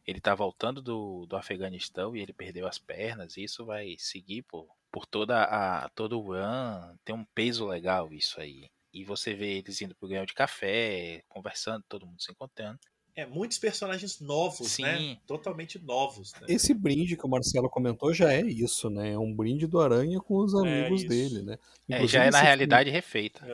ele 0.06 0.20
tá 0.20 0.34
voltando 0.34 0.80
do, 0.80 1.26
do 1.26 1.36
Afeganistão 1.36 2.16
e 2.16 2.20
ele 2.20 2.32
perdeu 2.32 2.66
as 2.66 2.78
pernas. 2.78 3.36
E 3.36 3.44
isso 3.44 3.66
vai 3.66 3.96
seguir 3.98 4.42
por, 4.42 4.66
por 4.90 5.04
toda 5.06 5.42
a 5.44 5.88
todo 5.90 6.18
o 6.18 6.32
run. 6.32 6.96
Tem 7.04 7.14
um 7.14 7.24
peso 7.34 7.66
legal 7.66 8.12
isso 8.12 8.40
aí. 8.40 8.70
E 8.92 9.04
você 9.04 9.34
vê 9.34 9.58
eles 9.58 9.80
indo 9.82 9.94
pro 9.94 10.08
ganho 10.08 10.24
de 10.24 10.32
café, 10.32 11.22
conversando, 11.28 11.84
todo 11.88 12.06
mundo 12.06 12.22
se 12.22 12.32
encontrando. 12.32 12.78
É, 13.18 13.26
muitos 13.26 13.58
personagens 13.58 14.20
novos, 14.20 14.78
né? 14.78 14.96
Sim. 14.96 15.08
né? 15.08 15.18
Totalmente 15.26 15.76
novos. 15.76 16.32
Né? 16.34 16.46
Esse 16.48 16.72
brinde 16.72 17.16
que 17.16 17.26
o 17.26 17.28
Marcelo 17.28 17.68
comentou 17.68 18.14
já 18.14 18.32
é 18.32 18.42
isso, 18.42 18.88
né? 18.88 19.14
É 19.14 19.18
um 19.18 19.34
brinde 19.34 19.66
do 19.66 19.80
Aranha 19.80 20.20
com 20.20 20.36
os 20.36 20.54
é 20.54 20.58
amigos 20.58 21.02
é 21.02 21.08
dele, 21.08 21.42
né? 21.42 21.58
é, 21.88 22.06
já 22.06 22.22
é 22.22 22.30
na 22.30 22.40
realidade 22.40 22.90
fim... 22.90 22.94
refeita. 22.94 23.44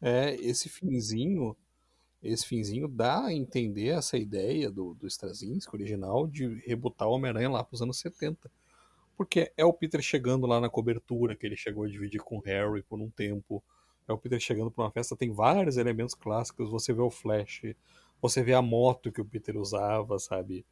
É, 0.00 0.36
esse 0.36 0.68
finzinho, 0.68 1.56
esse 2.22 2.46
finzinho 2.46 2.86
dá 2.86 3.24
a 3.24 3.34
entender 3.34 3.88
essa 3.88 4.16
ideia 4.16 4.70
do, 4.70 4.94
do 4.94 5.08
Straczynski 5.08 5.74
original 5.74 6.28
de 6.28 6.62
rebutar 6.64 7.08
o 7.08 7.14
Homem-Aranha 7.14 7.50
lá 7.50 7.64
para 7.64 7.74
os 7.74 7.82
anos 7.82 7.98
70. 7.98 8.48
Porque 9.16 9.50
é 9.56 9.64
o 9.64 9.72
Peter 9.72 10.00
chegando 10.02 10.46
lá 10.46 10.60
na 10.60 10.70
cobertura, 10.70 11.34
que 11.34 11.44
ele 11.44 11.56
chegou 11.56 11.82
a 11.82 11.88
dividir 11.88 12.20
com 12.20 12.36
o 12.36 12.42
Harry 12.42 12.84
por 12.84 13.00
um 13.00 13.10
tempo. 13.10 13.60
É 14.06 14.12
o 14.12 14.18
Peter 14.18 14.38
chegando 14.38 14.70
para 14.70 14.84
uma 14.84 14.92
festa, 14.92 15.16
tem 15.16 15.32
vários 15.32 15.78
elementos 15.78 16.14
clássicos. 16.14 16.70
Você 16.70 16.92
vê 16.92 17.02
o 17.02 17.10
Flash, 17.10 17.62
você 18.20 18.42
vê 18.42 18.54
a 18.54 18.62
moto 18.62 19.12
que 19.12 19.20
o 19.20 19.24
Peter 19.24 19.56
usava, 19.56 20.18
sabe? 20.18 20.64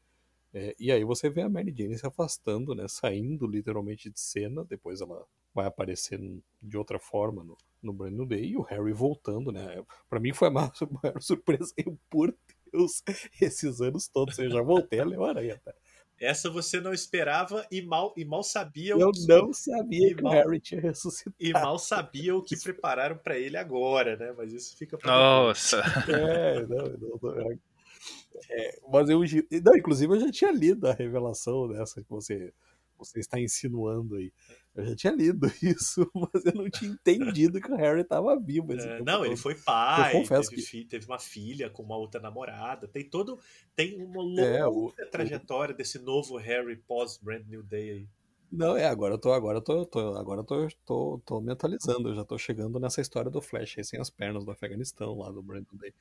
É, 0.55 0.75
e 0.79 0.93
aí 0.93 1.05
você 1.05 1.31
vê 1.31 1.43
a 1.43 1.49
Mary 1.49 1.75
Jane 1.77 1.99
se 1.99 2.07
afastando, 2.07 2.75
né? 2.75 2.87
Saindo 2.89 3.47
literalmente 3.47 4.11
de 4.11 4.21
cena. 4.21 4.65
Depois 4.65 5.01
ela 5.01 5.25
vai 5.55 5.67
aparecer 5.67 6.21
de 6.63 6.77
outra 6.77 6.99
forma 6.99 7.43
no, 7.43 7.57
no 7.83 7.93
Brand 7.93 8.13
New 8.13 8.27
Day. 8.27 8.51
E 8.51 8.57
o 8.57 8.63
Harry 8.63 8.93
voltando, 8.93 9.51
né? 9.51 9.83
Pra 10.09 10.21
mim 10.21 10.33
foi 10.33 10.49
a 10.49 10.51
maior, 10.51 10.73
surpresa. 11.21 11.73
Eu, 11.77 11.99
por 12.11 12.35
Deus, 12.71 13.03
esses 13.41 13.81
anos 13.81 14.09
todos 14.09 14.39
eu 14.39 14.51
já 14.51 14.63
voltei 14.63 15.01
a 15.01 15.05
ler 15.05 15.19
o 15.19 15.25
Aranha, 15.25 15.61
tá? 15.65 15.75
Essa 16.23 16.49
você 16.49 16.81
não 16.81 16.93
esperava 16.95 17.67
e 17.71 17.83
mal, 17.83 18.15
e 18.17 18.25
mal 18.25 18.43
sabia 18.45 18.95
Eu 18.95 19.09
o 19.09 19.13
que, 19.13 19.27
não 19.27 19.53
sabia 19.53 20.15
que 20.15 20.23
mal- 20.23 20.33
o 20.33 20.37
Harry 20.37 20.61
tinha 20.61 20.81
ressuscitado. 20.81 21.35
e 21.41 21.53
mal 21.53 21.79
sabia 21.81 22.37
o 22.37 22.43
que 22.43 22.55
prepararam 22.63 23.17
pra 23.19 23.37
ele 23.37 23.57
agora, 23.57 24.17
né? 24.17 24.33
Mas 24.37 24.53
isso 24.53 24.77
fica 24.77 24.97
pra 24.97 25.11
Nossa! 25.11 25.83
É, 26.09 26.61
não, 26.67 26.87
não, 26.87 27.19
não, 27.21 27.51
é. 27.51 27.59
É, 28.51 28.79
mas 28.91 29.09
eu. 29.11 29.21
Não, 29.65 29.77
inclusive 29.77 30.15
eu 30.15 30.21
já 30.21 30.31
tinha 30.31 30.51
lido 30.53 30.87
a 30.89 30.93
revelação 30.93 31.69
dessa 31.69 32.03
que 32.03 32.09
você, 32.11 32.53
você 32.99 33.19
está 33.21 33.41
insinuando 33.41 34.17
aí. 34.17 34.33
Eu 34.75 34.87
já 34.87 34.97
tinha 34.97 35.13
lido 35.13 35.47
isso, 35.63 36.11
mas 36.15 36.47
eu 36.47 36.55
não 36.55 36.71
tinha 36.71 36.91
entendido 36.91 37.61
que 37.61 37.71
o 37.71 37.77
Harry 37.77 38.01
estava 38.01 38.39
vivo. 38.41 38.73
esse 38.73 38.89
É, 38.89 39.03
não, 39.03 39.25
ele 39.25 39.37
foi 39.37 39.55
pai, 39.55 40.23
teve, 40.27 40.49
que- 40.49 40.85
teve 40.87 41.07
uma 41.07 41.19
filha 41.19 41.69
com 41.69 41.83
uma 41.83 41.97
outra 41.97 42.21
namorada. 42.21 42.89
Tem 42.89 43.09
todo. 43.09 43.39
Tem 43.77 44.03
uma 44.03 44.23
longa 44.23 44.43
É, 44.43 44.67
o- 44.67 44.91
trajetória 45.11 45.75
desse 45.75 45.99
novo 45.99 46.37
Harry 46.39 46.77
pós 46.77 47.19
Brand 47.19 47.47
New 47.47 47.63
Day 47.63 47.91
aí. 47.91 48.09
Não, 48.51 48.77
é, 48.77 48.87
agora 48.87 49.15
eu 49.15 49.19
tô, 49.19 49.33
agora 49.33 49.59
eu 49.59 49.63
tô, 49.63 49.85
tô- 49.87 50.15
agora 50.17 50.41
eu 50.41 50.45
tô, 50.45 50.69
tô, 50.87 51.23
tô 51.25 51.41
me 51.41 51.53
atualizando, 51.53 52.11
eu 52.11 52.15
já 52.15 52.25
tô 52.25 52.37
chegando 52.39 52.79
nessa 52.79 53.01
história 53.01 53.31
do 53.31 53.41
Flash 53.41 53.77
aí 53.79 53.85
sem 53.85 53.99
as 54.01 54.11
pernas 54.11 54.45
do 54.45 54.51
Afeganistão, 54.51 55.17
lá 55.19 55.31
do 55.31 55.43
Brandon 55.43 55.75
Day. 55.79 55.95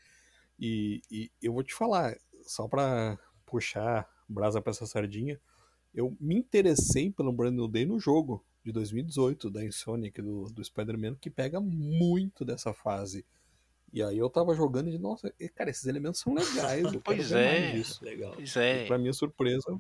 E, 0.59 1.01
e 1.09 1.31
eu 1.41 1.53
vou 1.53 1.63
te 1.63 1.73
falar, 1.73 2.15
só 2.43 2.67
pra 2.67 3.17
puxar 3.45 4.07
brasa 4.27 4.61
pra 4.61 4.71
essa 4.71 4.85
sardinha, 4.85 5.39
eu 5.93 6.15
me 6.19 6.35
interessei 6.35 7.09
pelo 7.09 7.31
Brandon 7.33 7.69
Day 7.69 7.85
no 7.85 7.99
jogo 7.99 8.45
de 8.63 8.71
2018, 8.71 9.49
da 9.49 9.63
Insomniac, 9.63 10.21
do, 10.21 10.45
do 10.45 10.63
Spider-Man, 10.63 11.15
que 11.15 11.29
pega 11.29 11.59
muito 11.59 12.45
dessa 12.45 12.73
fase. 12.73 13.25
E 13.93 14.01
aí 14.01 14.17
eu 14.17 14.29
tava 14.29 14.55
jogando 14.55 14.89
e, 14.89 14.97
nossa, 14.97 15.33
e, 15.39 15.49
cara, 15.49 15.69
esses 15.69 15.85
elementos 15.85 16.21
são 16.21 16.33
legais, 16.33 16.83
Pois 17.03 17.31
é. 17.31 17.71
disso. 17.71 18.03
Legal. 18.03 18.33
Pois 18.33 18.55
E 18.55 18.59
é. 18.59 18.85
pra 18.85 18.97
minha 18.97 19.11
surpresa, 19.13 19.77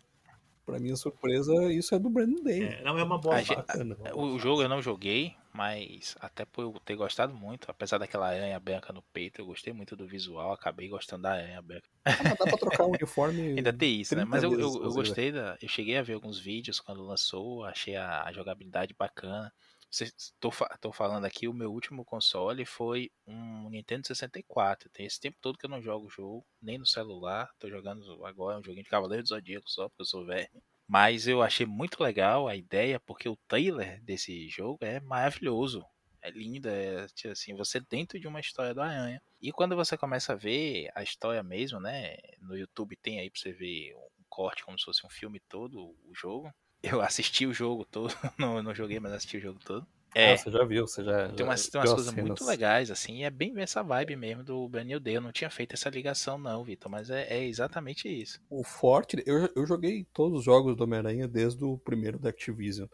pra 0.65 0.79
minha 0.79 0.95
surpresa, 0.95 1.71
isso 1.71 1.95
é 1.95 1.99
do 1.99 2.09
Brandon 2.09 2.43
Day. 2.43 2.63
É, 2.63 2.83
não 2.83 2.97
é 2.97 3.03
uma 3.03 3.17
boa 3.17 3.35
A. 3.37 4.15
O 4.15 4.37
jogo 4.37 4.61
eu 4.61 4.69
não 4.69 4.81
joguei, 4.81 5.33
mas 5.53 6.15
até 6.19 6.45
por 6.45 6.61
eu 6.63 6.73
ter 6.85 6.95
gostado 6.95 7.33
muito, 7.33 7.69
apesar 7.69 7.97
daquela 7.97 8.27
aranha 8.29 8.59
branca 8.59 8.93
no 8.93 9.01
peito, 9.13 9.41
eu 9.41 9.45
gostei 9.45 9.73
muito 9.73 9.95
do 9.95 10.07
visual, 10.07 10.51
acabei 10.53 10.87
gostando 10.89 11.23
da 11.23 11.33
aranha 11.33 11.61
branca. 11.61 11.87
Ah, 12.17 12.23
mas 12.23 12.37
dá 12.37 12.47
pra 12.47 12.57
trocar 12.57 12.85
um 12.85 12.91
uniforme. 12.93 13.43
Ainda 13.57 13.73
tem 13.73 13.99
isso, 14.01 14.15
né? 14.15 14.25
30 14.25 14.25
Mas 14.25 14.43
eu, 14.43 14.59
eu, 14.59 14.83
eu 14.83 14.93
gostei 14.93 15.31
da. 15.31 15.57
Eu 15.61 15.67
cheguei 15.69 15.97
a 15.97 16.03
ver 16.03 16.13
alguns 16.13 16.39
vídeos 16.39 16.79
quando 16.79 17.03
lançou, 17.03 17.63
achei 17.65 17.95
a, 17.95 18.23
a 18.23 18.33
jogabilidade 18.33 18.93
bacana. 18.97 19.53
Cê- 19.91 20.11
Tô, 20.39 20.51
fa- 20.51 20.77
tô 20.81 20.91
falando 20.93 21.25
aqui, 21.25 21.47
o 21.47 21.53
meu 21.53 21.71
último 21.71 22.05
console 22.05 22.65
foi 22.65 23.11
um 23.27 23.69
Nintendo 23.69 24.07
64. 24.07 24.89
Tem 24.91 25.05
esse 25.05 25.19
tempo 25.19 25.37
todo 25.41 25.57
que 25.57 25.65
eu 25.65 25.69
não 25.69 25.81
jogo 25.81 26.07
o 26.07 26.09
jogo, 26.09 26.45
nem 26.61 26.77
no 26.77 26.85
celular. 26.85 27.49
Tô 27.59 27.69
jogando 27.69 28.25
agora 28.25 28.59
um 28.59 28.63
joguinho 28.63 28.83
de 28.83 28.89
Cavaleiro 28.89 29.23
do 29.23 29.29
Zodíaco 29.29 29.69
só, 29.69 29.89
porque 29.89 30.01
eu 30.03 30.05
sou 30.05 30.25
velho. 30.25 30.49
Mas 30.91 31.25
eu 31.25 31.41
achei 31.41 31.65
muito 31.65 32.03
legal 32.03 32.49
a 32.49 32.55
ideia, 32.57 32.99
porque 32.99 33.29
o 33.29 33.37
trailer 33.47 34.03
desse 34.03 34.49
jogo 34.49 34.79
é 34.81 34.99
maravilhoso. 34.99 35.85
É 36.21 36.29
lindo, 36.29 36.67
é 36.67 37.07
tipo 37.07 37.31
assim, 37.31 37.55
você 37.55 37.79
dentro 37.79 38.19
de 38.19 38.27
uma 38.27 38.41
história 38.41 38.73
do 38.73 38.81
Aranha. 38.81 39.21
E 39.41 39.53
quando 39.53 39.73
você 39.73 39.95
começa 39.95 40.33
a 40.33 40.35
ver 40.35 40.89
a 40.93 41.01
história 41.01 41.41
mesmo, 41.41 41.79
né? 41.79 42.17
No 42.41 42.57
YouTube 42.57 42.97
tem 42.97 43.21
aí 43.21 43.29
pra 43.29 43.39
você 43.39 43.53
ver 43.53 43.95
um 43.95 44.23
corte 44.27 44.65
como 44.65 44.77
se 44.77 44.83
fosse 44.83 45.05
um 45.05 45.09
filme 45.09 45.39
todo, 45.47 45.79
o 45.79 46.13
jogo. 46.13 46.53
Eu 46.83 46.99
assisti 47.01 47.45
o 47.45 47.53
jogo 47.53 47.85
todo, 47.85 48.13
não, 48.37 48.61
não 48.61 48.75
joguei, 48.75 48.99
mas 48.99 49.13
assisti 49.13 49.37
o 49.37 49.41
jogo 49.41 49.59
todo. 49.63 49.87
É, 50.13 50.33
Ah, 50.33 50.37
você 50.37 50.51
já 50.51 50.65
viu, 50.65 50.87
você 50.87 51.03
já. 51.03 51.27
tem 51.27 51.37
já 51.37 51.43
umas, 51.45 51.67
tem 51.67 51.79
umas 51.79 51.89
as 51.89 51.95
coisas 51.95 52.13
muito 52.13 52.45
legais, 52.45 52.91
assim, 52.91 53.17
e 53.19 53.23
é 53.23 53.29
bem 53.29 53.53
essa 53.57 53.81
vibe 53.81 54.15
mesmo 54.15 54.43
do 54.43 54.67
Brand 54.67 54.87
New 54.87 54.99
Day. 54.99 55.15
Eu 55.15 55.21
não 55.21 55.31
tinha 55.31 55.49
feito 55.49 55.73
essa 55.73 55.89
ligação, 55.89 56.37
não, 56.37 56.63
Vitor, 56.63 56.91
mas 56.91 57.09
é, 57.09 57.27
é 57.29 57.45
exatamente 57.45 58.07
isso. 58.09 58.39
O 58.49 58.63
forte, 58.63 59.23
eu, 59.25 59.49
eu 59.55 59.65
joguei 59.65 60.05
todos 60.13 60.39
os 60.39 60.45
jogos 60.45 60.75
do 60.75 60.83
Homem-Aranha 60.83 61.27
desde 61.27 61.63
o 61.63 61.77
primeiro 61.77 62.19
da 62.19 62.29
Activision. 62.29 62.87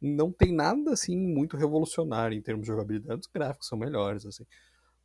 Não 0.00 0.32
tem 0.32 0.52
nada 0.54 0.92
assim 0.92 1.16
muito 1.16 1.56
revolucionário 1.56 2.36
em 2.36 2.42
termos 2.42 2.62
de 2.62 2.68
jogabilidade, 2.68 3.20
os 3.20 3.26
gráficos 3.26 3.68
são 3.68 3.78
melhores, 3.78 4.26
assim. 4.26 4.44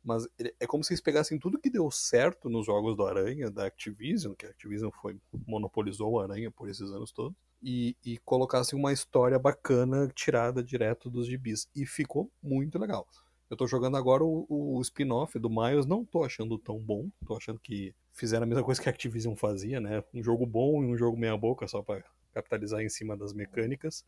Mas 0.04 0.28
é 0.60 0.66
como 0.66 0.84
se 0.84 0.92
eles 0.92 1.02
pegassem 1.02 1.38
tudo 1.38 1.58
que 1.58 1.70
deu 1.70 1.90
certo 1.90 2.48
nos 2.48 2.66
jogos 2.66 2.96
do 2.96 3.04
Aranha, 3.04 3.50
da 3.50 3.66
Activision, 3.66 4.34
que 4.34 4.46
a 4.46 4.50
Activision 4.50 4.90
foi, 4.92 5.18
monopolizou 5.46 6.12
o 6.12 6.20
Aranha 6.20 6.50
por 6.50 6.68
esses 6.68 6.90
anos 6.92 7.10
todos, 7.12 7.36
e, 7.62 7.96
e 8.04 8.18
colocassem 8.18 8.78
uma 8.78 8.92
história 8.92 9.38
bacana 9.38 10.08
tirada 10.14 10.62
direto 10.62 11.10
dos 11.10 11.26
gibis. 11.26 11.68
E 11.74 11.86
ficou 11.86 12.30
muito 12.42 12.78
legal. 12.78 13.06
Eu 13.48 13.56
tô 13.56 13.66
jogando 13.66 13.96
agora 13.96 14.24
o, 14.24 14.46
o 14.48 14.80
spin-off 14.82 15.38
do 15.38 15.48
Miles, 15.48 15.86
não 15.86 16.04
tô 16.04 16.24
achando 16.24 16.58
tão 16.58 16.78
bom, 16.78 17.08
tô 17.26 17.36
achando 17.36 17.60
que 17.60 17.94
fizeram 18.12 18.44
a 18.44 18.46
mesma 18.46 18.64
coisa 18.64 18.80
que 18.82 18.88
a 18.88 18.92
Activision 18.92 19.36
fazia, 19.36 19.80
né? 19.80 20.02
Um 20.12 20.22
jogo 20.22 20.44
bom 20.44 20.82
e 20.82 20.86
um 20.86 20.96
jogo 20.96 21.16
meia 21.16 21.36
boca 21.36 21.66
só 21.68 21.82
pra 21.82 22.02
capitalizar 22.32 22.80
em 22.80 22.88
cima 22.88 23.16
das 23.16 23.32
mecânicas. 23.32 24.04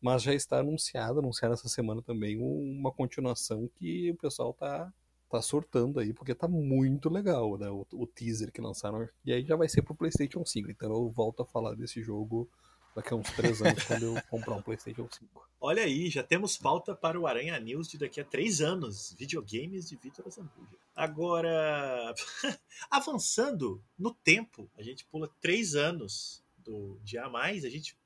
Mas 0.00 0.22
já 0.22 0.34
está 0.34 0.58
anunciado, 0.58 1.20
anunciaram 1.20 1.54
essa 1.54 1.68
semana 1.68 2.02
também 2.02 2.38
um- 2.38 2.78
uma 2.78 2.92
continuação 2.92 3.68
que 3.76 4.10
o 4.10 4.16
pessoal 4.16 4.52
tá, 4.52 4.92
tá 5.30 5.40
surtando 5.40 6.00
aí, 6.00 6.12
porque 6.12 6.34
tá 6.34 6.48
muito 6.48 7.08
legal, 7.08 7.56
né? 7.56 7.70
O, 7.70 7.86
o 7.92 8.06
teaser 8.06 8.52
que 8.52 8.60
lançaram. 8.60 9.08
E 9.24 9.32
aí 9.32 9.44
já 9.44 9.56
vai 9.56 9.68
ser 9.68 9.82
pro 9.82 9.94
PlayStation 9.94 10.44
5. 10.44 10.70
Então 10.70 10.92
eu 10.92 11.08
volto 11.10 11.42
a 11.42 11.46
falar 11.46 11.74
desse 11.74 12.02
jogo 12.02 12.48
daqui 12.94 13.12
a 13.12 13.16
uns 13.16 13.30
três 13.32 13.62
anos, 13.62 13.82
quando 13.84 14.02
eu 14.02 14.22
comprar 14.30 14.54
um 14.54 14.62
PlayStation 14.62 15.08
5. 15.10 15.48
Olha 15.60 15.84
aí, 15.84 16.10
já 16.10 16.22
temos 16.22 16.56
pauta 16.56 16.94
para 16.94 17.18
o 17.18 17.26
Aranha 17.26 17.58
News 17.58 17.88
de 17.88 17.98
daqui 17.98 18.20
a 18.20 18.24
três 18.24 18.60
anos. 18.60 19.14
Videogames 19.18 19.88
de 19.88 19.96
Vitor 19.96 20.28
Zambuja. 20.30 20.76
Agora, 20.94 22.14
avançando 22.90 23.82
no 23.98 24.12
tempo, 24.12 24.68
a 24.76 24.82
gente 24.82 25.04
pula 25.04 25.30
três 25.40 25.74
anos 25.74 26.42
do 26.58 26.98
dia 27.02 27.24
a 27.24 27.30
mais. 27.30 27.64
A 27.64 27.70
gente 27.70 27.96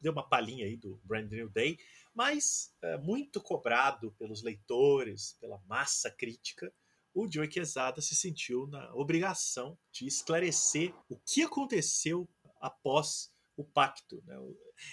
deu 0.00 0.12
uma 0.12 0.26
palhinha 0.26 0.64
aí 0.64 0.76
do 0.76 0.98
Brand 1.04 1.30
New 1.30 1.48
Day, 1.48 1.78
mas 2.14 2.74
é, 2.82 2.96
muito 2.98 3.40
cobrado 3.40 4.12
pelos 4.18 4.42
leitores, 4.42 5.36
pela 5.40 5.62
massa 5.68 6.10
crítica, 6.10 6.72
o 7.14 7.30
Joey 7.30 7.48
Quesada 7.48 8.00
se 8.00 8.14
sentiu 8.14 8.66
na 8.66 8.92
obrigação 8.94 9.76
de 9.90 10.06
esclarecer 10.06 10.94
o 11.08 11.16
que 11.16 11.42
aconteceu 11.42 12.26
após 12.60 13.30
o 13.62 13.64
pacto. 13.64 14.22
Né? 14.26 14.36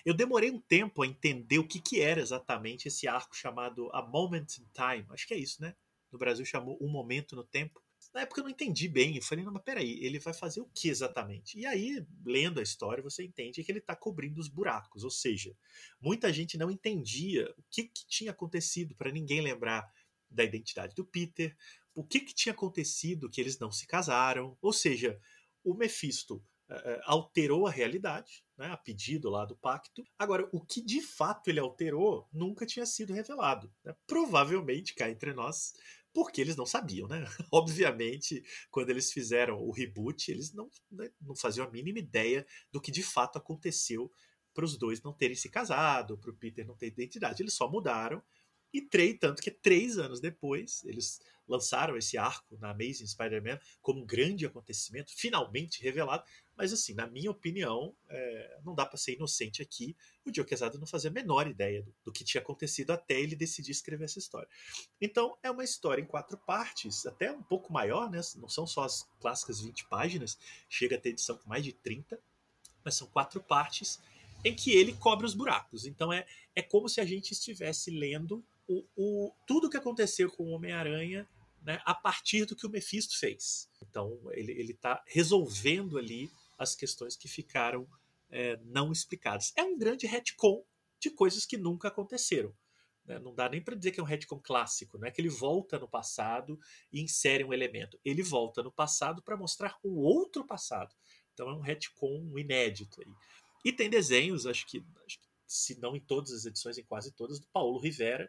Eu 0.06 0.14
demorei 0.14 0.52
um 0.52 0.60
tempo 0.60 1.02
a 1.02 1.08
entender 1.08 1.60
o 1.60 1.68
que, 1.68 1.80
que 1.80 2.02
era 2.02 2.22
exatamente 2.22 2.88
esse 2.88 3.08
arco 3.08 3.36
chamado 3.36 3.90
A 3.94 4.02
Moment 4.02 4.46
in 4.60 4.66
Time. 4.74 5.06
Acho 5.10 5.28
que 5.28 5.34
é 5.34 5.38
isso, 5.38 5.62
né? 5.62 5.76
No 6.12 6.18
Brasil 6.18 6.46
chamou 6.46 6.78
Um 6.82 6.90
Momento 6.90 7.36
no 7.36 7.44
Tempo. 7.44 7.82
Na 8.14 8.22
época 8.22 8.40
eu 8.40 8.46
não 8.46 8.52
entendi 8.52 8.88
bem. 8.88 9.16
Eu 9.16 9.22
falei, 9.22 9.44
não, 9.44 9.54
mas 9.54 9.64
peraí, 9.64 10.04
ele 10.04 10.20
vai 10.20 10.34
fazer 10.34 10.62
o 10.62 10.70
que 10.74 10.90
exatamente? 10.90 11.60
E 11.60 11.66
aí, 11.66 12.04
lendo 12.26 12.60
a 12.60 12.64
história, 12.64 13.04
você 13.04 13.24
entende 13.24 13.64
que 13.64 13.72
ele 13.72 13.80
está 13.80 13.96
cobrindo 13.96 14.40
os 14.40 14.48
buracos. 14.48 15.04
Ou 15.04 15.12
seja, 15.12 15.56
muita 16.02 16.32
gente 16.34 16.58
não 16.58 16.72
entendia 16.72 17.54
o 17.58 17.64
que, 17.70 17.84
que 17.84 18.08
tinha 18.08 18.32
acontecido 18.32 18.96
para 18.96 19.12
ninguém 19.12 19.42
lembrar 19.42 19.92
da 20.30 20.44
identidade 20.44 20.96
do 20.96 21.06
Peter, 21.06 21.56
o 21.94 22.04
que, 22.04 22.20
que 22.22 22.34
tinha 22.34 22.54
acontecido 22.54 23.30
que 23.30 23.42
eles 23.42 23.60
não 23.60 23.72
se 23.72 23.86
casaram. 23.86 24.58
Ou 24.62 24.74
seja, 24.74 25.20
o 25.64 25.74
Mephisto 25.74 26.44
alterou 27.06 27.68
a 27.68 27.72
realidade, 27.72 28.44
né, 28.58 28.68
a 28.68 28.78
pedido 28.78 29.30
lá 29.30 29.46
do 29.46 29.56
pacto. 29.58 30.04
Agora, 30.18 30.48
o 30.52 30.64
que 30.64 30.82
de 30.82 31.02
fato 31.02 31.50
ele 31.50 31.60
alterou 31.60 32.28
nunca 32.32 32.66
tinha 32.66 32.86
sido 32.86 33.14
revelado. 33.14 33.72
né? 33.84 33.96
Provavelmente, 34.06 34.94
cá 34.94 35.10
entre 35.10 35.34
nós, 35.34 35.74
porque 36.14 36.42
eles 36.42 36.56
não 36.56 36.66
sabiam, 36.66 37.08
né? 37.08 37.26
Obviamente, 37.52 38.44
quando 38.70 38.90
eles 38.90 39.12
fizeram 39.12 39.60
o 39.62 39.72
reboot, 39.72 40.32
eles 40.32 40.54
não, 40.54 40.70
né, 40.92 41.10
não 41.22 41.36
faziam 41.36 41.66
a 41.68 41.72
mínima 41.72 42.00
ideia 42.00 42.46
do 42.72 42.82
que 42.82 42.92
de 42.92 43.04
fato 43.04 43.38
aconteceu 43.38 44.12
para 44.54 44.66
os 44.66 44.78
dois 44.78 45.02
não 45.02 45.14
terem 45.14 45.36
se 45.36 45.50
casado, 45.50 46.18
para 46.18 46.32
o 46.32 46.36
Peter 46.36 46.66
não 46.66 46.76
ter 46.76 46.88
identidade. 46.88 47.42
Eles 47.42 47.54
só 47.54 47.70
mudaram 47.70 48.22
E 48.74 48.82
três, 48.82 49.18
tanto 49.20 49.42
que 49.42 49.52
três 49.52 49.98
anos 49.98 50.20
depois, 50.20 50.84
eles 50.86 51.20
lançaram 51.50 51.98
esse 51.98 52.18
arco 52.18 52.58
na 52.60 52.70
Amazing 52.70 53.08
Spider-Man 53.08 53.60
como 53.82 54.02
um 54.02 54.06
grande 54.06 54.46
acontecimento, 54.46 55.12
finalmente 55.16 55.82
revelado. 55.82 56.24
Mas, 56.56 56.72
assim, 56.72 56.94
na 56.94 57.08
minha 57.08 57.32
opinião, 57.32 57.96
é, 58.08 58.60
não 58.64 58.76
dá 58.76 58.86
para 58.86 58.98
ser 58.98 59.16
inocente 59.16 59.62
aqui. 59.62 59.96
O 60.26 60.34
Joe 60.34 60.46
Quesada 60.46 60.78
não 60.78 60.86
fazia 60.86 61.10
a 61.10 61.14
menor 61.14 61.48
ideia 61.48 61.82
do, 61.82 61.94
do, 62.06 62.12
que 62.12 62.24
tinha 62.24 62.42
acontecido 62.42 62.92
até 62.92 63.20
ele 63.20 63.36
decidir 63.36 63.72
escrever 63.72 64.06
essa 64.06 64.20
história. 64.20 64.48
Então, 65.02 65.38
é 65.42 65.50
uma 65.50 65.64
história 65.64 66.02
em 66.02 66.06
quatro 66.06 66.38
partes, 66.38 67.06
até 67.06 67.32
um 67.32 67.42
pouco 67.42 67.74
maior, 67.74 68.12
né? 68.12 68.22
Não 68.36 68.50
são 68.50 68.68
só 68.68 68.84
as 68.84 69.10
clássicas 69.20 69.62
20 69.62 69.86
páginas, 69.88 70.38
chega 70.70 70.98
a 70.98 71.00
ter 71.00 71.10
edição 71.10 71.38
com 71.38 71.50
mais 71.50 71.64
de 71.64 71.74
30, 71.74 72.20
mas 72.84 72.96
são 72.96 73.08
quatro 73.08 73.42
partes 73.42 74.00
em 74.44 74.56
que 74.56 74.72
ele 74.72 74.94
cobre 74.94 75.26
os 75.26 75.34
buracos. 75.34 75.86
Então, 75.86 76.14
é, 76.14 76.26
é 76.56 76.62
como 76.62 76.88
se 76.88 77.02
a 77.02 77.06
gente 77.06 77.32
estivesse 77.32 77.90
lendo 77.90 78.44
o, 78.68 78.86
o, 78.96 79.34
tudo 79.48 79.68
o 79.68 79.70
que 79.70 79.78
aconteceu 79.78 80.30
com 80.30 80.44
o 80.44 80.52
Homem-Aranha 80.52 81.28
né, 81.70 81.80
a 81.86 81.94
partir 81.94 82.46
do 82.46 82.56
que 82.56 82.66
o 82.66 82.70
Mephisto 82.70 83.16
fez. 83.16 83.70
Então 83.80 84.20
ele 84.32 84.72
está 84.72 85.04
resolvendo 85.06 86.00
ali 86.00 86.32
as 86.58 86.74
questões 86.74 87.16
que 87.16 87.28
ficaram 87.28 87.88
é, 88.32 88.58
não 88.66 88.92
explicadas. 88.92 89.54
É 89.56 89.64
um 89.64 89.78
grande 89.78 90.08
retcon 90.08 90.66
de 91.00 91.12
coisas 91.12 91.46
que 91.46 91.58
nunca 91.58 91.90
aconteceram. 91.90 92.52
Né? 93.06 93.20
Não 93.20 93.36
dá 93.36 93.48
nem 93.48 93.62
para 93.62 93.76
dizer 93.76 93.92
que 93.92 94.00
é 94.00 94.04
um 94.04 94.06
retcon 94.06 94.40
clássico, 94.40 94.98
não 94.98 95.08
é 95.08 95.12
que 95.12 95.22
ele 95.22 95.30
volta 95.30 95.78
no 95.78 95.88
passado 95.88 96.60
e 96.92 97.04
insere 97.04 97.44
um 97.44 97.54
elemento. 97.54 98.00
Ele 98.04 98.24
volta 98.24 98.64
no 98.64 98.72
passado 98.72 99.22
para 99.22 99.38
mostrar 99.38 99.78
um 99.84 99.96
outro 99.96 100.44
passado. 100.44 100.96
Então 101.36 101.50
é 101.50 101.54
um 101.54 101.62
retcon 101.62 102.34
inédito. 102.36 103.00
Aí. 103.00 103.14
E 103.64 103.72
tem 103.72 103.92
desenhos, 103.92 104.48
acho 104.48 104.66
que, 104.66 104.84
acho 105.06 105.20
que 105.20 105.28
se 105.46 105.80
não 105.80 105.96
em 105.96 106.02
todas 106.02 106.32
as 106.32 106.46
edições, 106.46 106.80
em 106.80 106.84
quase 106.84 107.12
todas, 107.12 107.40
do 107.40 107.48
Paulo 107.50 107.78
Rivera, 107.78 108.28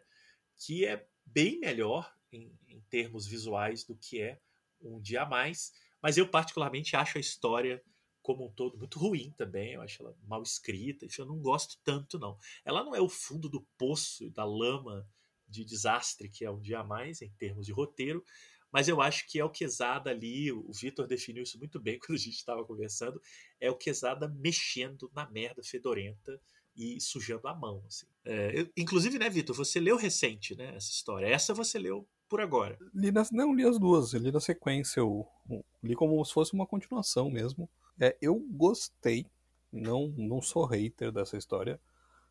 que 0.59 0.85
é 0.85 1.07
bem 1.25 1.59
melhor 1.59 2.13
em, 2.31 2.57
em 2.67 2.81
termos 2.89 3.27
visuais 3.27 3.83
do 3.83 3.95
que 3.95 4.21
é 4.21 4.39
um 4.81 4.99
dia 4.99 5.23
a 5.23 5.25
mais. 5.25 5.71
Mas 6.01 6.17
eu, 6.17 6.27
particularmente, 6.27 6.95
acho 6.95 7.17
a 7.17 7.21
história 7.21 7.83
como 8.21 8.45
um 8.45 8.51
todo 8.51 8.77
muito 8.77 8.99
ruim 8.99 9.31
também. 9.37 9.73
Eu 9.73 9.81
acho 9.81 10.01
ela 10.01 10.15
mal 10.23 10.41
escrita. 10.41 11.05
Eu 11.17 11.25
não 11.25 11.39
gosto 11.39 11.77
tanto, 11.83 12.19
não. 12.19 12.37
Ela 12.63 12.83
não 12.83 12.95
é 12.95 13.01
o 13.01 13.09
fundo 13.09 13.49
do 13.49 13.61
poço, 13.77 14.29
da 14.31 14.45
lama 14.45 15.07
de 15.47 15.65
desastre 15.65 16.29
que 16.29 16.45
é 16.45 16.51
um 16.51 16.61
dia 16.61 16.79
a 16.79 16.83
mais, 16.83 17.21
em 17.21 17.29
termos 17.31 17.65
de 17.65 17.73
roteiro. 17.73 18.23
Mas 18.71 18.87
eu 18.87 19.01
acho 19.01 19.27
que 19.27 19.37
é 19.37 19.43
o 19.43 19.49
Quesada 19.49 20.09
ali, 20.09 20.49
o 20.51 20.71
Vitor 20.71 21.05
definiu 21.05 21.43
isso 21.43 21.59
muito 21.59 21.79
bem 21.79 21.99
quando 21.99 22.15
a 22.15 22.21
gente 22.21 22.37
estava 22.37 22.63
conversando, 22.63 23.21
é 23.59 23.69
o 23.69 23.75
Quesada 23.75 24.29
mexendo 24.29 25.11
na 25.13 25.29
merda 25.29 25.61
fedorenta 25.61 26.41
e 26.75 27.01
sujando 27.01 27.47
a 27.49 27.53
mão. 27.53 27.83
Assim. 27.85 28.07
É, 28.23 28.61
eu, 28.61 28.71
inclusive, 28.77 29.19
né, 29.19 29.29
Vitor, 29.29 29.53
você 29.55 29.79
leu 29.79 29.97
recente 29.97 30.55
né, 30.55 30.73
essa 30.75 30.89
história. 30.89 31.27
Essa 31.27 31.53
você 31.53 31.77
leu 31.77 32.07
por 32.31 32.39
agora. 32.39 32.77
Li 32.95 33.11
nas, 33.11 33.29
não, 33.29 33.53
li 33.53 33.67
as 33.67 33.77
duas, 33.77 34.13
li 34.13 34.31
na 34.31 34.39
sequência, 34.39 35.01
eu, 35.01 35.27
eu 35.49 35.65
li 35.83 35.93
como 35.95 36.23
se 36.23 36.33
fosse 36.33 36.53
uma 36.53 36.65
continuação 36.65 37.29
mesmo. 37.29 37.69
É, 37.99 38.17
eu 38.21 38.39
gostei, 38.51 39.25
não, 39.69 40.07
não 40.17 40.41
sou 40.41 40.63
hater 40.65 41.11
dessa 41.11 41.35
história. 41.35 41.77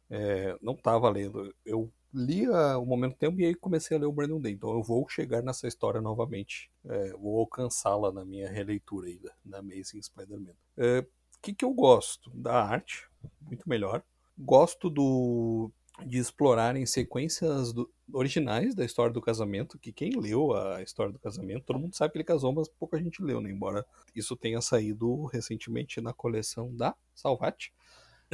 É, 0.09 0.57
não 0.63 0.73
estava 0.73 1.11
lendo. 1.11 1.55
Eu 1.67 1.93
li 2.15 2.47
a, 2.47 2.79
o 2.79 2.87
Momento 2.87 3.19
Tempo 3.19 3.39
e 3.41 3.45
aí 3.45 3.55
comecei 3.55 3.95
a 3.95 4.01
ler 4.01 4.07
o 4.07 4.13
Brandon 4.13 4.41
Day. 4.41 4.55
Então 4.55 4.71
eu 4.71 4.83
vou 4.83 5.07
chegar 5.07 5.43
nessa 5.43 5.69
história 5.69 6.01
novamente. 6.01 6.71
É, 6.87 7.13
vou 7.13 7.39
alcançá-la 7.39 8.11
na 8.11 8.25
minha 8.25 8.51
releitura 8.51 9.07
aí 9.07 9.19
da, 9.19 9.33
da 9.45 9.59
Amazing 9.59 10.03
Spider-Man. 10.03 10.55
O 10.79 10.83
é, 10.83 11.07
que, 11.43 11.53
que 11.53 11.65
eu 11.65 11.75
gosto? 11.75 12.31
Da 12.35 12.65
arte, 12.65 13.07
muito 13.43 13.69
melhor. 13.69 14.03
Gosto 14.39 14.89
do 14.89 15.71
de 16.07 16.19
explorarem 16.19 16.85
sequências 16.87 17.73
do, 17.73 17.91
originais 18.13 18.75
da 18.75 18.85
história 18.85 19.13
do 19.13 19.21
casamento, 19.21 19.79
que 19.79 19.93
quem 19.93 20.19
leu 20.19 20.53
a 20.53 20.83
história 20.83 21.13
do 21.13 21.19
casamento, 21.19 21.65
todo 21.65 21.79
mundo 21.79 21.95
sabe 21.95 22.13
que 22.13 22.19
ele 22.19 22.25
casou, 22.25 22.53
mas 22.53 22.69
pouca 22.69 22.99
gente 22.99 23.23
leu, 23.23 23.41
né? 23.41 23.51
Embora 23.51 23.85
isso 24.15 24.37
tenha 24.37 24.61
saído 24.61 25.27
recentemente 25.27 26.01
na 26.01 26.13
coleção 26.13 26.75
da 26.75 26.95
Salvat. 27.15 27.71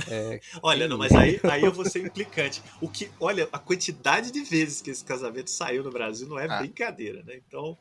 É, 0.08 0.40
olha, 0.62 0.86
não, 0.88 0.98
mas 0.98 1.12
aí, 1.12 1.40
aí 1.44 1.62
eu 1.62 1.72
vou 1.72 1.84
ser 1.84 2.04
implicante. 2.04 2.62
O 2.80 2.88
que, 2.88 3.10
olha, 3.18 3.48
a 3.52 3.58
quantidade 3.58 4.30
de 4.30 4.42
vezes 4.42 4.80
que 4.80 4.90
esse 4.90 5.04
casamento 5.04 5.50
saiu 5.50 5.82
no 5.82 5.90
Brasil 5.90 6.28
não 6.28 6.38
é 6.38 6.46
ah. 6.48 6.58
brincadeira, 6.58 7.22
né? 7.22 7.40
Então. 7.46 7.76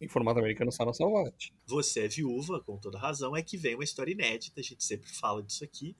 Em 0.00 0.08
formato 0.08 0.38
americano 0.38 0.70
está 0.70 0.84
na 0.84 0.94
Salvat. 0.94 1.52
Você 1.66 2.00
é 2.00 2.08
viúva, 2.08 2.58
com 2.60 2.78
toda 2.78 2.98
razão, 2.98 3.36
é 3.36 3.42
que 3.42 3.58
vem 3.58 3.74
uma 3.74 3.84
história 3.84 4.10
inédita, 4.10 4.58
a 4.58 4.64
gente 4.64 4.82
sempre 4.82 5.10
fala 5.10 5.42
disso 5.42 5.62
aqui 5.62 5.94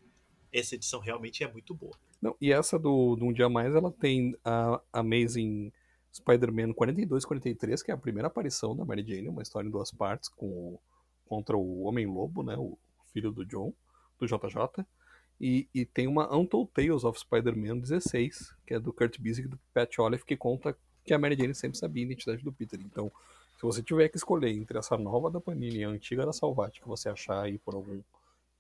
essa 0.53 0.75
edição 0.75 1.01
realmente 1.01 1.43
é 1.45 1.51
muito 1.51 1.75
boa. 1.75 1.97
Não, 2.21 2.37
e 2.41 2.53
essa 2.53 2.79
do, 2.79 3.17
do 3.17 3.25
Um 3.25 3.33
Dia 3.33 3.49
Mais, 3.49 3.75
ela 3.75 3.91
tem 3.91 4.37
a 4.45 4.81
Amazing 4.93 5.73
Spider-Man 6.13 6.73
42 6.75 7.25
43, 7.25 7.83
que 7.83 7.91
é 7.91 7.95
a 7.95 7.99
primeira 7.99 8.29
aparição 8.29 8.77
da 8.77 8.85
Mary 8.85 9.05
Jane, 9.07 9.29
uma 9.29 9.43
história 9.43 9.67
em 9.67 9.71
duas 9.71 9.91
partes 9.91 10.29
com 10.29 10.79
contra 11.27 11.57
o 11.57 11.83
Homem-Lobo, 11.83 12.43
né, 12.43 12.57
o 12.59 12.77
filho 13.13 13.31
do 13.31 13.47
John, 13.47 13.73
do 14.19 14.27
JJ. 14.27 14.85
E, 15.41 15.69
e 15.73 15.87
tem 15.87 16.09
uma 16.09 16.37
Untold 16.37 16.69
Tales 16.75 17.05
of 17.05 17.21
Spider-Man 17.21 17.79
16, 17.79 18.53
que 18.67 18.75
é 18.75 18.81
do 18.81 18.93
Kurt 18.93 19.17
Busiek 19.21 19.47
e 19.47 19.51
do 19.51 19.59
Pat 19.73 19.97
Olive, 20.01 20.25
que 20.25 20.37
conta 20.37 20.77
que 21.05 21.15
a 21.15 21.19
Mary 21.19 21.37
Jane 21.37 21.55
sempre 21.55 21.79
sabia 21.79 22.03
a 22.03 22.07
identidade 22.07 22.43
do 22.43 22.53
Peter. 22.53 22.81
Então, 22.81 23.13
se 23.57 23.63
você 23.63 23.81
tiver 23.81 24.09
que 24.09 24.17
escolher 24.17 24.51
entre 24.51 24.77
essa 24.77 24.99
nova 24.99 25.31
da 25.31 25.41
Panini 25.41 25.79
e 25.79 25.85
a 25.85 25.89
antiga 25.89 26.27
da 26.27 26.33
Salvat, 26.33 26.81
que 26.81 26.89
você 26.89 27.09
achar 27.09 27.43
aí 27.43 27.59
por 27.59 27.75
algum 27.75 28.03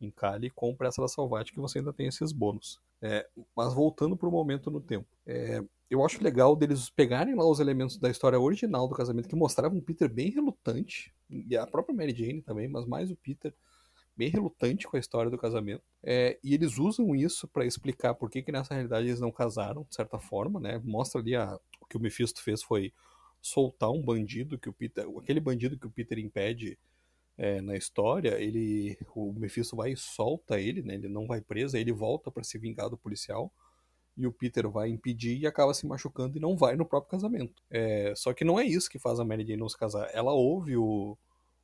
encalhe 0.01 0.49
compre 0.49 0.87
essa 0.87 1.03
da 1.03 1.09
Salvat 1.09 1.53
que 1.53 1.59
você 1.59 1.81
ainda 1.81 1.93
tem 1.93 2.07
esses 2.07 2.33
bônus. 2.33 2.81
É, 3.03 3.27
mas 3.57 3.73
voltando 3.73 4.17
para 4.17 4.29
o 4.29 4.33
momento 4.33 4.71
no 4.71 4.81
tempo, 4.81 5.09
é, 5.27 5.63
eu 5.91 6.05
acho 6.05 6.23
legal 6.23 6.55
deles 6.55 6.91
pegarem 6.91 7.35
lá 7.35 7.49
os 7.49 7.59
elementos 7.59 7.97
da 7.99 8.11
história 8.11 8.39
original 8.39 8.87
do 8.87 8.95
casamento 8.95 9.29
que 9.29 9.35
mostravam 9.35 9.79
um 9.79 9.81
Peter 9.81 10.13
bem 10.13 10.31
relutante 10.31 11.13
e 11.29 11.57
a 11.57 11.67
própria 11.67 11.95
Mary 11.95 12.15
Jane 12.15 12.43
também, 12.43 12.69
mas 12.69 12.87
mais 12.87 13.11
o 13.11 13.17
Peter 13.17 13.55
bem 14.17 14.29
relutante 14.29 14.87
com 14.87 14.97
a 14.97 15.01
história 15.01 15.31
do 15.31 15.39
casamento. 15.39 15.83
É, 16.03 16.39
e 16.45 16.53
eles 16.53 16.79
usam 16.79 17.15
isso 17.15 17.49
para 17.49 17.65
explicar 17.65 18.15
por 18.15 18.31
que, 18.31 18.43
que 18.43 18.53
nessa 18.53 18.75
realidade 18.75 19.09
eles 19.09 19.21
não 19.21 19.33
casaram, 19.33 19.87
de 19.89 19.95
certa 19.95 20.19
forma, 20.19 20.61
né? 20.61 20.79
Mostra 20.85 21.21
ali 21.21 21.35
a, 21.35 21.59
o 21.81 21.87
que 21.87 21.97
o 21.97 22.01
Mephisto 22.01 22.43
fez 22.43 22.63
foi 22.63 22.93
soltar 23.41 23.91
um 23.91 24.03
bandido 24.03 24.59
que 24.59 24.69
o 24.69 24.73
Peter, 24.73 25.07
aquele 25.19 25.41
bandido 25.41 25.79
que 25.79 25.87
o 25.87 25.91
Peter 25.91 26.19
impede 26.19 26.79
é, 27.41 27.63
na 27.63 27.75
história, 27.75 28.39
ele, 28.39 28.99
o 29.15 29.33
Mephisto 29.33 29.75
vai 29.75 29.93
e 29.93 29.97
solta 29.97 30.61
ele, 30.61 30.83
né? 30.83 30.93
Ele 30.93 31.09
não 31.09 31.27
vai 31.27 31.41
preso, 31.41 31.75
aí 31.75 31.83
ele 31.83 31.91
volta 31.91 32.31
para 32.31 32.45
se 32.45 32.59
vingar 32.59 32.91
do 32.91 32.99
policial 32.99 33.51
e 34.15 34.27
o 34.27 34.33
Peter 34.33 34.69
vai 34.69 34.91
impedir 34.91 35.39
e 35.39 35.47
acaba 35.47 35.73
se 35.73 35.87
machucando 35.87 36.37
e 36.37 36.41
não 36.41 36.55
vai 36.55 36.77
no 36.77 36.85
próprio 36.85 37.13
casamento. 37.13 37.63
É, 37.71 38.13
só 38.15 38.35
que 38.35 38.45
não 38.45 38.61
é 38.61 38.67
isso 38.67 38.91
que 38.91 38.99
faz 38.99 39.19
a 39.19 39.25
Mary 39.25 39.43
Jane 39.43 39.57
não 39.57 39.71
se 39.71 39.79
casar. 39.79 40.11
Ela 40.13 40.35
ouve 40.35 40.77
o, 40.77 41.17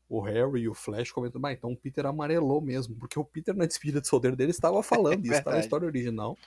o 0.09 0.21
Harry 0.23 0.63
e 0.63 0.69
o 0.69 0.73
Flash 0.73 1.13
comentando, 1.13 1.45
ah, 1.45 1.53
então 1.53 1.73
o 1.73 1.77
Peter 1.77 2.07
amarelou 2.07 2.63
mesmo, 2.63 2.97
porque 2.97 3.19
o 3.19 3.25
Peter 3.25 3.55
na 3.55 3.67
despedida 3.67 4.01
de 4.01 4.09
solteiro 4.09 4.35
dele 4.35 4.53
estava 4.53 4.81
falando, 4.83 5.27
isso 5.27 5.35
está 5.35 5.51
na 5.51 5.61
história 5.61 5.87
original 5.87 6.39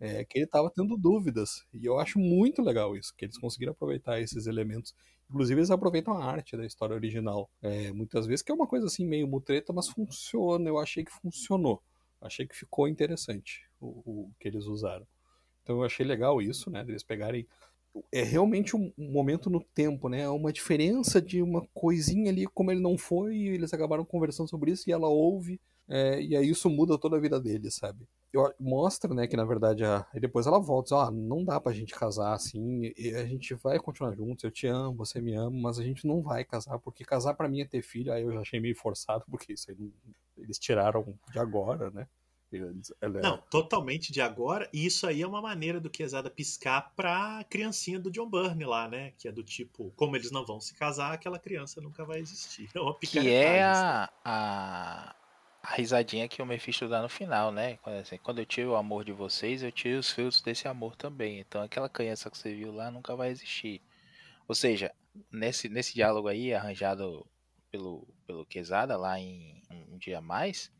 é, 0.00 0.24
que 0.24 0.38
ele 0.38 0.46
estava 0.46 0.70
tendo 0.70 0.96
dúvidas. 0.96 1.66
E 1.74 1.84
eu 1.84 2.00
acho 2.00 2.18
muito 2.18 2.62
legal 2.62 2.96
isso, 2.96 3.14
que 3.14 3.26
eles 3.26 3.36
conseguiram 3.36 3.72
aproveitar 3.72 4.18
esses 4.18 4.46
elementos. 4.46 4.94
Inclusive, 5.32 5.60
eles 5.60 5.70
aproveitam 5.70 6.14
a 6.14 6.24
arte 6.26 6.58
da 6.58 6.66
história 6.66 6.94
original. 6.94 7.48
É, 7.62 7.90
muitas 7.90 8.26
vezes, 8.26 8.42
que 8.42 8.52
é 8.52 8.54
uma 8.54 8.66
coisa 8.66 8.84
assim 8.84 9.06
meio 9.06 9.26
mutreta, 9.26 9.72
mas 9.72 9.88
funciona. 9.88 10.68
Eu 10.68 10.78
achei 10.78 11.02
que 11.02 11.10
funcionou. 11.10 11.82
Achei 12.20 12.46
que 12.46 12.54
ficou 12.54 12.86
interessante 12.86 13.62
o, 13.80 14.02
o 14.04 14.30
que 14.38 14.46
eles 14.46 14.66
usaram. 14.66 15.06
Então 15.62 15.76
eu 15.76 15.84
achei 15.84 16.04
legal 16.04 16.42
isso, 16.42 16.70
né? 16.70 16.84
Eles 16.86 17.02
pegarem. 17.02 17.46
É 18.12 18.22
realmente 18.22 18.76
um 18.76 18.92
momento 18.98 19.48
no 19.48 19.64
tempo, 19.74 20.10
né? 20.10 20.28
Uma 20.28 20.52
diferença 20.52 21.20
de 21.20 21.40
uma 21.40 21.66
coisinha 21.72 22.30
ali, 22.30 22.46
como 22.46 22.70
ele 22.70 22.80
não 22.80 22.98
foi, 22.98 23.34
e 23.34 23.48
eles 23.48 23.72
acabaram 23.72 24.04
conversando 24.04 24.50
sobre 24.50 24.70
isso, 24.70 24.88
e 24.88 24.92
ela 24.92 25.08
ouve, 25.08 25.58
é, 25.88 26.22
e 26.22 26.36
aí 26.36 26.48
isso 26.48 26.68
muda 26.68 26.98
toda 26.98 27.16
a 27.16 27.20
vida 27.20 27.40
dele, 27.40 27.70
sabe? 27.70 28.06
Eu, 28.32 28.52
mostra, 28.58 29.12
né, 29.14 29.26
que 29.26 29.36
na 29.36 29.44
verdade 29.44 29.84
a, 29.84 30.06
e 30.14 30.20
depois 30.20 30.46
ela 30.46 30.58
volta, 30.58 30.86
diz, 30.86 30.92
ó, 30.92 31.08
oh, 31.08 31.10
não 31.10 31.44
dá 31.44 31.60
pra 31.60 31.72
gente 31.72 31.94
casar 31.94 32.32
assim, 32.32 32.92
e 32.96 33.14
a 33.14 33.26
gente 33.26 33.54
vai 33.54 33.78
continuar 33.78 34.14
juntos, 34.14 34.44
eu 34.44 34.50
te 34.50 34.66
amo, 34.66 34.96
você 34.96 35.20
me 35.20 35.34
ama, 35.34 35.56
mas 35.60 35.78
a 35.78 35.84
gente 35.84 36.06
não 36.06 36.22
vai 36.22 36.44
casar, 36.44 36.78
porque 36.78 37.04
casar 37.04 37.34
para 37.34 37.48
mim 37.48 37.60
é 37.60 37.66
ter 37.66 37.82
filho, 37.82 38.12
aí 38.12 38.22
eu 38.22 38.32
já 38.32 38.40
achei 38.40 38.60
meio 38.60 38.76
forçado, 38.76 39.24
porque 39.30 39.52
isso 39.52 39.70
aí 39.70 39.76
eles 40.36 40.58
tiraram 40.58 41.18
de 41.30 41.38
agora, 41.38 41.90
né? 41.90 42.06
Eles, 42.50 42.92
ela... 43.00 43.18
É 43.18 43.22
não, 43.22 43.38
totalmente 43.38 44.12
de 44.12 44.20
agora, 44.20 44.68
e 44.72 44.84
isso 44.84 45.06
aí 45.06 45.22
é 45.22 45.26
uma 45.26 45.40
maneira 45.40 45.80
do 45.80 45.88
Quesada 45.88 46.30
piscar 46.30 46.92
pra 46.94 47.44
criancinha 47.48 47.98
do 47.98 48.10
John 48.10 48.28
Byrne 48.28 48.64
lá, 48.64 48.88
né? 48.88 49.12
Que 49.16 49.28
é 49.28 49.32
do 49.32 49.42
tipo, 49.42 49.90
como 49.96 50.16
eles 50.16 50.30
não 50.30 50.44
vão 50.44 50.60
se 50.60 50.74
casar, 50.74 51.12
aquela 51.12 51.38
criança 51.38 51.80
nunca 51.80 52.04
vai 52.04 52.20
existir. 52.20 52.68
É 52.74 52.80
uma 52.80 52.98
que 52.98 53.28
é 53.28 53.62
a, 53.62 54.10
a, 54.24 55.16
a 55.62 55.74
risadinha 55.74 56.28
que 56.28 56.42
o 56.42 56.46
Mephisto 56.46 56.88
dá 56.88 57.00
no 57.00 57.08
final, 57.08 57.52
né? 57.52 57.76
Quando, 57.76 57.96
assim, 57.96 58.18
quando 58.18 58.40
eu 58.40 58.46
tiro 58.46 58.72
o 58.72 58.76
amor 58.76 59.04
de 59.04 59.12
vocês, 59.12 59.62
eu 59.62 59.70
tiro 59.70 60.00
os 60.00 60.10
frutos 60.10 60.42
desse 60.42 60.66
amor 60.66 60.96
também. 60.96 61.38
Então 61.38 61.62
aquela 61.62 61.88
criança 61.88 62.28
que 62.28 62.36
você 62.36 62.52
viu 62.52 62.72
lá 62.72 62.90
nunca 62.90 63.14
vai 63.14 63.30
existir. 63.30 63.80
Ou 64.48 64.54
seja, 64.54 64.92
nesse, 65.30 65.68
nesse 65.68 65.94
diálogo 65.94 66.26
aí, 66.26 66.52
arranjado 66.52 67.24
pelo, 67.70 68.06
pelo 68.26 68.44
Quesada 68.44 68.96
lá 68.96 69.18
em 69.20 69.62
Um 69.88 69.96
Dia 69.98 70.20
Mais, 70.20 70.72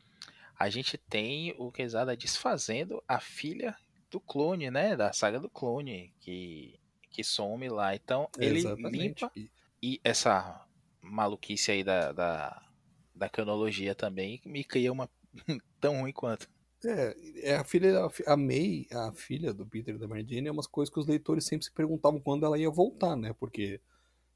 a 0.58 0.68
gente 0.68 0.98
tem 0.98 1.54
o 1.56 1.70
Quesada 1.70 2.16
desfazendo 2.16 3.02
a 3.06 3.20
filha 3.20 3.76
do 4.10 4.18
clone, 4.18 4.68
né? 4.68 4.96
Da 4.96 5.12
saga 5.12 5.38
do 5.38 5.48
clone, 5.48 6.12
que, 6.20 6.78
que 7.08 7.22
some 7.22 7.68
lá. 7.68 7.94
Então 7.94 8.28
ele 8.36 8.58
Exatamente. 8.58 8.98
limpa 8.98 9.32
e 9.80 10.00
essa 10.02 10.66
maluquice 11.00 11.70
aí 11.70 11.84
da, 11.84 12.12
da, 12.12 12.62
da 13.22 13.28
cronologia 13.28 13.94
também 13.94 14.40
me 14.44 14.64
cria 14.64 14.90
uma 14.90 15.08
tão 15.80 16.00
ruim 16.00 16.12
quanto. 16.12 16.48
É, 16.84 17.16
é 17.52 17.56
a 17.56 17.62
filha, 17.62 18.08
a 18.26 18.36
May, 18.36 18.88
a 18.90 19.12
filha 19.12 19.54
do 19.54 19.64
Peter 19.64 19.96
da 19.96 20.08
Mary 20.08 20.44
é 20.44 20.50
umas 20.50 20.66
coisas 20.66 20.92
que 20.92 20.98
os 20.98 21.06
leitores 21.06 21.44
sempre 21.44 21.64
se 21.64 21.70
perguntavam 21.70 22.20
quando 22.20 22.44
ela 22.44 22.58
ia 22.58 22.68
voltar, 22.68 23.14
né? 23.14 23.32
Porque 23.38 23.80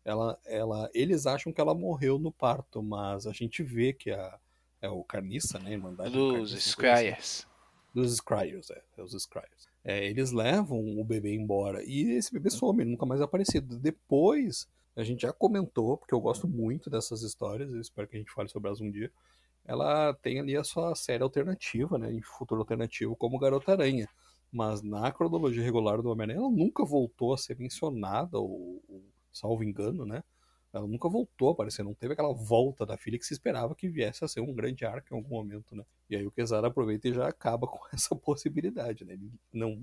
ela, 0.05 0.39
ela, 0.47 0.89
eles 0.95 1.27
acham 1.27 1.53
que 1.53 1.61
ela 1.61 1.75
morreu 1.75 2.17
no 2.17 2.31
parto, 2.31 2.81
mas 2.81 3.27
a 3.27 3.33
gente 3.33 3.65
vê 3.65 3.93
que 3.93 4.13
a, 4.13 4.39
é 4.81 4.89
o 4.89 5.03
Carniça, 5.03 5.59
né? 5.59 5.73
Irmandade 5.73 6.13
Dos 6.13 6.53
Scryers. 6.53 7.45
Dos 7.93 8.15
Scryers, 8.15 8.71
é, 8.71 8.81
é 8.99 9.03
os 9.03 9.13
Scryers. 9.21 9.67
É, 9.83 10.07
eles 10.07 10.31
levam 10.31 10.79
o 10.97 11.05
bebê 11.05 11.35
embora 11.35 11.83
e 11.83 12.13
esse 12.13 12.33
bebê 12.33 12.51
some, 12.51 12.81
ele 12.81 12.91
nunca 12.93 13.05
mais 13.07 13.21
é 13.21 13.25
aparecido. 13.25 13.77
Depois, 13.81 14.69
a 14.97 15.05
gente 15.05 15.23
já 15.23 15.33
comentou, 15.33 15.99
porque 15.99 16.15
eu 16.15 16.21
gosto 16.21 16.49
muito 16.49 16.89
dessas 16.89 17.23
histórias, 17.23 17.73
eu 17.73 17.81
espero 17.81 18.09
que 18.09 18.17
a 18.17 18.19
gente 18.19 18.33
fale 18.33 18.49
sobre 18.49 18.69
elas 18.69 18.81
um 18.81 18.91
dia. 18.91 19.13
Ela 19.65 20.15
tem 20.15 20.41
ali 20.41 20.57
a 20.57 20.65
sua 20.65 20.95
série 20.95 21.23
alternativa, 21.23 21.99
né? 21.99 22.13
Em 22.13 22.23
futuro 22.23 22.61
alternativo, 22.61 23.17
como 23.17 23.39
Garota 23.39 23.73
Aranha. 23.73 24.09
Mas 24.51 24.81
na 24.83 25.11
cronologia 25.13 25.63
regular 25.63 26.01
do 26.01 26.11
Homem-Aranha, 26.11 26.39
ela 26.39 26.51
nunca 26.51 26.85
voltou 26.85 27.35
a 27.35 27.39
ser 27.39 27.59
mencionada, 27.59 28.39
ou, 28.39 28.83
ou 28.89 29.05
salvo 29.33 29.63
engano, 29.63 30.07
né? 30.07 30.23
Ela 30.73 30.87
nunca 30.87 31.09
voltou 31.09 31.49
a 31.49 31.53
aparecer, 31.53 31.83
não 31.83 31.95
teve 31.95 32.13
aquela 32.13 32.33
volta 32.33 32.85
da 32.85 32.97
filha 32.97 33.19
que 33.19 33.25
se 33.25 33.33
esperava 33.33 33.75
que 33.75 33.89
viesse 33.89 34.25
a 34.25 34.29
ser 34.29 34.41
um 34.41 34.53
grande 34.55 34.85
arco 34.85 35.09
em 35.13 35.17
algum 35.17 35.31
momento, 35.31 35.75
né? 35.75 35.85
E 36.09 36.17
aí 36.17 36.27
o 36.27 36.31
Quesada 36.31 36.69
aproveita 36.69 37.09
e 37.09 37.15
já 37.15 37.27
acaba 37.27 37.67
com 37.69 37.81
essa 37.93 38.15
possibilidade, 38.15 39.05
né? 39.05 39.15
Ele 39.15 39.31
não, 39.53 39.79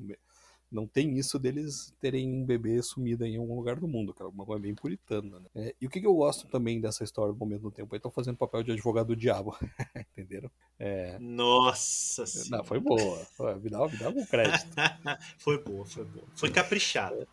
não 0.73 0.87
tem 0.87 1.17
isso 1.17 1.37
deles 1.37 1.93
terem 1.99 2.27
um 2.27 2.45
bebê 2.45 2.81
sumido 2.81 3.25
em 3.25 3.37
algum 3.37 3.55
lugar 3.55 3.79
do 3.79 3.87
mundo, 3.87 4.13
que 4.13 4.21
é 4.21 4.25
uma 4.25 4.45
coisa 4.45 4.61
bem 4.61 4.73
puritana, 4.73 5.39
né? 5.39 5.45
É, 5.55 5.75
e 5.79 5.85
o 5.85 5.89
que, 5.89 6.01
que, 6.01 6.07
eu 6.07 6.13
gosto 6.13 6.47
também 6.47 6.81
dessa 6.81 7.03
história 7.03 7.31
do 7.31 7.39
momento 7.39 7.61
do 7.61 7.71
tempo? 7.71 7.93
Eles 7.93 7.99
estão 7.99 8.11
fazendo 8.11 8.37
papel 8.37 8.63
de 8.63 8.71
advogado 8.71 9.07
do 9.07 9.15
diabo, 9.15 9.55
entenderam? 10.17 10.49
É... 10.79 11.17
Nossa 11.19 12.25
senhora. 12.25 12.57
Não, 12.57 12.63
foi 12.63 12.79
boa. 12.79 13.27
Me 13.61 13.69
dá, 13.69 13.87
me 13.87 13.97
dá 13.97 14.05
algum 14.07 14.25
crédito. 14.25 14.67
foi 15.37 15.63
boa, 15.63 15.85
foi 15.85 16.05
boa. 16.05 16.25
Foi 16.35 16.49
caprichada. 16.49 17.27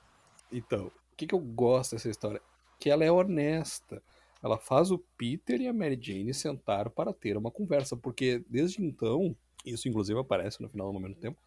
Então, 0.53 0.87
o 0.87 1.17
que, 1.17 1.27
que 1.27 1.35
eu 1.35 1.41
gosto 1.41 1.93
dessa 1.93 2.09
história? 2.09 2.41
que 2.81 2.89
ela 2.89 3.05
é 3.05 3.13
honesta. 3.13 4.03
Ela 4.43 4.57
faz 4.57 4.91
o 4.91 4.99
Peter 5.19 5.61
e 5.61 5.69
a 5.69 5.73
Mary 5.73 5.99
Jane 6.01 6.33
sentar 6.33 6.89
para 6.89 7.13
ter 7.13 7.37
uma 7.37 7.51
conversa, 7.51 7.95
porque 7.95 8.43
desde 8.49 8.83
então, 8.83 9.37
isso 9.65 9.87
inclusive 9.87 10.19
aparece 10.19 10.63
no 10.63 10.69
final 10.71 10.87
do 10.87 10.95
momento 10.95 11.17
do 11.17 11.21
tempo, 11.21 11.39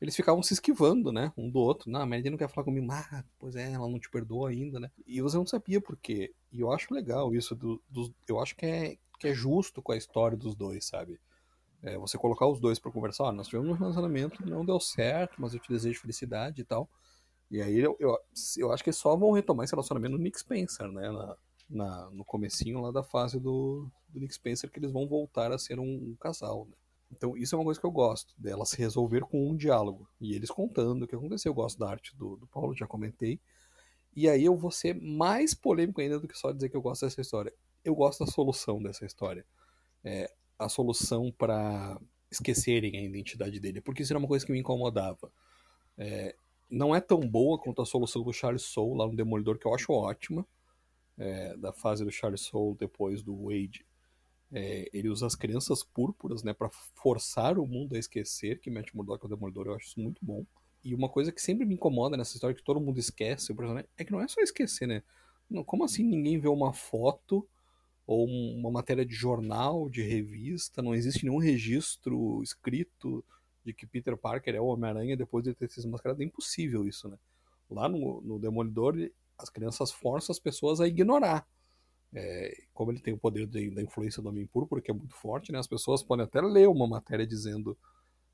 eles 0.00 0.16
ficavam 0.16 0.42
se 0.42 0.54
esquivando, 0.54 1.12
né, 1.12 1.32
um 1.36 1.50
do 1.50 1.58
outro. 1.58 1.90
Não, 1.90 2.00
a 2.00 2.06
Mary 2.06 2.30
não 2.30 2.38
quer 2.38 2.48
falar 2.48 2.64
comigo. 2.64 2.86
Ah, 2.90 3.24
pois 3.38 3.54
é, 3.54 3.72
ela 3.72 3.88
não 3.88 3.98
te 3.98 4.10
perdoa 4.10 4.50
ainda, 4.50 4.80
né? 4.80 4.90
E 5.06 5.20
você 5.20 5.36
não 5.36 5.46
sabia 5.46 5.80
por 5.80 5.96
quê. 5.96 6.32
E 6.52 6.60
eu 6.60 6.72
acho 6.72 6.92
legal 6.92 7.34
isso, 7.34 7.54
do, 7.54 7.82
do, 7.88 8.12
eu 8.26 8.40
acho 8.40 8.56
que 8.56 8.64
é, 8.64 8.96
que 9.18 9.28
é 9.28 9.34
justo 9.34 9.82
com 9.82 9.92
a 9.92 9.96
história 9.96 10.36
dos 10.36 10.54
dois, 10.54 10.86
sabe? 10.86 11.20
É, 11.82 11.96
você 11.98 12.18
colocar 12.18 12.46
os 12.46 12.60
dois 12.60 12.78
para 12.78 12.90
conversar, 12.90 13.28
ah, 13.28 13.32
nós 13.32 13.48
tivemos 13.48 13.70
um 13.70 13.74
relacionamento, 13.74 14.46
não 14.46 14.64
deu 14.64 14.80
certo, 14.80 15.34
mas 15.38 15.54
eu 15.54 15.60
te 15.60 15.70
desejo 15.70 16.00
felicidade 16.00 16.60
e 16.60 16.64
tal. 16.64 16.88
E 17.50 17.60
aí 17.60 17.78
eu, 17.78 17.96
eu, 17.98 18.16
eu 18.58 18.72
acho 18.72 18.84
que 18.84 18.92
só 18.92 19.16
vão 19.16 19.32
retomar 19.32 19.64
esse 19.64 19.72
relacionamento 19.72 20.16
no 20.16 20.22
Nick 20.22 20.38
Spencer, 20.38 20.90
né? 20.90 21.10
Na, 21.10 21.36
na, 21.70 22.10
no 22.10 22.24
comecinho 22.24 22.80
lá 22.80 22.90
da 22.90 23.02
fase 23.02 23.38
do, 23.38 23.88
do 24.08 24.20
Nick 24.20 24.34
Spencer, 24.34 24.70
que 24.70 24.78
eles 24.78 24.92
vão 24.92 25.06
voltar 25.06 25.52
a 25.52 25.58
ser 25.58 25.78
um, 25.78 25.84
um, 25.84 26.16
casal, 26.18 26.66
né? 26.66 26.74
Então 27.10 27.36
isso 27.36 27.54
é 27.54 27.58
uma 27.58 27.64
coisa 27.64 27.80
que 27.80 27.86
eu 27.86 27.90
gosto, 27.90 28.34
dela 28.38 28.64
se 28.64 28.76
resolver 28.76 29.22
com 29.22 29.50
um 29.50 29.56
diálogo. 29.56 30.08
E 30.20 30.34
eles 30.34 30.50
contando 30.50 31.02
o 31.02 31.08
que 31.08 31.14
aconteceu. 31.14 31.50
Eu 31.50 31.54
gosto 31.54 31.78
da 31.78 31.88
arte 31.88 32.16
do, 32.16 32.36
do 32.36 32.46
Paulo, 32.46 32.74
já 32.74 32.86
comentei. 32.86 33.40
E 34.14 34.28
aí 34.28 34.44
eu 34.44 34.56
vou 34.56 34.70
ser 34.70 35.00
mais 35.00 35.54
polêmico 35.54 36.00
ainda 36.00 36.18
do 36.18 36.26
que 36.26 36.36
só 36.36 36.52
dizer 36.52 36.68
que 36.68 36.76
eu 36.76 36.82
gosto 36.82 37.04
dessa 37.04 37.20
história. 37.20 37.52
Eu 37.84 37.94
gosto 37.94 38.24
da 38.24 38.30
solução 38.30 38.82
dessa 38.82 39.04
história. 39.04 39.44
É, 40.04 40.32
a 40.58 40.68
solução 40.68 41.32
para 41.36 41.98
esquecerem 42.30 42.96
a 42.96 43.02
identidade 43.02 43.58
dele, 43.58 43.80
porque 43.80 44.02
isso 44.02 44.12
era 44.12 44.18
uma 44.18 44.28
coisa 44.28 44.44
que 44.44 44.52
me 44.52 44.60
incomodava. 44.60 45.32
É, 45.98 46.34
não 46.70 46.94
é 46.94 47.00
tão 47.00 47.20
boa 47.20 47.58
quanto 47.58 47.82
a 47.82 47.86
solução 47.86 48.22
do 48.22 48.32
Charles 48.32 48.62
Soule 48.62 48.98
lá 48.98 49.06
no 49.06 49.16
Demolidor, 49.16 49.58
que 49.58 49.66
eu 49.66 49.74
acho 49.74 49.92
ótima, 49.92 50.46
é, 51.18 51.56
da 51.56 51.72
fase 51.72 52.04
do 52.04 52.10
Charles 52.10 52.42
Soule 52.42 52.76
depois 52.78 53.22
do 53.22 53.46
Wade. 53.46 53.84
É, 54.52 54.88
ele 54.92 55.08
usa 55.08 55.26
as 55.26 55.36
crianças 55.36 55.84
púrpuras, 55.84 56.42
né, 56.42 56.52
para 56.52 56.68
forçar 56.70 57.58
o 57.58 57.66
mundo 57.66 57.94
a 57.94 57.98
esquecer 57.98 58.58
que 58.60 58.70
Matt 58.70 58.92
Murdock 58.92 59.24
é 59.24 59.26
o 59.26 59.28
Demolidor, 59.28 59.66
eu 59.66 59.74
acho 59.74 59.86
isso 59.86 60.00
muito 60.00 60.24
bom. 60.24 60.44
E 60.82 60.94
uma 60.94 61.08
coisa 61.08 61.30
que 61.30 61.40
sempre 61.40 61.64
me 61.64 61.74
incomoda 61.74 62.16
nessa 62.16 62.34
história, 62.34 62.56
que 62.56 62.62
todo 62.62 62.80
mundo 62.80 62.98
esquece, 62.98 63.52
o 63.52 63.54
personagem, 63.54 63.88
é 63.96 64.04
que 64.04 64.10
não 64.10 64.20
é 64.20 64.26
só 64.26 64.40
esquecer, 64.40 64.86
né? 64.86 65.02
Não, 65.48 65.62
como 65.62 65.84
assim 65.84 66.02
ninguém 66.02 66.38
vê 66.38 66.48
uma 66.48 66.72
foto 66.72 67.46
ou 68.06 68.26
uma 68.26 68.70
matéria 68.70 69.04
de 69.04 69.14
jornal, 69.14 69.88
de 69.88 70.02
revista, 70.02 70.82
não 70.82 70.94
existe 70.94 71.24
nenhum 71.24 71.38
registro 71.38 72.42
escrito 72.42 73.24
de 73.64 73.72
que 73.72 73.86
Peter 73.86 74.16
Parker 74.16 74.54
é 74.54 74.60
o 74.60 74.66
Homem-Aranha 74.66 75.16
depois 75.16 75.44
de 75.44 75.54
ter 75.54 75.70
sido 75.70 75.88
mascarado. 75.88 76.22
É 76.22 76.24
impossível 76.24 76.86
isso, 76.86 77.08
né? 77.08 77.16
Lá 77.68 77.88
no, 77.88 78.20
no 78.22 78.38
Demolidor, 78.38 78.96
as 79.38 79.48
crianças 79.48 79.92
forçam 79.92 80.32
as 80.32 80.40
pessoas 80.40 80.80
a 80.80 80.88
ignorar. 80.88 81.46
É, 82.12 82.64
como 82.74 82.90
ele 82.90 83.00
tem 83.00 83.14
o 83.14 83.18
poder 83.18 83.46
de, 83.46 83.70
da 83.70 83.82
influência 83.82 84.22
do 84.22 84.28
Homem 84.28 84.46
Púrpura, 84.46 84.82
que 84.82 84.90
é 84.90 84.94
muito 84.94 85.14
forte, 85.14 85.52
né? 85.52 85.58
As 85.58 85.68
pessoas 85.68 86.02
podem 86.02 86.24
até 86.24 86.40
ler 86.40 86.68
uma 86.68 86.88
matéria 86.88 87.26
dizendo 87.26 87.76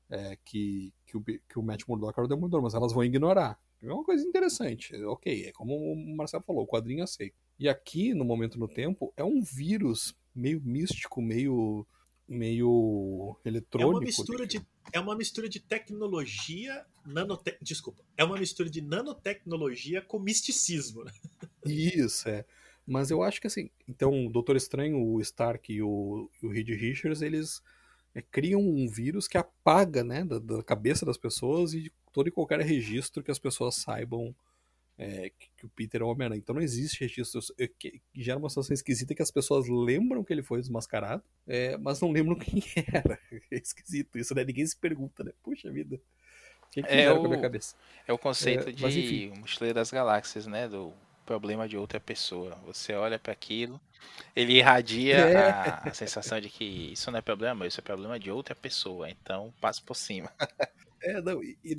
é, 0.09 0.37
que, 0.43 0.93
que, 1.05 1.17
o, 1.17 1.21
que 1.21 1.59
o 1.59 1.63
Matt 1.63 1.83
Murdock 1.87 2.17
era 2.17 2.25
o 2.25 2.29
Demolidor, 2.29 2.61
mas 2.61 2.73
elas 2.73 2.93
vão 2.93 3.03
ignorar. 3.03 3.59
É 3.81 3.93
uma 3.93 4.03
coisa 4.03 4.25
interessante. 4.25 4.95
Ok, 5.05 5.45
é 5.45 5.51
como 5.51 5.75
o 5.75 6.15
Marcelo 6.15 6.43
falou, 6.43 6.63
o 6.63 6.67
quadrinho 6.67 7.03
aceita. 7.03 7.35
E 7.59 7.69
aqui, 7.69 8.13
no 8.13 8.25
momento 8.25 8.57
no 8.57 8.67
tempo, 8.67 9.13
é 9.15 9.23
um 9.23 9.41
vírus 9.41 10.15
meio 10.33 10.61
místico, 10.61 11.21
meio 11.21 11.85
meio 12.27 13.39
eletrônico. 13.45 13.89
É 13.89 13.95
uma 13.95 14.01
mistura 14.01 14.45
de 14.45 14.61
é 14.91 14.99
uma 14.99 15.15
mistura 15.15 15.49
de 15.49 15.59
tecnologia, 15.59 16.85
nanote... 17.05 17.57
desculpa, 17.61 18.03
é 18.17 18.23
uma 18.23 18.37
mistura 18.37 18.69
de 18.69 18.81
nanotecnologia 18.81 20.01
com 20.01 20.19
misticismo. 20.19 21.03
Né? 21.03 21.11
Isso, 21.65 22.27
é. 22.29 22.45
Mas 22.87 23.11
eu 23.11 23.21
acho 23.21 23.41
que 23.41 23.47
assim, 23.47 23.69
então 23.87 24.27
o 24.27 24.29
Doutor 24.31 24.55
Estranho, 24.55 24.97
o 25.03 25.19
Stark 25.19 25.71
e 25.71 25.81
o, 25.81 26.29
o 26.41 26.47
Reed 26.47 26.69
Richards, 26.69 27.21
eles 27.21 27.61
é, 28.15 28.21
criam 28.21 28.61
um 28.61 28.87
vírus 28.87 29.27
que 29.27 29.37
apaga, 29.37 30.05
né, 30.05 30.23
da, 30.23 30.39
da, 30.39 30.63
cabeça 30.63 31.05
das 31.05 31.17
pessoas 31.17 31.73
e 31.73 31.91
todo 32.13 32.29
e 32.29 32.31
qualquer 32.31 32.61
registro 32.61 33.21
que 33.21 33.29
as 33.29 33.37
pessoas 33.37 33.75
saibam 33.75 34.33
é, 34.97 35.29
que, 35.37 35.49
que, 35.57 35.65
o 35.65 35.69
Peter 35.69 36.01
é 36.01 36.03
o 36.03 36.07
Homem-Aranha. 36.07 36.39
Então 36.39 36.55
não 36.55 36.61
existe 36.61 37.01
registro. 37.01 37.39
É, 37.59 37.67
que, 37.67 38.01
que 38.11 38.23
gera 38.23 38.39
uma 38.39 38.49
situação 38.49 38.73
esquisita 38.73 39.13
que 39.13 39.21
as 39.21 39.29
pessoas 39.29 39.67
lembram 39.67 40.23
que 40.23 40.33
ele 40.33 40.41
foi 40.41 40.59
desmascarado, 40.59 41.23
é, 41.45 41.77
mas 41.77 42.01
não 42.01 42.11
lembram 42.11 42.35
quem 42.39 42.63
era. 42.91 43.19
É 43.51 43.57
esquisito 43.57 44.17
isso, 44.17 44.33
né? 44.33 44.43
Ninguém 44.43 44.65
se 44.65 44.75
pergunta, 44.75 45.23
né? 45.23 45.31
Puxa 45.43 45.69
vida. 45.69 46.01
O 46.63 46.69
que, 46.71 46.81
que 46.81 46.89
é 46.89 47.11
o, 47.11 47.19
com 47.19 47.25
a 47.25 47.29
minha 47.29 47.41
cabeça? 47.41 47.75
É 48.07 48.13
o 48.13 48.17
conceito 48.17 48.69
é, 48.69 48.71
de 48.71 49.31
Mochileiro 49.39 49.75
das 49.75 49.91
Galáxias, 49.91 50.47
né? 50.47 50.67
Do 50.67 50.93
problema 51.27 51.67
de 51.67 51.77
outra 51.77 51.99
pessoa. 51.99 52.57
Você 52.65 52.93
olha 52.93 53.19
para 53.19 53.33
aquilo, 53.33 53.79
ele 54.33 54.53
irradia 54.53 55.17
é. 55.17 55.35
a, 55.35 55.81
a, 55.83 55.93
sensação 55.93 56.39
de 56.39 56.49
que 56.49 56.63
isso 56.63 57.11
não 57.11 57.19
é 57.19 57.21
problema, 57.21 57.67
isso 57.67 57.81
é 57.81 57.83
problema 57.83 58.17
de 58.17 58.31
outra 58.31 58.55
pessoa. 58.55 59.09
Então 59.09 59.53
passa 59.61 59.81
por 59.85 59.95
cima. 59.95 60.31
É, 60.99 61.21
não, 61.21 61.43
e, 61.43 61.55
e, 61.63 61.77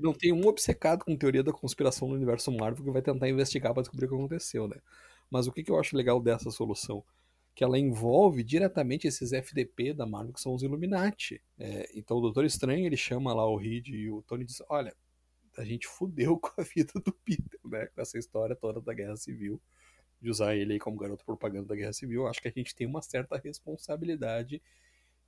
não 0.00 0.14
tem 0.14 0.32
um 0.32 0.46
obcecado 0.46 1.04
com 1.04 1.16
teoria 1.16 1.42
da 1.42 1.52
conspiração 1.52 2.06
no 2.06 2.14
universo 2.14 2.52
Marvel 2.52 2.84
que 2.84 2.92
vai 2.92 3.02
tentar 3.02 3.28
investigar 3.28 3.74
para 3.74 3.82
descobrir 3.82 4.06
o 4.06 4.08
que 4.08 4.14
aconteceu, 4.14 4.68
né? 4.68 4.76
Mas 5.28 5.48
o 5.48 5.52
que, 5.52 5.64
que 5.64 5.70
eu 5.70 5.78
acho 5.80 5.96
legal 5.96 6.20
dessa 6.20 6.48
solução? 6.48 7.02
Que 7.56 7.64
ela 7.64 7.76
envolve 7.76 8.44
diretamente 8.44 9.08
esses 9.08 9.32
FDP 9.32 9.92
da 9.92 10.06
Marvel, 10.06 10.32
que 10.32 10.40
são 10.40 10.54
os 10.54 10.62
Illuminati. 10.62 11.42
É, 11.58 11.90
então 11.92 12.18
o 12.18 12.20
Doutor 12.20 12.44
Estranho, 12.44 12.86
ele 12.86 12.96
chama 12.96 13.34
lá 13.34 13.44
o 13.44 13.56
Reed 13.56 13.88
e 13.88 14.10
o 14.10 14.22
Tony 14.22 14.44
e 14.44 14.46
diz, 14.46 14.62
olha, 14.68 14.94
a 15.56 15.64
gente 15.64 15.86
fudeu 15.86 16.38
com 16.40 16.60
a 16.60 16.64
vida 16.64 16.92
do 17.04 17.12
Peter, 17.12 17.60
né? 17.64 17.86
Com 17.86 18.00
essa 18.00 18.18
história 18.18 18.54
toda 18.54 18.80
da 18.80 18.94
Guerra 18.94 19.16
Civil. 19.16 19.60
De 20.20 20.30
usar 20.30 20.56
ele 20.56 20.74
aí 20.74 20.78
como 20.78 20.96
garoto 20.96 21.24
propaganda 21.24 21.68
da 21.68 21.76
Guerra 21.76 21.92
Civil. 21.92 22.26
Acho 22.26 22.40
que 22.40 22.48
a 22.48 22.52
gente 22.52 22.74
tem 22.74 22.86
uma 22.86 23.02
certa 23.02 23.36
responsabilidade 23.36 24.62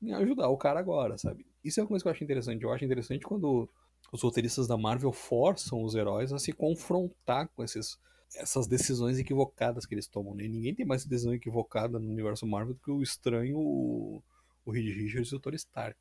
em 0.00 0.12
ajudar 0.12 0.48
o 0.48 0.56
cara 0.56 0.80
agora, 0.80 1.18
sabe? 1.18 1.46
Isso 1.62 1.80
é 1.80 1.82
uma 1.82 1.88
coisa 1.88 2.02
que 2.02 2.08
eu 2.08 2.12
acho 2.12 2.24
interessante. 2.24 2.62
Eu 2.62 2.72
acho 2.72 2.84
interessante 2.84 3.26
quando 3.26 3.68
os 4.12 4.22
roteiristas 4.22 4.66
da 4.66 4.76
Marvel 4.76 5.12
forçam 5.12 5.82
os 5.82 5.94
heróis 5.94 6.32
a 6.32 6.38
se 6.38 6.52
confrontar 6.52 7.48
com 7.48 7.62
esses, 7.62 7.98
essas 8.34 8.66
decisões 8.66 9.18
equivocadas 9.18 9.84
que 9.84 9.94
eles 9.94 10.06
tomam. 10.06 10.34
Né? 10.34 10.46
Ninguém 10.48 10.74
tem 10.74 10.86
mais 10.86 11.04
decisão 11.04 11.34
equivocada 11.34 11.98
no 11.98 12.10
universo 12.10 12.46
Marvel 12.46 12.74
do 12.74 12.80
que 12.80 12.90
o 12.90 13.02
estranho, 13.02 13.58
o, 13.58 14.22
o 14.64 14.70
Reed 14.70 14.96
Richards 14.96 15.32
e 15.32 15.34
o 15.34 15.40
Tony 15.40 15.56
Stark. 15.56 15.98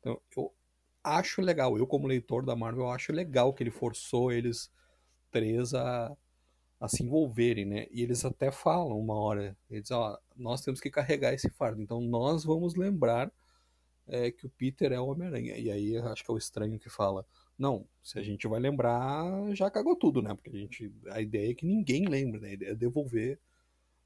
Então, 0.00 0.20
eu 0.36 0.52
acho 1.04 1.40
legal, 1.42 1.76
eu 1.78 1.86
como 1.86 2.06
leitor 2.06 2.44
da 2.44 2.56
Marvel, 2.56 2.90
acho 2.90 3.12
legal 3.12 3.52
que 3.54 3.62
ele 3.62 3.70
forçou 3.70 4.32
eles 4.32 4.70
três 5.30 5.74
a, 5.74 6.16
a 6.80 6.88
se 6.88 7.02
envolverem, 7.04 7.64
né? 7.66 7.86
E 7.90 8.02
eles 8.02 8.24
até 8.24 8.50
falam 8.50 8.98
uma 8.98 9.14
hora, 9.14 9.56
eles 9.70 9.90
ó, 9.90 10.18
nós 10.36 10.62
temos 10.62 10.80
que 10.80 10.90
carregar 10.90 11.34
esse 11.34 11.50
fardo, 11.50 11.82
então 11.82 12.00
nós 12.00 12.44
vamos 12.44 12.74
lembrar 12.74 13.32
é, 14.08 14.30
que 14.30 14.46
o 14.46 14.50
Peter 14.50 14.92
é 14.92 15.00
o 15.00 15.06
Homem-Aranha. 15.06 15.56
E 15.58 15.70
aí 15.70 15.96
acho 15.98 16.24
que 16.24 16.30
é 16.30 16.34
o 16.34 16.38
estranho 16.38 16.78
que 16.78 16.88
fala: 16.90 17.26
Não, 17.58 17.86
se 18.02 18.18
a 18.18 18.22
gente 18.22 18.48
vai 18.48 18.60
lembrar, 18.60 19.54
já 19.54 19.70
cagou 19.70 19.96
tudo, 19.96 20.22
né? 20.22 20.34
Porque 20.34 20.50
a 20.50 20.60
gente. 20.60 20.92
A 21.10 21.20
ideia 21.20 21.50
é 21.50 21.54
que 21.54 21.66
ninguém 21.66 22.06
lembra, 22.08 22.40
né? 22.40 22.48
A 22.50 22.52
ideia 22.52 22.70
é 22.70 22.74
devolver 22.74 23.38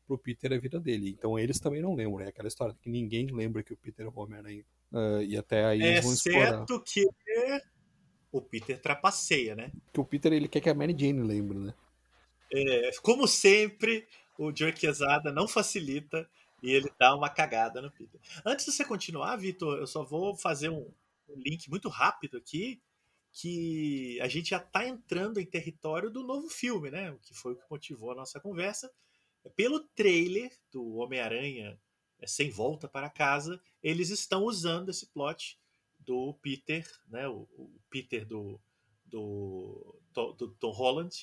pro 0.06 0.18
Peter 0.18 0.52
a 0.52 0.58
vida 0.58 0.78
dele. 0.80 1.10
Então 1.10 1.38
eles 1.38 1.58
também 1.58 1.80
não 1.80 1.94
lembram, 1.94 2.24
é 2.24 2.28
aquela 2.28 2.48
história 2.48 2.74
que 2.80 2.90
ninguém 2.90 3.26
lembra 3.26 3.62
que 3.62 3.72
o 3.72 3.76
Peter 3.76 4.06
é 4.06 4.08
o 4.08 4.12
Homem-Aranha. 4.14 4.64
Uh, 4.92 5.22
e 5.22 5.36
até 5.36 5.64
aí 5.64 5.82
eles 5.82 6.04
vão 6.04 6.12
explorar. 6.12 6.54
Exceto 6.54 6.82
que 6.82 7.06
o 8.30 8.40
Peter 8.40 8.80
trapaceia, 8.80 9.54
né? 9.54 9.70
Que 9.92 10.00
o 10.00 10.04
Peter 10.04 10.32
ele 10.32 10.48
quer 10.48 10.60
que 10.60 10.70
a 10.70 10.74
Mary 10.74 10.96
Jane 10.98 11.22
lembre, 11.22 11.58
né? 11.58 11.74
É, 12.52 12.90
como 13.02 13.26
sempre, 13.26 14.06
o 14.38 14.54
Joe 14.54 14.72
Quesada 14.72 15.32
não 15.32 15.48
facilita 15.48 16.28
e 16.62 16.70
ele 16.70 16.90
dá 16.98 17.14
uma 17.14 17.28
cagada 17.28 17.80
no 17.80 17.90
Peter. 17.90 18.20
Antes 18.44 18.66
de 18.66 18.72
você 18.72 18.84
continuar, 18.84 19.36
Vitor, 19.36 19.78
eu 19.78 19.86
só 19.86 20.04
vou 20.04 20.36
fazer 20.36 20.68
um, 20.68 20.90
um 21.28 21.38
link 21.38 21.68
muito 21.68 21.88
rápido 21.88 22.36
aqui 22.36 22.80
que 23.32 24.20
a 24.20 24.28
gente 24.28 24.50
já 24.50 24.58
está 24.58 24.86
entrando 24.86 25.40
em 25.40 25.46
território 25.46 26.10
do 26.10 26.22
novo 26.22 26.48
filme, 26.48 26.90
né? 26.90 27.10
O 27.10 27.18
que 27.18 27.34
foi 27.34 27.54
o 27.54 27.56
que 27.56 27.64
motivou 27.70 28.12
a 28.12 28.14
nossa 28.14 28.38
conversa. 28.38 28.92
Pelo 29.50 29.80
trailer 29.80 30.50
do 30.70 30.94
Homem-Aranha 30.94 31.80
é, 32.18 32.26
Sem 32.26 32.50
Volta 32.50 32.88
para 32.88 33.10
Casa, 33.10 33.60
eles 33.82 34.10
estão 34.10 34.44
usando 34.44 34.88
esse 34.88 35.06
plot 35.06 35.58
do 35.98 36.34
Peter, 36.34 36.86
né? 37.08 37.28
O, 37.28 37.48
o 37.56 37.80
Peter 37.90 38.26
do, 38.26 38.60
do, 39.04 40.00
do, 40.14 40.54
Tom 40.58 40.70
Holland, 40.70 41.14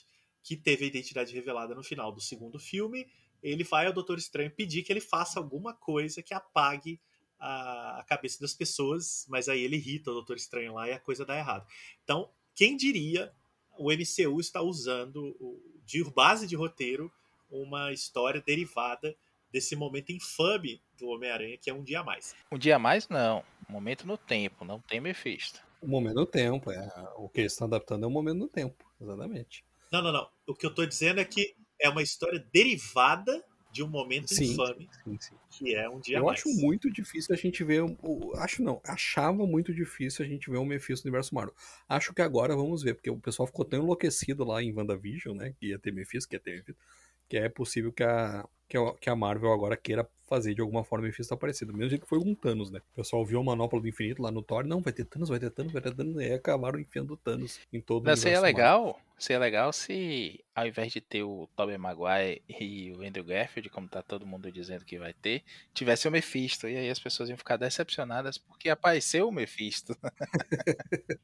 que 0.44 0.56
teve 0.56 0.86
a 0.86 0.88
identidade 0.88 1.34
revelada 1.34 1.74
no 1.76 1.84
final 1.84 2.12
do 2.12 2.22
segundo 2.22 2.60
filme. 2.60 3.08
Ele 3.42 3.64
vai 3.64 3.88
ao 3.88 3.94
Doutor 3.94 4.18
Estranho 4.18 4.52
pedir 4.52 4.84
que 4.84 4.92
ele 4.92 5.02
faça 5.02 5.40
alguma 5.40 5.74
coisa 5.74 6.22
que 6.22 6.34
apague 6.34 7.00
a, 7.40 8.00
a 8.00 8.04
cabeça 8.04 8.40
das 8.42 8.54
pessoas, 8.54 9.26
mas 9.30 9.48
aí 9.48 9.62
ele 9.62 9.78
irrita 9.78 10.12
o 10.12 10.14
Doutor 10.14 10.36
Estranho 10.36 10.74
lá 10.74 10.88
e 10.88 10.92
a 10.92 11.00
coisa 11.00 11.26
dá 11.26 11.38
errado. 11.38 11.66
Então, 12.04 12.32
quem 12.54 12.76
diria 12.76 13.34
o 13.78 13.92
MCU 13.94 14.42
está 14.42 14.62
usando 14.62 15.38
de 15.86 16.04
base 16.04 16.46
de 16.46 16.56
roteiro 16.58 17.10
uma 17.50 17.92
história 17.92 18.42
derivada 18.42 19.16
desse 19.52 19.76
momento 19.76 20.12
infame 20.12 20.82
do 20.98 21.08
Homem-Aranha, 21.08 21.58
que 21.58 21.70
é 21.70 21.74
um 21.74 21.84
dia 21.84 22.02
a 22.02 22.04
mais. 22.04 22.36
Um 22.52 22.58
dia 22.58 22.76
a 22.76 22.80
mais, 22.80 23.08
não. 23.08 23.44
Um 23.68 23.74
momento 23.74 24.06
no 24.06 24.18
tempo, 24.18 24.64
não 24.64 24.80
tem 24.80 25.00
Mephisto. 25.00 25.60
O 25.82 25.88
momento 25.88 26.16
no 26.16 26.26
tempo, 26.26 26.72
é. 26.72 26.88
O 27.16 27.30
que 27.30 27.42
eles 27.42 27.54
estão 27.54 27.68
adaptando 27.68 28.04
é 28.04 28.08
o 28.08 28.12
momento 28.12 28.38
no 28.38 28.48
tempo, 28.48 28.86
exatamente. 29.00 29.64
Não, 29.92 30.02
não, 30.02 30.12
não. 30.12 30.30
O 30.48 30.54
que 30.54 30.66
eu 30.66 30.70
estou 30.70 30.86
dizendo 30.86 31.20
é 31.20 31.26
que 31.26 31.56
é 31.80 31.90
uma 31.90 32.04
história 32.04 32.46
derivada 32.54 33.44
de 33.72 33.84
um 33.84 33.88
momento 33.88 34.34
sim, 34.34 34.52
infame, 34.52 34.90
sim, 35.04 35.18
sim. 35.20 35.36
que 35.52 35.76
é 35.76 35.88
um 35.88 36.00
dia 36.00 36.18
eu 36.18 36.26
mais. 36.26 36.40
acho 36.40 36.50
muito 36.60 36.92
difícil 36.92 37.34
a 37.34 37.38
gente 37.38 37.64
ver. 37.64 37.84
O, 37.84 38.34
acho 38.38 38.64
não, 38.64 38.82
achava 38.84 39.46
muito 39.46 39.74
difícil 39.74 40.26
a 40.26 40.28
gente 40.28 40.50
ver 40.50 40.58
o 40.58 40.66
Mephisto 40.66 41.06
no 41.06 41.12
universo 41.12 41.34
Marvel. 41.36 41.54
Acho 41.88 42.14
que 42.14 42.22
agora 42.22 42.56
vamos 42.56 42.82
ver, 42.82 42.96
porque 42.96 43.10
o 43.10 43.20
pessoal 43.20 43.46
ficou 43.46 43.64
tão 43.64 43.84
enlouquecido 43.84 44.44
lá 44.44 44.62
em 44.62 44.74
WandaVision, 44.74 45.38
né? 45.38 45.54
Que 45.60 45.68
ia 45.68 45.80
ter 45.80 45.94
Mephisto, 45.94 46.28
que 46.28 46.36
ia 46.36 46.40
ter 46.40 46.58
Mephisto 46.58 46.82
que 47.30 47.38
é 47.38 47.48
possível 47.48 47.94
que 47.94 48.04
a, 48.04 48.46
que 48.68 48.78
a, 48.78 48.94
que 49.00 49.10
a 49.10 49.16
Marvel 49.16 49.54
agora 49.54 49.78
queira 49.78 50.08
fazer 50.28 50.54
de 50.54 50.62
alguma 50.62 50.84
forma 50.84 51.08
Mephisto 51.08 51.34
aparecido. 51.34 51.74
Mesmo 51.74 51.90
jeito 51.90 52.04
que 52.04 52.10
foi 52.10 52.20
com 52.20 52.36
Thanos, 52.36 52.70
né? 52.70 52.80
O 52.94 52.98
pessoal 52.98 53.26
viu 53.26 53.40
a 53.40 53.44
manopla 53.44 53.82
do 53.82 53.88
infinito 53.88 54.22
lá 54.22 54.32
no 54.32 54.44
Thor, 54.44 54.64
não, 54.64 54.80
vai 54.80 54.94
ter 54.94 55.06
Thanos, 55.06 55.30
vai 55.30 55.40
ter 55.40 55.50
Thanos, 55.50 55.74
vai 55.74 55.82
ter 55.82 55.94
Thanos, 55.94 56.16
e 56.18 56.24
aí 56.24 56.34
acabaram 56.34 56.80
enfiando 56.80 57.18
Thanos 57.18 57.60
em 57.74 57.82
todo 57.82 58.06
Mas 58.06 58.20
seria 58.20 58.40
legal, 58.40 59.00
seria 59.18 59.40
legal 59.40 59.74
se 59.74 60.44
ao 60.54 60.68
invés 60.68 60.92
de 60.92 61.02
ter 61.02 61.24
o 61.24 61.50
Tobey 61.56 61.78
Maguire 61.78 62.44
e 62.48 62.92
o 62.92 63.02
Andrew 63.02 63.24
Garfield, 63.24 63.70
como 63.70 63.88
tá 63.88 64.04
todo 64.04 64.26
mundo 64.26 64.52
dizendo 64.52 64.86
que 64.86 65.00
vai 65.00 65.14
ter, 65.14 65.44
tivesse 65.74 66.08
o 66.08 66.12
Mephisto, 66.12 66.68
e 66.68 66.78
aí 66.78 66.90
as 66.90 67.00
pessoas 67.00 67.30
iam 67.30 67.38
ficar 67.38 67.58
decepcionadas 67.58 68.38
porque 68.38 68.70
apareceu 68.70 69.28
o 69.28 69.32
Mephisto. 69.32 69.98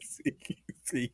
sim, 0.00 0.36
sim. 0.84 1.10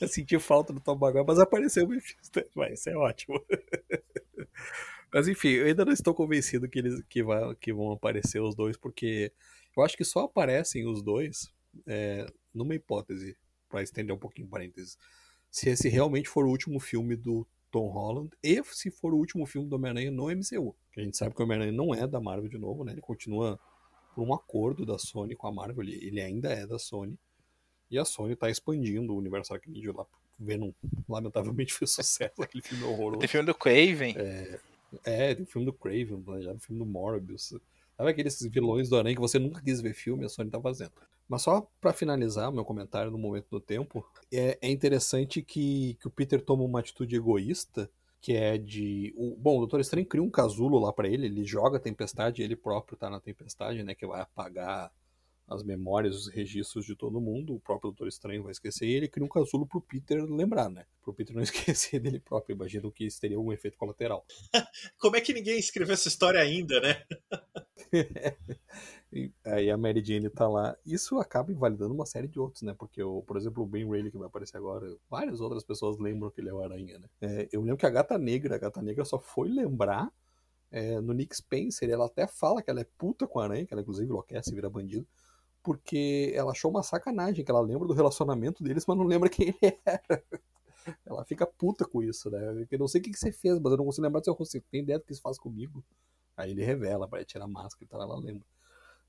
Eu 0.00 0.08
senti 0.08 0.38
falta 0.38 0.72
do 0.72 0.80
Tom 0.80 0.96
Maguire, 0.96 1.24
mas 1.26 1.38
apareceu 1.38 1.84
o 1.84 1.88
Mephisto. 1.88 2.44
Mas 2.54 2.80
isso 2.80 2.90
é 2.90 2.96
ótimo. 2.96 3.40
Mas 5.12 5.28
enfim, 5.28 5.50
eu 5.50 5.66
ainda 5.66 5.84
não 5.84 5.92
estou 5.92 6.12
convencido 6.12 6.68
que 6.68 6.80
eles 6.80 7.00
que, 7.08 7.22
vai, 7.22 7.54
que 7.54 7.72
vão 7.72 7.92
aparecer 7.92 8.40
os 8.40 8.56
dois, 8.56 8.76
porque 8.76 9.32
eu 9.76 9.84
acho 9.84 9.96
que 9.96 10.04
só 10.04 10.24
aparecem 10.24 10.88
os 10.88 11.04
dois 11.04 11.52
é, 11.86 12.26
numa 12.52 12.74
hipótese, 12.74 13.36
para 13.68 13.82
estender 13.82 14.14
um 14.14 14.18
pouquinho 14.18 14.48
parênteses. 14.48 14.98
Se 15.50 15.68
esse 15.68 15.88
realmente 15.88 16.28
for 16.28 16.44
o 16.44 16.50
último 16.50 16.80
filme 16.80 17.16
do 17.16 17.46
Tom 17.70 17.88
Holland 17.88 18.30
e 18.42 18.62
se 18.64 18.90
for 18.90 19.12
o 19.12 19.16
último 19.16 19.46
filme 19.46 19.68
do 19.68 19.74
Homem-Aranha 19.74 20.10
no 20.10 20.26
MCU. 20.26 20.76
A 20.96 21.00
gente 21.00 21.16
sabe 21.16 21.34
que 21.34 21.40
o 21.40 21.44
Homem-Aranha 21.44 21.72
não 21.72 21.92
é 21.92 22.06
da 22.06 22.20
Marvel 22.20 22.48
de 22.48 22.58
novo, 22.58 22.84
né? 22.84 22.92
Ele 22.92 23.00
continua 23.00 23.58
por 24.14 24.22
um 24.22 24.32
acordo 24.32 24.86
da 24.86 24.96
Sony 24.96 25.34
com 25.34 25.48
a 25.48 25.52
Marvel, 25.52 25.82
ele 25.82 26.20
ainda 26.20 26.50
é 26.50 26.66
da 26.66 26.78
Sony. 26.78 27.18
E 27.94 27.98
a 27.98 28.04
Sony 28.04 28.34
tá 28.34 28.50
expandindo 28.50 29.14
o 29.14 29.16
universo 29.16 29.52
Aracnídeo 29.52 29.96
lá. 29.96 30.04
Venom, 30.36 30.72
lamentavelmente, 31.08 31.72
fez 31.78 31.92
sucesso 31.92 32.42
aquele 32.42 32.60
filme 32.60 32.82
horroroso. 32.82 33.20
Tem 33.20 33.28
filme 33.28 33.46
do 33.46 33.54
Craven. 33.54 34.16
É, 34.18 34.60
é 35.04 35.34
tem 35.36 35.46
filme 35.46 35.64
do 35.64 35.72
Craven, 35.72 36.24
já 36.42 36.50
tem 36.50 36.58
filme 36.58 36.80
do 36.80 36.86
Morbius. 36.86 37.54
Sabe 37.96 38.10
aqueles 38.10 38.40
vilões 38.50 38.88
do 38.88 38.96
Aranha 38.96 39.14
que 39.14 39.20
você 39.20 39.38
nunca 39.38 39.62
quis 39.62 39.80
ver 39.80 39.94
filme, 39.94 40.24
a 40.24 40.28
Sony 40.28 40.50
tá 40.50 40.60
fazendo. 40.60 40.90
Mas 41.28 41.42
só 41.42 41.70
para 41.80 41.92
finalizar 41.92 42.50
meu 42.50 42.64
comentário 42.64 43.12
no 43.12 43.16
momento 43.16 43.46
do 43.48 43.60
tempo, 43.60 44.04
é, 44.32 44.58
é 44.60 44.68
interessante 44.68 45.40
que, 45.40 45.96
que 46.00 46.08
o 46.08 46.10
Peter 46.10 46.42
toma 46.42 46.64
uma 46.64 46.80
atitude 46.80 47.14
egoísta, 47.14 47.88
que 48.20 48.32
é 48.32 48.58
de. 48.58 49.14
O, 49.16 49.36
bom, 49.36 49.56
o 49.56 49.60
Doutor 49.60 49.78
Estranho 49.78 50.04
cria 50.04 50.22
um 50.22 50.30
casulo 50.30 50.80
lá 50.80 50.92
para 50.92 51.06
ele, 51.06 51.26
ele 51.26 51.44
joga 51.44 51.76
a 51.76 51.80
tempestade, 51.80 52.42
ele 52.42 52.56
próprio 52.56 52.98
tá 52.98 53.08
na 53.08 53.20
tempestade, 53.20 53.84
né? 53.84 53.94
Que 53.94 54.04
vai 54.04 54.20
apagar 54.20 54.90
as 55.46 55.62
memórias, 55.62 56.16
os 56.16 56.28
registros 56.28 56.86
de 56.86 56.96
todo 56.96 57.20
mundo, 57.20 57.54
o 57.54 57.60
próprio 57.60 57.90
Doutor 57.90 58.08
Estranho 58.08 58.42
vai 58.42 58.52
esquecer, 58.52 58.86
e 58.86 58.92
ele 58.92 59.08
cria 59.08 59.24
um 59.24 59.28
casulo 59.28 59.66
pro 59.66 59.80
Peter 59.80 60.24
lembrar, 60.24 60.70
né? 60.70 60.86
Pro 61.02 61.12
Peter 61.12 61.34
não 61.34 61.42
esquecer 61.44 62.00
dele 62.00 62.18
próprio. 62.18 62.54
Imagino 62.54 62.90
que 62.90 63.04
isso 63.04 63.20
teria 63.20 63.36
algum 63.36 63.52
efeito 63.52 63.76
colateral. 63.76 64.24
Como 64.98 65.16
é 65.16 65.20
que 65.20 65.34
ninguém 65.34 65.58
escreveu 65.58 65.92
essa 65.92 66.08
história 66.08 66.40
ainda, 66.40 66.80
né? 66.80 67.02
Aí 69.44 69.70
a 69.70 69.76
Mary 69.76 70.02
Jane 70.04 70.30
tá 70.30 70.48
lá. 70.48 70.76
Isso 70.84 71.18
acaba 71.18 71.52
invalidando 71.52 71.94
uma 71.94 72.06
série 72.06 72.26
de 72.26 72.40
outros, 72.40 72.62
né? 72.62 72.74
Porque, 72.76 73.02
o, 73.02 73.22
por 73.22 73.36
exemplo, 73.36 73.62
o 73.62 73.66
Ben 73.66 73.88
Reilly 73.88 74.10
que 74.10 74.18
vai 74.18 74.26
aparecer 74.26 74.56
agora, 74.56 74.96
várias 75.08 75.40
outras 75.40 75.62
pessoas 75.62 75.98
lembram 75.98 76.30
que 76.30 76.40
ele 76.40 76.48
é 76.48 76.54
o 76.54 76.62
Aranha, 76.62 76.98
né? 76.98 77.08
É, 77.20 77.48
eu 77.52 77.60
lembro 77.60 77.76
que 77.76 77.86
a 77.86 77.90
Gata 77.90 78.18
Negra, 78.18 78.56
a 78.56 78.58
Gata 78.58 78.82
Negra 78.82 79.04
só 79.04 79.18
foi 79.18 79.48
lembrar 79.48 80.10
é, 80.70 81.00
no 81.00 81.12
Nick 81.12 81.36
Spencer, 81.36 81.88
ela 81.88 82.06
até 82.06 82.26
fala 82.26 82.60
que 82.60 82.68
ela 82.68 82.80
é 82.80 82.86
puta 82.98 83.28
com 83.28 83.38
a 83.38 83.44
Aranha, 83.44 83.64
que 83.64 83.72
ela 83.72 83.82
inclusive 83.82 84.08
enlouquece 84.08 84.50
e 84.50 84.54
vira 84.54 84.68
bandido 84.68 85.06
porque 85.64 86.30
ela 86.36 86.52
achou 86.52 86.70
uma 86.70 86.82
sacanagem, 86.82 87.42
que 87.42 87.50
ela 87.50 87.60
lembra 87.60 87.88
do 87.88 87.94
relacionamento 87.94 88.62
deles, 88.62 88.84
mas 88.86 88.96
não 88.96 89.04
lembra 89.04 89.30
quem 89.30 89.48
ele 89.48 89.56
era. 89.84 90.22
Ela 91.06 91.24
fica 91.24 91.46
puta 91.46 91.86
com 91.86 92.02
isso, 92.02 92.30
né? 92.30 92.66
Eu 92.70 92.78
não 92.78 92.86
sei 92.86 93.00
o 93.00 93.04
que, 93.04 93.16
você 93.16 93.32
fez, 93.32 93.58
mas 93.58 93.72
eu 93.72 93.78
não 93.78 93.86
consigo 93.86 94.04
lembrar 94.04 94.20
do 94.20 94.24
seu 94.24 94.34
rosto. 94.34 94.60
Tem 94.70 94.82
ideia 94.82 94.98
do 94.98 95.04
que 95.06 95.14
você 95.14 95.20
faz 95.22 95.38
comigo? 95.38 95.82
Aí 96.36 96.50
ele 96.50 96.62
revela, 96.62 97.06
vai 97.06 97.24
tirar 97.24 97.46
a 97.46 97.48
máscara 97.48 97.84
e 97.84 97.86
tal, 97.86 98.02
ela 98.02 98.18
lembra. 98.18 98.46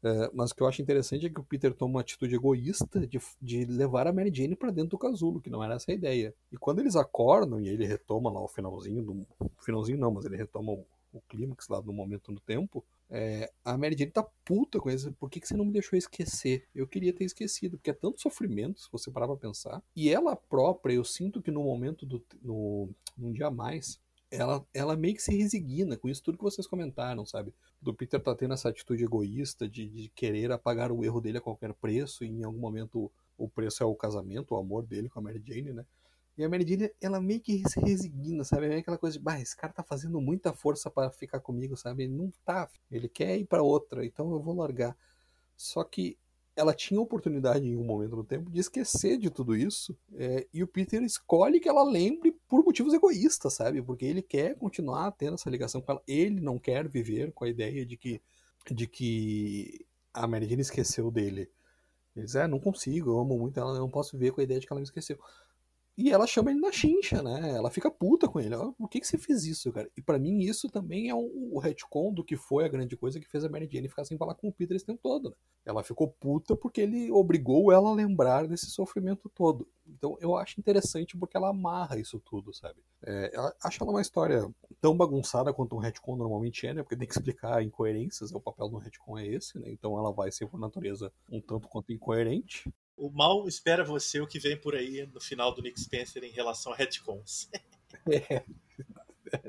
Uh, 0.02 0.30
mas 0.34 0.52
o 0.52 0.56
que 0.56 0.64
eu 0.64 0.68
acho 0.68 0.82
interessante 0.82 1.26
é 1.26 1.30
que 1.30 1.40
o 1.40 1.44
Peter 1.44 1.74
toma 1.74 1.96
uma 1.96 2.02
atitude 2.02 2.36
egoísta 2.36 3.06
de, 3.06 3.20
de 3.42 3.66
levar 3.66 4.08
a 4.08 4.14
Mary 4.14 4.32
Jane 4.34 4.56
pra 4.56 4.72
dentro 4.72 4.92
do 4.92 4.98
casulo, 4.98 5.42
que 5.42 5.50
não 5.50 5.64
era 5.64 5.74
essa 5.74 5.92
a 5.92 5.94
ideia. 5.94 6.34
E 6.52 6.58
quando 6.58 6.80
eles 6.80 6.96
acordam 6.96 7.60
e 7.60 7.68
ele 7.68 7.86
retoma 7.86 8.32
lá 8.32 8.40
o 8.40 8.48
finalzinho 8.48 9.02
do. 9.02 9.26
Finalzinho 9.60 9.98
não, 9.98 10.12
mas 10.12 10.24
ele 10.24 10.38
retoma 10.38 10.72
o, 10.72 10.86
o 11.18 11.22
clímax 11.30 11.68
lá 11.68 11.82
no 11.82 11.94
momento 11.94 12.32
no 12.32 12.40
tempo, 12.40 12.84
é, 13.10 13.52
a 13.64 13.78
Mary 13.78 13.96
Jane 13.98 14.12
tá 14.12 14.24
puta 14.44 14.80
com 14.80 14.90
isso. 14.90 15.12
Por 15.14 15.30
que, 15.30 15.40
que 15.40 15.48
você 15.48 15.56
não 15.56 15.66
me 15.66 15.72
deixou 15.72 15.98
esquecer? 15.98 16.68
Eu 16.74 16.88
queria 16.88 17.14
ter 17.14 17.24
esquecido, 17.24 17.78
porque 17.78 17.92
é 17.92 17.94
tanto 17.94 18.22
sofrimento, 18.22 18.80
se 18.80 18.92
você 18.92 19.12
parar 19.12 19.28
pra 19.28 19.38
pensar. 19.38 19.82
E 19.96 20.10
ela 20.10 20.36
própria, 20.36 20.94
eu 20.94 21.04
sinto 21.04 21.42
que 21.42 21.52
no 21.52 21.64
momento 21.64 22.06
do. 22.06 22.24
No, 22.42 22.90
num 23.18 23.32
dia 23.32 23.48
a 23.48 23.52
mais, 23.52 24.00
ela, 24.30 24.66
ela 24.74 24.96
meio 24.96 25.16
que 25.16 25.22
se 25.22 25.36
resigna 25.36 25.98
com 25.98 26.10
isso 26.10 26.24
tudo 26.24 26.38
que 26.38 26.44
vocês 26.44 26.68
comentaram, 26.68 27.26
sabe? 27.26 27.54
Do 27.82 27.94
Peter 27.94 28.20
tá 28.22 28.36
tendo 28.36 28.54
essa 28.54 28.70
atitude 28.70 29.04
egoísta 29.04 29.68
de, 29.68 29.88
de 29.88 30.10
querer 30.10 30.52
apagar 30.52 30.92
o 30.92 31.04
erro 31.04 31.22
dele 31.22 31.38
a 31.38 31.42
qualquer 31.42 31.74
preço, 31.74 32.24
e 32.24 32.28
em 32.28 32.44
algum 32.44 32.60
momento 32.60 33.12
o 33.38 33.48
preço 33.48 33.84
é 33.84 33.86
o 33.86 33.96
casamento, 33.96 34.54
o 34.54 34.58
amor 34.58 34.86
dele 34.86 35.10
com 35.10 35.20
a 35.20 35.22
Mary 35.22 35.42
Jane, 35.46 35.74
né? 35.74 35.86
E 36.38 36.44
a 36.44 36.50
Mary 36.50 36.68
Jane, 36.68 36.92
ela 37.00 37.22
meio 37.22 37.40
que 37.40 37.64
se 37.70 37.80
resigna, 37.80 38.44
sabe? 38.44 38.68
É 38.68 38.78
aquela 38.78 38.98
coisa 38.98 39.18
de, 39.18 39.24
bah, 39.24 39.40
esse 39.40 39.56
cara 39.56 39.72
tá 39.72 39.84
fazendo 39.84 40.20
muita 40.20 40.52
força 40.54 40.90
para 40.92 41.10
ficar 41.10 41.40
comigo, 41.40 41.78
sabe? 41.78 42.04
Ele 42.04 42.14
não 42.14 42.32
tá, 42.44 42.70
ele 42.92 43.08
quer 43.08 43.38
ir 43.38 43.46
para 43.46 43.64
outra, 43.64 44.06
então 44.06 44.32
eu 44.32 44.42
vou 44.42 44.56
largar. 44.56 44.98
Só 45.56 45.84
que 45.84 46.18
ela 46.56 46.74
tinha 46.74 47.00
oportunidade 47.00 47.68
em 47.68 47.76
um 47.76 47.84
momento 47.84 48.16
do 48.16 48.24
tempo 48.24 48.50
de 48.50 48.60
esquecer 48.60 49.18
de 49.18 49.30
tudo 49.30 49.56
isso, 49.56 49.98
é, 50.14 50.48
e 50.54 50.64
o 50.64 50.68
Peter 50.68 51.02
escolhe 51.04 51.60
que 51.60 51.68
ela 51.68 51.84
lembre 51.84 52.34
por 52.48 52.64
motivos 52.64 52.94
egoístas, 52.94 53.54
sabe? 53.54 53.82
Porque 53.82 54.06
ele 54.06 54.22
quer 54.22 54.56
continuar 54.56 55.12
tendo 55.12 55.36
essa 55.36 55.50
ligação 55.50 55.82
com 55.82 55.92
ela, 55.92 56.04
ele 56.08 56.40
não 56.40 56.58
quer 56.58 56.88
viver 56.88 57.32
com 57.34 57.44
a 57.46 57.50
ideia 57.50 57.86
de 57.86 57.98
que, 57.98 58.22
de 58.72 58.88
que 58.88 59.86
a 60.14 60.26
Mary 60.28 60.48
Jane 60.48 60.62
esqueceu 60.62 61.12
dele. 61.12 61.50
Ele 62.16 62.26
diz, 62.26 62.36
é, 62.36 62.48
não 62.48 62.60
consigo, 62.60 63.12
eu 63.12 63.20
amo 63.20 63.38
muito 63.38 63.60
ela, 63.60 63.78
não 63.78 63.90
posso 63.90 64.18
viver 64.18 64.32
com 64.32 64.40
a 64.40 64.44
ideia 64.44 64.60
de 64.60 64.66
que 64.66 64.72
ela 64.72 64.80
me 64.80 64.86
esqueceu. 64.86 65.20
E 65.98 66.12
ela 66.12 66.28
chama 66.28 66.52
ele 66.52 66.60
na 66.60 66.74
chincha, 66.74 67.24
né? 67.24 67.52
Ela 67.56 67.70
fica 67.70 67.90
puta 67.90 68.28
com 68.28 68.40
ele. 68.40 68.54
Ela, 68.54 68.72
Por 68.74 68.90
que, 68.90 69.00
que 69.00 69.08
você 69.08 69.18
fez 69.18 69.46
isso, 69.46 69.72
cara? 69.72 69.90
E 69.96 70.02
para 70.02 70.20
mim 70.20 70.40
isso 70.40 70.70
também 70.70 71.10
é 71.10 71.16
um, 71.16 71.50
o 71.54 71.60
retcon 71.60 72.14
do 72.14 72.24
que 72.24 72.36
foi 72.36 72.66
a 72.66 72.68
grande 72.68 72.98
coisa 72.98 73.20
que 73.20 73.30
fez 73.30 73.46
a 73.46 73.50
Mary 73.50 73.70
Jane 73.72 73.88
ficar 73.88 74.04
sem 74.04 74.18
falar 74.18 74.36
com 74.36 74.50
o 74.50 74.52
Peter 74.52 74.76
esse 74.76 74.86
tempo 74.86 75.00
todo. 75.02 75.30
Né? 75.30 75.36
Ela 75.66 75.84
ficou 75.84 76.10
puta 76.10 76.54
porque 76.56 76.82
ele 76.82 77.10
obrigou 77.12 77.72
ela 77.72 77.90
a 77.90 77.94
lembrar 77.94 78.46
desse 78.46 78.66
sofrimento 78.66 79.30
todo. 79.30 79.66
Então 79.88 80.18
eu 80.20 80.36
acho 80.36 80.60
interessante 80.60 81.16
porque 81.16 81.38
ela 81.38 81.50
amarra 81.50 81.98
isso 81.98 82.20
tudo, 82.20 82.54
sabe? 82.54 82.80
É, 83.02 83.32
acho 83.64 83.82
ela 83.82 83.92
uma 83.92 84.02
história 84.02 84.52
tão 84.82 84.98
bagunçada 84.98 85.54
quanto 85.54 85.76
um 85.76 85.80
retcon 85.80 86.18
normalmente 86.18 86.68
é, 86.68 86.74
né? 86.74 86.84
Porque 86.84 86.98
tem 86.98 87.08
que 87.08 87.14
explicar 87.14 87.64
incoerências, 87.64 88.34
o 88.34 88.42
papel 88.42 88.68
do 88.68 88.78
retcon 88.78 89.18
é 89.18 89.28
esse, 89.28 89.58
né? 89.58 89.72
Então 89.72 89.98
ela 89.98 90.12
vai 90.12 90.30
ser 90.30 90.46
por 90.48 90.60
natureza 90.60 91.12
um 91.32 91.40
tanto 91.40 91.70
quanto 91.70 91.94
incoerente. 91.94 92.70
O 92.98 93.10
mal 93.10 93.48
espera 93.48 93.84
você 93.84 94.22
o 94.22 94.28
que 94.28 94.40
vem 94.40 94.58
por 94.58 94.76
aí 94.76 95.08
no 95.14 95.20
final 95.20 95.54
do 95.54 95.62
Nick 95.62 95.80
Spencer 95.80 96.24
em 96.24 96.32
relação 96.32 96.72
a 96.72 96.76
retcons. 96.76 97.50
é. 98.10 98.44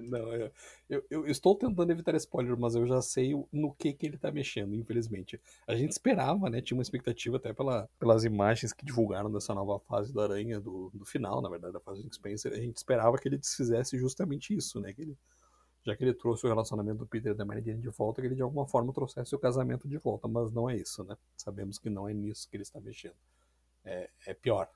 Não, 0.03 0.33
eu, 0.33 0.53
eu, 0.89 1.05
eu, 1.11 1.27
estou 1.27 1.55
tentando 1.55 1.91
evitar 1.91 2.15
spoiler, 2.17 2.59
mas 2.59 2.75
eu 2.75 2.87
já 2.87 3.01
sei 3.03 3.33
no 3.53 3.73
que, 3.75 3.93
que 3.93 4.07
ele 4.07 4.17
está 4.17 4.31
mexendo, 4.31 4.75
infelizmente. 4.75 5.41
A 5.67 5.77
gente 5.77 5.93
esperava, 5.93 6.49
né? 6.49 6.61
Tinha 6.61 6.77
uma 6.77 6.83
expectativa 6.83 7.37
até 7.37 7.53
pela, 7.53 7.89
pelas 7.99 8.25
imagens 8.25 8.73
que 8.73 8.85
divulgaram 8.85 9.31
dessa 9.31 9.55
nova 9.55 9.79
fase 9.79 10.13
da 10.13 10.25
Aranha, 10.25 10.61
do, 10.61 10.91
do 10.95 11.05
final, 11.05 11.41
na 11.41 11.49
verdade, 11.49 11.73
da 11.73 11.81
fase 11.81 12.03
do 12.03 12.13
Spencer. 12.13 12.53
A 12.53 12.57
gente 12.57 12.77
esperava 12.77 13.19
que 13.19 13.29
ele 13.29 13.39
desfizesse 13.39 13.99
justamente 13.99 14.55
isso, 14.55 14.81
né? 14.81 14.93
Que 14.93 15.03
ele, 15.03 15.19
já 15.85 15.97
que 15.97 16.03
ele 16.03 16.15
trouxe 16.15 16.47
o 16.47 16.49
relacionamento 16.49 16.99
do 16.99 17.07
Peter 17.07 17.33
e 17.33 17.35
da 17.35 17.45
Mary 17.45 17.63
Jane 17.65 17.81
de 17.81 17.89
volta, 17.91 18.21
que 18.21 18.29
ele 18.29 18.35
de 18.35 18.43
alguma 18.43 18.67
forma 18.67 18.93
trouxesse 18.93 19.35
o 19.35 19.39
casamento 19.39 19.89
de 19.89 19.99
volta, 19.99 20.27
mas 20.27 20.51
não 20.53 20.69
é 20.69 20.77
isso, 20.77 21.05
né? 21.05 21.17
Sabemos 21.37 21.79
que 21.79 21.91
não 21.91 22.09
é 22.09 22.15
nisso 22.15 22.49
que 22.49 22.57
ele 22.57 22.63
está 22.63 22.81
mexendo 22.81 23.15
é, 23.87 24.11
é 24.27 24.35
pior. 24.35 24.69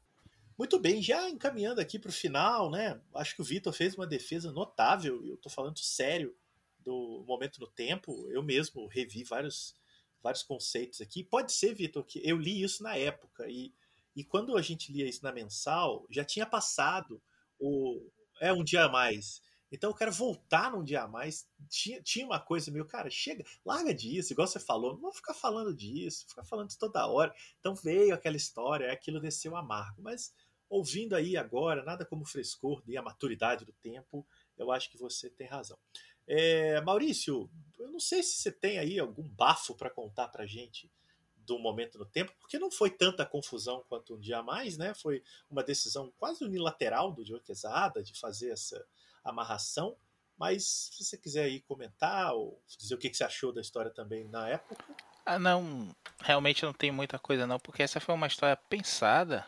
Muito 0.57 0.78
bem, 0.78 1.03
já 1.03 1.28
encaminhando 1.28 1.81
aqui 1.81 1.99
para 1.99 2.11
o 2.11 2.12
final, 2.12 2.70
né? 2.70 3.01
Acho 3.15 3.35
que 3.35 3.41
o 3.41 3.45
Vitor 3.45 3.73
fez 3.73 3.95
uma 3.95 4.07
defesa 4.07 4.53
notável, 4.53 5.24
eu 5.27 5.35
estou 5.35 5.51
falando 5.51 5.78
sério, 5.78 6.37
do 6.85 7.24
momento 7.27 7.61
no 7.61 7.66
tempo. 7.66 8.28
Eu 8.31 8.43
mesmo 8.43 8.87
revi 8.87 9.24
vários, 9.24 9.74
vários 10.23 10.43
conceitos 10.43 11.01
aqui. 11.01 11.24
Pode 11.24 11.53
ser, 11.53 11.74
Vitor, 11.74 12.05
que 12.05 12.20
eu 12.23 12.37
li 12.37 12.62
isso 12.62 12.82
na 12.82 12.97
época, 12.97 13.49
e, 13.49 13.73
e 14.15 14.24
quando 14.24 14.57
a 14.57 14.62
gente 14.62 14.93
lia 14.93 15.09
isso 15.09 15.24
na 15.24 15.32
mensal, 15.32 16.07
já 16.11 16.24
tinha 16.24 16.47
passado 16.47 17.23
o. 17.59 18.01
É 18.41 18.53
um 18.53 18.65
dia 18.65 18.85
a 18.85 18.89
mais. 18.89 19.43
Então 19.70 19.90
eu 19.90 19.94
quero 19.94 20.12
voltar 20.12 20.72
num 20.72 20.82
dia 20.82 21.02
a 21.02 21.09
mais. 21.09 21.48
Tinha, 21.68 22.02
tinha 22.02 22.26
uma 22.26 22.40
coisa 22.40 22.70
meio, 22.70 22.84
cara, 22.84 23.09
chega, 23.10 23.44
larga 23.64 23.94
disso, 23.94 24.32
igual 24.32 24.48
você 24.48 24.59
falou, 24.59 24.94
não 24.94 25.01
vou 25.01 25.12
ficar 25.12 25.34
falando 25.34 25.74
disso, 25.74 26.26
ficar 26.28 26.44
falando 26.44 26.70
isso 26.70 26.78
toda 26.78 27.06
hora. 27.06 27.34
Então 27.59 27.74
veio 27.74 28.14
aquela 28.14 28.36
história, 28.36 28.92
aquilo 28.92 29.20
desceu 29.20 29.56
amargo. 29.56 30.02
Mas 30.02 30.34
ouvindo 30.68 31.14
aí 31.14 31.36
agora, 31.36 31.84
nada 31.84 32.05
como 32.05 32.24
frescor 32.24 32.82
e 32.86 32.97
a 32.97 33.02
maturidade 33.02 33.64
do 33.64 33.72
tempo, 33.72 34.26
eu 34.56 34.70
acho 34.70 34.90
que 34.90 34.98
você 34.98 35.28
tem 35.28 35.47
razão. 35.47 35.78
É, 36.26 36.80
Maurício, 36.82 37.51
eu 37.78 37.90
não 37.90 37.98
sei 37.98 38.22
se 38.22 38.36
você 38.36 38.52
tem 38.52 38.78
aí 38.78 38.98
algum 38.98 39.26
bafo 39.28 39.74
para 39.74 39.90
contar 39.90 40.28
pra 40.28 40.47
gente 40.47 40.90
do 41.36 41.59
momento 41.59 41.98
no 41.98 42.05
tempo, 42.05 42.32
porque 42.38 42.59
não 42.59 42.70
foi 42.70 42.90
tanta 42.90 43.26
confusão 43.26 43.84
quanto 43.88 44.14
um 44.14 44.20
dia 44.20 44.38
a 44.38 44.42
mais, 44.42 44.78
né? 44.78 44.94
Foi 44.94 45.24
uma 45.51 45.64
decisão 45.64 46.12
quase 46.16 46.44
unilateral 46.44 47.12
do 47.12 47.24
Joe 47.24 47.40
Quesada 47.40 48.01
de 48.02 48.16
fazer 48.18 48.51
essa 48.51 48.86
amarração. 49.24 49.97
Mas 50.38 50.90
se 50.92 51.05
você 51.05 51.18
quiser 51.18 51.44
aí 51.44 51.60
comentar 51.60 52.34
ou 52.34 52.62
dizer 52.78 52.94
o 52.94 52.98
que 52.98 53.12
você 53.12 53.24
achou 53.24 53.52
da 53.52 53.60
história 53.60 53.90
também 53.90 54.24
na 54.28 54.48
época. 54.48 54.84
Ah, 55.26 55.38
não. 55.38 55.94
Realmente 56.22 56.64
não 56.64 56.72
tem 56.72 56.90
muita 56.90 57.18
coisa 57.18 57.47
não, 57.47 57.59
porque 57.59 57.82
essa 57.82 58.01
foi 58.01 58.14
uma 58.14 58.26
história 58.26 58.56
pensada 58.56 59.47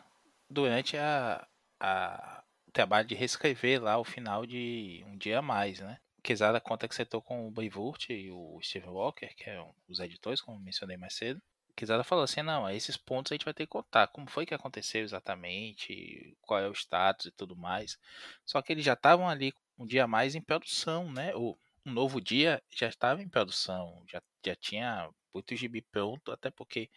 durante 0.49 0.95
a, 0.97 1.47
a 1.79 2.43
o 2.67 2.71
trabalho 2.71 3.07
de 3.07 3.15
reescrever 3.15 3.81
lá 3.81 3.97
o 3.97 4.03
final 4.03 4.45
de 4.45 5.03
Um 5.07 5.17
Dia 5.17 5.39
a 5.39 5.41
Mais, 5.41 5.79
né? 5.79 5.99
Quesada 6.23 6.61
conta 6.61 6.87
que 6.87 6.95
você 6.95 7.05
com 7.05 7.47
o 7.47 7.51
Beivurt 7.51 8.09
e 8.09 8.31
o 8.31 8.59
Steve 8.61 8.87
Walker, 8.87 9.27
que 9.35 9.43
são 9.43 9.75
os 9.89 9.99
editores, 9.99 10.41
como 10.41 10.59
mencionei 10.59 10.95
mais 10.95 11.13
cedo. 11.15 11.41
Quesada 11.75 12.03
falou 12.03 12.23
assim, 12.23 12.41
não, 12.41 12.69
esses 12.69 12.95
pontos 12.95 13.31
a 13.31 13.35
gente 13.35 13.45
vai 13.45 13.53
ter 13.53 13.65
que 13.65 13.71
contar, 13.71 14.07
como 14.07 14.29
foi 14.29 14.45
que 14.45 14.53
aconteceu 14.53 15.01
exatamente, 15.01 16.37
qual 16.41 16.59
é 16.59 16.69
o 16.69 16.73
status 16.73 17.25
e 17.25 17.31
tudo 17.31 17.55
mais. 17.55 17.99
Só 18.45 18.61
que 18.61 18.71
eles 18.71 18.85
já 18.85 18.93
estavam 18.93 19.27
ali 19.27 19.53
um 19.77 19.85
dia 19.85 20.07
mais 20.07 20.35
em 20.35 20.41
produção, 20.41 21.11
né? 21.11 21.35
O 21.35 21.57
um 21.85 21.91
novo 21.91 22.21
dia 22.21 22.61
já 22.69 22.87
estava 22.87 23.21
em 23.21 23.27
produção, 23.27 24.03
já, 24.07 24.21
já 24.45 24.55
tinha 24.55 25.09
muito 25.33 25.55
gibi 25.55 25.81
pronto, 25.81 26.31
até 26.31 26.49
porque 26.49 26.89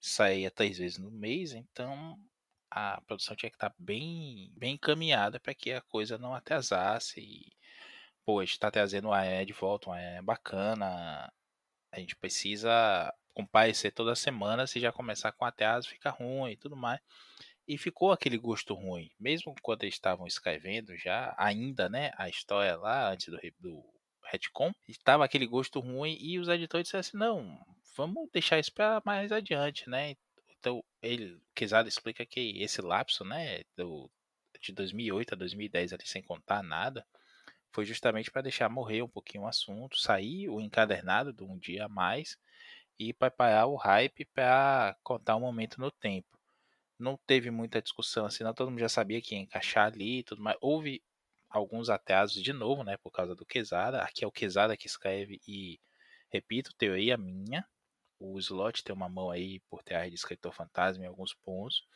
saía 0.00 0.50
três 0.50 0.78
vezes 0.78 0.98
no 0.98 1.10
mês, 1.10 1.52
então 1.52 2.18
a 2.70 3.00
produção 3.02 3.34
tinha 3.34 3.50
que 3.50 3.56
estar 3.56 3.74
bem, 3.78 4.52
bem 4.56 4.74
encaminhada 4.74 5.40
para 5.40 5.54
que 5.54 5.72
a 5.72 5.80
coisa 5.82 6.18
não 6.18 6.34
atrasasse. 6.34 7.20
E, 7.20 7.52
pô, 8.24 8.40
a 8.40 8.44
gente 8.44 8.52
está 8.52 8.70
trazendo 8.70 9.08
o 9.08 9.12
AE 9.12 9.46
de 9.46 9.52
volta, 9.52 9.90
um 9.90 9.92
AE 9.92 10.22
bacana. 10.22 11.32
A 11.92 12.00
gente 12.00 12.16
precisa 12.16 13.12
comparecer 13.34 13.92
toda 13.92 14.14
semana, 14.14 14.66
se 14.66 14.80
já 14.80 14.92
começar 14.92 15.32
com 15.32 15.44
atraso 15.44 15.88
fica 15.88 16.10
ruim 16.10 16.52
e 16.52 16.56
tudo 16.56 16.76
mais. 16.76 17.00
E 17.68 17.76
ficou 17.76 18.10
aquele 18.10 18.38
gosto 18.38 18.72
ruim, 18.72 19.10
mesmo 19.20 19.54
quando 19.60 19.82
eles 19.82 19.94
estavam 19.94 20.26
escrevendo 20.26 20.96
já, 20.96 21.34
ainda, 21.36 21.86
né, 21.86 22.10
a 22.16 22.26
história 22.26 22.74
lá 22.78 23.12
antes 23.12 23.28
do, 23.28 23.38
do 23.60 23.84
retcon, 24.24 24.72
estava 24.88 25.22
aquele 25.22 25.46
gosto 25.46 25.78
ruim 25.78 26.16
e 26.18 26.38
os 26.38 26.48
editores 26.48 26.86
disseram 26.86 27.00
assim, 27.00 27.16
não, 27.18 27.60
vamos 27.94 28.30
deixar 28.32 28.58
isso 28.58 28.72
para 28.72 29.02
mais 29.04 29.30
adiante, 29.30 29.88
né? 29.90 30.16
Então, 30.58 30.82
ele, 31.02 31.38
Quesada 31.54 31.86
explica 31.86 32.24
que 32.24 32.62
esse 32.62 32.80
lapso, 32.80 33.22
né, 33.22 33.60
do, 33.76 34.10
de 34.62 34.72
2008 34.72 35.34
a 35.34 35.36
2010 35.36 35.92
ali 35.92 36.06
sem 36.06 36.22
contar 36.22 36.62
nada, 36.62 37.06
foi 37.70 37.84
justamente 37.84 38.30
para 38.30 38.40
deixar 38.40 38.70
morrer 38.70 39.02
um 39.02 39.08
pouquinho 39.08 39.44
o 39.44 39.46
assunto, 39.46 39.98
sair 39.98 40.48
o 40.48 40.58
encadernado 40.58 41.34
de 41.34 41.44
um 41.44 41.58
dia 41.58 41.84
a 41.84 41.88
mais 41.88 42.38
e 42.98 43.12
preparar 43.12 43.66
o 43.66 43.76
hype 43.76 44.24
para 44.24 44.96
contar 45.02 45.36
um 45.36 45.40
momento 45.40 45.78
no 45.78 45.90
tempo 45.90 46.37
não 46.98 47.16
teve 47.26 47.50
muita 47.50 47.80
discussão 47.82 48.26
assim, 48.26 48.44
não. 48.44 48.54
Todo 48.54 48.70
mundo 48.70 48.80
já 48.80 48.88
sabia 48.88 49.20
que 49.20 49.34
ia 49.34 49.40
encaixar 49.40 49.92
ali 49.92 50.20
e 50.20 50.22
tudo 50.24 50.42
mais. 50.42 50.56
Houve 50.60 51.02
alguns 51.48 51.88
atrasos 51.88 52.42
de 52.42 52.52
novo, 52.52 52.84
né, 52.84 52.96
por 52.98 53.10
causa 53.10 53.34
do 53.34 53.46
Quesada. 53.46 54.02
Aqui 54.02 54.24
é 54.24 54.26
o 54.26 54.32
Quesada 54.32 54.76
que 54.76 54.86
escreve 54.86 55.40
e, 55.46 55.80
repito, 56.30 56.74
teoria 56.76 57.16
minha. 57.16 57.66
O 58.20 58.38
Slot 58.38 58.82
tem 58.82 58.94
uma 58.94 59.08
mão 59.08 59.30
aí 59.30 59.60
por 59.70 59.82
trás 59.82 60.10
de 60.10 60.16
escritor 60.16 60.52
fantasma 60.52 61.04
em 61.04 61.06
alguns 61.06 61.34
pontos. 61.34 61.86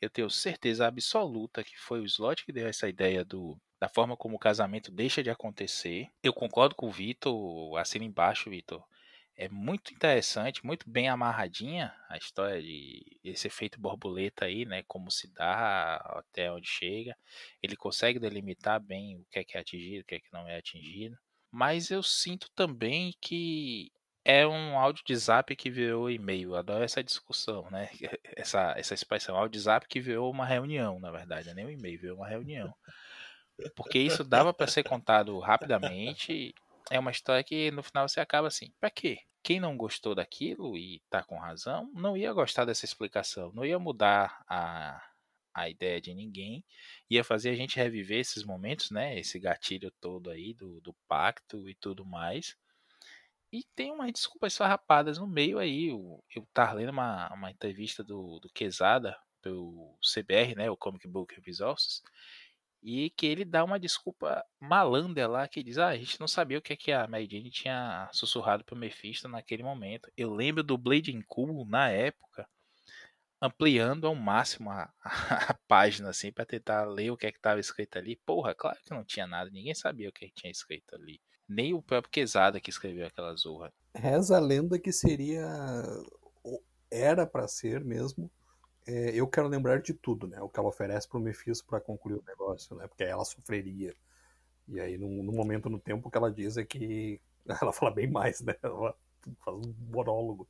Eu 0.00 0.08
tenho 0.08 0.30
certeza 0.30 0.86
absoluta 0.86 1.62
que 1.62 1.78
foi 1.78 2.00
o 2.00 2.06
Slot 2.06 2.44
que 2.44 2.52
deu 2.52 2.66
essa 2.66 2.88
ideia 2.88 3.24
do 3.24 3.58
da 3.80 3.88
forma 3.88 4.16
como 4.16 4.34
o 4.34 4.40
casamento 4.40 4.90
deixa 4.90 5.22
de 5.22 5.30
acontecer. 5.30 6.08
Eu 6.20 6.32
concordo 6.32 6.74
com 6.74 6.88
o 6.88 6.90
Vitor, 6.90 7.76
assina 7.78 8.04
embaixo, 8.04 8.50
Vitor 8.50 8.84
é 9.38 9.48
muito 9.48 9.94
interessante, 9.94 10.66
muito 10.66 10.90
bem 10.90 11.08
amarradinha 11.08 11.94
a 12.08 12.18
história 12.18 12.60
de 12.60 13.20
esse 13.22 13.46
efeito 13.46 13.80
borboleta 13.80 14.46
aí, 14.46 14.64
né? 14.64 14.82
Como 14.88 15.12
se 15.12 15.32
dá, 15.32 15.94
até 16.18 16.50
onde 16.50 16.66
chega. 16.66 17.16
Ele 17.62 17.76
consegue 17.76 18.18
delimitar 18.18 18.80
bem 18.80 19.16
o 19.16 19.24
que 19.30 19.38
é 19.38 19.44
que 19.44 19.56
é 19.56 19.60
atingido, 19.60 20.02
o 20.02 20.04
que 20.04 20.16
é 20.16 20.20
que 20.20 20.32
não 20.32 20.48
é 20.48 20.56
atingido. 20.56 21.16
Mas 21.52 21.92
eu 21.92 22.02
sinto 22.02 22.50
também 22.50 23.14
que 23.20 23.92
é 24.24 24.44
um 24.44 24.76
áudio 24.76 25.04
de 25.06 25.14
zap 25.14 25.54
que 25.54 25.70
virou 25.70 26.10
e-mail. 26.10 26.56
Adoro 26.56 26.82
essa 26.82 27.02
discussão, 27.02 27.70
né? 27.70 27.88
Essa, 28.36 28.74
essa 28.76 28.94
expressão, 28.94 29.36
áudio 29.36 29.52
de 29.52 29.60
zap 29.60 29.86
que 29.88 30.00
virou 30.00 30.30
uma 30.30 30.46
reunião, 30.46 30.98
na 30.98 31.10
verdade, 31.12 31.48
é 31.48 31.54
nem 31.54 31.64
um 31.66 31.70
e-mail, 31.70 32.00
virou 32.00 32.16
uma 32.16 32.28
reunião. 32.28 32.74
Porque 33.76 33.98
isso 33.98 34.24
dava 34.24 34.52
para 34.52 34.66
ser 34.66 34.82
contado 34.82 35.38
rapidamente. 35.38 36.54
É 36.90 36.98
uma 36.98 37.10
história 37.10 37.44
que 37.44 37.70
no 37.70 37.82
final 37.82 38.08
você 38.08 38.20
acaba 38.20 38.48
assim, 38.48 38.72
para 38.80 38.90
quê? 38.90 39.18
quem 39.42 39.60
não 39.60 39.76
gostou 39.76 40.14
daquilo 40.14 40.76
e 40.76 41.00
tá 41.08 41.22
com 41.22 41.38
razão, 41.38 41.90
não 41.94 42.14
ia 42.16 42.32
gostar 42.34 42.66
dessa 42.66 42.84
explicação, 42.84 43.50
não 43.54 43.64
ia 43.64 43.78
mudar 43.78 44.44
a, 44.46 45.02
a 45.54 45.68
ideia 45.70 46.00
de 46.00 46.14
ninguém, 46.14 46.62
ia 47.08 47.24
fazer 47.24 47.50
a 47.50 47.54
gente 47.54 47.76
reviver 47.76 48.18
esses 48.18 48.44
momentos, 48.44 48.90
né? 48.90 49.18
Esse 49.18 49.38
gatilho 49.38 49.90
todo 50.00 50.30
aí 50.30 50.52
do, 50.52 50.80
do 50.82 50.94
pacto 51.08 51.68
e 51.68 51.74
tudo 51.74 52.04
mais. 52.04 52.56
E 53.50 53.64
tem 53.74 53.90
umas 53.90 54.12
desculpas 54.12 54.54
farrapadas 54.56 55.16
no 55.16 55.26
meio 55.26 55.58
aí. 55.58 55.88
Eu, 55.88 56.22
eu 56.36 56.46
tava 56.52 56.74
lendo 56.74 56.90
uma, 56.90 57.32
uma 57.32 57.50
entrevista 57.50 58.04
do, 58.04 58.38
do 58.40 58.50
Quesada 58.50 59.16
pelo 59.40 59.98
CBR, 60.02 60.56
né? 60.56 60.70
O 60.70 60.76
Comic 60.76 61.08
Book 61.08 61.40
Resources 61.40 62.02
e 62.82 63.10
que 63.10 63.26
ele 63.26 63.44
dá 63.44 63.64
uma 63.64 63.78
desculpa 63.78 64.44
malandra 64.60 65.26
lá, 65.26 65.48
que 65.48 65.62
diz, 65.62 65.78
ah, 65.78 65.88
a 65.88 65.96
gente 65.96 66.18
não 66.20 66.28
sabia 66.28 66.58
o 66.58 66.62
que, 66.62 66.72
é 66.72 66.76
que 66.76 66.92
a 66.92 67.06
Mary 67.06 67.28
Jane 67.30 67.50
tinha 67.50 68.08
sussurrado 68.12 68.64
pro 68.64 68.76
Mephisto 68.76 69.28
naquele 69.28 69.62
momento. 69.62 70.10
Eu 70.16 70.32
lembro 70.32 70.62
do 70.62 70.78
Bleeding 70.78 71.22
Cool, 71.26 71.66
na 71.66 71.90
época, 71.90 72.48
ampliando 73.40 74.06
ao 74.06 74.14
máximo 74.14 74.70
a, 74.70 74.92
a, 75.02 75.10
a 75.52 75.54
página, 75.66 76.10
assim, 76.10 76.32
para 76.32 76.46
tentar 76.46 76.84
ler 76.84 77.10
o 77.10 77.16
que 77.16 77.26
é 77.26 77.32
que 77.32 77.38
estava 77.38 77.60
escrito 77.60 77.98
ali. 77.98 78.16
Porra, 78.16 78.54
claro 78.54 78.78
que 78.84 78.90
não 78.90 79.04
tinha 79.04 79.26
nada, 79.26 79.50
ninguém 79.50 79.74
sabia 79.74 80.08
o 80.08 80.12
que, 80.12 80.24
é 80.24 80.28
que 80.28 80.34
tinha 80.34 80.50
escrito 80.50 80.94
ali. 80.94 81.20
Nem 81.48 81.74
o 81.74 81.82
próprio 81.82 82.10
Quesada 82.10 82.60
que 82.60 82.70
escreveu 82.70 83.06
aquela 83.06 83.34
zorra. 83.34 83.72
Reza 83.94 84.36
a 84.36 84.40
lenda 84.40 84.78
que 84.78 84.92
seria, 84.92 85.48
era 86.90 87.26
para 87.26 87.48
ser 87.48 87.84
mesmo, 87.84 88.30
é, 88.88 89.10
eu 89.14 89.28
quero 89.28 89.48
lembrar 89.48 89.82
de 89.82 89.92
tudo, 89.92 90.26
né? 90.26 90.40
O 90.40 90.48
que 90.48 90.58
ela 90.58 90.70
oferece 90.70 91.06
pro 91.06 91.20
Mephisto 91.20 91.66
para 91.66 91.78
concluir 91.78 92.14
o 92.14 92.24
negócio, 92.26 92.74
né? 92.74 92.86
Porque 92.86 93.04
ela 93.04 93.22
sofreria. 93.22 93.94
E 94.66 94.80
aí, 94.80 94.96
no, 94.96 95.08
momento 95.30 95.68
no 95.68 95.78
tempo, 95.78 96.08
o 96.08 96.10
que 96.10 96.16
ela 96.16 96.32
diz 96.32 96.56
é 96.56 96.64
que. 96.64 97.20
Ela 97.62 97.72
fala 97.72 97.90
bem 97.90 98.06
mais, 98.06 98.42
né? 98.42 98.54
Ela 98.62 98.94
faz 99.42 99.56
um 99.56 99.74
monólogo. 99.90 100.46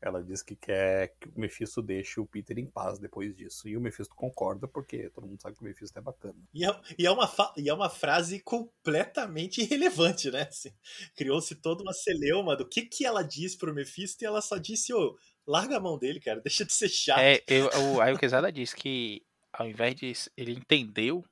Ela 0.00 0.22
diz 0.22 0.42
que 0.42 0.54
quer 0.54 1.14
que 1.18 1.28
o 1.28 1.40
Mephisto 1.40 1.80
deixe 1.80 2.20
o 2.20 2.26
Peter 2.26 2.58
em 2.58 2.66
paz 2.66 2.98
depois 2.98 3.34
disso. 3.34 3.66
E 3.66 3.76
o 3.76 3.80
Mephisto 3.80 4.14
concorda, 4.14 4.68
porque 4.68 5.08
todo 5.10 5.26
mundo 5.26 5.40
sabe 5.40 5.56
que 5.56 5.62
o 5.62 5.64
Mephisto 5.64 5.98
é 5.98 6.02
bacana. 6.02 6.36
E 6.52 6.64
é, 6.64 6.80
e 6.98 7.06
é, 7.06 7.10
uma, 7.10 7.32
e 7.56 7.68
é 7.68 7.74
uma 7.74 7.88
frase 7.88 8.40
completamente 8.40 9.62
irrelevante, 9.62 10.30
né? 10.30 10.42
Assim, 10.42 10.70
Criou-se 11.16 11.54
toda 11.56 11.82
uma 11.82 11.94
celeuma 11.94 12.54
do 12.54 12.68
que, 12.68 12.82
que 12.82 13.06
ela 13.06 13.22
diz 13.22 13.56
pro 13.56 13.74
Mephisto 13.74 14.22
e 14.22 14.26
ela 14.26 14.42
só 14.42 14.58
disse, 14.58 14.92
ô, 14.92 14.98
oh, 14.98 15.18
larga 15.48 15.78
a 15.78 15.80
mão 15.80 15.98
dele, 15.98 16.20
cara, 16.20 16.40
deixa 16.44 16.64
de 16.64 16.72
ser 16.72 16.88
chato. 16.88 17.20
É, 17.20 17.42
eu, 17.48 17.66
o, 17.66 18.00
aí 18.00 18.12
o 18.12 18.18
Quesada 18.18 18.52
disse 18.52 18.76
que 18.76 19.22
ao 19.52 19.66
invés 19.66 19.94
de. 19.94 20.12
Ele 20.36 20.52
entendeu 20.52 21.24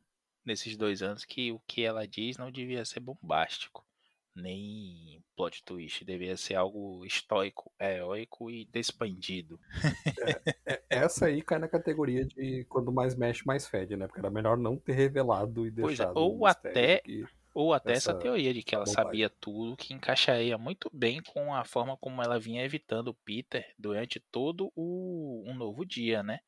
nesses 0.45 0.77
dois 0.77 1.03
anos 1.03 1.25
que 1.25 1.53
o 1.53 1.61
que 1.67 1.83
ela 1.83 2.07
diz 2.07 2.37
não 2.37 2.51
devia 2.51 2.85
ser 2.85 3.01
bombástico 3.01 3.87
nem 4.37 5.23
plot 5.35 5.65
twist, 5.65 6.05
deveria 6.05 6.37
ser 6.37 6.55
algo 6.55 7.05
estoico, 7.05 7.73
heróico 7.81 8.51
e 8.51 8.67
despandido. 8.67 9.59
É, 10.21 10.75
é, 10.75 10.83
essa 10.91 11.27
aí 11.27 11.43
cai 11.43 11.59
na 11.59 11.69
categoria 11.69 12.25
de 12.25 12.65
quando 12.69 12.93
mais 12.93 13.15
mexe, 13.15 13.45
mais 13.47 13.67
fede, 13.67 13.97
né? 13.97 14.07
Porque 14.07 14.21
era 14.21 14.31
melhor 14.31 14.57
não 14.57 14.77
ter 14.77 14.93
revelado 14.93 15.67
e 15.67 15.71
deixado. 15.71 16.15
Pois 16.15 16.25
é, 16.25 16.35
ou 16.35 16.47
até, 16.47 17.03
ou 17.57 17.73
até 17.73 17.93
essa, 17.93 18.11
essa 18.11 18.21
teoria 18.21 18.53
de 18.53 18.63
que 18.63 18.75
ela 18.75 18.85
bombagem. 18.85 19.03
sabia 19.03 19.31
tudo, 19.31 19.79
que 19.79 19.95
encaixaria 19.95 20.59
muito 20.59 20.91
bem 20.93 21.23
com 21.23 21.55
a 21.55 21.65
forma 21.65 21.97
como 21.97 22.23
ela 22.23 22.39
vinha 22.39 22.63
evitando 22.63 23.09
o 23.09 23.15
Peter 23.15 23.67
durante 23.79 24.21
todo 24.21 24.71
o 24.77 25.43
um 25.47 25.55
novo 25.55 25.83
dia, 25.83 26.23
né? 26.23 26.41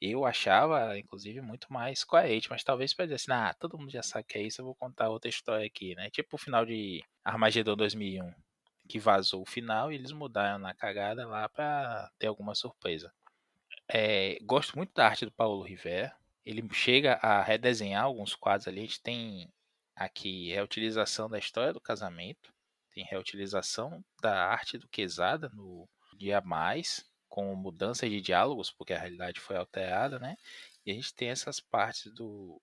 Eu 0.00 0.24
achava, 0.24 0.96
inclusive, 0.96 1.40
muito 1.40 1.72
mais 1.72 2.04
coerente, 2.04 2.48
mas 2.48 2.62
talvez 2.62 2.94
para 2.94 3.06
dizer 3.06 3.16
assim, 3.16 3.32
ah, 3.32 3.52
todo 3.58 3.76
mundo 3.76 3.90
já 3.90 4.04
sabe 4.04 4.24
que 4.24 4.38
é 4.38 4.42
isso, 4.42 4.60
eu 4.60 4.66
vou 4.66 4.76
contar 4.76 5.08
outra 5.08 5.28
história 5.28 5.66
aqui, 5.66 5.96
né? 5.96 6.10
Tipo 6.10 6.36
o 6.36 6.38
final 6.38 6.64
de 6.64 7.02
Armageddon 7.24 7.74
2001, 7.74 8.32
que 8.88 9.00
vazou 9.00 9.42
o 9.42 9.50
final 9.50 9.90
e 9.90 9.96
eles 9.96 10.12
mudaram 10.12 10.60
na 10.60 10.72
cagada 10.72 11.26
lá 11.26 11.48
para 11.48 12.08
ter 12.20 12.28
alguma 12.28 12.54
surpresa. 12.54 13.12
É, 13.88 14.38
gosto 14.42 14.76
muito 14.76 14.94
da 14.94 15.06
arte 15.08 15.24
do 15.24 15.32
Paulo 15.32 15.64
Rivera. 15.64 16.14
Ele 16.44 16.62
chega 16.72 17.14
a 17.14 17.42
redesenhar 17.42 18.04
alguns 18.04 18.36
quadros 18.36 18.68
ali. 18.68 18.78
A 18.78 18.82
gente 18.82 19.02
tem 19.02 19.50
aqui 19.96 20.52
reutilização 20.52 21.28
da 21.28 21.38
história 21.38 21.72
do 21.72 21.80
casamento, 21.80 22.52
tem 22.92 23.04
reutilização 23.04 24.04
da 24.20 24.46
arte 24.46 24.78
do 24.78 24.88
Quesada 24.88 25.48
no 25.50 25.88
Dia 26.16 26.40
Mais, 26.40 27.04
com 27.28 27.54
mudança 27.54 28.08
de 28.08 28.20
diálogos, 28.20 28.70
porque 28.70 28.92
a 28.92 28.98
realidade 28.98 29.40
foi 29.40 29.56
alterada, 29.56 30.18
né? 30.18 30.36
E 30.84 30.90
a 30.90 30.94
gente 30.94 31.14
tem 31.14 31.28
essas 31.28 31.60
partes 31.60 32.12
do 32.12 32.60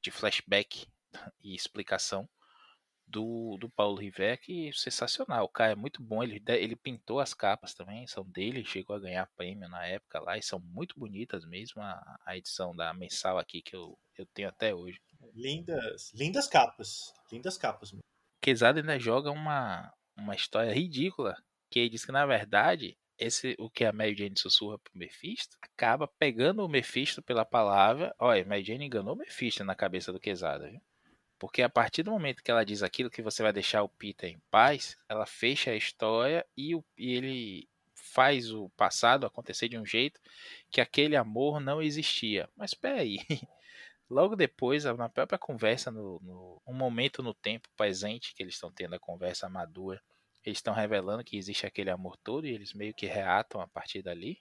de 0.00 0.10
flashback 0.10 0.86
e 1.42 1.54
explicação 1.54 2.28
do, 3.08 3.56
do 3.58 3.68
Paulo 3.70 3.96
River, 3.98 4.40
que 4.40 4.68
é 4.68 4.72
sensacional. 4.72 5.44
O 5.44 5.48
cara 5.48 5.72
é 5.72 5.76
muito 5.76 6.02
bom, 6.02 6.22
ele, 6.22 6.42
ele 6.46 6.76
pintou 6.76 7.20
as 7.20 7.32
capas 7.34 7.74
também, 7.74 8.06
são 8.06 8.24
dele, 8.24 8.64
chegou 8.64 8.94
a 8.94 9.00
ganhar 9.00 9.30
prêmio 9.36 9.68
na 9.68 9.86
época 9.86 10.20
lá, 10.20 10.36
e 10.36 10.42
são 10.42 10.60
muito 10.60 10.98
bonitas 10.98 11.44
mesmo, 11.44 11.82
a, 11.82 12.18
a 12.24 12.36
edição 12.36 12.74
da 12.76 12.92
mensal 12.92 13.38
aqui 13.38 13.62
que 13.62 13.74
eu, 13.74 13.98
eu 14.16 14.26
tenho 14.26 14.48
até 14.48 14.74
hoje. 14.74 15.00
Lindas, 15.34 16.12
lindas 16.14 16.46
capas, 16.48 17.12
lindas 17.30 17.56
capas. 17.56 17.92
Quesada 18.40 18.80
ainda 18.80 18.98
joga 18.98 19.30
uma, 19.30 19.92
uma 20.16 20.34
história 20.34 20.72
ridícula, 20.72 21.36
que 21.70 21.80
ele 21.80 21.90
diz 21.90 22.04
que 22.04 22.12
na 22.12 22.26
verdade 22.26 22.96
esse 23.18 23.56
o 23.58 23.68
que 23.68 23.84
a 23.84 23.92
Mary 23.92 24.14
Jane 24.16 24.38
sussurra 24.38 24.78
pro 24.78 24.96
Mephisto 24.96 25.56
acaba 25.60 26.06
pegando 26.18 26.64
o 26.64 26.68
Mephisto 26.68 27.20
pela 27.20 27.44
palavra. 27.44 28.14
Olha, 28.18 28.44
Mary 28.44 28.64
Jane 28.64 28.86
enganou 28.86 29.14
o 29.14 29.18
Mephisto 29.18 29.64
na 29.64 29.74
cabeça 29.74 30.12
do 30.12 30.20
Quesada, 30.20 30.70
viu? 30.70 30.80
Porque 31.38 31.62
a 31.62 31.68
partir 31.68 32.02
do 32.02 32.10
momento 32.10 32.42
que 32.42 32.50
ela 32.50 32.64
diz 32.64 32.82
aquilo 32.82 33.10
que 33.10 33.22
você 33.22 33.42
vai 33.42 33.52
deixar 33.52 33.82
o 33.82 33.88
Peter 33.88 34.28
em 34.28 34.40
paz, 34.50 34.96
ela 35.08 35.24
fecha 35.24 35.70
a 35.70 35.76
história 35.76 36.44
e, 36.56 36.74
o, 36.74 36.84
e 36.96 37.12
ele 37.12 37.68
faz 37.94 38.52
o 38.52 38.68
passado 38.70 39.24
acontecer 39.24 39.68
de 39.68 39.78
um 39.78 39.86
jeito 39.86 40.20
que 40.70 40.80
aquele 40.80 41.14
amor 41.14 41.60
não 41.60 41.80
existia. 41.80 42.48
Mas 42.56 42.74
peraí, 42.74 43.18
logo 44.08 44.34
depois, 44.34 44.84
na 44.84 45.08
própria 45.08 45.38
conversa, 45.38 45.90
no, 45.90 46.20
no 46.20 46.62
um 46.66 46.74
momento 46.74 47.22
no 47.22 47.34
tempo 47.34 47.68
presente 47.76 48.34
que 48.34 48.42
eles 48.42 48.54
estão 48.54 48.70
tendo 48.70 48.94
a 48.94 48.98
conversa 48.98 49.48
madura, 49.48 50.02
eles 50.44 50.58
estão 50.58 50.74
revelando 50.74 51.24
que 51.24 51.36
existe 51.36 51.66
aquele 51.66 51.90
amor 51.90 52.16
todo 52.16 52.46
e 52.46 52.50
eles 52.50 52.72
meio 52.72 52.94
que 52.94 53.06
reatam 53.06 53.60
a 53.60 53.66
partir 53.66 54.02
dali. 54.02 54.38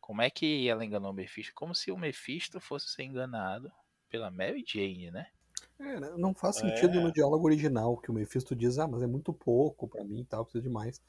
Como 0.00 0.22
é 0.22 0.30
que 0.30 0.68
ela 0.68 0.84
enganou 0.84 1.10
o 1.10 1.14
Mephisto? 1.14 1.52
Como 1.54 1.74
se 1.74 1.90
o 1.90 1.98
Mephisto 1.98 2.60
fosse 2.60 2.88
ser 2.88 3.02
enganado 3.02 3.70
pela 4.08 4.30
Mary 4.30 4.64
Jane, 4.66 5.10
né? 5.10 5.26
É, 5.78 6.00
né, 6.00 6.12
não 6.16 6.34
faz 6.34 6.56
sentido 6.56 6.98
é. 6.98 7.02
no 7.02 7.12
diálogo 7.12 7.46
original 7.46 7.96
que 7.96 8.10
o 8.10 8.14
Mephisto 8.14 8.54
diz, 8.54 8.78
ah, 8.78 8.88
mas 8.88 9.02
é 9.02 9.06
muito 9.06 9.32
pouco 9.32 9.86
para 9.86 10.02
mim 10.04 10.20
e 10.20 10.24
tal, 10.24 10.44
precisa 10.44 10.62
de 10.62 10.68
mais. 10.68 11.00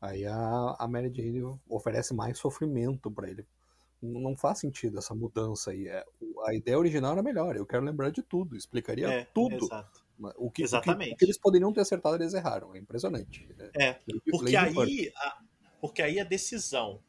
Aí 0.00 0.26
a, 0.26 0.76
a 0.78 0.88
Mary 0.88 1.12
Jane 1.14 1.58
oferece 1.68 2.12
mais 2.12 2.36
sofrimento 2.38 3.10
para 3.10 3.30
ele. 3.30 3.46
Não 4.02 4.36
faz 4.36 4.58
sentido 4.58 4.98
essa 4.98 5.14
mudança 5.14 5.70
aí. 5.70 5.86
É, 5.86 6.04
a 6.46 6.54
ideia 6.54 6.78
original 6.78 7.12
era 7.12 7.22
melhor, 7.22 7.56
eu 7.56 7.64
quero 7.64 7.84
lembrar 7.84 8.10
de 8.10 8.22
tudo, 8.22 8.56
explicaria 8.56 9.08
é, 9.08 9.24
tudo. 9.26 9.64
Exato. 9.64 10.02
O 10.36 10.50
que, 10.50 10.62
Exatamente. 10.62 11.06
O 11.06 11.08
que, 11.10 11.14
o 11.14 11.18
que, 11.18 11.24
eles 11.24 11.38
poderiam 11.38 11.72
ter 11.72 11.80
acertado, 11.80 12.16
eles 12.16 12.34
erraram. 12.34 12.74
É 12.74 12.78
impressionante. 12.78 13.48
É, 13.76 13.88
é 13.88 14.00
porque 14.30 14.56
aí, 14.56 15.12
a, 15.16 15.38
porque 15.80 16.02
aí 16.02 16.20
a 16.20 16.24
decisão 16.24 17.00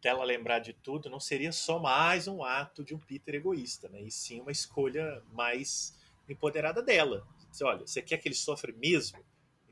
dela 0.00 0.24
lembrar 0.24 0.60
de 0.60 0.72
tudo 0.72 1.10
não 1.10 1.20
seria 1.20 1.52
só 1.52 1.78
mais 1.78 2.26
um 2.26 2.42
ato 2.42 2.84
de 2.84 2.94
um 2.94 2.98
Peter 2.98 3.34
egoísta, 3.34 3.88
né? 3.88 4.00
E 4.02 4.10
sim 4.10 4.40
uma 4.40 4.52
escolha 4.52 5.22
mais 5.32 5.96
empoderada 6.28 6.82
dela. 6.82 7.26
Você, 7.50 7.64
olha, 7.64 7.86
você 7.86 8.00
quer 8.00 8.18
que 8.18 8.28
ele 8.28 8.34
sofra 8.34 8.72
mesmo? 8.72 9.18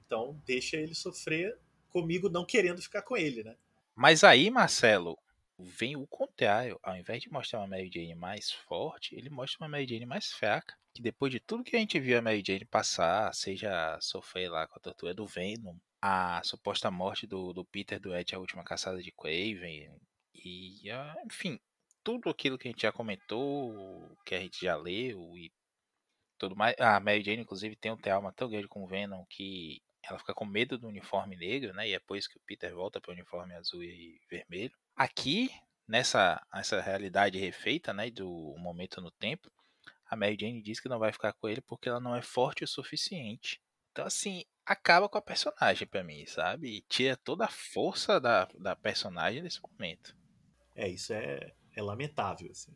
Então 0.05 0.41
deixa 0.45 0.77
ele 0.77 0.95
sofrer 0.95 1.57
comigo 1.91 2.29
não 2.29 2.45
querendo 2.45 2.83
ficar 2.83 3.03
com 3.03 3.17
ele, 3.17 3.43
né? 3.43 3.57
Mas 3.95 4.23
aí, 4.23 4.51
Marcelo, 4.51 5.19
vem 5.59 5.97
o 5.97 6.07
contrário. 6.07 6.79
Ao 6.83 6.97
invés 6.97 7.23
de 7.23 7.31
mostrar 7.31 7.61
uma 7.61 7.67
Mary 7.67 7.91
Jane 7.93 8.15
mais 8.15 8.51
forte, 8.53 9.15
ele 9.15 9.29
mostra 9.29 9.65
uma 9.65 9.69
Mary 9.69 9.87
Jane 9.89 10.07
mais 10.07 10.33
fraca. 10.33 10.77
Que 10.95 11.03
depois 11.03 11.33
de 11.33 11.41
tudo 11.41 11.65
que 11.65 11.77
a 11.77 11.79
gente 11.79 11.99
viu 11.99 12.19
a 12.19 12.23
Mary 12.23 12.43
Jane 12.47 12.65
passar, 12.65 13.33
seja 13.35 13.99
sofrer 14.01 14.51
lá 14.51 14.67
com 14.67 14.77
a 14.77 14.83
tortura 14.83 15.15
do 15.15 15.27
Venom, 15.27 15.77
a 16.01 16.41
suposta 16.45 16.91
morte 16.91 17.27
do, 17.27 17.53
do 17.53 17.65
Peter 17.65 18.01
do 18.01 18.15
Ed, 18.15 18.35
a 18.35 18.39
última 18.39 18.65
caçada 18.65 19.03
de 19.03 19.13
Craven, 19.13 20.01
e 20.35 20.89
enfim, 21.25 21.59
tudo 22.05 22.31
aquilo 22.31 22.57
que 22.57 22.69
a 22.69 22.71
gente 22.71 22.83
já 22.83 22.93
comentou, 22.93 24.17
que 24.25 24.35
a 24.35 24.41
gente 24.41 24.65
já 24.65 24.77
leu 24.77 25.37
e 25.37 25.53
tudo 26.39 26.57
mais. 26.57 26.75
A 26.79 26.99
Mary 27.01 27.23
Jane, 27.23 27.43
inclusive, 27.43 27.77
tem 27.77 27.93
um 27.93 27.97
trauma 27.97 28.33
tão 28.33 28.49
grande 28.49 28.69
com 28.69 28.85
o 28.85 28.87
Venom 28.87 29.25
que 29.29 29.83
ela 30.09 30.19
fica 30.19 30.35
com 30.35 30.45
medo 30.45 30.79
do 30.79 30.89
uniforme 30.89 31.37
negro, 31.37 31.73
né? 31.75 31.89
E 31.89 31.95
é 31.95 31.99
por 31.99 32.17
isso 32.17 32.29
que 32.29 32.37
o 32.37 32.43
Peter 32.47 32.75
volta 32.75 33.01
para 33.01 33.11
o 33.11 33.15
uniforme 33.15 33.55
azul 33.55 33.83
e 33.83 34.21
vermelho. 34.31 34.77
Aqui, 34.97 35.51
nessa, 35.87 36.45
nessa 36.53 36.81
realidade 36.81 37.39
refeita, 37.39 37.93
né? 37.93 38.11
Do 38.11 38.55
momento 38.59 39.01
no 39.01 39.11
tempo, 39.11 39.51
a 40.09 40.17
Mary 40.17 40.37
Jane 40.39 40.63
diz 40.63 40.81
que 40.81 40.89
não 40.89 40.99
vai 40.99 41.13
ficar 41.13 41.33
com 41.35 41.49
ele 41.49 41.61
porque 41.61 41.89
ela 41.89 42.01
não 42.01 42.15
é 42.15 42.23
forte 42.23 42.65
o 42.65 42.69
suficiente. 42.69 43.61
Então, 43.93 44.07
assim, 44.07 44.45
acaba 44.65 45.09
com 45.09 45.19
a 45.19 45.23
personagem 45.23 45.87
para 45.87 46.05
mim, 46.05 46.25
sabe? 46.27 46.77
E 46.77 46.81
tira 46.83 47.17
toda 47.17 47.45
a 47.47 47.51
força 47.51 48.21
da, 48.21 48.47
da 48.59 48.77
personagem 48.77 49.43
nesse 49.43 49.61
momento. 49.63 50.17
É, 50.75 50.89
isso 50.89 51.13
é, 51.13 51.53
é 51.75 51.83
lamentável, 51.83 52.51
assim. 52.51 52.73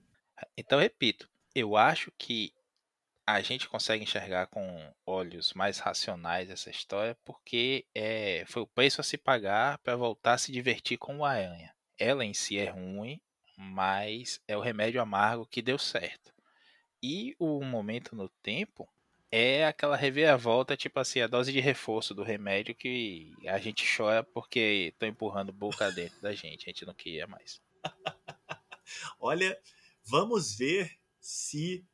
Então, 0.57 0.81
repito, 0.81 1.31
eu 1.55 1.77
acho 1.77 2.11
que 2.19 2.53
a 3.27 3.41
gente 3.41 3.69
consegue 3.69 4.03
enxergar 4.03 4.47
com 4.47 4.93
olhos 5.07 5.53
mais 5.55 5.79
racionais 5.79 6.51
essa 6.51 6.71
história 6.71 7.17
porque 7.25 7.87
é, 7.95 8.45
foi 8.47 8.63
o 8.63 8.67
preço 8.67 9.01
a 9.01 9.05
se 9.05 9.17
pagar 9.17 9.79
para 9.79 9.97
voltar 9.97 10.35
a 10.35 10.39
se 10.39 10.51
divertir 10.51 10.99
com 10.99 11.19
o 11.19 11.25
Aranha. 11.25 11.75
Ela 11.99 12.25
em 12.25 12.35
si 12.35 12.59
é 12.59 12.69
ruim, 12.69 13.21
mas 13.57 14.41
é 14.49 14.57
o 14.57 14.61
remédio 14.61 15.01
amargo 15.01 15.47
que 15.47 15.63
deu 15.63 15.79
certo. 15.79 16.33
E 17.03 17.35
o 17.39 17.63
momento 17.63 18.15
no 18.17 18.29
tempo 18.29 18.89
é 19.31 19.67
aquela 19.67 19.97
reviravolta, 19.97 20.77
tipo 20.77 21.01
assim, 21.01 21.21
a 21.21 21.27
dose 21.27 21.53
de 21.53 21.61
reforço 21.61 22.15
do 22.15 22.23
remédio 22.23 22.75
que 22.75 23.33
a 23.47 23.59
gente 23.59 23.85
chora 23.97 24.23
porque 24.23 24.91
estão 24.93 25.09
empurrando 25.09 25.53
boca 25.53 25.91
dentro 25.91 26.21
da 26.21 26.35
gente. 26.35 26.65
A 26.65 26.71
gente 26.71 26.85
não 26.85 26.95
queria 26.95 27.27
mais. 27.27 27.61
Olha, 29.19 29.59
vamos 30.05 30.57
ver 30.57 30.99
se 31.19 31.85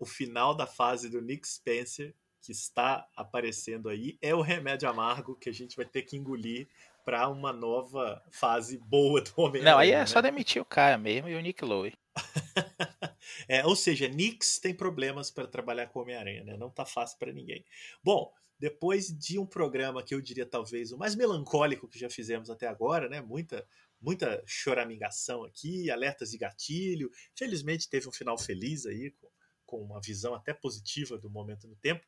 o 0.00 0.06
final 0.06 0.54
da 0.54 0.66
fase 0.66 1.10
do 1.10 1.20
Nick 1.20 1.46
Spencer, 1.46 2.14
que 2.40 2.50
está 2.50 3.06
aparecendo 3.14 3.90
aí, 3.90 4.18
é 4.22 4.34
o 4.34 4.40
remédio 4.40 4.88
amargo 4.88 5.36
que 5.36 5.50
a 5.50 5.52
gente 5.52 5.76
vai 5.76 5.84
ter 5.84 6.02
que 6.02 6.16
engolir 6.16 6.66
para 7.04 7.28
uma 7.28 7.52
nova 7.52 8.22
fase 8.30 8.78
boa 8.78 9.20
do 9.20 9.32
homem 9.36 9.62
Não, 9.62 9.78
aí 9.78 9.90
é 9.90 9.98
né? 9.98 10.06
só 10.06 10.22
demitir 10.22 10.60
o 10.60 10.64
cara 10.64 10.96
mesmo 10.96 11.28
e 11.28 11.36
o 11.36 11.40
Nick 11.40 11.62
Lowe. 11.62 11.92
é, 13.46 13.64
ou 13.66 13.76
seja, 13.76 14.08
Nix 14.08 14.58
tem 14.58 14.74
problemas 14.74 15.30
para 15.30 15.46
trabalhar 15.46 15.86
com 15.88 16.00
Homem-Aranha, 16.00 16.44
né? 16.44 16.56
Não 16.56 16.70
tá 16.70 16.86
fácil 16.86 17.18
para 17.18 17.32
ninguém. 17.32 17.64
Bom, 18.02 18.32
depois 18.58 19.08
de 19.08 19.38
um 19.38 19.46
programa 19.46 20.02
que 20.02 20.14
eu 20.14 20.20
diria 20.20 20.46
talvez 20.46 20.92
o 20.92 20.98
mais 20.98 21.14
melancólico 21.14 21.88
que 21.88 21.98
já 21.98 22.08
fizemos 22.08 22.48
até 22.48 22.66
agora, 22.66 23.08
né? 23.08 23.20
Muita, 23.20 23.66
muita 24.00 24.42
choramingação 24.46 25.44
aqui, 25.44 25.90
alertas 25.90 26.30
de 26.30 26.38
gatilho. 26.38 27.10
Felizmente 27.34 27.88
teve 27.88 28.08
um 28.08 28.12
final 28.12 28.38
feliz 28.38 28.86
aí, 28.86 29.10
com, 29.10 29.28
com 29.70 29.82
uma 29.82 30.00
visão 30.00 30.34
até 30.34 30.52
positiva 30.52 31.16
do 31.16 31.30
momento 31.30 31.68
no 31.68 31.76
tempo. 31.76 32.04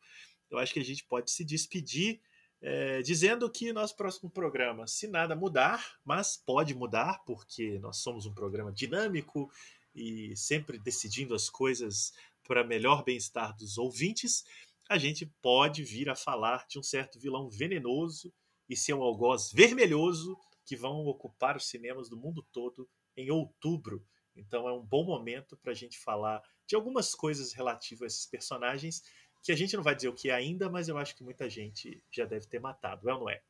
Eu 0.51 0.59
acho 0.59 0.75
que 0.75 0.81
a 0.81 0.85
gente 0.85 1.05
pode 1.05 1.31
se 1.31 1.45
despedir 1.45 2.21
é, 2.61 3.03
dizendo 3.03 3.51
que 3.51 3.73
nosso 3.73 3.97
próximo 3.97 4.31
programa, 4.31 4.87
se 4.87 5.07
nada 5.07 5.35
mudar, 5.35 5.99
mas 6.05 6.37
pode 6.37 6.75
mudar, 6.75 7.23
porque 7.25 7.79
nós 7.79 7.99
somos 7.99 8.27
um 8.27 8.35
programa 8.35 8.73
dinâmico 8.73 9.51
e 9.95 10.37
sempre 10.37 10.79
decidindo 10.79 11.35
as 11.35 11.49
coisas 11.49 12.13
para 12.47 12.65
melhor 12.65 13.05
bem-estar 13.05 13.57
dos 13.57 13.79
ouvintes 13.79 14.45
a 14.93 14.99
gente 14.99 15.25
pode 15.41 15.83
vir 15.83 16.11
a 16.11 16.15
falar 16.15 16.67
de 16.69 16.79
um 16.79 16.83
certo 16.83 17.19
vilão 17.19 17.49
venenoso 17.49 18.31
e 18.69 18.77
seu 18.77 19.03
algoz 19.03 19.51
vermelhoso 19.51 20.37
que 20.67 20.77
vão 20.77 21.07
ocupar 21.07 21.57
os 21.57 21.67
cinemas 21.67 22.11
do 22.11 22.17
mundo 22.17 22.47
todo 22.53 22.87
em 23.17 23.31
outubro. 23.31 24.07
Então 24.37 24.69
é 24.69 24.73
um 24.73 24.85
bom 24.85 25.05
momento 25.05 25.57
para 25.57 25.73
a 25.73 25.75
gente 25.75 25.99
falar 25.99 26.43
de 26.73 26.77
algumas 26.77 27.15
coisas 27.15 27.53
relativas 27.53 28.03
a 28.03 28.07
esses 28.07 28.27
personagens 28.27 29.03
que 29.43 29.53
a 29.53 29.55
gente 29.55 29.77
não 29.77 29.83
vai 29.83 29.95
dizer 29.95 30.09
o 30.09 30.15
que 30.15 30.31
é 30.31 30.35
ainda, 30.35 30.71
mas 30.71 30.89
eu 30.89 30.97
acho 30.97 31.15
que 31.15 31.23
muita 31.23 31.47
gente 31.47 32.03
já 32.11 32.25
deve 32.25 32.47
ter 32.47 32.61
matado, 32.61 33.11
é 33.11 33.13
ou 33.13 33.21
não 33.21 33.29
é? 33.29 33.43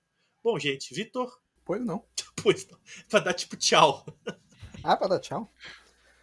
Bom, 0.43 0.59
gente, 0.59 0.93
Vitor? 0.93 1.41
Pois 1.65 1.81
não. 1.85 2.05
pois 2.43 2.67
não. 2.69 2.77
Pra 3.09 3.21
dar 3.21 3.33
tipo 3.33 3.57
tchau. 3.57 4.05
Ah, 4.83 4.97
pra 4.97 5.07
dar 5.07 5.21
tchau? 5.21 5.49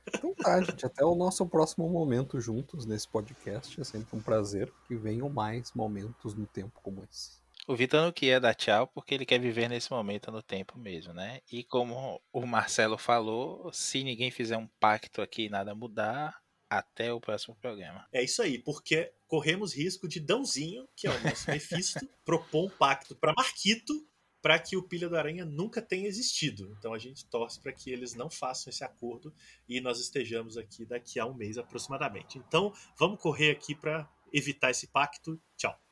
Então 0.06 0.36
tá, 0.36 0.62
gente. 0.62 0.86
Até 0.86 1.06
o 1.06 1.16
nosso 1.16 1.48
próximo 1.48 1.88
momento 1.88 2.42
juntos 2.42 2.86
nesse 2.86 3.08
podcast. 3.08 3.80
É 3.80 3.84
sempre 3.86 4.18
um 4.18 4.22
prazer 4.22 4.70
que 4.86 4.94
venham 4.98 5.30
mais 5.30 5.72
momentos 5.72 6.34
no 6.34 6.46
tempo 6.46 6.82
como 6.84 7.02
esse. 7.10 7.40
O 7.66 7.78
Vitor 7.78 8.02
não 8.02 8.12
quer 8.12 8.42
dar 8.42 8.54
tchau 8.54 8.88
porque 8.88 9.14
ele 9.14 9.26
quer 9.26 9.40
viver 9.40 9.70
nesse 9.70 9.90
momento 9.90 10.30
no 10.32 10.44
tempo 10.44 10.78
mesmo, 10.78 11.14
né? 11.14 11.40
E 11.50 11.64
como 11.64 12.22
o 12.34 12.46
Marcelo 12.46 12.98
falou, 12.98 13.72
se 13.72 14.04
ninguém 14.04 14.30
fizer 14.32 14.58
um 14.58 14.68
pacto 14.82 15.22
aqui 15.22 15.46
e 15.46 15.50
nada 15.50 15.74
mudar, 15.74 16.42
até 16.70 17.12
o 17.12 17.20
próximo 17.20 17.56
programa. 17.56 18.06
É 18.12 18.24
isso 18.24 18.42
aí, 18.42 18.60
porque 18.60 19.12
corremos 19.28 19.74
risco 19.74 20.08
de 20.08 20.20
Dãozinho, 20.20 20.88
que 20.96 21.08
é 21.08 21.12
o 21.12 21.24
nosso 21.24 21.50
Mephisto, 21.50 22.08
propor 22.24 22.66
um 22.66 22.70
pacto 22.70 23.16
para 23.16 23.34
Marquito 23.34 24.08
para 24.42 24.58
que 24.58 24.78
o 24.78 24.84
Pilha 24.84 25.10
do 25.10 25.18
Aranha 25.18 25.46
nunca 25.46 25.82
tenha 25.82 26.08
existido. 26.08 26.74
Então 26.78 26.94
a 26.94 26.98
gente 26.98 27.26
torce 27.26 27.60
para 27.60 27.74
que 27.74 27.92
eles 27.92 28.14
não 28.14 28.30
façam 28.30 28.70
esse 28.70 28.84
acordo 28.84 29.34
e 29.68 29.82
nós 29.82 30.00
estejamos 30.00 30.58
aqui 30.58 30.86
daqui 30.86 31.20
a 31.20 31.26
um 31.26 31.34
mês 31.34 31.58
aproximadamente. 31.58 32.38
Então 32.38 32.74
vamos 32.98 33.22
correr 33.22 33.52
aqui 33.52 33.76
para 33.76 34.10
evitar 34.32 34.72
esse 34.72 34.88
pacto. 34.88 35.40
Tchau. 35.58 35.80